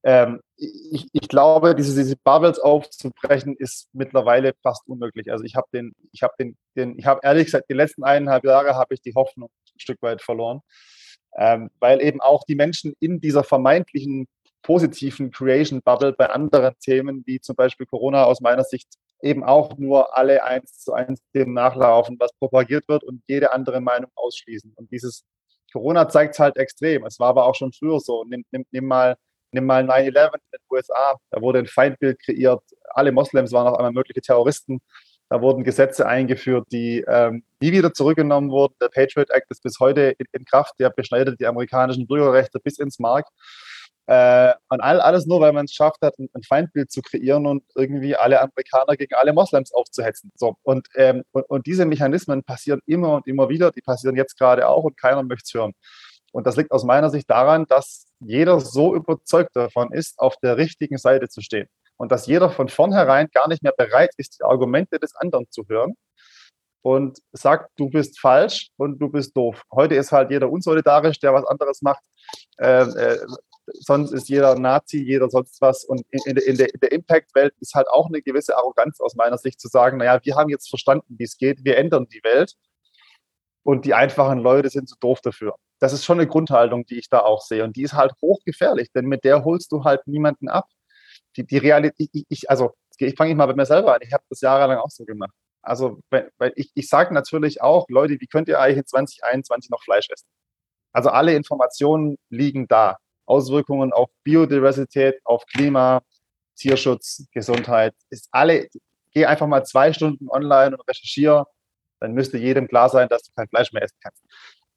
Ähm, 0.04 0.40
ich, 0.56 1.06
ich, 1.12 1.28
glaube, 1.28 1.74
diese, 1.74 2.00
diese 2.00 2.16
Bubbles 2.16 2.58
aufzubrechen, 2.58 3.56
ist 3.56 3.88
mittlerweile 3.92 4.54
fast 4.62 4.86
unmöglich. 4.86 5.30
Also 5.30 5.44
ich 5.44 5.56
habe 5.56 5.66
den, 5.72 5.92
ich 6.12 6.22
habe 6.22 6.34
den, 6.38 6.56
den, 6.76 6.98
ich 6.98 7.06
habe 7.06 7.20
ehrlich 7.22 7.46
gesagt, 7.46 7.68
die 7.68 7.74
letzten 7.74 8.04
eineinhalb 8.04 8.44
Jahre 8.44 8.74
habe 8.74 8.94
ich 8.94 9.00
die 9.00 9.14
Hoffnung 9.14 9.50
ein 9.74 9.80
Stück 9.80 10.00
weit 10.02 10.22
verloren. 10.22 10.60
Ähm, 11.36 11.70
weil 11.78 12.00
eben 12.00 12.20
auch 12.20 12.44
die 12.44 12.54
Menschen 12.54 12.94
in 13.00 13.20
dieser 13.20 13.44
vermeintlichen 13.44 14.26
positiven 14.62 15.30
Creation 15.30 15.82
Bubble 15.82 16.12
bei 16.12 16.30
anderen 16.30 16.74
Themen, 16.80 17.22
wie 17.26 17.40
zum 17.40 17.56
Beispiel 17.56 17.86
Corona 17.86 18.24
aus 18.24 18.40
meiner 18.40 18.64
Sicht, 18.64 18.88
eben 19.22 19.44
auch 19.44 19.76
nur 19.78 20.16
alle 20.16 20.44
eins 20.44 20.78
zu 20.78 20.92
eins 20.92 21.20
dem 21.34 21.54
nachlaufen, 21.54 22.16
was 22.18 22.32
propagiert 22.38 22.88
wird 22.88 23.04
und 23.04 23.22
jede 23.26 23.52
andere 23.52 23.80
Meinung 23.80 24.10
ausschließen. 24.14 24.72
Und 24.76 24.90
dieses 24.92 25.24
Corona 25.72 26.08
zeigt 26.08 26.34
es 26.34 26.38
halt 26.38 26.56
extrem. 26.56 27.04
Es 27.04 27.18
war 27.18 27.28
aber 27.28 27.46
auch 27.46 27.54
schon 27.54 27.72
früher 27.72 28.00
so. 28.00 28.24
Nimm, 28.24 28.44
nimm, 28.50 28.64
nimm 28.70 28.86
mal 28.86 29.16
Nimm 29.52 29.66
mal 29.66 29.82
9-11 29.82 30.06
in 30.06 30.12
den 30.52 30.60
USA, 30.70 31.16
da 31.30 31.40
wurde 31.40 31.60
ein 31.60 31.66
Feindbild 31.66 32.20
kreiert. 32.20 32.62
Alle 32.90 33.12
Moslems 33.12 33.52
waren 33.52 33.66
auf 33.66 33.78
einmal 33.78 33.92
mögliche 33.92 34.20
Terroristen. 34.20 34.80
Da 35.30 35.42
wurden 35.42 35.62
Gesetze 35.62 36.06
eingeführt, 36.06 36.68
die 36.72 37.04
ähm, 37.06 37.44
nie 37.60 37.72
wieder 37.72 37.92
zurückgenommen 37.92 38.50
wurden. 38.50 38.74
Der 38.80 38.88
Patriot 38.88 39.30
Act 39.30 39.50
ist 39.50 39.62
bis 39.62 39.78
heute 39.78 40.14
in, 40.18 40.26
in 40.32 40.44
Kraft. 40.46 40.74
Der 40.78 40.88
beschneidet 40.90 41.38
die 41.38 41.46
amerikanischen 41.46 42.06
Bürgerrechte 42.06 42.58
bis 42.60 42.78
ins 42.78 42.98
Mark. 42.98 43.26
Äh, 44.06 44.54
und 44.70 44.80
all, 44.80 45.02
alles 45.02 45.26
nur, 45.26 45.40
weil 45.42 45.52
man 45.52 45.66
es 45.66 45.74
schafft 45.74 46.00
hat, 46.00 46.18
ein, 46.18 46.30
ein, 46.32 46.42
Feindbild 46.42 46.90
zu 46.90 47.02
kreieren 47.02 47.44
und 47.46 47.62
irgendwie 47.74 48.16
alle 48.16 48.40
Amerikaner 48.40 48.96
gegen 48.96 49.14
alle 49.14 49.34
Moslems 49.34 49.70
aufzuhetzen. 49.74 50.32
So, 50.34 50.56
und, 50.62 50.88
ähm, 50.94 51.24
und, 51.32 51.42
und 51.42 51.66
diese 51.66 51.84
Mechanismen 51.84 52.42
passieren 52.42 52.80
immer 52.86 53.16
und 53.16 53.26
immer 53.26 53.50
wieder. 53.50 53.70
Die 53.70 53.82
passieren 53.82 54.16
jetzt 54.16 54.38
gerade 54.38 54.66
auch 54.66 54.84
und 54.84 54.96
keiner 54.96 55.22
möchte 55.22 55.44
es 55.44 55.52
hören. 55.52 55.74
Und 56.32 56.46
das 56.46 56.56
liegt 56.56 56.70
aus 56.70 56.84
meiner 56.84 57.10
Sicht 57.10 57.28
daran, 57.28 57.66
dass 57.66 58.06
jeder 58.20 58.60
so 58.60 58.94
überzeugt 58.94 59.54
davon 59.54 59.92
ist, 59.92 60.18
auf 60.18 60.36
der 60.42 60.56
richtigen 60.56 60.98
Seite 60.98 61.28
zu 61.28 61.40
stehen. 61.40 61.68
Und 61.96 62.12
dass 62.12 62.26
jeder 62.26 62.50
von 62.50 62.68
vornherein 62.68 63.28
gar 63.32 63.48
nicht 63.48 63.62
mehr 63.62 63.74
bereit 63.76 64.10
ist, 64.16 64.38
die 64.38 64.44
Argumente 64.44 64.98
des 64.98 65.14
anderen 65.16 65.46
zu 65.50 65.64
hören 65.68 65.94
und 66.82 67.18
sagt, 67.32 67.70
du 67.76 67.90
bist 67.90 68.20
falsch 68.20 68.70
und 68.76 68.98
du 68.98 69.08
bist 69.08 69.36
doof. 69.36 69.62
Heute 69.72 69.96
ist 69.96 70.12
halt 70.12 70.30
jeder 70.30 70.50
unsolidarisch, 70.50 71.18
der 71.18 71.34
was 71.34 71.44
anderes 71.44 71.82
macht. 71.82 72.02
Äh, 72.58 72.82
äh, 72.82 73.26
sonst 73.80 74.12
ist 74.12 74.28
jeder 74.28 74.54
Nazi, 74.58 75.02
jeder 75.02 75.28
sonst 75.28 75.60
was. 75.60 75.84
Und 75.84 76.02
in, 76.10 76.36
in, 76.36 76.56
der, 76.56 76.68
der 76.68 76.92
Impact-Welt 76.92 77.52
ist 77.60 77.74
halt 77.74 77.88
auch 77.88 78.06
eine 78.06 78.22
gewisse 78.22 78.56
Arroganz 78.56 79.00
aus 79.00 79.16
meiner 79.16 79.38
Sicht 79.38 79.60
zu 79.60 79.68
sagen, 79.68 79.98
naja, 79.98 80.20
wir 80.22 80.36
haben 80.36 80.50
jetzt 80.50 80.68
verstanden, 80.68 81.16
wie 81.18 81.24
es 81.24 81.36
geht, 81.36 81.64
wir 81.64 81.76
ändern 81.76 82.06
die 82.08 82.22
Welt 82.22 82.54
und 83.68 83.84
die 83.84 83.92
einfachen 83.92 84.38
Leute 84.38 84.70
sind 84.70 84.88
zu 84.88 84.96
doof 84.98 85.20
dafür. 85.20 85.54
Das 85.78 85.92
ist 85.92 86.02
schon 86.02 86.18
eine 86.18 86.26
Grundhaltung, 86.26 86.86
die 86.86 86.98
ich 86.98 87.10
da 87.10 87.18
auch 87.18 87.42
sehe. 87.42 87.64
Und 87.64 87.76
die 87.76 87.82
ist 87.82 87.92
halt 87.92 88.14
hochgefährlich, 88.22 88.90
denn 88.94 89.04
mit 89.04 89.24
der 89.24 89.44
holst 89.44 89.70
du 89.72 89.84
halt 89.84 90.06
niemanden 90.06 90.48
ab. 90.48 90.64
Die, 91.36 91.44
die 91.44 91.58
Realität, 91.58 92.08
ich, 92.14 92.24
ich, 92.30 92.48
also 92.50 92.72
ich 92.96 93.14
fange 93.14 93.34
mal 93.34 93.44
bei 93.44 93.52
mir 93.52 93.66
selber 93.66 93.94
an, 93.94 94.00
ich 94.00 94.10
habe 94.14 94.24
das 94.30 94.40
jahrelang 94.40 94.78
auch 94.78 94.88
so 94.88 95.04
gemacht. 95.04 95.34
Also, 95.60 96.00
weil 96.08 96.52
ich, 96.56 96.70
ich 96.74 96.88
sage 96.88 97.12
natürlich 97.12 97.60
auch, 97.60 97.84
Leute, 97.90 98.16
wie 98.18 98.26
könnt 98.26 98.48
ihr 98.48 98.58
eigentlich 98.58 98.78
in 98.78 98.86
2021 98.86 99.68
noch 99.68 99.82
Fleisch 99.82 100.08
essen? 100.08 100.28
Also 100.94 101.10
alle 101.10 101.34
Informationen 101.34 102.16
liegen 102.30 102.68
da. 102.68 102.96
Auswirkungen 103.26 103.92
auf 103.92 104.08
Biodiversität, 104.24 105.20
auf 105.24 105.44
Klima, 105.44 106.00
Tierschutz, 106.56 107.26
Gesundheit, 107.32 107.94
ist 108.08 108.28
alle, 108.30 108.66
geh 109.12 109.26
einfach 109.26 109.46
mal 109.46 109.66
zwei 109.66 109.92
Stunden 109.92 110.30
online 110.30 110.74
und 110.74 110.88
recherchiere, 110.88 111.44
dann 112.00 112.12
müsste 112.12 112.38
jedem 112.38 112.68
klar 112.68 112.88
sein, 112.88 113.08
dass 113.08 113.22
du 113.22 113.32
kein 113.34 113.48
Fleisch 113.48 113.72
mehr 113.72 113.82
essen 113.82 113.98
kannst. 114.02 114.22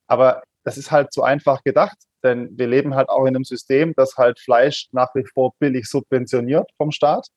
Aber 0.08 0.44
das 0.64 0.78
ist 0.78 0.92
halt 0.92 1.14
zu 1.14 1.24
einfach 1.24 1.64
gedacht, 1.64 1.98
denn 2.24 2.58
wir 2.58 2.68
leben 2.68 2.96
halt 2.96 3.10
auch 3.10 3.26
in 3.26 3.36
einem 3.36 3.44
System, 3.44 3.94
das 3.96 4.18
halt 4.18 4.40
Fleisch 4.40 4.88
nach 4.92 5.14
wie 5.16 5.26
vor 5.26 5.54
billig 5.60 5.88
subventioniert 5.88 6.70
vom 6.78 6.92
Staat 6.92 7.28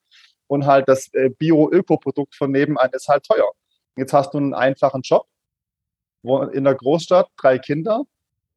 und 0.46 0.66
halt 0.66 0.88
das 0.88 1.12
äh, 1.14 1.30
Bio-Ökoprodukt 1.30 2.34
von 2.34 2.50
nebenan 2.50 2.90
ist 2.92 3.08
halt 3.08 3.24
teuer. 3.24 3.50
Jetzt 3.96 4.12
hast 4.12 4.34
du 4.34 4.38
einen 4.38 4.54
einfachen 4.54 5.02
Job, 5.02 5.26
in 6.52 6.64
der 6.64 6.74
Großstadt 6.74 7.28
drei 7.36 7.58
Kinder, 7.58 8.04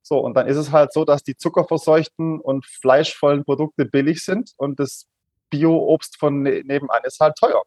so, 0.08 0.20
und 0.20 0.36
dann 0.36 0.48
ist 0.48 0.56
es 0.56 0.72
halt 0.72 0.94
so, 0.94 1.04
dass 1.04 1.22
die 1.22 1.36
zuckerverseuchten 1.36 2.40
und 2.40 2.66
fleischvollen 2.66 3.44
Produkte 3.44 3.84
billig 3.84 4.24
sind 4.24 4.54
und 4.56 4.80
das 4.80 5.06
Bio-Obst 5.50 6.18
von 6.18 6.44
ne-, 6.44 6.64
nebenan 6.64 7.02
ist 7.04 7.20
halt 7.20 7.36
teuer. 7.38 7.62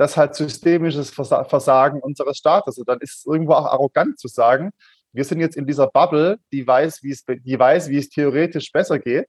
Das 0.00 0.16
halt 0.16 0.34
systemisches 0.34 1.10
Versagen 1.10 2.00
unseres 2.00 2.38
Staates. 2.38 2.78
Und 2.78 2.88
dann 2.88 3.00
ist 3.00 3.18
es 3.18 3.26
irgendwo 3.26 3.52
auch 3.52 3.66
arrogant 3.66 4.18
zu 4.18 4.28
sagen, 4.28 4.70
wir 5.12 5.24
sind 5.24 5.40
jetzt 5.40 5.58
in 5.58 5.66
dieser 5.66 5.88
Bubble, 5.88 6.38
die 6.52 6.66
weiß, 6.66 7.02
wie 7.02 7.10
es, 7.10 7.22
die 7.26 7.58
weiß, 7.58 7.90
wie 7.90 7.98
es 7.98 8.08
theoretisch 8.08 8.72
besser 8.72 8.98
geht, 8.98 9.26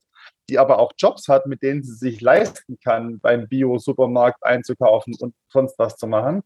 die 0.49 0.57
aber 0.57 0.79
auch 0.79 0.93
Jobs 0.97 1.27
hat, 1.27 1.45
mit 1.45 1.61
denen 1.61 1.83
sie 1.83 1.95
sich 1.95 2.21
leisten 2.21 2.79
kann, 2.81 3.19
beim 3.19 3.49
Bio-Supermarkt 3.49 4.45
einzukaufen 4.45 5.13
und 5.19 5.35
sonst 5.49 5.77
was 5.77 5.97
zu 5.97 6.07
machen. 6.07 6.41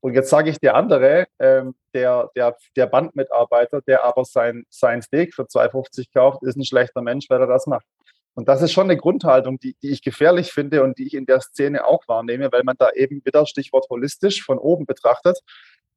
Und 0.00 0.12
jetzt 0.12 0.28
sage 0.28 0.50
ich 0.50 0.58
der 0.58 0.74
andere, 0.74 1.26
ähm, 1.38 1.74
der, 1.94 2.30
der, 2.36 2.58
der 2.76 2.86
Bandmitarbeiter, 2.86 3.80
der 3.80 4.04
aber 4.04 4.26
sein, 4.26 4.66
sein 4.68 5.00
Steak 5.00 5.32
für 5.32 5.44
2,50 5.44 6.12
kauft, 6.12 6.42
ist 6.42 6.58
ein 6.58 6.66
schlechter 6.66 7.00
Mensch, 7.00 7.30
weil 7.30 7.40
er 7.40 7.46
das 7.46 7.66
macht. 7.66 7.86
Und 8.34 8.48
das 8.48 8.62
ist 8.62 8.72
schon 8.72 8.90
eine 8.90 8.96
Grundhaltung, 8.96 9.58
die, 9.60 9.76
die 9.80 9.90
ich 9.90 10.02
gefährlich 10.02 10.52
finde 10.52 10.82
und 10.82 10.98
die 10.98 11.06
ich 11.06 11.14
in 11.14 11.26
der 11.26 11.40
Szene 11.40 11.84
auch 11.86 12.06
wahrnehme, 12.08 12.50
weil 12.50 12.64
man 12.64 12.76
da 12.76 12.90
eben 12.90 13.24
wieder 13.24 13.46
Stichwort 13.46 13.88
holistisch 13.88 14.42
von 14.42 14.58
oben 14.58 14.86
betrachtet. 14.86 15.38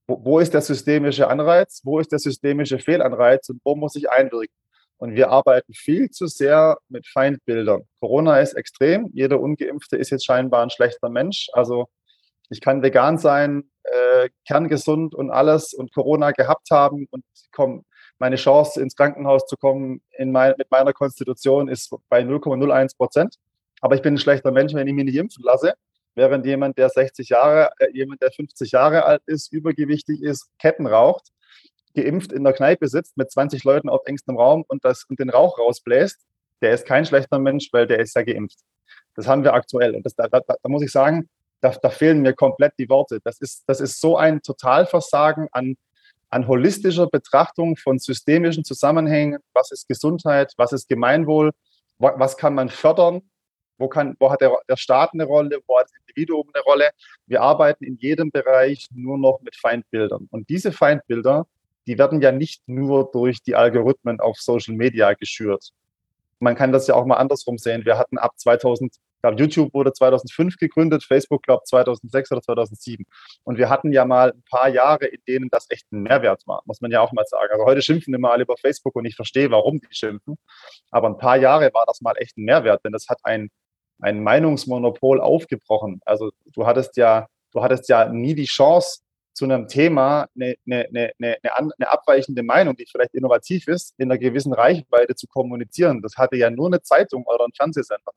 Wo, 0.06 0.24
wo 0.24 0.40
ist 0.40 0.54
der 0.54 0.62
systemische 0.62 1.28
Anreiz? 1.28 1.82
Wo 1.84 2.00
ist 2.00 2.12
der 2.12 2.20
systemische 2.20 2.80
Fehlanreiz? 2.80 3.50
Und 3.50 3.62
wo 3.64 3.76
muss 3.76 3.96
ich 3.96 4.10
einwirken? 4.10 4.54
Und 4.98 5.16
wir 5.16 5.30
arbeiten 5.30 5.74
viel 5.74 6.10
zu 6.10 6.28
sehr 6.28 6.78
mit 6.90 7.08
Feindbildern. 7.08 7.84
Corona 8.00 8.40
ist 8.40 8.54
extrem. 8.54 9.10
Jeder 9.14 9.40
Ungeimpfte 9.40 9.96
ist 9.98 10.10
jetzt 10.10 10.26
scheinbar 10.26 10.64
ein 10.64 10.70
schlechter 10.70 11.10
Mensch. 11.10 11.50
Also 11.54 11.88
ich 12.50 12.62
kann 12.62 12.82
vegan 12.82 13.18
sein, 13.18 13.70
äh, 13.84 14.30
kerngesund 14.48 15.14
und 15.14 15.30
alles 15.30 15.74
und 15.74 15.94
Corona 15.94 16.32
gehabt 16.32 16.72
haben 16.72 17.08
und 17.12 17.24
komm, 17.52 17.84
meine 18.20 18.36
Chance 18.36 18.82
ins 18.82 18.96
Krankenhaus 18.96 19.46
zu 19.46 19.58
kommen 19.58 20.02
mein, 20.20 20.56
mit 20.58 20.72
meiner 20.72 20.94
Konstitution 20.94 21.68
ist 21.68 21.94
bei 22.10 22.22
0,01 22.22 22.98
Prozent. 22.98 23.36
Aber 23.82 23.96
ich 23.96 24.02
bin 24.02 24.16
ein 24.16 24.18
schlechter 24.18 24.52
Mensch, 24.52 24.74
wenn 24.74 24.88
ich 24.88 24.94
mich 24.94 25.06
nicht 25.06 25.16
impfen 25.16 25.44
lasse. 25.44 25.74
Während 26.16 26.46
jemand, 26.46 26.78
der 26.78 26.90
60 26.90 27.30
Jahre, 27.30 27.72
äh, 27.78 27.92
jemand, 27.94 28.22
der 28.22 28.32
50 28.32 28.72
Jahre 28.72 29.06
alt 29.06 29.22
ist, 29.28 29.54
übergewichtig 29.54 30.24
ist, 30.24 30.50
Ketten 30.58 30.88
raucht, 30.88 31.28
geimpft 31.96 32.32
in 32.32 32.44
der 32.44 32.54
Kneipe 32.54 32.88
sitzt 32.88 33.18
mit 33.18 33.32
20 33.32 33.64
Leuten 33.64 33.90
auf 33.90 34.02
engstem 34.06 34.38
Raum 34.38 34.64
und, 34.68 34.84
das, 34.84 35.04
und 35.10 35.20
den 35.20 35.30
Rauch 35.30 35.60
rausbläst, 35.60 36.20
der 36.62 36.72
ist 36.72 36.88
kein 36.88 37.06
schlechter 37.06 37.38
Mensch, 37.38 37.70
weil 37.72 37.86
der 37.86 38.00
ist 38.00 38.16
ja 38.16 38.24
geimpft. 38.24 38.58
Das 39.16 39.28
haben 39.28 39.44
wir 39.44 39.54
aktuell. 39.54 39.96
Und 39.96 40.06
das, 40.06 40.16
da, 40.16 40.28
da, 40.28 40.42
da 40.42 40.70
muss 40.70 40.82
ich 40.82 40.92
sagen, 40.92 41.30
da, 41.62 41.70
da 41.70 41.90
fehlen 41.90 42.22
mir 42.22 42.34
komplett 42.34 42.74
die 42.80 42.90
Worte. 42.90 43.20
Das 43.24 43.40
ist, 43.40 43.64
das 43.68 43.80
ist 43.80 44.00
so 44.00 44.18
ein 44.18 44.42
Totalversagen 44.42 45.48
an, 45.52 45.76
an 46.30 46.48
holistischer 46.48 47.08
Betrachtung 47.08 47.78
von 47.78 48.00
systemischen 48.00 48.64
Zusammenhängen. 48.64 49.40
Was 49.54 49.72
ist 49.72 49.88
Gesundheit? 49.88 50.54
Was 50.58 50.74
ist 50.74 50.90
Gemeinwohl? 50.90 51.52
Was 52.00 52.38
kann 52.38 52.54
man 52.54 52.70
fördern? 52.70 53.22
Wo, 53.78 53.88
kann, 53.88 54.16
wo 54.20 54.32
hat 54.32 54.42
der, 54.42 54.52
der 54.68 54.76
Staat 54.76 55.12
eine 55.14 55.26
Rolle? 55.26 55.60
Wo 55.68 55.78
hat 55.78 55.86
das 55.86 55.94
Individuum 56.02 56.50
eine 56.54 56.64
Rolle? 56.64 56.90
Wir 57.28 57.42
arbeiten 57.42 57.84
in 57.84 57.98
jedem 57.98 58.32
Bereich 58.32 58.88
nur 58.92 59.18
noch 59.18 59.40
mit 59.42 59.56
Feindbildern. 59.56 60.28
Und 60.32 60.50
diese 60.50 60.72
Feindbilder, 60.72 61.46
die 61.86 61.98
werden 61.98 62.22
ja 62.22 62.32
nicht 62.32 62.68
nur 62.68 63.10
durch 63.12 63.42
die 63.44 63.56
Algorithmen 63.56 64.20
auf 64.20 64.38
Social 64.40 64.76
Media 64.76 65.14
geschürt. 65.14 65.72
Man 66.40 66.56
kann 66.56 66.72
das 66.72 66.88
ja 66.88 66.96
auch 66.96 67.06
mal 67.06 67.18
andersrum 67.18 67.58
sehen. 67.58 67.86
Wir 67.86 67.98
hatten 67.98 68.18
ab 68.18 68.34
2000 68.38 68.94
ich 68.94 69.00
glaube, 69.28 69.42
YouTube 69.42 69.74
wurde 69.74 69.94
2005 69.94 70.58
gegründet, 70.58 71.04
Facebook, 71.04 71.44
glaube 71.44 71.62
ich, 71.64 71.70
2006 71.70 72.32
oder 72.32 72.42
2007. 72.42 73.06
Und 73.44 73.58
wir 73.58 73.70
hatten 73.70 73.92
ja 73.92 74.06
mal 74.06 74.32
ein 74.32 74.44
paar 74.50 74.70
Jahre, 74.70 75.06
in 75.06 75.20
denen 75.28 75.50
das 75.50 75.68
echt 75.70 75.92
ein 75.92 76.02
Mehrwert 76.02 76.44
war, 76.46 76.62
muss 76.66 76.82
man 76.82 76.92
ja 76.92 77.02
auch 77.02 77.12
mal 77.12 77.26
sagen. 77.26 77.52
Also 77.52 77.66
heute 77.66 77.82
schimpfen 77.82 78.14
immer 78.14 78.32
alle 78.32 78.44
über 78.44 78.58
Facebook 78.58 78.96
und 78.96 79.06
ich 79.06 79.16
verstehe, 79.16 79.52
warum 79.52 79.80
die 79.80 79.88
schimpfen. 79.92 80.38
Aber 80.92 81.08
ein 81.10 81.18
paar 81.18 81.38
Jahre 81.38 81.72
war 81.74 81.86
das 81.86 82.02
mal 82.02 82.16
echt 82.18 82.38
ein 82.38 82.46
Mehrwert, 82.46 82.84
denn 82.86 82.92
das 82.92 83.08
hat 83.10 83.20
ein, 83.24 83.50
ein 84.02 84.24
Meinungsmonopol 84.24 85.22
aufgebrochen. 85.22 86.02
Also 86.06 86.32
du 86.54 86.66
hattest 86.66 86.98
ja, 86.98 87.28
du 87.52 87.64
hattest 87.64 87.90
ja 87.90 88.10
nie 88.10 88.36
die 88.36 88.46
Chance, 88.46 89.02
zu 89.38 89.46
einem 89.46 89.68
Thema 89.68 90.28
eine, 90.36 90.56
eine, 90.66 91.12
eine, 91.20 91.56
eine, 91.56 91.92
abweichende 91.92 92.42
Meinung, 92.42 92.76
die 92.76 92.88
vielleicht 92.90 93.14
innovativ 93.14 93.68
ist, 93.68 93.94
in 94.00 94.10
einer 94.10 94.18
gewissen 94.18 94.52
Reichweite 94.52 95.14
zu 95.14 95.28
kommunizieren. 95.28 96.02
Das 96.02 96.18
hatte 96.18 96.38
ja 96.38 96.50
nur 96.50 96.66
eine 96.66 96.82
Zeitung 96.82 97.24
oder 97.24 97.46
ein 97.46 97.54
Fernsehsender. 97.56 98.14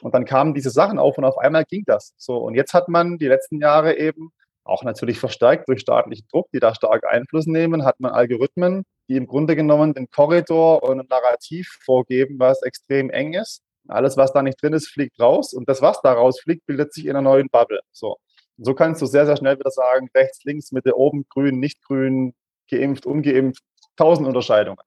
Und 0.00 0.14
dann 0.14 0.24
kamen 0.24 0.54
diese 0.54 0.70
Sachen 0.70 1.00
auf 1.00 1.18
und 1.18 1.24
auf 1.24 1.38
einmal 1.38 1.64
ging 1.64 1.82
das. 1.86 2.14
So, 2.16 2.36
und 2.36 2.54
jetzt 2.54 2.72
hat 2.72 2.88
man 2.88 3.18
die 3.18 3.26
letzten 3.26 3.60
Jahre 3.60 3.98
eben 3.98 4.30
auch 4.62 4.84
natürlich 4.84 5.18
verstärkt 5.18 5.68
durch 5.68 5.80
staatlichen 5.80 6.28
Druck, 6.30 6.48
die 6.52 6.60
da 6.60 6.72
stark 6.72 7.04
Einfluss 7.04 7.46
nehmen, 7.46 7.84
hat 7.84 7.98
man 7.98 8.12
Algorithmen, 8.12 8.84
die 9.08 9.16
im 9.16 9.26
Grunde 9.26 9.56
genommen 9.56 9.92
den 9.92 10.08
Korridor 10.08 10.84
und 10.84 11.00
ein 11.00 11.06
Narrativ 11.10 11.78
vorgeben, 11.84 12.38
was 12.38 12.62
extrem 12.62 13.10
eng 13.10 13.32
ist. 13.32 13.60
Alles, 13.88 14.16
was 14.16 14.32
da 14.32 14.42
nicht 14.42 14.62
drin 14.62 14.72
ist, 14.72 14.86
fliegt 14.86 15.18
raus. 15.18 15.52
Und 15.52 15.68
das, 15.68 15.82
was 15.82 16.00
da 16.02 16.12
rausfliegt, 16.12 16.64
bildet 16.66 16.94
sich 16.94 17.06
in 17.06 17.10
einer 17.10 17.22
neuen 17.22 17.48
Bubble. 17.48 17.80
So 17.90 18.18
so 18.62 18.74
kannst 18.74 19.00
du 19.02 19.06
sehr, 19.06 19.26
sehr 19.26 19.36
schnell 19.36 19.58
wieder 19.58 19.70
sagen, 19.70 20.08
rechts, 20.14 20.44
links, 20.44 20.72
Mitte, 20.72 20.96
oben, 20.96 21.26
grün, 21.28 21.58
nicht 21.58 21.82
grün, 21.82 22.34
geimpft, 22.70 23.06
ungeimpft, 23.06 23.62
tausend 23.96 24.26
Unterscheidungen. 24.26 24.84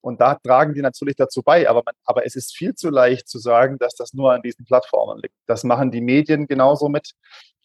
Und 0.00 0.20
da 0.20 0.34
tragen 0.34 0.74
die 0.74 0.82
natürlich 0.82 1.16
dazu 1.16 1.42
bei, 1.42 1.68
aber, 1.68 1.82
man, 1.84 1.94
aber 2.04 2.26
es 2.26 2.34
ist 2.34 2.56
viel 2.56 2.74
zu 2.74 2.90
leicht 2.90 3.28
zu 3.28 3.38
sagen, 3.38 3.78
dass 3.78 3.94
das 3.94 4.12
nur 4.14 4.32
an 4.32 4.42
diesen 4.42 4.64
Plattformen 4.64 5.18
liegt. 5.18 5.34
Das 5.46 5.62
machen 5.62 5.92
die 5.92 6.00
Medien 6.00 6.46
genauso 6.46 6.88
mit, 6.88 7.12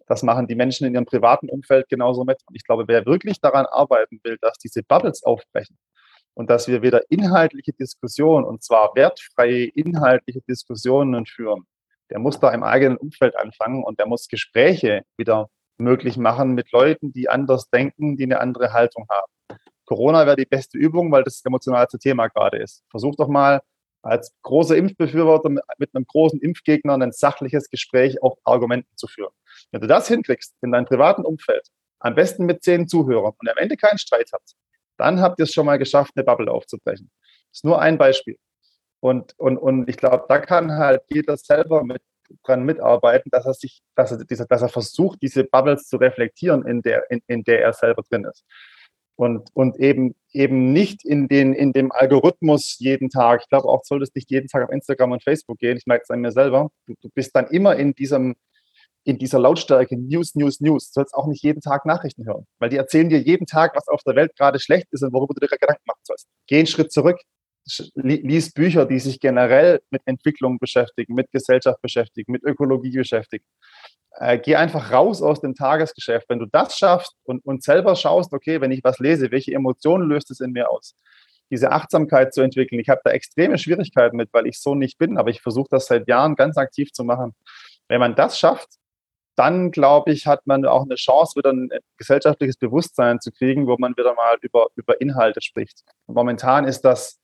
das 0.08 0.24
machen 0.24 0.48
die 0.48 0.56
Menschen 0.56 0.88
in 0.88 0.94
ihrem 0.94 1.06
privaten 1.06 1.50
Umfeld 1.50 1.90
genauso 1.90 2.24
mit. 2.24 2.40
Und 2.48 2.56
ich 2.56 2.64
glaube, 2.64 2.86
wer 2.88 3.06
wirklich 3.06 3.42
daran 3.42 3.66
arbeiten 3.66 4.20
will, 4.24 4.38
dass 4.40 4.58
diese 4.58 4.84
Bubbles 4.84 5.24
aufbrechen 5.24 5.78
und 6.34 6.50
dass 6.50 6.68
wir 6.68 6.82
wieder 6.82 7.02
inhaltliche 7.10 7.74
Diskussionen, 7.74 8.46
und 8.46 8.64
zwar 8.64 8.92
wertfreie 8.96 9.66
inhaltliche 9.66 10.42
Diskussionen 10.42 11.26
führen, 11.26 11.66
der 12.10 12.20
muss 12.20 12.40
da 12.40 12.52
im 12.52 12.64
eigenen 12.64 12.98
Umfeld 12.98 13.36
anfangen 13.36 13.84
und 13.84 14.00
der 14.00 14.08
muss 14.08 14.28
Gespräche 14.28 15.04
wieder 15.18 15.50
möglich 15.78 16.18
machen 16.18 16.54
mit 16.54 16.72
Leuten, 16.72 17.14
die 17.14 17.30
anders 17.30 17.70
denken, 17.70 18.18
die 18.18 18.24
eine 18.24 18.40
andere 18.40 18.74
Haltung 18.74 19.06
haben. 19.10 19.32
Corona 19.86 20.26
wäre 20.26 20.36
die 20.36 20.46
beste 20.46 20.78
Übung, 20.78 21.12
weil 21.12 21.24
das 21.24 21.42
emotionalste 21.46 21.98
Thema 21.98 22.28
gerade 22.28 22.58
ist. 22.58 22.84
Versuch 22.90 23.16
doch 23.16 23.28
mal 23.28 23.62
als 24.02 24.34
großer 24.42 24.76
Impfbefürworter 24.76 25.50
mit 25.50 25.96
einem 25.96 26.06
großen 26.06 26.40
Impfgegner 26.42 26.94
ein 26.94 27.12
sachliches 27.12 27.70
Gespräch 27.70 28.22
auf 28.22 28.38
Argumenten 28.44 28.96
zu 28.96 29.08
führen. 29.08 29.34
Wenn 29.72 29.82
du 29.82 29.88
das 29.88 30.08
hinkriegst 30.08 30.56
in 30.62 30.72
deinem 30.72 30.86
privaten 30.86 31.24
Umfeld, 31.24 31.68
am 32.00 32.16
besten 32.16 32.46
mit 32.46 32.64
zehn 32.64 32.88
Zuhörern 32.88 33.34
und 33.38 33.50
am 33.50 33.58
Ende 33.58 33.76
keinen 33.76 33.98
Streit 33.98 34.30
habt, 34.34 34.54
dann 34.98 35.22
habt 35.22 35.40
ihr 35.40 35.44
es 35.44 35.54
schon 35.54 35.66
mal 35.66 35.78
geschafft, 35.78 36.12
eine 36.16 36.24
Bubble 36.24 36.52
aufzubrechen. 36.52 37.10
Das 37.22 37.60
ist 37.60 37.66
nur 37.66 37.82
ein 37.82 37.98
Beispiel. 37.98 38.38
Und, 39.00 39.34
und, 39.38 39.58
und 39.58 39.90
ich 39.90 39.98
glaube, 39.98 40.26
da 40.28 40.40
kann 40.40 40.72
halt 40.72 41.02
jeder 41.10 41.38
selber 41.38 41.84
mit 41.84 42.02
dran 42.44 42.64
mitarbeiten, 42.64 43.30
dass 43.32 43.46
er 43.46 43.54
sich, 43.54 43.82
dass 43.96 44.12
er, 44.12 44.26
diese, 44.26 44.46
dass 44.48 44.62
er 44.62 44.70
versucht, 44.70 45.22
diese 45.22 45.44
Bubbles 45.44 45.88
zu 45.88 45.98
reflektieren, 45.98 46.66
in 46.66 46.82
der, 46.82 47.10
in, 47.10 47.22
in 47.28 47.44
der 47.44 47.62
er 47.62 47.74
selber 47.74 48.04
drin 48.04 48.26
ist. 48.26 48.44
Und, 49.16 49.50
und 49.54 49.80
eben, 49.80 50.16
eben 50.32 50.74
nicht 50.74 51.04
in, 51.04 51.28
den, 51.28 51.54
in 51.54 51.74
dem 51.74 51.92
Algorithmus 51.92 52.78
jeden 52.78 53.10
Tag. 53.10 53.42
Ich 53.42 53.50
glaube 53.50 53.68
auch, 53.68 53.84
solltest 53.84 54.16
nicht 54.16 54.30
jeden 54.30 54.48
Tag 54.48 54.64
auf 54.64 54.72
Instagram 54.72 55.14
und 55.14 55.24
Facebook 55.24 55.58
gehen. 55.58 55.78
Ich 55.78 55.88
merke 55.88 56.04
es 56.04 56.12
an 56.12 56.22
mir 56.22 56.32
selber. 56.32 56.70
Du, 56.86 56.94
du 57.02 57.10
bist 57.10 57.36
dann 57.36 57.48
immer 57.48 57.76
in 57.78 57.96
diesem, 57.96 58.36
in 59.06 59.18
dieser 59.18 59.40
Lautstärke 59.40 59.98
News, 59.98 60.36
News, 60.36 60.60
News. 60.60 60.92
Du 60.92 61.00
sollst 61.00 61.16
auch 61.16 61.26
nicht 61.26 61.42
jeden 61.42 61.62
Tag 61.62 61.86
Nachrichten 61.86 62.28
hören, 62.28 62.46
weil 62.60 62.70
die 62.70 62.78
erzählen 62.78 63.10
dir 63.10 63.20
jeden 63.20 63.48
Tag, 63.48 63.76
was 63.76 63.88
auf 63.88 64.04
der 64.04 64.16
Welt 64.16 64.36
gerade 64.38 64.60
schlecht 64.60 64.88
ist 64.92 65.02
und 65.02 65.14
worüber 65.14 65.34
du 65.34 65.40
dir 65.40 65.58
Gedanken 65.58 65.84
machen 65.88 66.02
sollst. 66.04 66.28
Geh 66.46 66.58
einen 66.58 66.68
Schritt 66.68 66.92
zurück, 66.92 67.18
lies 67.96 68.52
Bücher, 68.54 68.86
die 68.86 69.00
sich 69.00 69.20
generell 69.20 69.82
mit 69.90 70.02
Entwicklung 70.06 70.60
beschäftigen, 70.60 71.14
mit 71.14 71.32
Gesellschaft 71.32 71.82
beschäftigen, 71.82 72.32
mit 72.32 72.44
Ökologie 72.44 72.92
beschäftigen. 72.92 73.46
Äh, 74.20 74.40
geh 74.40 74.56
einfach 74.56 74.92
raus 74.92 75.22
aus 75.22 75.42
dem 75.42 75.54
Tagesgeschäft. 75.54 76.28
Wenn 76.30 76.40
du 76.40 76.48
das 76.48 76.78
schaffst 76.78 77.14
und, 77.24 77.46
und 77.46 77.64
selber 77.64 77.96
schaust, 77.96 78.34
okay, 78.34 78.62
wenn 78.62 78.72
ich 78.72 78.84
was 78.84 79.00
lese, 79.00 79.32
welche 79.32 79.54
Emotionen 79.54 80.08
löst 80.08 80.32
es 80.32 80.40
in 80.40 80.52
mir 80.52 80.72
aus? 80.72 80.96
Diese 81.52 81.72
Achtsamkeit 81.72 82.34
zu 82.34 82.42
entwickeln. 82.42 82.80
Ich 82.80 82.90
habe 82.90 83.02
da 83.04 83.12
extreme 83.12 83.58
Schwierigkeiten 83.58 84.18
mit, 84.18 84.30
weil 84.34 84.48
ich 84.48 84.60
so 84.60 84.76
nicht 84.76 84.98
bin, 84.98 85.18
aber 85.18 85.30
ich 85.30 85.42
versuche 85.42 85.68
das 85.70 85.86
seit 85.86 86.08
Jahren 86.08 86.36
ganz 86.36 86.58
aktiv 86.58 86.92
zu 86.92 87.04
machen. 87.04 87.36
Wenn 87.88 88.00
man 88.00 88.16
das 88.16 88.40
schafft, 88.40 88.68
dann 89.38 89.70
glaube 89.70 90.12
ich, 90.12 90.26
hat 90.26 90.48
man 90.48 90.66
auch 90.66 90.84
eine 90.84 90.96
Chance, 90.96 91.38
wieder 91.38 91.54
ein 91.54 91.70
gesellschaftliches 91.98 92.58
Bewusstsein 92.58 93.22
zu 93.22 93.32
kriegen, 93.32 93.68
wo 93.68 93.78
man 93.78 93.96
wieder 93.96 94.16
mal 94.16 94.38
über, 94.42 94.68
über 94.76 95.00
Inhalte 95.00 95.42
spricht. 95.42 95.84
momentan 96.08 96.66
ist 96.66 96.82
das 96.82 97.20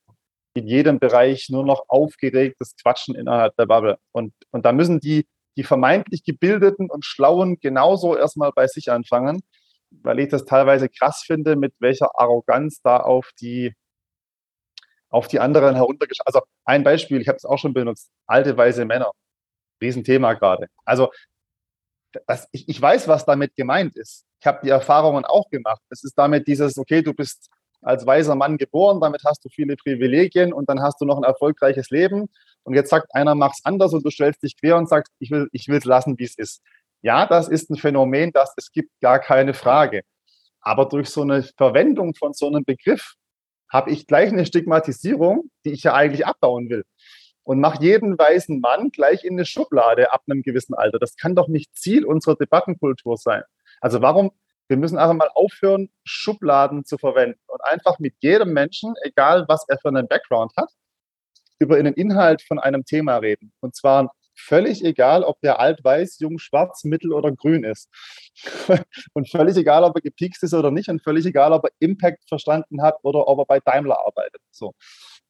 in 0.53 0.67
jedem 0.67 0.99
Bereich 0.99 1.49
nur 1.49 1.65
noch 1.65 1.85
aufgeregtes 1.87 2.75
Quatschen 2.81 3.15
innerhalb 3.15 3.55
der 3.55 3.65
Bubble. 3.65 3.97
Und, 4.11 4.33
und 4.51 4.65
da 4.65 4.71
müssen 4.71 4.99
die, 4.99 5.27
die 5.57 5.63
vermeintlich 5.63 6.23
Gebildeten 6.23 6.89
und 6.89 7.05
Schlauen 7.05 7.59
genauso 7.59 8.15
erstmal 8.15 8.51
bei 8.51 8.67
sich 8.67 8.91
anfangen, 8.91 9.41
weil 9.89 10.19
ich 10.19 10.29
das 10.29 10.45
teilweise 10.45 10.89
krass 10.89 11.23
finde, 11.25 11.55
mit 11.55 11.73
welcher 11.79 12.11
Arroganz 12.19 12.81
da 12.81 12.97
auf 12.97 13.31
die, 13.39 13.73
auf 15.09 15.27
die 15.27 15.39
anderen 15.39 15.75
heruntergeschaut. 15.75 16.27
Also 16.27 16.41
ein 16.65 16.83
Beispiel, 16.83 17.21
ich 17.21 17.27
habe 17.27 17.37
es 17.37 17.45
auch 17.45 17.57
schon 17.57 17.73
benutzt, 17.73 18.09
alte 18.25 18.55
weise 18.57 18.85
Männer. 18.85 19.11
Riesenthema 19.81 20.33
gerade. 20.33 20.67
Also 20.85 21.11
das, 22.27 22.47
ich, 22.51 22.69
ich 22.69 22.81
weiß, 22.81 23.07
was 23.07 23.25
damit 23.25 23.55
gemeint 23.55 23.95
ist. 23.95 24.25
Ich 24.39 24.47
habe 24.47 24.59
die 24.63 24.69
Erfahrungen 24.69 25.25
auch 25.25 25.49
gemacht. 25.49 25.81
Es 25.89 26.03
ist 26.03 26.17
damit 26.17 26.47
dieses, 26.47 26.77
okay, 26.77 27.01
du 27.01 27.13
bist 27.13 27.49
als 27.83 28.05
weiser 28.05 28.35
Mann 28.35 28.57
geboren, 28.57 29.01
damit 29.01 29.23
hast 29.25 29.43
du 29.45 29.49
viele 29.49 29.75
Privilegien 29.75 30.53
und 30.53 30.69
dann 30.69 30.81
hast 30.81 30.99
du 31.01 31.05
noch 31.05 31.17
ein 31.17 31.23
erfolgreiches 31.23 31.89
Leben. 31.89 32.29
Und 32.63 32.73
jetzt 32.75 32.89
sagt 32.89 33.13
einer, 33.13 33.35
mach's 33.35 33.61
anders 33.63 33.93
und 33.93 34.05
du 34.05 34.09
stellst 34.09 34.41
dich 34.43 34.57
quer 34.59 34.77
und 34.77 34.89
sagst, 34.89 35.13
ich 35.19 35.31
will, 35.31 35.49
ich 35.51 35.67
will 35.67 35.77
es 35.77 35.85
lassen, 35.85 36.17
wie 36.17 36.23
es 36.23 36.37
ist. 36.37 36.61
Ja, 37.01 37.25
das 37.25 37.49
ist 37.49 37.69
ein 37.69 37.75
Phänomen, 37.75 38.31
das 38.31 38.53
es 38.57 38.71
gibt, 38.71 38.89
gar 39.01 39.19
keine 39.19 39.53
Frage. 39.53 40.03
Aber 40.61 40.85
durch 40.85 41.09
so 41.09 41.21
eine 41.21 41.43
Verwendung 41.43 42.15
von 42.15 42.33
so 42.33 42.47
einem 42.47 42.63
Begriff 42.63 43.15
habe 43.69 43.91
ich 43.91 44.07
gleich 44.07 44.29
eine 44.29 44.45
Stigmatisierung, 44.45 45.49
die 45.65 45.71
ich 45.71 45.83
ja 45.83 45.93
eigentlich 45.93 46.25
abbauen 46.25 46.69
will. 46.69 46.85
Und 47.43 47.59
mach 47.59 47.81
jeden 47.81 48.17
weißen 48.17 48.61
Mann 48.61 48.91
gleich 48.91 49.25
in 49.25 49.33
eine 49.33 49.45
Schublade 49.45 50.13
ab 50.13 50.21
einem 50.29 50.43
gewissen 50.43 50.75
Alter. 50.75 50.99
Das 50.99 51.17
kann 51.17 51.35
doch 51.35 51.49
nicht 51.49 51.75
Ziel 51.75 52.05
unserer 52.05 52.35
Debattenkultur 52.35 53.17
sein. 53.17 53.43
Also 53.81 54.01
warum 54.01 54.31
wir 54.73 54.79
müssen 54.79 54.97
einfach 54.97 55.13
mal 55.13 55.29
aufhören, 55.35 55.91
Schubladen 56.03 56.83
zu 56.83 56.97
verwenden 56.97 57.39
und 57.45 57.63
einfach 57.63 57.99
mit 57.99 58.15
jedem 58.21 58.53
Menschen, 58.53 58.95
egal 59.03 59.45
was 59.47 59.65
er 59.67 59.77
für 59.77 59.89
einen 59.89 60.07
Background 60.07 60.51
hat, 60.57 60.71
über 61.59 61.77
den 61.81 61.93
Inhalt 61.93 62.41
von 62.41 62.57
einem 62.57 62.83
Thema 62.83 63.17
reden. 63.17 63.53
Und 63.59 63.75
zwar 63.75 64.11
völlig 64.35 64.83
egal, 64.83 65.23
ob 65.23 65.39
der 65.41 65.59
alt, 65.59 65.83
weiß, 65.83 66.17
jung, 66.21 66.39
schwarz, 66.39 66.85
mittel 66.85 67.13
oder 67.13 67.31
grün 67.31 67.63
ist. 67.63 67.87
und 69.13 69.29
völlig 69.29 69.57
egal, 69.57 69.83
ob 69.83 69.95
er 69.95 70.01
gepikst 70.01 70.41
ist 70.41 70.55
oder 70.55 70.71
nicht. 70.71 70.89
Und 70.89 71.03
völlig 71.03 71.27
egal, 71.27 71.53
ob 71.53 71.65
er 71.65 71.71
Impact 71.77 72.27
verstanden 72.27 72.81
hat 72.81 72.95
oder 73.03 73.27
ob 73.27 73.37
er 73.37 73.45
bei 73.45 73.59
Daimler 73.59 73.99
arbeitet. 74.03 74.41
So. 74.49 74.73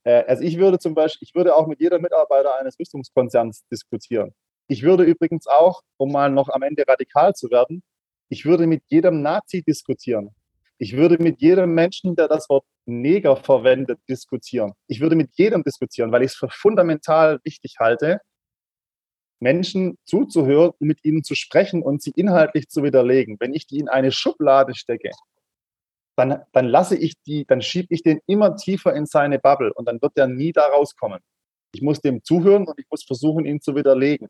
Äh, 0.05 0.23
also 0.23 0.41
ich 0.41 0.57
würde 0.57 0.79
zum 0.79 0.95
Beispiel, 0.95 1.27
ich 1.27 1.35
würde 1.35 1.53
auch 1.53 1.67
mit 1.67 1.81
jeder 1.81 1.99
Mitarbeiter 1.99 2.57
eines 2.57 2.79
Rüstungskonzerns 2.79 3.65
diskutieren. 3.69 4.33
Ich 4.69 4.83
würde 4.83 5.03
übrigens 5.03 5.47
auch, 5.47 5.81
um 5.97 6.13
mal 6.13 6.31
noch 6.31 6.47
am 6.47 6.61
Ende 6.61 6.85
radikal 6.87 7.33
zu 7.33 7.51
werden, 7.51 7.83
ich 8.29 8.45
würde 8.45 8.67
mit 8.67 8.83
jedem 8.87 9.21
Nazi 9.21 9.63
diskutieren. 9.63 10.29
Ich 10.77 10.97
würde 10.97 11.17
mit 11.21 11.41
jedem 11.41 11.73
Menschen, 11.73 12.15
der 12.15 12.27
das 12.27 12.49
Wort 12.49 12.65
Neger 12.85 13.37
verwendet, 13.37 13.99
diskutieren. 14.09 14.73
Ich 14.87 14.99
würde 14.99 15.15
mit 15.15 15.29
jedem 15.35 15.63
diskutieren, 15.63 16.11
weil 16.11 16.23
ich 16.23 16.31
es 16.31 16.35
für 16.35 16.49
fundamental 16.49 17.39
wichtig 17.43 17.75
halte, 17.79 18.19
Menschen 19.39 19.97
zuzuhören 20.05 20.71
und 20.79 20.87
mit 20.87 21.03
ihnen 21.03 21.23
zu 21.23 21.35
sprechen 21.35 21.83
und 21.83 22.01
sie 22.01 22.11
inhaltlich 22.15 22.69
zu 22.69 22.83
widerlegen. 22.83 23.37
Wenn 23.39 23.53
ich 23.53 23.67
die 23.67 23.79
in 23.79 23.89
eine 23.89 24.11
Schublade 24.11 24.73
stecke, 24.73 25.11
dann, 26.15 26.43
dann 26.51 26.65
lasse 26.65 26.95
ich 26.95 27.13
die, 27.25 27.45
dann 27.45 27.61
schiebe 27.61 27.87
ich 27.93 28.03
den 28.03 28.19
immer 28.25 28.55
tiefer 28.55 28.93
in 28.93 29.05
seine 29.05 29.39
Bubble 29.39 29.73
und 29.73 29.87
dann 29.87 30.01
wird 30.01 30.13
er 30.15 30.27
nie 30.27 30.51
da 30.51 30.67
rauskommen. 30.67 31.19
Ich 31.73 31.81
muss 31.81 31.99
dem 31.99 32.23
zuhören 32.23 32.67
und 32.67 32.79
ich 32.79 32.85
muss 32.89 33.03
versuchen, 33.03 33.45
ihn 33.45 33.61
zu 33.61 33.75
widerlegen. 33.75 34.27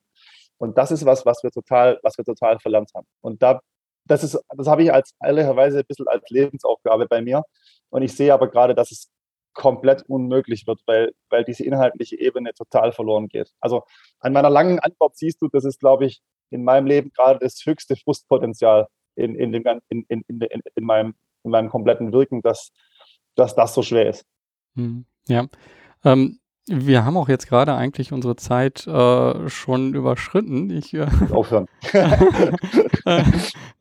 Und 0.57 0.77
das 0.77 0.91
ist 0.91 1.05
was, 1.05 1.25
was 1.25 1.43
wir 1.43 1.51
total, 1.51 1.99
was 2.03 2.17
wir 2.17 2.23
total 2.25 2.59
verlernt 2.59 2.91
haben. 2.95 3.07
Und 3.21 3.41
da 3.41 3.59
das 4.05 4.23
ist, 4.23 4.39
das 4.55 4.67
habe 4.67 4.83
ich 4.83 4.93
als 4.93 5.13
ehrlicherweise 5.21 5.79
ein 5.79 5.85
bisschen 5.85 6.07
als 6.07 6.29
Lebensaufgabe 6.29 7.07
bei 7.07 7.21
mir. 7.21 7.43
Und 7.89 8.01
ich 8.01 8.15
sehe 8.15 8.33
aber 8.33 8.49
gerade, 8.49 8.75
dass 8.75 8.91
es 8.91 9.09
komplett 9.53 10.03
unmöglich 10.07 10.65
wird, 10.67 10.81
weil, 10.85 11.13
weil 11.29 11.43
diese 11.43 11.63
inhaltliche 11.63 12.19
Ebene 12.19 12.53
total 12.53 12.91
verloren 12.91 13.27
geht. 13.27 13.51
Also 13.59 13.83
an 14.19 14.33
meiner 14.33 14.49
langen 14.49 14.79
Antwort 14.79 15.15
siehst 15.15 15.41
du, 15.41 15.47
das 15.47 15.63
ist, 15.63 15.79
glaube 15.79 16.05
ich, 16.05 16.21
in 16.49 16.63
meinem 16.63 16.87
Leben 16.87 17.11
gerade 17.15 17.39
das 17.39 17.61
höchste 17.65 17.95
Frustpotenzial 17.95 18.87
in, 19.15 19.35
in, 19.35 19.51
dem, 19.51 19.63
in, 19.89 20.05
in, 20.07 20.23
in, 20.27 20.61
in, 20.75 20.83
meinem, 20.83 21.15
in 21.43 21.51
meinem 21.51 21.69
kompletten 21.69 22.11
Wirken, 22.11 22.41
dass, 22.41 22.71
dass 23.35 23.55
das 23.55 23.73
so 23.73 23.83
schwer 23.83 24.09
ist. 24.09 24.25
Hm, 24.75 25.05
ja. 25.27 25.47
Ähm, 26.03 26.39
wir 26.67 27.03
haben 27.03 27.17
auch 27.17 27.27
jetzt 27.27 27.47
gerade 27.47 27.75
eigentlich 27.75 28.13
unsere 28.13 28.35
Zeit 28.35 28.87
äh, 28.87 29.49
schon 29.49 29.93
überschritten. 29.93 30.69
Ich 30.69 30.93
äh, 30.93 31.07
aufhören. 31.31 31.67
äh, 31.93 33.23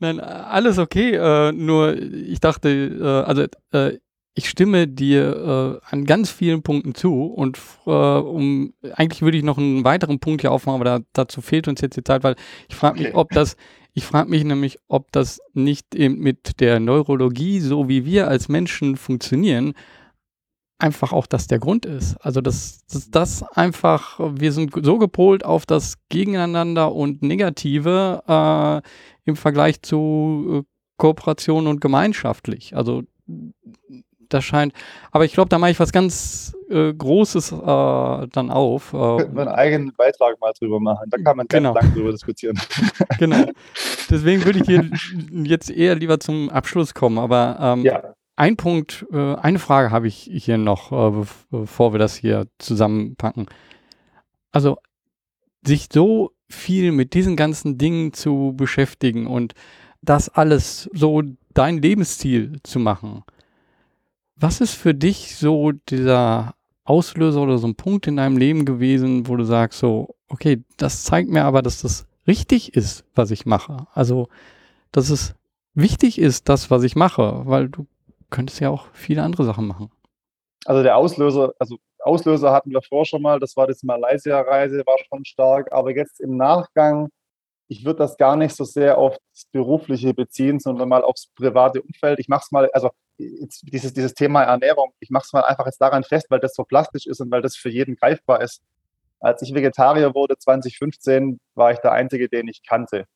nein, 0.00 0.20
alles 0.20 0.78
okay. 0.78 1.14
Äh, 1.14 1.52
nur 1.52 1.96
ich 1.96 2.40
dachte, 2.40 2.68
äh, 2.68 3.28
also 3.28 3.44
äh, 3.72 3.98
ich 4.34 4.48
stimme 4.48 4.88
dir 4.88 5.82
an 5.90 6.06
ganz 6.06 6.30
vielen 6.30 6.62
Punkten 6.62 6.94
zu 6.94 7.26
und 7.26 7.59
um 7.84 8.72
eigentlich 8.94 9.20
würde 9.20 9.36
ich 9.36 9.44
noch 9.44 9.59
einen 9.59 9.84
weiteren 9.84 10.20
Punkt 10.20 10.40
hier 10.40 10.52
aufmachen, 10.52 10.80
aber 10.80 11.00
da, 11.00 11.04
dazu 11.12 11.42
fehlt 11.42 11.68
uns 11.68 11.82
jetzt 11.82 11.98
die 11.98 12.02
Zeit, 12.02 12.24
weil 12.24 12.36
ich 12.66 12.74
frage 12.74 12.98
mich, 12.98 13.09
okay. 13.09 13.16
ob 13.16 13.28
das 13.28 13.59
ich 13.94 14.04
frage 14.04 14.30
mich 14.30 14.42
nämlich, 14.44 14.78
ob 14.88 15.12
das 15.12 15.40
nicht 15.52 15.94
eben 15.94 16.18
mit 16.18 16.60
der 16.60 16.80
Neurologie, 16.80 17.60
so 17.60 17.90
wie 17.90 18.06
wir 18.06 18.28
als 18.28 18.48
Menschen 18.48 18.96
funktionieren, 18.96 19.74
einfach 20.82 21.12
auch 21.12 21.26
das 21.26 21.46
der 21.46 21.60
Grund 21.60 21.86
ist. 21.86 22.16
Also 22.16 22.40
dass, 22.40 22.84
dass 22.86 23.10
das 23.10 23.42
einfach, 23.42 24.18
wir 24.18 24.52
sind 24.52 24.72
so 24.82 24.98
gepolt 24.98 25.44
auf 25.44 25.64
das 25.64 25.96
Gegeneinander 26.09 26.92
und 26.92 27.22
Negative 27.22 28.22
äh, 28.26 28.88
im 29.24 29.36
Vergleich 29.36 29.80
zu 29.82 30.62
äh, 30.62 30.62
Kooperation 30.96 31.68
und 31.68 31.80
gemeinschaftlich. 31.80 32.76
Also 32.76 33.04
das 34.28 34.44
scheint, 34.44 34.72
aber 35.10 35.24
ich 35.24 35.34
glaube, 35.34 35.50
da 35.50 35.59
mache 35.59 35.70
ich 35.70 35.78
was 35.78 35.92
ganz 35.92 36.56
äh, 36.68 36.92
Großes 36.92 37.52
äh, 37.52 37.56
dann 38.32 38.50
auf. 38.50 38.92
Äh, 38.92 39.16
Könnten 39.18 39.36
wir 39.36 39.42
einen 39.42 39.48
eigenen 39.50 39.92
Beitrag 39.96 40.40
mal 40.40 40.52
drüber 40.59 40.80
machen. 40.80 41.09
Da 41.10 41.18
kann 41.18 41.36
man 41.36 41.46
genau. 41.48 41.74
ganz 41.74 41.86
lang 41.86 41.94
drüber 41.94 42.12
diskutieren. 42.12 42.59
genau. 43.18 43.44
Deswegen 44.10 44.44
würde 44.44 44.60
ich 44.60 44.66
hier 44.66 44.90
jetzt 45.44 45.70
eher 45.70 45.94
lieber 45.94 46.18
zum 46.18 46.50
Abschluss 46.50 46.94
kommen. 46.94 47.18
Aber 47.18 47.59
ähm, 47.60 47.84
ja. 47.84 48.14
Ein 48.36 48.56
Punkt, 48.56 49.06
äh, 49.12 49.34
eine 49.34 49.59
Frage 49.59 49.90
habe 49.90 50.09
ich 50.09 50.28
hier 50.32 50.59
noch, 50.59 50.92
äh, 50.92 51.26
bevor 51.50 51.92
wir 51.92 51.98
das 51.98 52.16
hier 52.16 52.46
zusammenpacken. 52.59 53.46
Also, 54.50 54.78
sich 55.64 55.88
so 55.92 56.32
viel 56.48 56.92
mit 56.92 57.14
diesen 57.14 57.36
ganzen 57.36 57.78
Dingen 57.78 58.12
zu 58.12 58.54
beschäftigen 58.56 59.26
und 59.26 59.54
das 60.02 60.28
alles 60.28 60.90
so 60.92 61.22
dein 61.54 61.78
Lebensziel 61.78 62.59
zu 62.62 62.78
machen. 62.78 63.22
Was 64.36 64.60
ist 64.60 64.74
für 64.74 64.94
dich 64.94 65.36
so 65.36 65.72
dieser 65.72 66.54
Auslöser 66.84 67.42
oder 67.42 67.59
so 67.59 67.68
ein 67.68 67.76
Punkt 67.76 68.06
in 68.06 68.16
deinem 68.16 68.36
Leben 68.36 68.64
gewesen, 68.64 69.28
wo 69.28 69.36
du 69.36 69.44
sagst 69.44 69.78
so, 69.78 70.16
okay, 70.28 70.64
das 70.76 71.04
zeigt 71.04 71.30
mir 71.30 71.44
aber, 71.44 71.62
dass 71.62 71.82
das 71.82 72.06
richtig 72.26 72.74
ist, 72.74 73.04
was 73.14 73.30
ich 73.30 73.46
mache. 73.46 73.86
Also, 73.94 74.28
dass 74.90 75.10
es 75.10 75.34
wichtig 75.74 76.18
ist, 76.18 76.48
das, 76.48 76.70
was 76.70 76.82
ich 76.82 76.96
mache, 76.96 77.42
weil 77.44 77.68
du 77.68 77.86
könntest 78.32 78.59
ja 78.60 78.70
auch 78.70 78.86
viele 78.92 79.22
andere 79.22 79.44
Sachen 79.44 79.68
machen. 79.68 79.92
Also 80.64 80.82
der 80.82 80.96
Auslöser, 80.96 81.52
also 81.59 81.76
Auslöser 82.00 82.52
hatten 82.52 82.70
wir 82.70 82.82
vorher 82.82 83.04
schon 83.04 83.22
mal, 83.22 83.38
das 83.38 83.56
war 83.56 83.66
das 83.66 83.82
Malaysia-Reise, 83.82 84.82
war 84.86 84.96
schon 85.09 85.24
stark, 85.24 85.72
aber 85.72 85.94
jetzt 85.94 86.20
im 86.20 86.36
Nachgang, 86.36 87.09
ich 87.68 87.84
würde 87.84 87.98
das 87.98 88.16
gar 88.16 88.36
nicht 88.36 88.54
so 88.54 88.64
sehr 88.64 88.98
auf 88.98 89.16
das 89.32 89.44
Berufliche 89.52 90.12
beziehen, 90.14 90.59
sondern 90.59 90.88
mal 90.88 91.04
aufs 91.04 91.28
private 91.34 91.80
Umfeld. 91.82 92.18
Ich 92.18 92.28
mache 92.28 92.42
es 92.44 92.50
mal, 92.50 92.68
also 92.72 92.90
dieses, 93.18 93.92
dieses 93.92 94.14
Thema 94.14 94.42
Ernährung, 94.42 94.92
ich 95.00 95.10
mache 95.10 95.24
es 95.24 95.32
mal 95.32 95.42
einfach 95.42 95.66
jetzt 95.66 95.80
daran 95.80 96.02
fest, 96.02 96.26
weil 96.28 96.40
das 96.40 96.54
so 96.54 96.64
plastisch 96.64 97.06
ist 97.06 97.20
und 97.20 97.30
weil 97.30 97.42
das 97.42 97.56
für 97.56 97.70
jeden 97.70 97.96
greifbar 97.96 98.42
ist. 98.42 98.62
Als 99.20 99.42
ich 99.42 99.54
Vegetarier 99.54 100.14
wurde 100.14 100.36
2015, 100.36 101.38
war 101.54 101.72
ich 101.72 101.78
der 101.78 101.92
Einzige, 101.92 102.28
den 102.28 102.48
ich 102.48 102.62
kannte. 102.64 103.06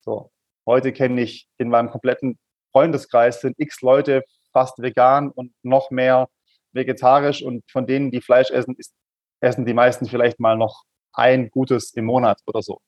So. 0.00 0.30
Heute 0.66 0.92
kenne 0.92 1.20
ich 1.20 1.48
in 1.58 1.68
meinem 1.68 1.90
kompletten 1.90 2.38
Freundeskreis 2.72 3.40
sind 3.40 3.58
x 3.58 3.80
Leute 3.80 4.22
fast 4.52 4.80
vegan 4.80 5.30
und 5.30 5.52
noch 5.62 5.90
mehr 5.90 6.28
vegetarisch 6.72 7.42
und 7.42 7.64
von 7.70 7.86
denen, 7.86 8.10
die 8.10 8.20
Fleisch 8.20 8.50
essen, 8.50 8.74
ist, 8.78 8.94
essen 9.40 9.64
die 9.64 9.74
meisten 9.74 10.06
vielleicht 10.06 10.40
mal 10.40 10.56
noch 10.56 10.84
ein 11.12 11.50
gutes 11.50 11.92
im 11.94 12.04
Monat 12.04 12.40
oder 12.46 12.62
so. 12.62 12.80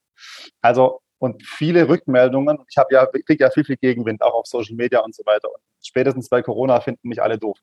Also 0.61 1.01
und 1.23 1.47
viele 1.47 1.89
Rückmeldungen. 1.89 2.59
Ich 2.69 2.77
habe 2.77 2.93
ja, 2.93 3.07
kriege 3.07 3.45
ja 3.45 3.51
viel, 3.51 3.65
viel 3.65 3.77
Gegenwind, 3.77 4.23
auch 4.23 4.35
auf 4.35 4.47
Social 4.47 4.75
Media 4.75 4.99
und 4.99 5.15
so 5.15 5.23
weiter. 5.25 5.49
Und 5.55 5.63
spätestens 5.81 6.29
bei 6.29 6.43
Corona 6.43 6.81
finden 6.81 7.09
mich 7.09 7.23
alle 7.23 7.39
doof. 7.39 7.57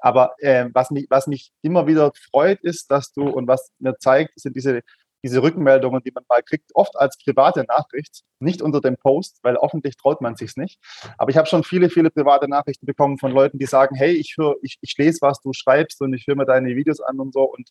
Aber 0.00 0.34
äh, 0.38 0.66
was, 0.72 0.90
mich, 0.90 1.06
was 1.10 1.28
mich 1.28 1.52
immer 1.62 1.86
wieder 1.86 2.10
freut, 2.32 2.60
ist, 2.62 2.90
dass 2.90 3.12
du 3.12 3.28
und 3.28 3.46
was 3.46 3.70
mir 3.78 3.96
zeigt, 3.98 4.32
sind 4.40 4.56
diese 4.56 4.80
diese 5.24 5.42
Rückmeldungen, 5.42 6.02
die 6.02 6.12
man 6.12 6.22
mal 6.28 6.42
kriegt, 6.42 6.70
oft 6.74 6.94
als 6.96 7.16
private 7.16 7.64
Nachricht, 7.64 8.20
nicht 8.40 8.60
unter 8.60 8.82
dem 8.82 8.96
Post, 8.98 9.38
weil 9.42 9.56
öffentlich 9.56 9.96
traut 9.96 10.20
man 10.20 10.36
sich 10.36 10.54
nicht. 10.56 10.78
Aber 11.16 11.30
ich 11.30 11.38
habe 11.38 11.48
schon 11.48 11.64
viele, 11.64 11.88
viele 11.88 12.10
private 12.10 12.46
Nachrichten 12.46 12.84
bekommen 12.84 13.18
von 13.18 13.32
Leuten, 13.32 13.58
die 13.58 13.64
sagen, 13.64 13.96
hey, 13.96 14.12
ich 14.12 14.34
höre, 14.36 14.56
ich, 14.60 14.76
ich 14.82 14.94
lese, 14.98 15.18
was 15.22 15.40
du 15.40 15.52
schreibst 15.54 16.00
und 16.02 16.12
ich 16.12 16.26
höre 16.26 16.36
mir 16.36 16.44
deine 16.44 16.76
Videos 16.76 17.00
an 17.00 17.18
und 17.18 17.32
so 17.32 17.42
und 17.42 17.70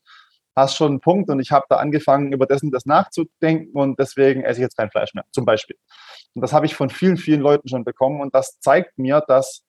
hast 0.55 0.75
schon 0.75 0.93
einen 0.93 0.99
Punkt 0.99 1.29
und 1.29 1.39
ich 1.39 1.51
habe 1.51 1.65
da 1.69 1.77
angefangen, 1.77 2.33
über 2.33 2.45
dessen 2.45 2.71
das 2.71 2.85
nachzudenken 2.85 3.77
und 3.77 3.99
deswegen 3.99 4.43
esse 4.43 4.59
ich 4.59 4.63
jetzt 4.63 4.77
kein 4.77 4.89
Fleisch 4.89 5.13
mehr, 5.13 5.25
zum 5.31 5.45
Beispiel. 5.45 5.77
Und 6.33 6.41
das 6.41 6.53
habe 6.53 6.65
ich 6.65 6.75
von 6.75 6.89
vielen, 6.89 7.17
vielen 7.17 7.41
Leuten 7.41 7.67
schon 7.67 7.83
bekommen 7.83 8.19
und 8.19 8.33
das 8.33 8.59
zeigt 8.59 8.97
mir, 8.97 9.23
dass 9.27 9.63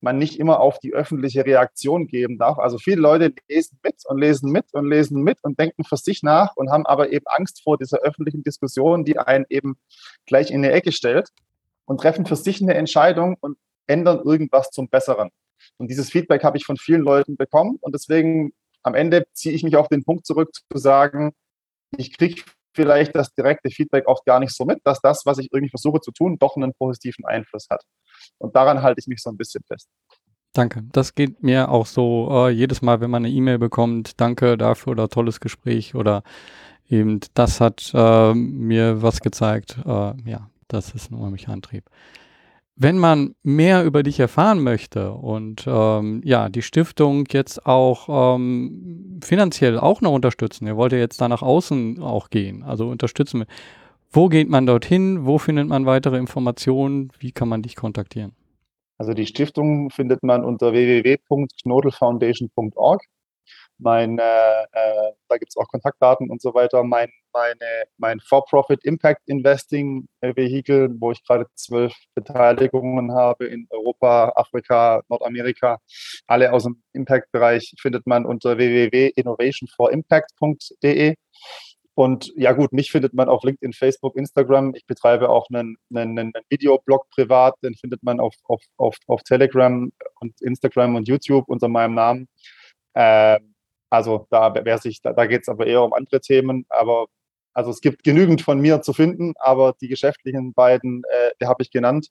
man 0.00 0.18
nicht 0.18 0.38
immer 0.38 0.60
auf 0.60 0.78
die 0.78 0.94
öffentliche 0.94 1.44
Reaktion 1.44 2.06
geben 2.06 2.38
darf. 2.38 2.58
Also 2.58 2.78
viele 2.78 3.00
Leute 3.00 3.34
lesen 3.48 3.78
mit 3.82 3.96
und 4.06 4.18
lesen 4.18 4.50
mit 4.50 4.72
und 4.72 4.88
lesen 4.88 5.22
mit 5.22 5.38
und 5.42 5.58
denken 5.58 5.84
für 5.84 5.96
sich 5.96 6.22
nach 6.22 6.56
und 6.56 6.70
haben 6.70 6.86
aber 6.86 7.12
eben 7.12 7.26
Angst 7.26 7.62
vor 7.62 7.76
dieser 7.76 7.98
öffentlichen 7.98 8.42
Diskussion, 8.42 9.04
die 9.04 9.18
einen 9.18 9.44
eben 9.48 9.76
gleich 10.26 10.50
in 10.50 10.64
eine 10.64 10.72
Ecke 10.72 10.92
stellt 10.92 11.28
und 11.84 12.00
treffen 12.00 12.24
für 12.24 12.36
sich 12.36 12.62
eine 12.62 12.74
Entscheidung 12.74 13.36
und 13.40 13.58
ändern 13.86 14.20
irgendwas 14.24 14.70
zum 14.70 14.88
Besseren. 14.88 15.30
Und 15.76 15.88
dieses 15.90 16.10
Feedback 16.10 16.44
habe 16.44 16.56
ich 16.56 16.64
von 16.64 16.76
vielen 16.76 17.02
Leuten 17.02 17.36
bekommen 17.36 17.76
und 17.80 17.94
deswegen 17.94 18.52
am 18.82 18.94
Ende 18.94 19.26
ziehe 19.32 19.54
ich 19.54 19.62
mich 19.62 19.76
auf 19.76 19.88
den 19.88 20.04
Punkt 20.04 20.24
zurück 20.24 20.50
zu 20.54 20.78
sagen, 20.78 21.32
ich 21.96 22.16
kriege 22.16 22.42
vielleicht 22.74 23.14
das 23.14 23.32
direkte 23.34 23.70
Feedback 23.70 24.06
oft 24.06 24.24
gar 24.24 24.40
nicht 24.40 24.54
so 24.54 24.64
mit, 24.64 24.78
dass 24.84 25.00
das, 25.00 25.22
was 25.24 25.38
ich 25.38 25.48
irgendwie 25.52 25.70
versuche 25.70 26.00
zu 26.00 26.12
tun, 26.12 26.38
doch 26.38 26.56
einen 26.56 26.72
positiven 26.74 27.24
Einfluss 27.24 27.66
hat. 27.70 27.82
Und 28.38 28.54
daran 28.54 28.82
halte 28.82 29.00
ich 29.00 29.06
mich 29.06 29.22
so 29.22 29.30
ein 29.30 29.36
bisschen 29.36 29.62
fest. 29.66 29.88
Danke. 30.52 30.82
Das 30.92 31.14
geht 31.14 31.42
mir 31.42 31.68
auch 31.70 31.86
so 31.86 32.28
äh, 32.30 32.50
jedes 32.50 32.82
Mal, 32.82 33.00
wenn 33.00 33.10
man 33.10 33.24
eine 33.24 33.32
E-Mail 33.32 33.58
bekommt, 33.58 34.20
danke 34.20 34.58
dafür 34.58 34.92
oder 34.92 35.08
tolles 35.08 35.38
Gespräch 35.38 35.94
oder 35.94 36.22
eben 36.88 37.20
das 37.34 37.60
hat 37.60 37.92
äh, 37.94 38.34
mir 38.34 39.00
was 39.00 39.20
gezeigt. 39.20 39.78
Äh, 39.84 40.12
ja, 40.28 40.50
das 40.66 40.92
ist 40.94 41.10
ein 41.10 41.14
unheimlicher 41.14 41.52
Antrieb. 41.52 41.84
Wenn 42.82 42.96
man 42.96 43.34
mehr 43.42 43.84
über 43.84 44.02
dich 44.02 44.20
erfahren 44.20 44.62
möchte 44.62 45.12
und 45.12 45.66
ähm, 45.66 46.22
ja, 46.24 46.48
die 46.48 46.62
Stiftung 46.62 47.26
jetzt 47.30 47.66
auch 47.66 48.36
ähm, 48.36 49.20
finanziell 49.22 49.78
auch 49.78 50.00
noch 50.00 50.12
unterstützen, 50.12 50.66
ihr 50.66 50.78
wollt 50.78 50.92
ja 50.92 50.98
jetzt 50.98 51.20
da 51.20 51.28
nach 51.28 51.42
außen 51.42 52.02
auch 52.02 52.30
gehen, 52.30 52.62
also 52.62 52.88
unterstützen. 52.88 53.44
Wo 54.10 54.30
geht 54.30 54.48
man 54.48 54.64
dorthin? 54.64 55.26
Wo 55.26 55.36
findet 55.36 55.68
man 55.68 55.84
weitere 55.84 56.16
Informationen? 56.16 57.12
Wie 57.18 57.32
kann 57.32 57.50
man 57.50 57.60
dich 57.60 57.76
kontaktieren? 57.76 58.32
Also 58.96 59.12
die 59.12 59.26
Stiftung 59.26 59.90
findet 59.90 60.22
man 60.22 60.42
unter 60.42 60.72
www.knodelfoundation.org. 60.72 63.02
Mein, 63.82 64.18
äh, 64.18 64.62
äh, 64.72 65.12
da 65.28 65.38
gibt 65.38 65.50
es 65.50 65.56
auch 65.56 65.66
Kontaktdaten 65.68 66.28
und 66.30 66.42
so 66.42 66.52
weiter. 66.54 66.84
Mein, 66.84 67.08
meine, 67.32 67.84
mein 67.96 68.20
For-Profit 68.20 68.84
Impact 68.84 69.22
Investing 69.26 70.06
Vehikel, 70.20 70.90
wo 70.98 71.12
ich 71.12 71.24
gerade 71.24 71.46
zwölf 71.54 71.94
Beteiligungen 72.14 73.14
habe 73.14 73.46
in 73.46 73.66
Europa, 73.70 74.32
Afrika, 74.36 75.00
Nordamerika, 75.08 75.78
alle 76.26 76.52
aus 76.52 76.64
dem 76.64 76.82
Impact-Bereich, 76.92 77.72
findet 77.80 78.06
man 78.06 78.26
unter 78.26 78.58
www.innovationforimpact.de. 78.58 81.14
Und 81.94 82.32
ja 82.36 82.52
gut, 82.52 82.72
mich 82.72 82.90
findet 82.90 83.14
man 83.14 83.28
auf 83.28 83.44
LinkedIn, 83.44 83.72
Facebook, 83.72 84.16
Instagram. 84.16 84.74
Ich 84.74 84.86
betreibe 84.86 85.28
auch 85.28 85.46
einen, 85.50 85.76
einen, 85.94 86.18
einen 86.18 86.32
Videoblog 86.48 87.08
privat, 87.10 87.54
den 87.62 87.74
findet 87.74 88.02
man 88.02 88.20
auf, 88.20 88.34
auf, 88.44 88.62
auf, 88.76 88.96
auf 89.06 89.22
Telegram 89.22 89.90
und 90.20 90.40
Instagram 90.40 90.96
und 90.96 91.08
YouTube 91.08 91.48
unter 91.48 91.68
meinem 91.68 91.94
Namen. 91.94 92.28
Äh, 92.94 93.38
also 93.90 94.26
da, 94.30 94.50
da, 94.50 94.78
da 95.12 95.26
geht 95.26 95.42
es 95.42 95.48
aber 95.48 95.66
eher 95.66 95.82
um 95.82 95.92
andere 95.92 96.20
Themen. 96.20 96.64
Aber 96.68 97.06
also 97.52 97.70
es 97.70 97.80
gibt 97.80 98.04
genügend 98.04 98.42
von 98.42 98.60
mir 98.60 98.82
zu 98.82 98.92
finden, 98.92 99.34
aber 99.38 99.74
die 99.80 99.88
geschäftlichen 99.88 100.54
beiden, 100.54 101.02
äh, 101.10 101.30
die 101.40 101.46
habe 101.46 101.62
ich 101.62 101.70
genannt. 101.70 102.08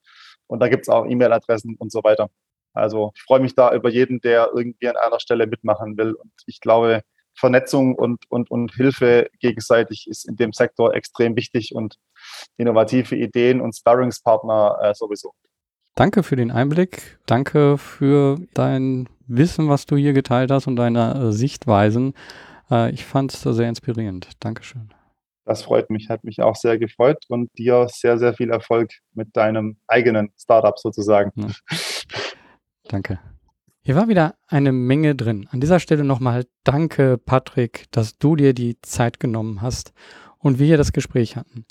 Und 0.47 0.59
da 0.59 0.67
gibt 0.67 0.83
es 0.83 0.89
auch 0.89 1.05
E-Mail-Adressen 1.05 1.75
und 1.79 1.91
so 1.91 2.03
weiter. 2.03 2.29
Also 2.73 3.11
ich 3.15 3.21
freue 3.23 3.39
mich 3.39 3.55
da 3.55 3.73
über 3.73 3.89
jeden, 3.89 4.21
der 4.21 4.51
irgendwie 4.53 4.89
an 4.89 4.97
einer 4.97 5.19
Stelle 5.19 5.47
mitmachen 5.47 5.97
will. 5.97 6.13
Und 6.13 6.31
ich 6.45 6.59
glaube, 6.59 7.01
Vernetzung 7.35 7.95
und, 7.95 8.29
und, 8.29 8.51
und 8.51 8.73
Hilfe 8.73 9.29
gegenseitig 9.39 10.07
ist 10.07 10.27
in 10.27 10.35
dem 10.35 10.51
Sektor 10.51 10.93
extrem 10.93 11.35
wichtig 11.35 11.73
und 11.73 11.95
innovative 12.57 13.15
Ideen 13.15 13.61
und 13.61 13.75
Sparringspartner 13.75 14.77
äh, 14.81 14.93
sowieso. 14.93 15.33
Danke 15.99 16.23
für 16.23 16.37
den 16.37 16.49
Einblick. 16.49 17.19
Danke 17.25 17.77
für 17.77 18.37
dein 18.53 19.09
Wissen, 19.27 19.67
was 19.67 19.85
du 19.85 19.97
hier 19.97 20.13
geteilt 20.13 20.49
hast 20.49 20.65
und 20.65 20.77
deine 20.77 21.13
äh, 21.13 21.31
Sichtweisen. 21.33 22.13
Äh, 22.71 22.91
ich 22.91 23.03
fand 23.03 23.33
es 23.33 23.41
sehr 23.41 23.67
inspirierend. 23.67 24.29
Dankeschön. 24.39 24.93
Das 25.43 25.63
freut 25.63 25.89
mich, 25.89 26.07
hat 26.07 26.23
mich 26.23 26.41
auch 26.41 26.55
sehr 26.55 26.77
gefreut 26.79 27.25
und 27.27 27.49
dir 27.57 27.89
sehr, 27.89 28.17
sehr 28.17 28.33
viel 28.33 28.49
Erfolg 28.49 28.91
mit 29.13 29.35
deinem 29.35 29.75
eigenen 29.87 30.31
Startup 30.37 30.79
sozusagen. 30.79 31.33
Ja. 31.35 31.47
Danke. 32.87 33.19
Hier 33.81 33.97
war 33.97 34.07
wieder 34.07 34.35
eine 34.47 34.71
Menge 34.71 35.15
drin. 35.15 35.49
An 35.51 35.59
dieser 35.59 35.81
Stelle 35.81 36.05
nochmal 36.05 36.45
danke, 36.63 37.17
Patrick, 37.17 37.87
dass 37.91 38.17
du 38.17 38.37
dir 38.37 38.53
die 38.53 38.79
Zeit 38.83 39.19
genommen 39.19 39.61
hast 39.61 39.91
und 40.37 40.59
wir 40.59 40.65
hier 40.65 40.77
das 40.77 40.93
Gespräch 40.93 41.35
hatten. 41.35 41.65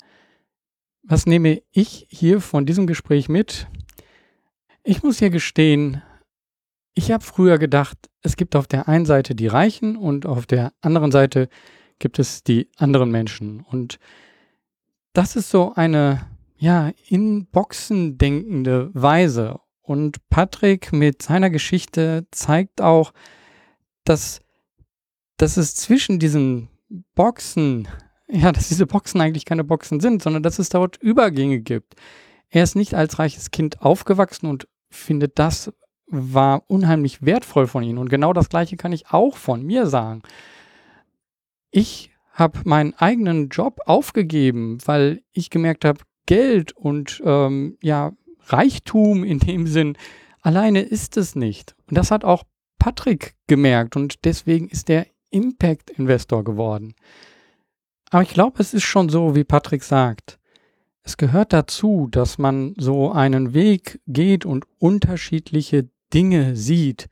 Was 1.01 1.25
nehme 1.25 1.63
ich 1.71 2.05
hier 2.11 2.41
von 2.41 2.67
diesem 2.67 2.85
Gespräch 2.85 3.27
mit? 3.27 3.67
Ich 4.89 5.03
muss 5.03 5.19
hier 5.19 5.29
gestehen, 5.29 6.01
ich 6.95 7.11
habe 7.11 7.23
früher 7.23 7.59
gedacht, 7.59 7.95
es 8.23 8.37
gibt 8.37 8.55
auf 8.55 8.65
der 8.65 8.87
einen 8.87 9.05
Seite 9.05 9.35
die 9.35 9.45
Reichen 9.45 9.95
und 9.95 10.25
auf 10.25 10.47
der 10.47 10.73
anderen 10.81 11.11
Seite 11.11 11.47
gibt 11.99 12.17
es 12.17 12.43
die 12.43 12.71
anderen 12.75 13.11
Menschen. 13.11 13.59
Und 13.59 13.99
das 15.13 15.35
ist 15.35 15.51
so 15.51 15.73
eine, 15.75 16.25
ja, 16.57 16.91
in 17.07 17.45
Boxen 17.45 18.17
denkende 18.17 18.89
Weise. 18.95 19.59
Und 19.83 20.27
Patrick 20.31 20.91
mit 20.91 21.21
seiner 21.21 21.51
Geschichte 21.51 22.25
zeigt 22.31 22.81
auch, 22.81 23.13
dass, 24.05 24.41
dass 25.37 25.57
es 25.57 25.75
zwischen 25.75 26.17
diesen 26.17 26.67
Boxen, 27.13 27.87
ja, 28.27 28.51
dass 28.51 28.69
diese 28.69 28.87
Boxen 28.87 29.21
eigentlich 29.21 29.45
keine 29.45 29.63
Boxen 29.63 29.99
sind, 29.99 30.23
sondern 30.23 30.41
dass 30.41 30.57
es 30.57 30.69
dort 30.69 30.97
Übergänge 30.97 31.59
gibt. 31.59 31.93
Er 32.49 32.63
ist 32.63 32.75
nicht 32.75 32.95
als 32.95 33.19
reiches 33.19 33.51
Kind 33.51 33.83
aufgewachsen 33.83 34.47
und 34.47 34.67
findet 34.89 35.39
das 35.39 35.71
war 36.07 36.63
unheimlich 36.67 37.23
wertvoll 37.23 37.67
von 37.67 37.83
ihm. 37.83 37.97
Und 37.97 38.09
genau 38.09 38.33
das 38.33 38.49
Gleiche 38.49 38.77
kann 38.77 38.91
ich 38.91 39.11
auch 39.11 39.37
von 39.37 39.63
mir 39.63 39.85
sagen. 39.85 40.23
Ich 41.71 42.11
habe 42.31 42.59
meinen 42.63 42.93
eigenen 42.95 43.49
Job 43.49 43.79
aufgegeben, 43.85 44.79
weil 44.85 45.21
ich 45.33 45.49
gemerkt 45.49 45.85
habe, 45.85 45.99
Geld 46.25 46.71
und 46.71 47.21
ähm, 47.25 47.77
ja, 47.81 48.13
Reichtum 48.47 49.23
in 49.23 49.39
dem 49.39 49.67
Sinn 49.67 49.97
alleine 50.41 50.81
ist 50.81 51.17
es 51.17 51.35
nicht. 51.35 51.75
Und 51.87 51.97
das 51.97 52.11
hat 52.11 52.23
auch 52.23 52.43
Patrick 52.79 53.35
gemerkt 53.47 53.95
und 53.95 54.25
deswegen 54.25 54.69
ist 54.69 54.89
er 54.89 55.05
Impact-Investor 55.31 56.43
geworden. 56.43 56.95
Aber 58.09 58.23
ich 58.23 58.29
glaube, 58.29 58.59
es 58.59 58.73
ist 58.73 58.83
schon 58.83 59.09
so, 59.09 59.35
wie 59.35 59.43
Patrick 59.43 59.83
sagt. 59.83 60.38
Es 61.03 61.17
gehört 61.17 61.53
dazu, 61.53 62.07
dass 62.11 62.37
man 62.37 62.73
so 62.77 63.11
einen 63.11 63.53
Weg 63.53 63.99
geht 64.07 64.45
und 64.45 64.65
unterschiedliche 64.77 65.89
Dinge 66.13 66.55
sieht, 66.55 67.07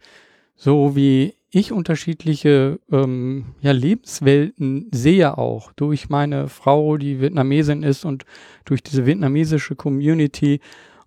so 0.56 0.96
wie 0.96 1.36
ich 1.50 1.72
unterschiedliche 1.72 2.80
ähm, 2.92 3.56
ja, 3.62 3.72
Lebenswelten 3.72 4.90
sehe 4.94 5.38
auch 5.38 5.72
durch 5.74 6.10
meine 6.10 6.50
Frau, 6.50 6.98
die 6.98 7.22
Vietnamesin 7.22 7.84
ist 7.84 8.06
und 8.06 8.26
durch 8.66 8.84
diese 8.84 9.06
vietnamesische 9.06 9.76
Community 9.76 10.60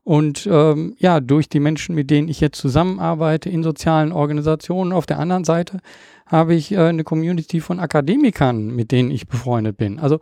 und 0.03 0.49
ähm, 0.51 0.95
ja, 0.99 1.21
durch 1.21 1.49
die 1.49 1.61
Menschen, 1.61 1.95
mit 1.95 2.11
denen 2.11 2.29
ich 2.29 2.41
jetzt 2.41 2.59
zusammenarbeite 2.59 3.51
in 3.51 3.63
sozialen 3.63 4.13
Organisationen. 4.13 4.93
Auf 4.93 5.05
der 5.07 5.19
anderen 5.19 5.45
Seite 5.45 5.81
habe 6.27 6.55
ich 6.55 6.73
äh, 6.73 6.79
eine 6.79 7.05
Community 7.05 7.61
von 7.61 7.79
Akademikern, 7.79 8.75
mit 8.75 8.93
denen 8.93 9.11
ich 9.11 9.29
befreundet 9.29 9.77
bin. 9.77 9.99
Also 9.99 10.19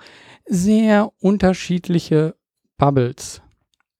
sehr 0.46 1.12
unterschiedliche 1.20 2.34
Bubbles. 2.78 3.42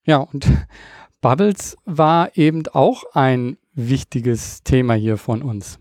Ja, 0.04 0.18
und 0.18 0.46
Bubbles 1.20 1.76
war 1.84 2.36
eben 2.36 2.66
auch 2.68 3.04
ein 3.12 3.58
wichtiges 3.74 4.62
Thema 4.62 4.94
hier 4.94 5.18
von 5.18 5.42
uns. 5.42 5.78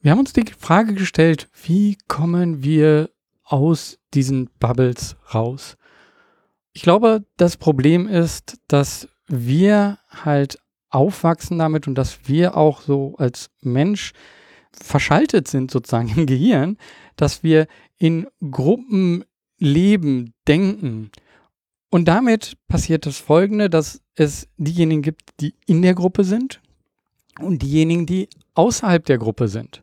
Wir 0.00 0.12
haben 0.12 0.20
uns 0.20 0.32
die 0.32 0.44
Frage 0.56 0.94
gestellt, 0.94 1.48
wie 1.64 1.98
kommen 2.06 2.62
wir 2.62 3.10
aus 3.42 3.98
diesen 4.14 4.48
Bubbles 4.60 5.16
raus? 5.34 5.76
Ich 6.72 6.82
glaube, 6.82 7.24
das 7.36 7.56
Problem 7.56 8.06
ist, 8.06 8.58
dass 8.68 9.08
wir 9.26 9.98
halt 10.08 10.58
aufwachsen 10.90 11.58
damit 11.58 11.86
und 11.86 11.96
dass 11.96 12.28
wir 12.28 12.56
auch 12.56 12.80
so 12.80 13.16
als 13.18 13.50
Mensch 13.60 14.12
verschaltet 14.72 15.48
sind 15.48 15.70
sozusagen 15.70 16.08
im 16.16 16.26
Gehirn, 16.26 16.78
dass 17.16 17.42
wir 17.42 17.66
in 17.98 18.28
Gruppen 18.50 19.24
leben, 19.58 20.34
denken. 20.46 21.10
Und 21.90 22.06
damit 22.06 22.56
passiert 22.68 23.06
das 23.06 23.18
Folgende, 23.18 23.70
dass 23.70 24.02
es 24.14 24.48
diejenigen 24.56 25.02
gibt, 25.02 25.22
die 25.40 25.54
in 25.66 25.82
der 25.82 25.94
Gruppe 25.94 26.24
sind 26.24 26.60
und 27.40 27.62
diejenigen, 27.62 28.04
die 28.04 28.28
außerhalb 28.54 29.04
der 29.04 29.18
Gruppe 29.18 29.48
sind. 29.48 29.82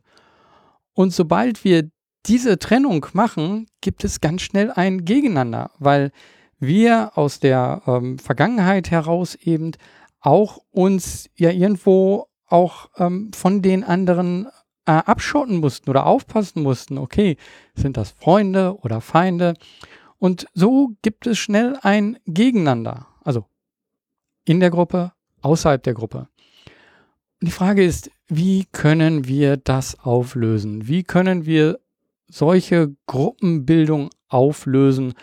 Und 0.92 1.12
sobald 1.12 1.64
wir 1.64 1.90
diese 2.26 2.58
Trennung 2.58 3.06
machen, 3.12 3.66
gibt 3.80 4.04
es 4.04 4.20
ganz 4.20 4.42
schnell 4.42 4.70
ein 4.70 5.04
Gegeneinander, 5.04 5.70
weil 5.78 6.10
wir 6.58 7.16
aus 7.16 7.40
der 7.40 7.82
ähm, 7.86 8.18
Vergangenheit 8.18 8.90
heraus 8.90 9.34
eben 9.34 9.72
auch 10.20 10.58
uns 10.70 11.28
ja 11.36 11.50
irgendwo 11.50 12.26
auch 12.48 12.90
ähm, 12.96 13.30
von 13.32 13.62
den 13.62 13.84
anderen 13.84 14.46
äh, 14.86 14.92
abschotten 14.92 15.58
mussten 15.58 15.90
oder 15.90 16.06
aufpassen 16.06 16.62
mussten, 16.62 16.98
okay, 16.98 17.36
sind 17.74 17.96
das 17.96 18.12
Freunde 18.12 18.78
oder 18.80 19.00
Feinde? 19.00 19.54
Und 20.18 20.46
so 20.54 20.92
gibt 21.02 21.26
es 21.26 21.38
schnell 21.38 21.78
ein 21.82 22.18
Gegeneinander, 22.26 23.06
also 23.22 23.46
in 24.44 24.60
der 24.60 24.70
Gruppe, 24.70 25.12
außerhalb 25.42 25.82
der 25.82 25.94
Gruppe. 25.94 26.28
Und 27.40 27.48
die 27.48 27.52
Frage 27.52 27.84
ist, 27.84 28.10
wie 28.28 28.64
können 28.72 29.26
wir 29.26 29.56
das 29.56 29.98
auflösen? 30.00 30.88
Wie 30.88 31.02
können 31.02 31.46
wir 31.46 31.78
solche 32.28 32.96
Gruppenbildung 33.06 34.10
auflösen 34.28 35.14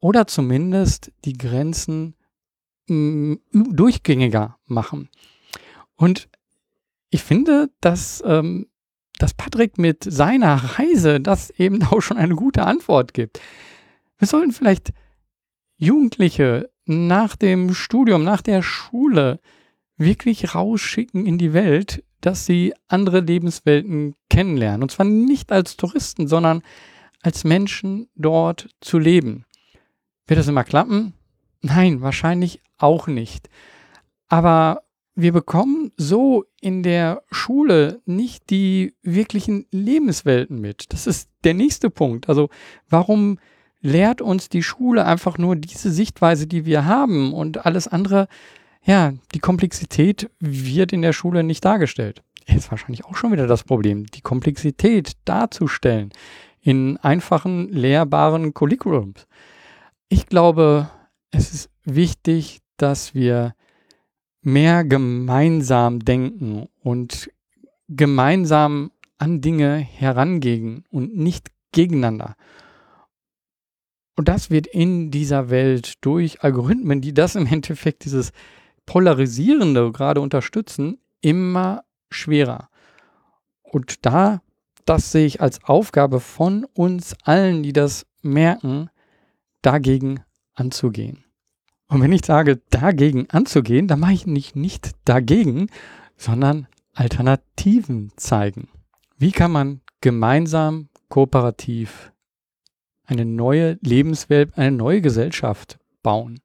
oder 0.00 0.26
zumindest 0.26 1.12
die 1.24 1.36
Grenzen 1.36 2.14
mh, 2.86 3.38
mm, 3.50 3.76
durchgängiger 3.76 4.58
machen? 4.66 5.08
Und 5.96 6.28
ich 7.10 7.22
finde, 7.22 7.70
dass, 7.80 8.22
ähm, 8.26 8.68
dass 9.18 9.34
Patrick 9.34 9.78
mit 9.78 10.04
seiner 10.04 10.78
Reise 10.78 11.20
das 11.20 11.50
eben 11.50 11.82
auch 11.90 12.00
schon 12.00 12.16
eine 12.16 12.36
gute 12.36 12.64
Antwort 12.64 13.12
gibt. 13.12 13.40
Wir 14.18 14.26
sollten 14.26 14.52
vielleicht 14.52 14.92
Jugendliche 15.76 16.70
nach 16.86 17.36
dem 17.36 17.74
Studium, 17.74 18.24
nach 18.24 18.42
der 18.42 18.62
Schule 18.62 19.40
wirklich 19.96 20.54
rausschicken 20.54 21.26
in 21.26 21.38
die 21.38 21.52
Welt, 21.52 22.04
dass 22.20 22.46
sie 22.46 22.74
andere 22.88 23.20
Lebenswelten 23.20 24.14
kennenlernen. 24.30 24.82
Und 24.82 24.90
zwar 24.90 25.06
nicht 25.06 25.52
als 25.52 25.76
Touristen, 25.76 26.28
sondern 26.28 26.62
als 27.22 27.44
Menschen 27.44 28.08
dort 28.14 28.68
zu 28.80 28.98
leben. 28.98 29.44
Wird 30.26 30.38
das 30.38 30.48
immer 30.48 30.64
klappen? 30.64 31.14
Nein, 31.62 32.00
wahrscheinlich 32.00 32.62
auch 32.78 33.06
nicht. 33.06 33.48
Aber 34.28 34.82
wir 35.14 35.32
bekommen 35.32 35.92
so 35.96 36.44
in 36.60 36.82
der 36.82 37.22
Schule 37.30 38.02
nicht 38.04 38.50
die 38.50 38.94
wirklichen 39.02 39.66
Lebenswelten 39.70 40.60
mit. 40.60 40.92
Das 40.92 41.06
ist 41.06 41.30
der 41.44 41.54
nächste 41.54 41.90
Punkt. 41.90 42.28
Also 42.28 42.50
warum 42.88 43.38
lehrt 43.80 44.20
uns 44.20 44.48
die 44.48 44.62
Schule 44.62 45.04
einfach 45.04 45.38
nur 45.38 45.56
diese 45.56 45.90
Sichtweise, 45.90 46.46
die 46.46 46.64
wir 46.64 46.84
haben 46.84 47.32
und 47.32 47.66
alles 47.66 47.88
andere, 47.88 48.28
ja, 48.82 49.12
die 49.34 49.38
Komplexität 49.38 50.30
wird 50.40 50.92
in 50.92 51.02
der 51.02 51.12
Schule 51.12 51.42
nicht 51.42 51.64
dargestellt. 51.64 52.22
Ist 52.46 52.70
wahrscheinlich 52.70 53.04
auch 53.04 53.16
schon 53.16 53.32
wieder 53.32 53.46
das 53.46 53.64
Problem, 53.64 54.06
die 54.06 54.20
Komplexität 54.20 55.12
darzustellen 55.24 56.10
in 56.60 56.96
einfachen, 56.98 57.68
lehrbaren 57.68 58.54
Curriculums. 58.54 59.26
Ich 60.08 60.26
glaube, 60.26 60.90
es 61.30 61.52
ist 61.52 61.70
wichtig, 61.84 62.60
dass 62.76 63.14
wir 63.14 63.54
mehr 64.42 64.84
gemeinsam 64.84 66.00
denken 66.00 66.68
und 66.82 67.30
gemeinsam 67.88 68.90
an 69.18 69.40
Dinge 69.40 69.76
herangehen 69.76 70.84
und 70.90 71.16
nicht 71.16 71.50
gegeneinander. 71.72 72.36
Und 74.16 74.28
das 74.28 74.50
wird 74.50 74.66
in 74.66 75.10
dieser 75.10 75.50
Welt 75.50 76.04
durch 76.04 76.42
Algorithmen, 76.42 77.00
die 77.00 77.14
das 77.14 77.36
im 77.36 77.46
Endeffekt 77.46 78.04
dieses 78.04 78.32
Polarisierende 78.86 79.92
gerade 79.92 80.20
unterstützen, 80.20 80.98
immer 81.20 81.84
schwerer. 82.10 82.70
Und 83.62 84.06
da, 84.06 84.42
das 84.84 85.12
sehe 85.12 85.26
ich 85.26 85.40
als 85.40 85.62
Aufgabe 85.64 86.20
von 86.20 86.64
uns 86.72 87.14
allen, 87.24 87.62
die 87.62 87.72
das 87.72 88.06
merken, 88.22 88.88
dagegen 89.60 90.20
anzugehen. 90.54 91.24
Und 91.88 92.00
wenn 92.00 92.12
ich 92.12 92.24
sage, 92.24 92.60
dagegen 92.70 93.28
anzugehen, 93.30 93.86
dann 93.86 94.00
mache 94.00 94.12
ich 94.12 94.26
nicht, 94.26 94.56
nicht 94.56 94.92
dagegen, 95.04 95.68
sondern 96.16 96.68
Alternativen 96.94 98.12
zeigen. 98.16 98.68
Wie 99.18 99.32
kann 99.32 99.52
man 99.52 99.80
gemeinsam, 100.00 100.88
kooperativ 101.08 102.12
eine 103.06 103.24
neue 103.24 103.78
Lebenswelt, 103.82 104.56
eine 104.56 104.76
neue 104.76 105.00
Gesellschaft 105.00 105.78
bauen. 106.02 106.40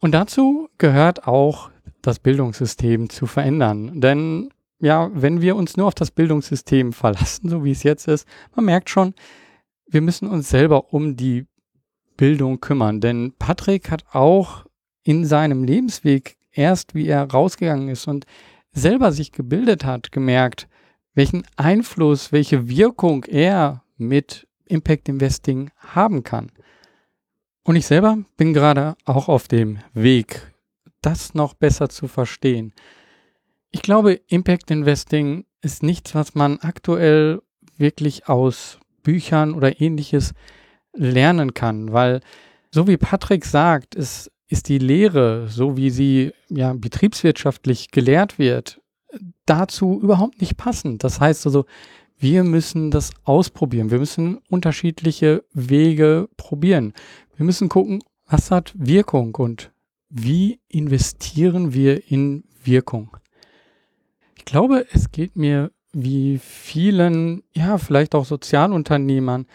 Und 0.00 0.12
dazu 0.12 0.68
gehört 0.78 1.26
auch 1.26 1.70
das 2.02 2.18
Bildungssystem 2.18 3.08
zu 3.08 3.26
verändern. 3.26 4.00
Denn 4.00 4.50
ja, 4.78 5.10
wenn 5.14 5.40
wir 5.40 5.56
uns 5.56 5.76
nur 5.76 5.86
auf 5.86 5.94
das 5.94 6.10
Bildungssystem 6.10 6.92
verlassen, 6.92 7.48
so 7.48 7.64
wie 7.64 7.70
es 7.70 7.82
jetzt 7.82 8.08
ist, 8.08 8.28
man 8.54 8.66
merkt 8.66 8.90
schon, 8.90 9.14
wir 9.86 10.00
müssen 10.00 10.28
uns 10.28 10.50
selber 10.50 10.92
um 10.92 11.16
die 11.16 11.46
Bildung 12.16 12.60
kümmern. 12.60 13.00
Denn 13.00 13.32
Patrick 13.38 13.90
hat 13.90 14.04
auch 14.12 14.66
in 15.02 15.24
seinem 15.24 15.64
Lebensweg 15.64 16.36
erst, 16.52 16.94
wie 16.94 17.06
er 17.06 17.30
rausgegangen 17.30 17.88
ist 17.88 18.06
und 18.06 18.26
selber 18.72 19.12
sich 19.12 19.32
gebildet 19.32 19.84
hat, 19.84 20.12
gemerkt, 20.12 20.68
welchen 21.14 21.44
Einfluss, 21.56 22.32
welche 22.32 22.68
Wirkung 22.68 23.24
er 23.24 23.84
mit 23.96 24.46
Impact 24.66 25.08
Investing 25.08 25.70
haben 25.78 26.22
kann. 26.22 26.50
Und 27.64 27.76
ich 27.76 27.86
selber 27.86 28.18
bin 28.36 28.52
gerade 28.52 28.96
auch 29.04 29.28
auf 29.28 29.48
dem 29.48 29.78
Weg, 29.94 30.52
das 31.00 31.34
noch 31.34 31.54
besser 31.54 31.88
zu 31.88 32.08
verstehen. 32.08 32.72
Ich 33.70 33.82
glaube, 33.82 34.20
Impact 34.28 34.70
Investing 34.70 35.46
ist 35.62 35.82
nichts, 35.82 36.14
was 36.14 36.34
man 36.34 36.58
aktuell 36.60 37.40
wirklich 37.76 38.28
aus 38.28 38.78
Büchern 39.02 39.54
oder 39.54 39.80
ähnliches 39.80 40.32
lernen 40.92 41.54
kann, 41.54 41.92
weil 41.92 42.20
so 42.70 42.86
wie 42.86 42.96
Patrick 42.96 43.44
sagt, 43.44 43.94
ist, 43.94 44.30
ist 44.48 44.68
die 44.68 44.78
Lehre, 44.78 45.48
so 45.48 45.76
wie 45.76 45.90
sie 45.90 46.32
ja 46.48 46.72
betriebswirtschaftlich 46.72 47.90
gelehrt 47.90 48.38
wird, 48.38 48.80
dazu 49.46 50.00
überhaupt 50.02 50.40
nicht 50.40 50.56
passend. 50.56 51.04
Das 51.04 51.20
heißt 51.20 51.46
also, 51.46 51.66
wir 52.18 52.44
müssen 52.44 52.90
das 52.90 53.12
ausprobieren. 53.24 53.90
Wir 53.90 53.98
müssen 53.98 54.38
unterschiedliche 54.48 55.44
Wege 55.52 56.28
probieren. 56.36 56.94
Wir 57.36 57.44
müssen 57.44 57.68
gucken, 57.68 58.02
was 58.26 58.50
hat 58.50 58.72
Wirkung 58.76 59.34
und 59.34 59.72
wie 60.08 60.60
investieren 60.68 61.74
wir 61.74 62.10
in 62.10 62.44
Wirkung. 62.62 63.16
Ich 64.36 64.44
glaube, 64.44 64.86
es 64.92 65.10
geht 65.10 65.36
mir 65.36 65.70
wie 65.92 66.38
vielen, 66.38 67.42
ja, 67.52 67.78
vielleicht 67.78 68.14
auch 68.14 68.24
Sozialunternehmern, 68.24 69.46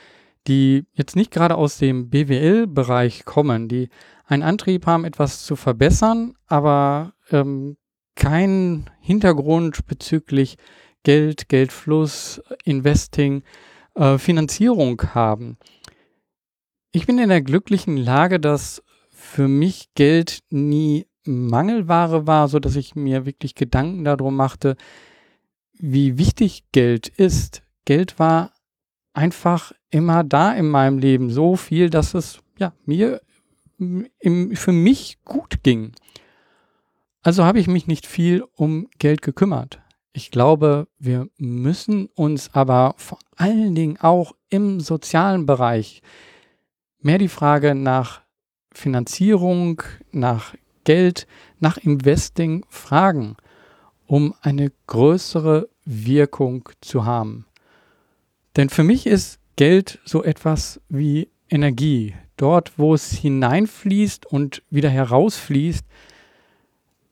die 0.48 0.86
jetzt 0.94 1.16
nicht 1.16 1.32
gerade 1.32 1.56
aus 1.56 1.78
dem 1.78 2.10
BWL-Bereich 2.10 3.26
kommen, 3.26 3.68
die 3.68 3.90
einen 4.26 4.44
Antrieb 4.44 4.86
haben, 4.86 5.06
etwas 5.06 5.44
zu 5.44 5.56
verbessern, 5.56 6.34
aber 6.48 7.14
ähm, 7.32 7.78
keinen 8.16 8.90
Hintergrund 9.00 9.86
bezüglich 9.86 10.58
Geld, 11.04 11.50
Geldfluss, 11.50 12.42
Investing, 12.64 13.44
äh, 13.96 14.18
Finanzierung 14.18 15.02
haben. 15.14 15.58
Ich 16.92 17.06
bin 17.06 17.20
in 17.20 17.30
der 17.30 17.42
glücklichen 17.42 17.98
Lage, 17.98 18.40
dass 18.40 18.84
für 19.10 19.48
mich 19.48 19.90
Geld 19.96 20.40
nie 20.50 21.06
Mangelware 21.26 22.26
war, 22.26 22.48
so 22.48 22.60
dass 22.60 22.76
ich 22.76 22.96
mir 22.96 23.26
wirklich 23.26 23.56
Gedanken 23.56 24.04
darum 24.04 24.36
machte, 24.36 24.76
wie 25.74 26.18
wichtig 26.18 26.64
Geld 26.72 27.08
ist. 27.08 27.62
Geld 27.86 28.20
war 28.20 28.54
einfach 29.14 29.72
immer 29.92 30.24
da 30.24 30.54
in 30.54 30.70
meinem 30.70 30.98
Leben, 30.98 31.30
so 31.30 31.56
viel, 31.56 31.90
dass 31.90 32.14
es 32.14 32.42
ja 32.58 32.74
mir 32.86 33.22
im, 33.78 34.56
für 34.56 34.72
mich 34.72 35.20
gut 35.24 35.64
ging. 35.64 35.94
Also 37.22 37.44
habe 37.44 37.60
ich 37.60 37.68
mich 37.68 37.88
nicht 37.88 38.06
viel 38.06 38.44
um 38.56 38.88
Geld 38.98 39.22
gekümmert. 39.22 39.80
Ich 40.12 40.32
glaube, 40.32 40.88
wir 40.98 41.28
müssen 41.38 42.08
uns 42.16 42.54
aber 42.54 42.96
vor 42.98 43.20
allen 43.36 43.76
Dingen 43.76 43.98
auch 43.98 44.34
im 44.50 44.80
sozialen 44.80 45.46
Bereich 45.46 46.02
mehr 47.02 47.18
die 47.18 47.28
Frage 47.28 47.76
nach 47.76 48.22
Finanzierung, 48.72 49.84
nach 50.12 50.56
Geld, 50.84 51.28
nach 51.60 51.78
Investing 51.78 52.66
fragen, 52.70 53.36
um 54.08 54.34
eine 54.42 54.72
größere 54.88 55.70
Wirkung 55.86 56.70
zu 56.82 57.06
haben. 57.06 57.46
Denn 58.56 58.70
für 58.70 58.84
mich 58.84 59.06
ist 59.06 59.40
Geld 59.56 60.00
so 60.06 60.24
etwas 60.24 60.82
wie 60.90 61.30
Energie. 61.50 62.16
Dort, 62.38 62.80
wo 62.80 62.94
es 62.94 63.12
hineinfließt 63.12 64.26
und 64.26 64.64
wieder 64.70 64.90
herausfließt, 64.90 65.86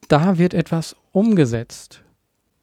da 0.07 0.37
wird 0.37 0.53
etwas 0.53 0.95
umgesetzt. 1.11 2.03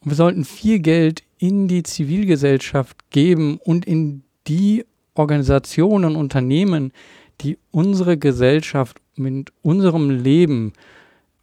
Und 0.05 0.11
wir 0.11 0.17
sollten 0.17 0.45
viel 0.45 0.81
Geld 0.81 1.23
in 1.39 1.67
die 1.67 1.83
Zivilgesellschaft 1.83 3.11
geben 3.11 3.59
und 3.65 3.87
in 3.87 4.23
die 4.47 4.85
Organisationen, 5.15 6.15
Unternehmen, 6.15 6.93
die 7.41 7.59
unsere 7.71 8.19
Gesellschaft 8.19 9.01
mit 9.17 9.51
unserem 9.63 10.11
Leben 10.11 10.75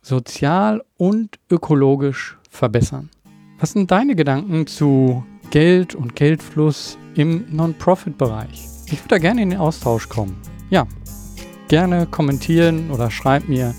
sozial 0.01 0.83
und 0.97 1.39
ökologisch 1.49 2.37
verbessern. 2.49 3.09
Was 3.59 3.71
sind 3.71 3.89
deine 3.89 4.15
Gedanken 4.15 4.67
zu 4.67 5.23
Geld 5.49 5.95
und 5.95 6.15
Geldfluss 6.15 6.97
im 7.15 7.45
Non-Profit-Bereich? 7.51 8.67
Ich 8.85 8.99
würde 8.99 9.07
da 9.07 9.17
gerne 9.17 9.41
in 9.41 9.49
den 9.51 9.59
Austausch 9.59 10.07
kommen. 10.07 10.37
Ja, 10.69 10.87
gerne 11.67 12.05
kommentieren 12.05 12.91
oder 12.91 13.09
schreib 13.09 13.47
mir. 13.47 13.73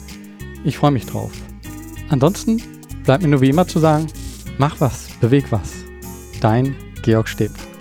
Ich 0.64 0.78
freue 0.78 0.90
mich 0.90 1.06
drauf. 1.06 1.32
Ansonsten 2.08 2.60
bleibt 3.04 3.22
mir 3.22 3.28
nur 3.28 3.40
wie 3.40 3.50
immer 3.50 3.66
zu 3.66 3.78
sagen, 3.78 4.06
mach 4.58 4.80
was, 4.80 5.08
beweg 5.20 5.50
was. 5.50 5.84
Dein 6.40 6.74
Georg 7.02 7.28
Stäbler. 7.28 7.71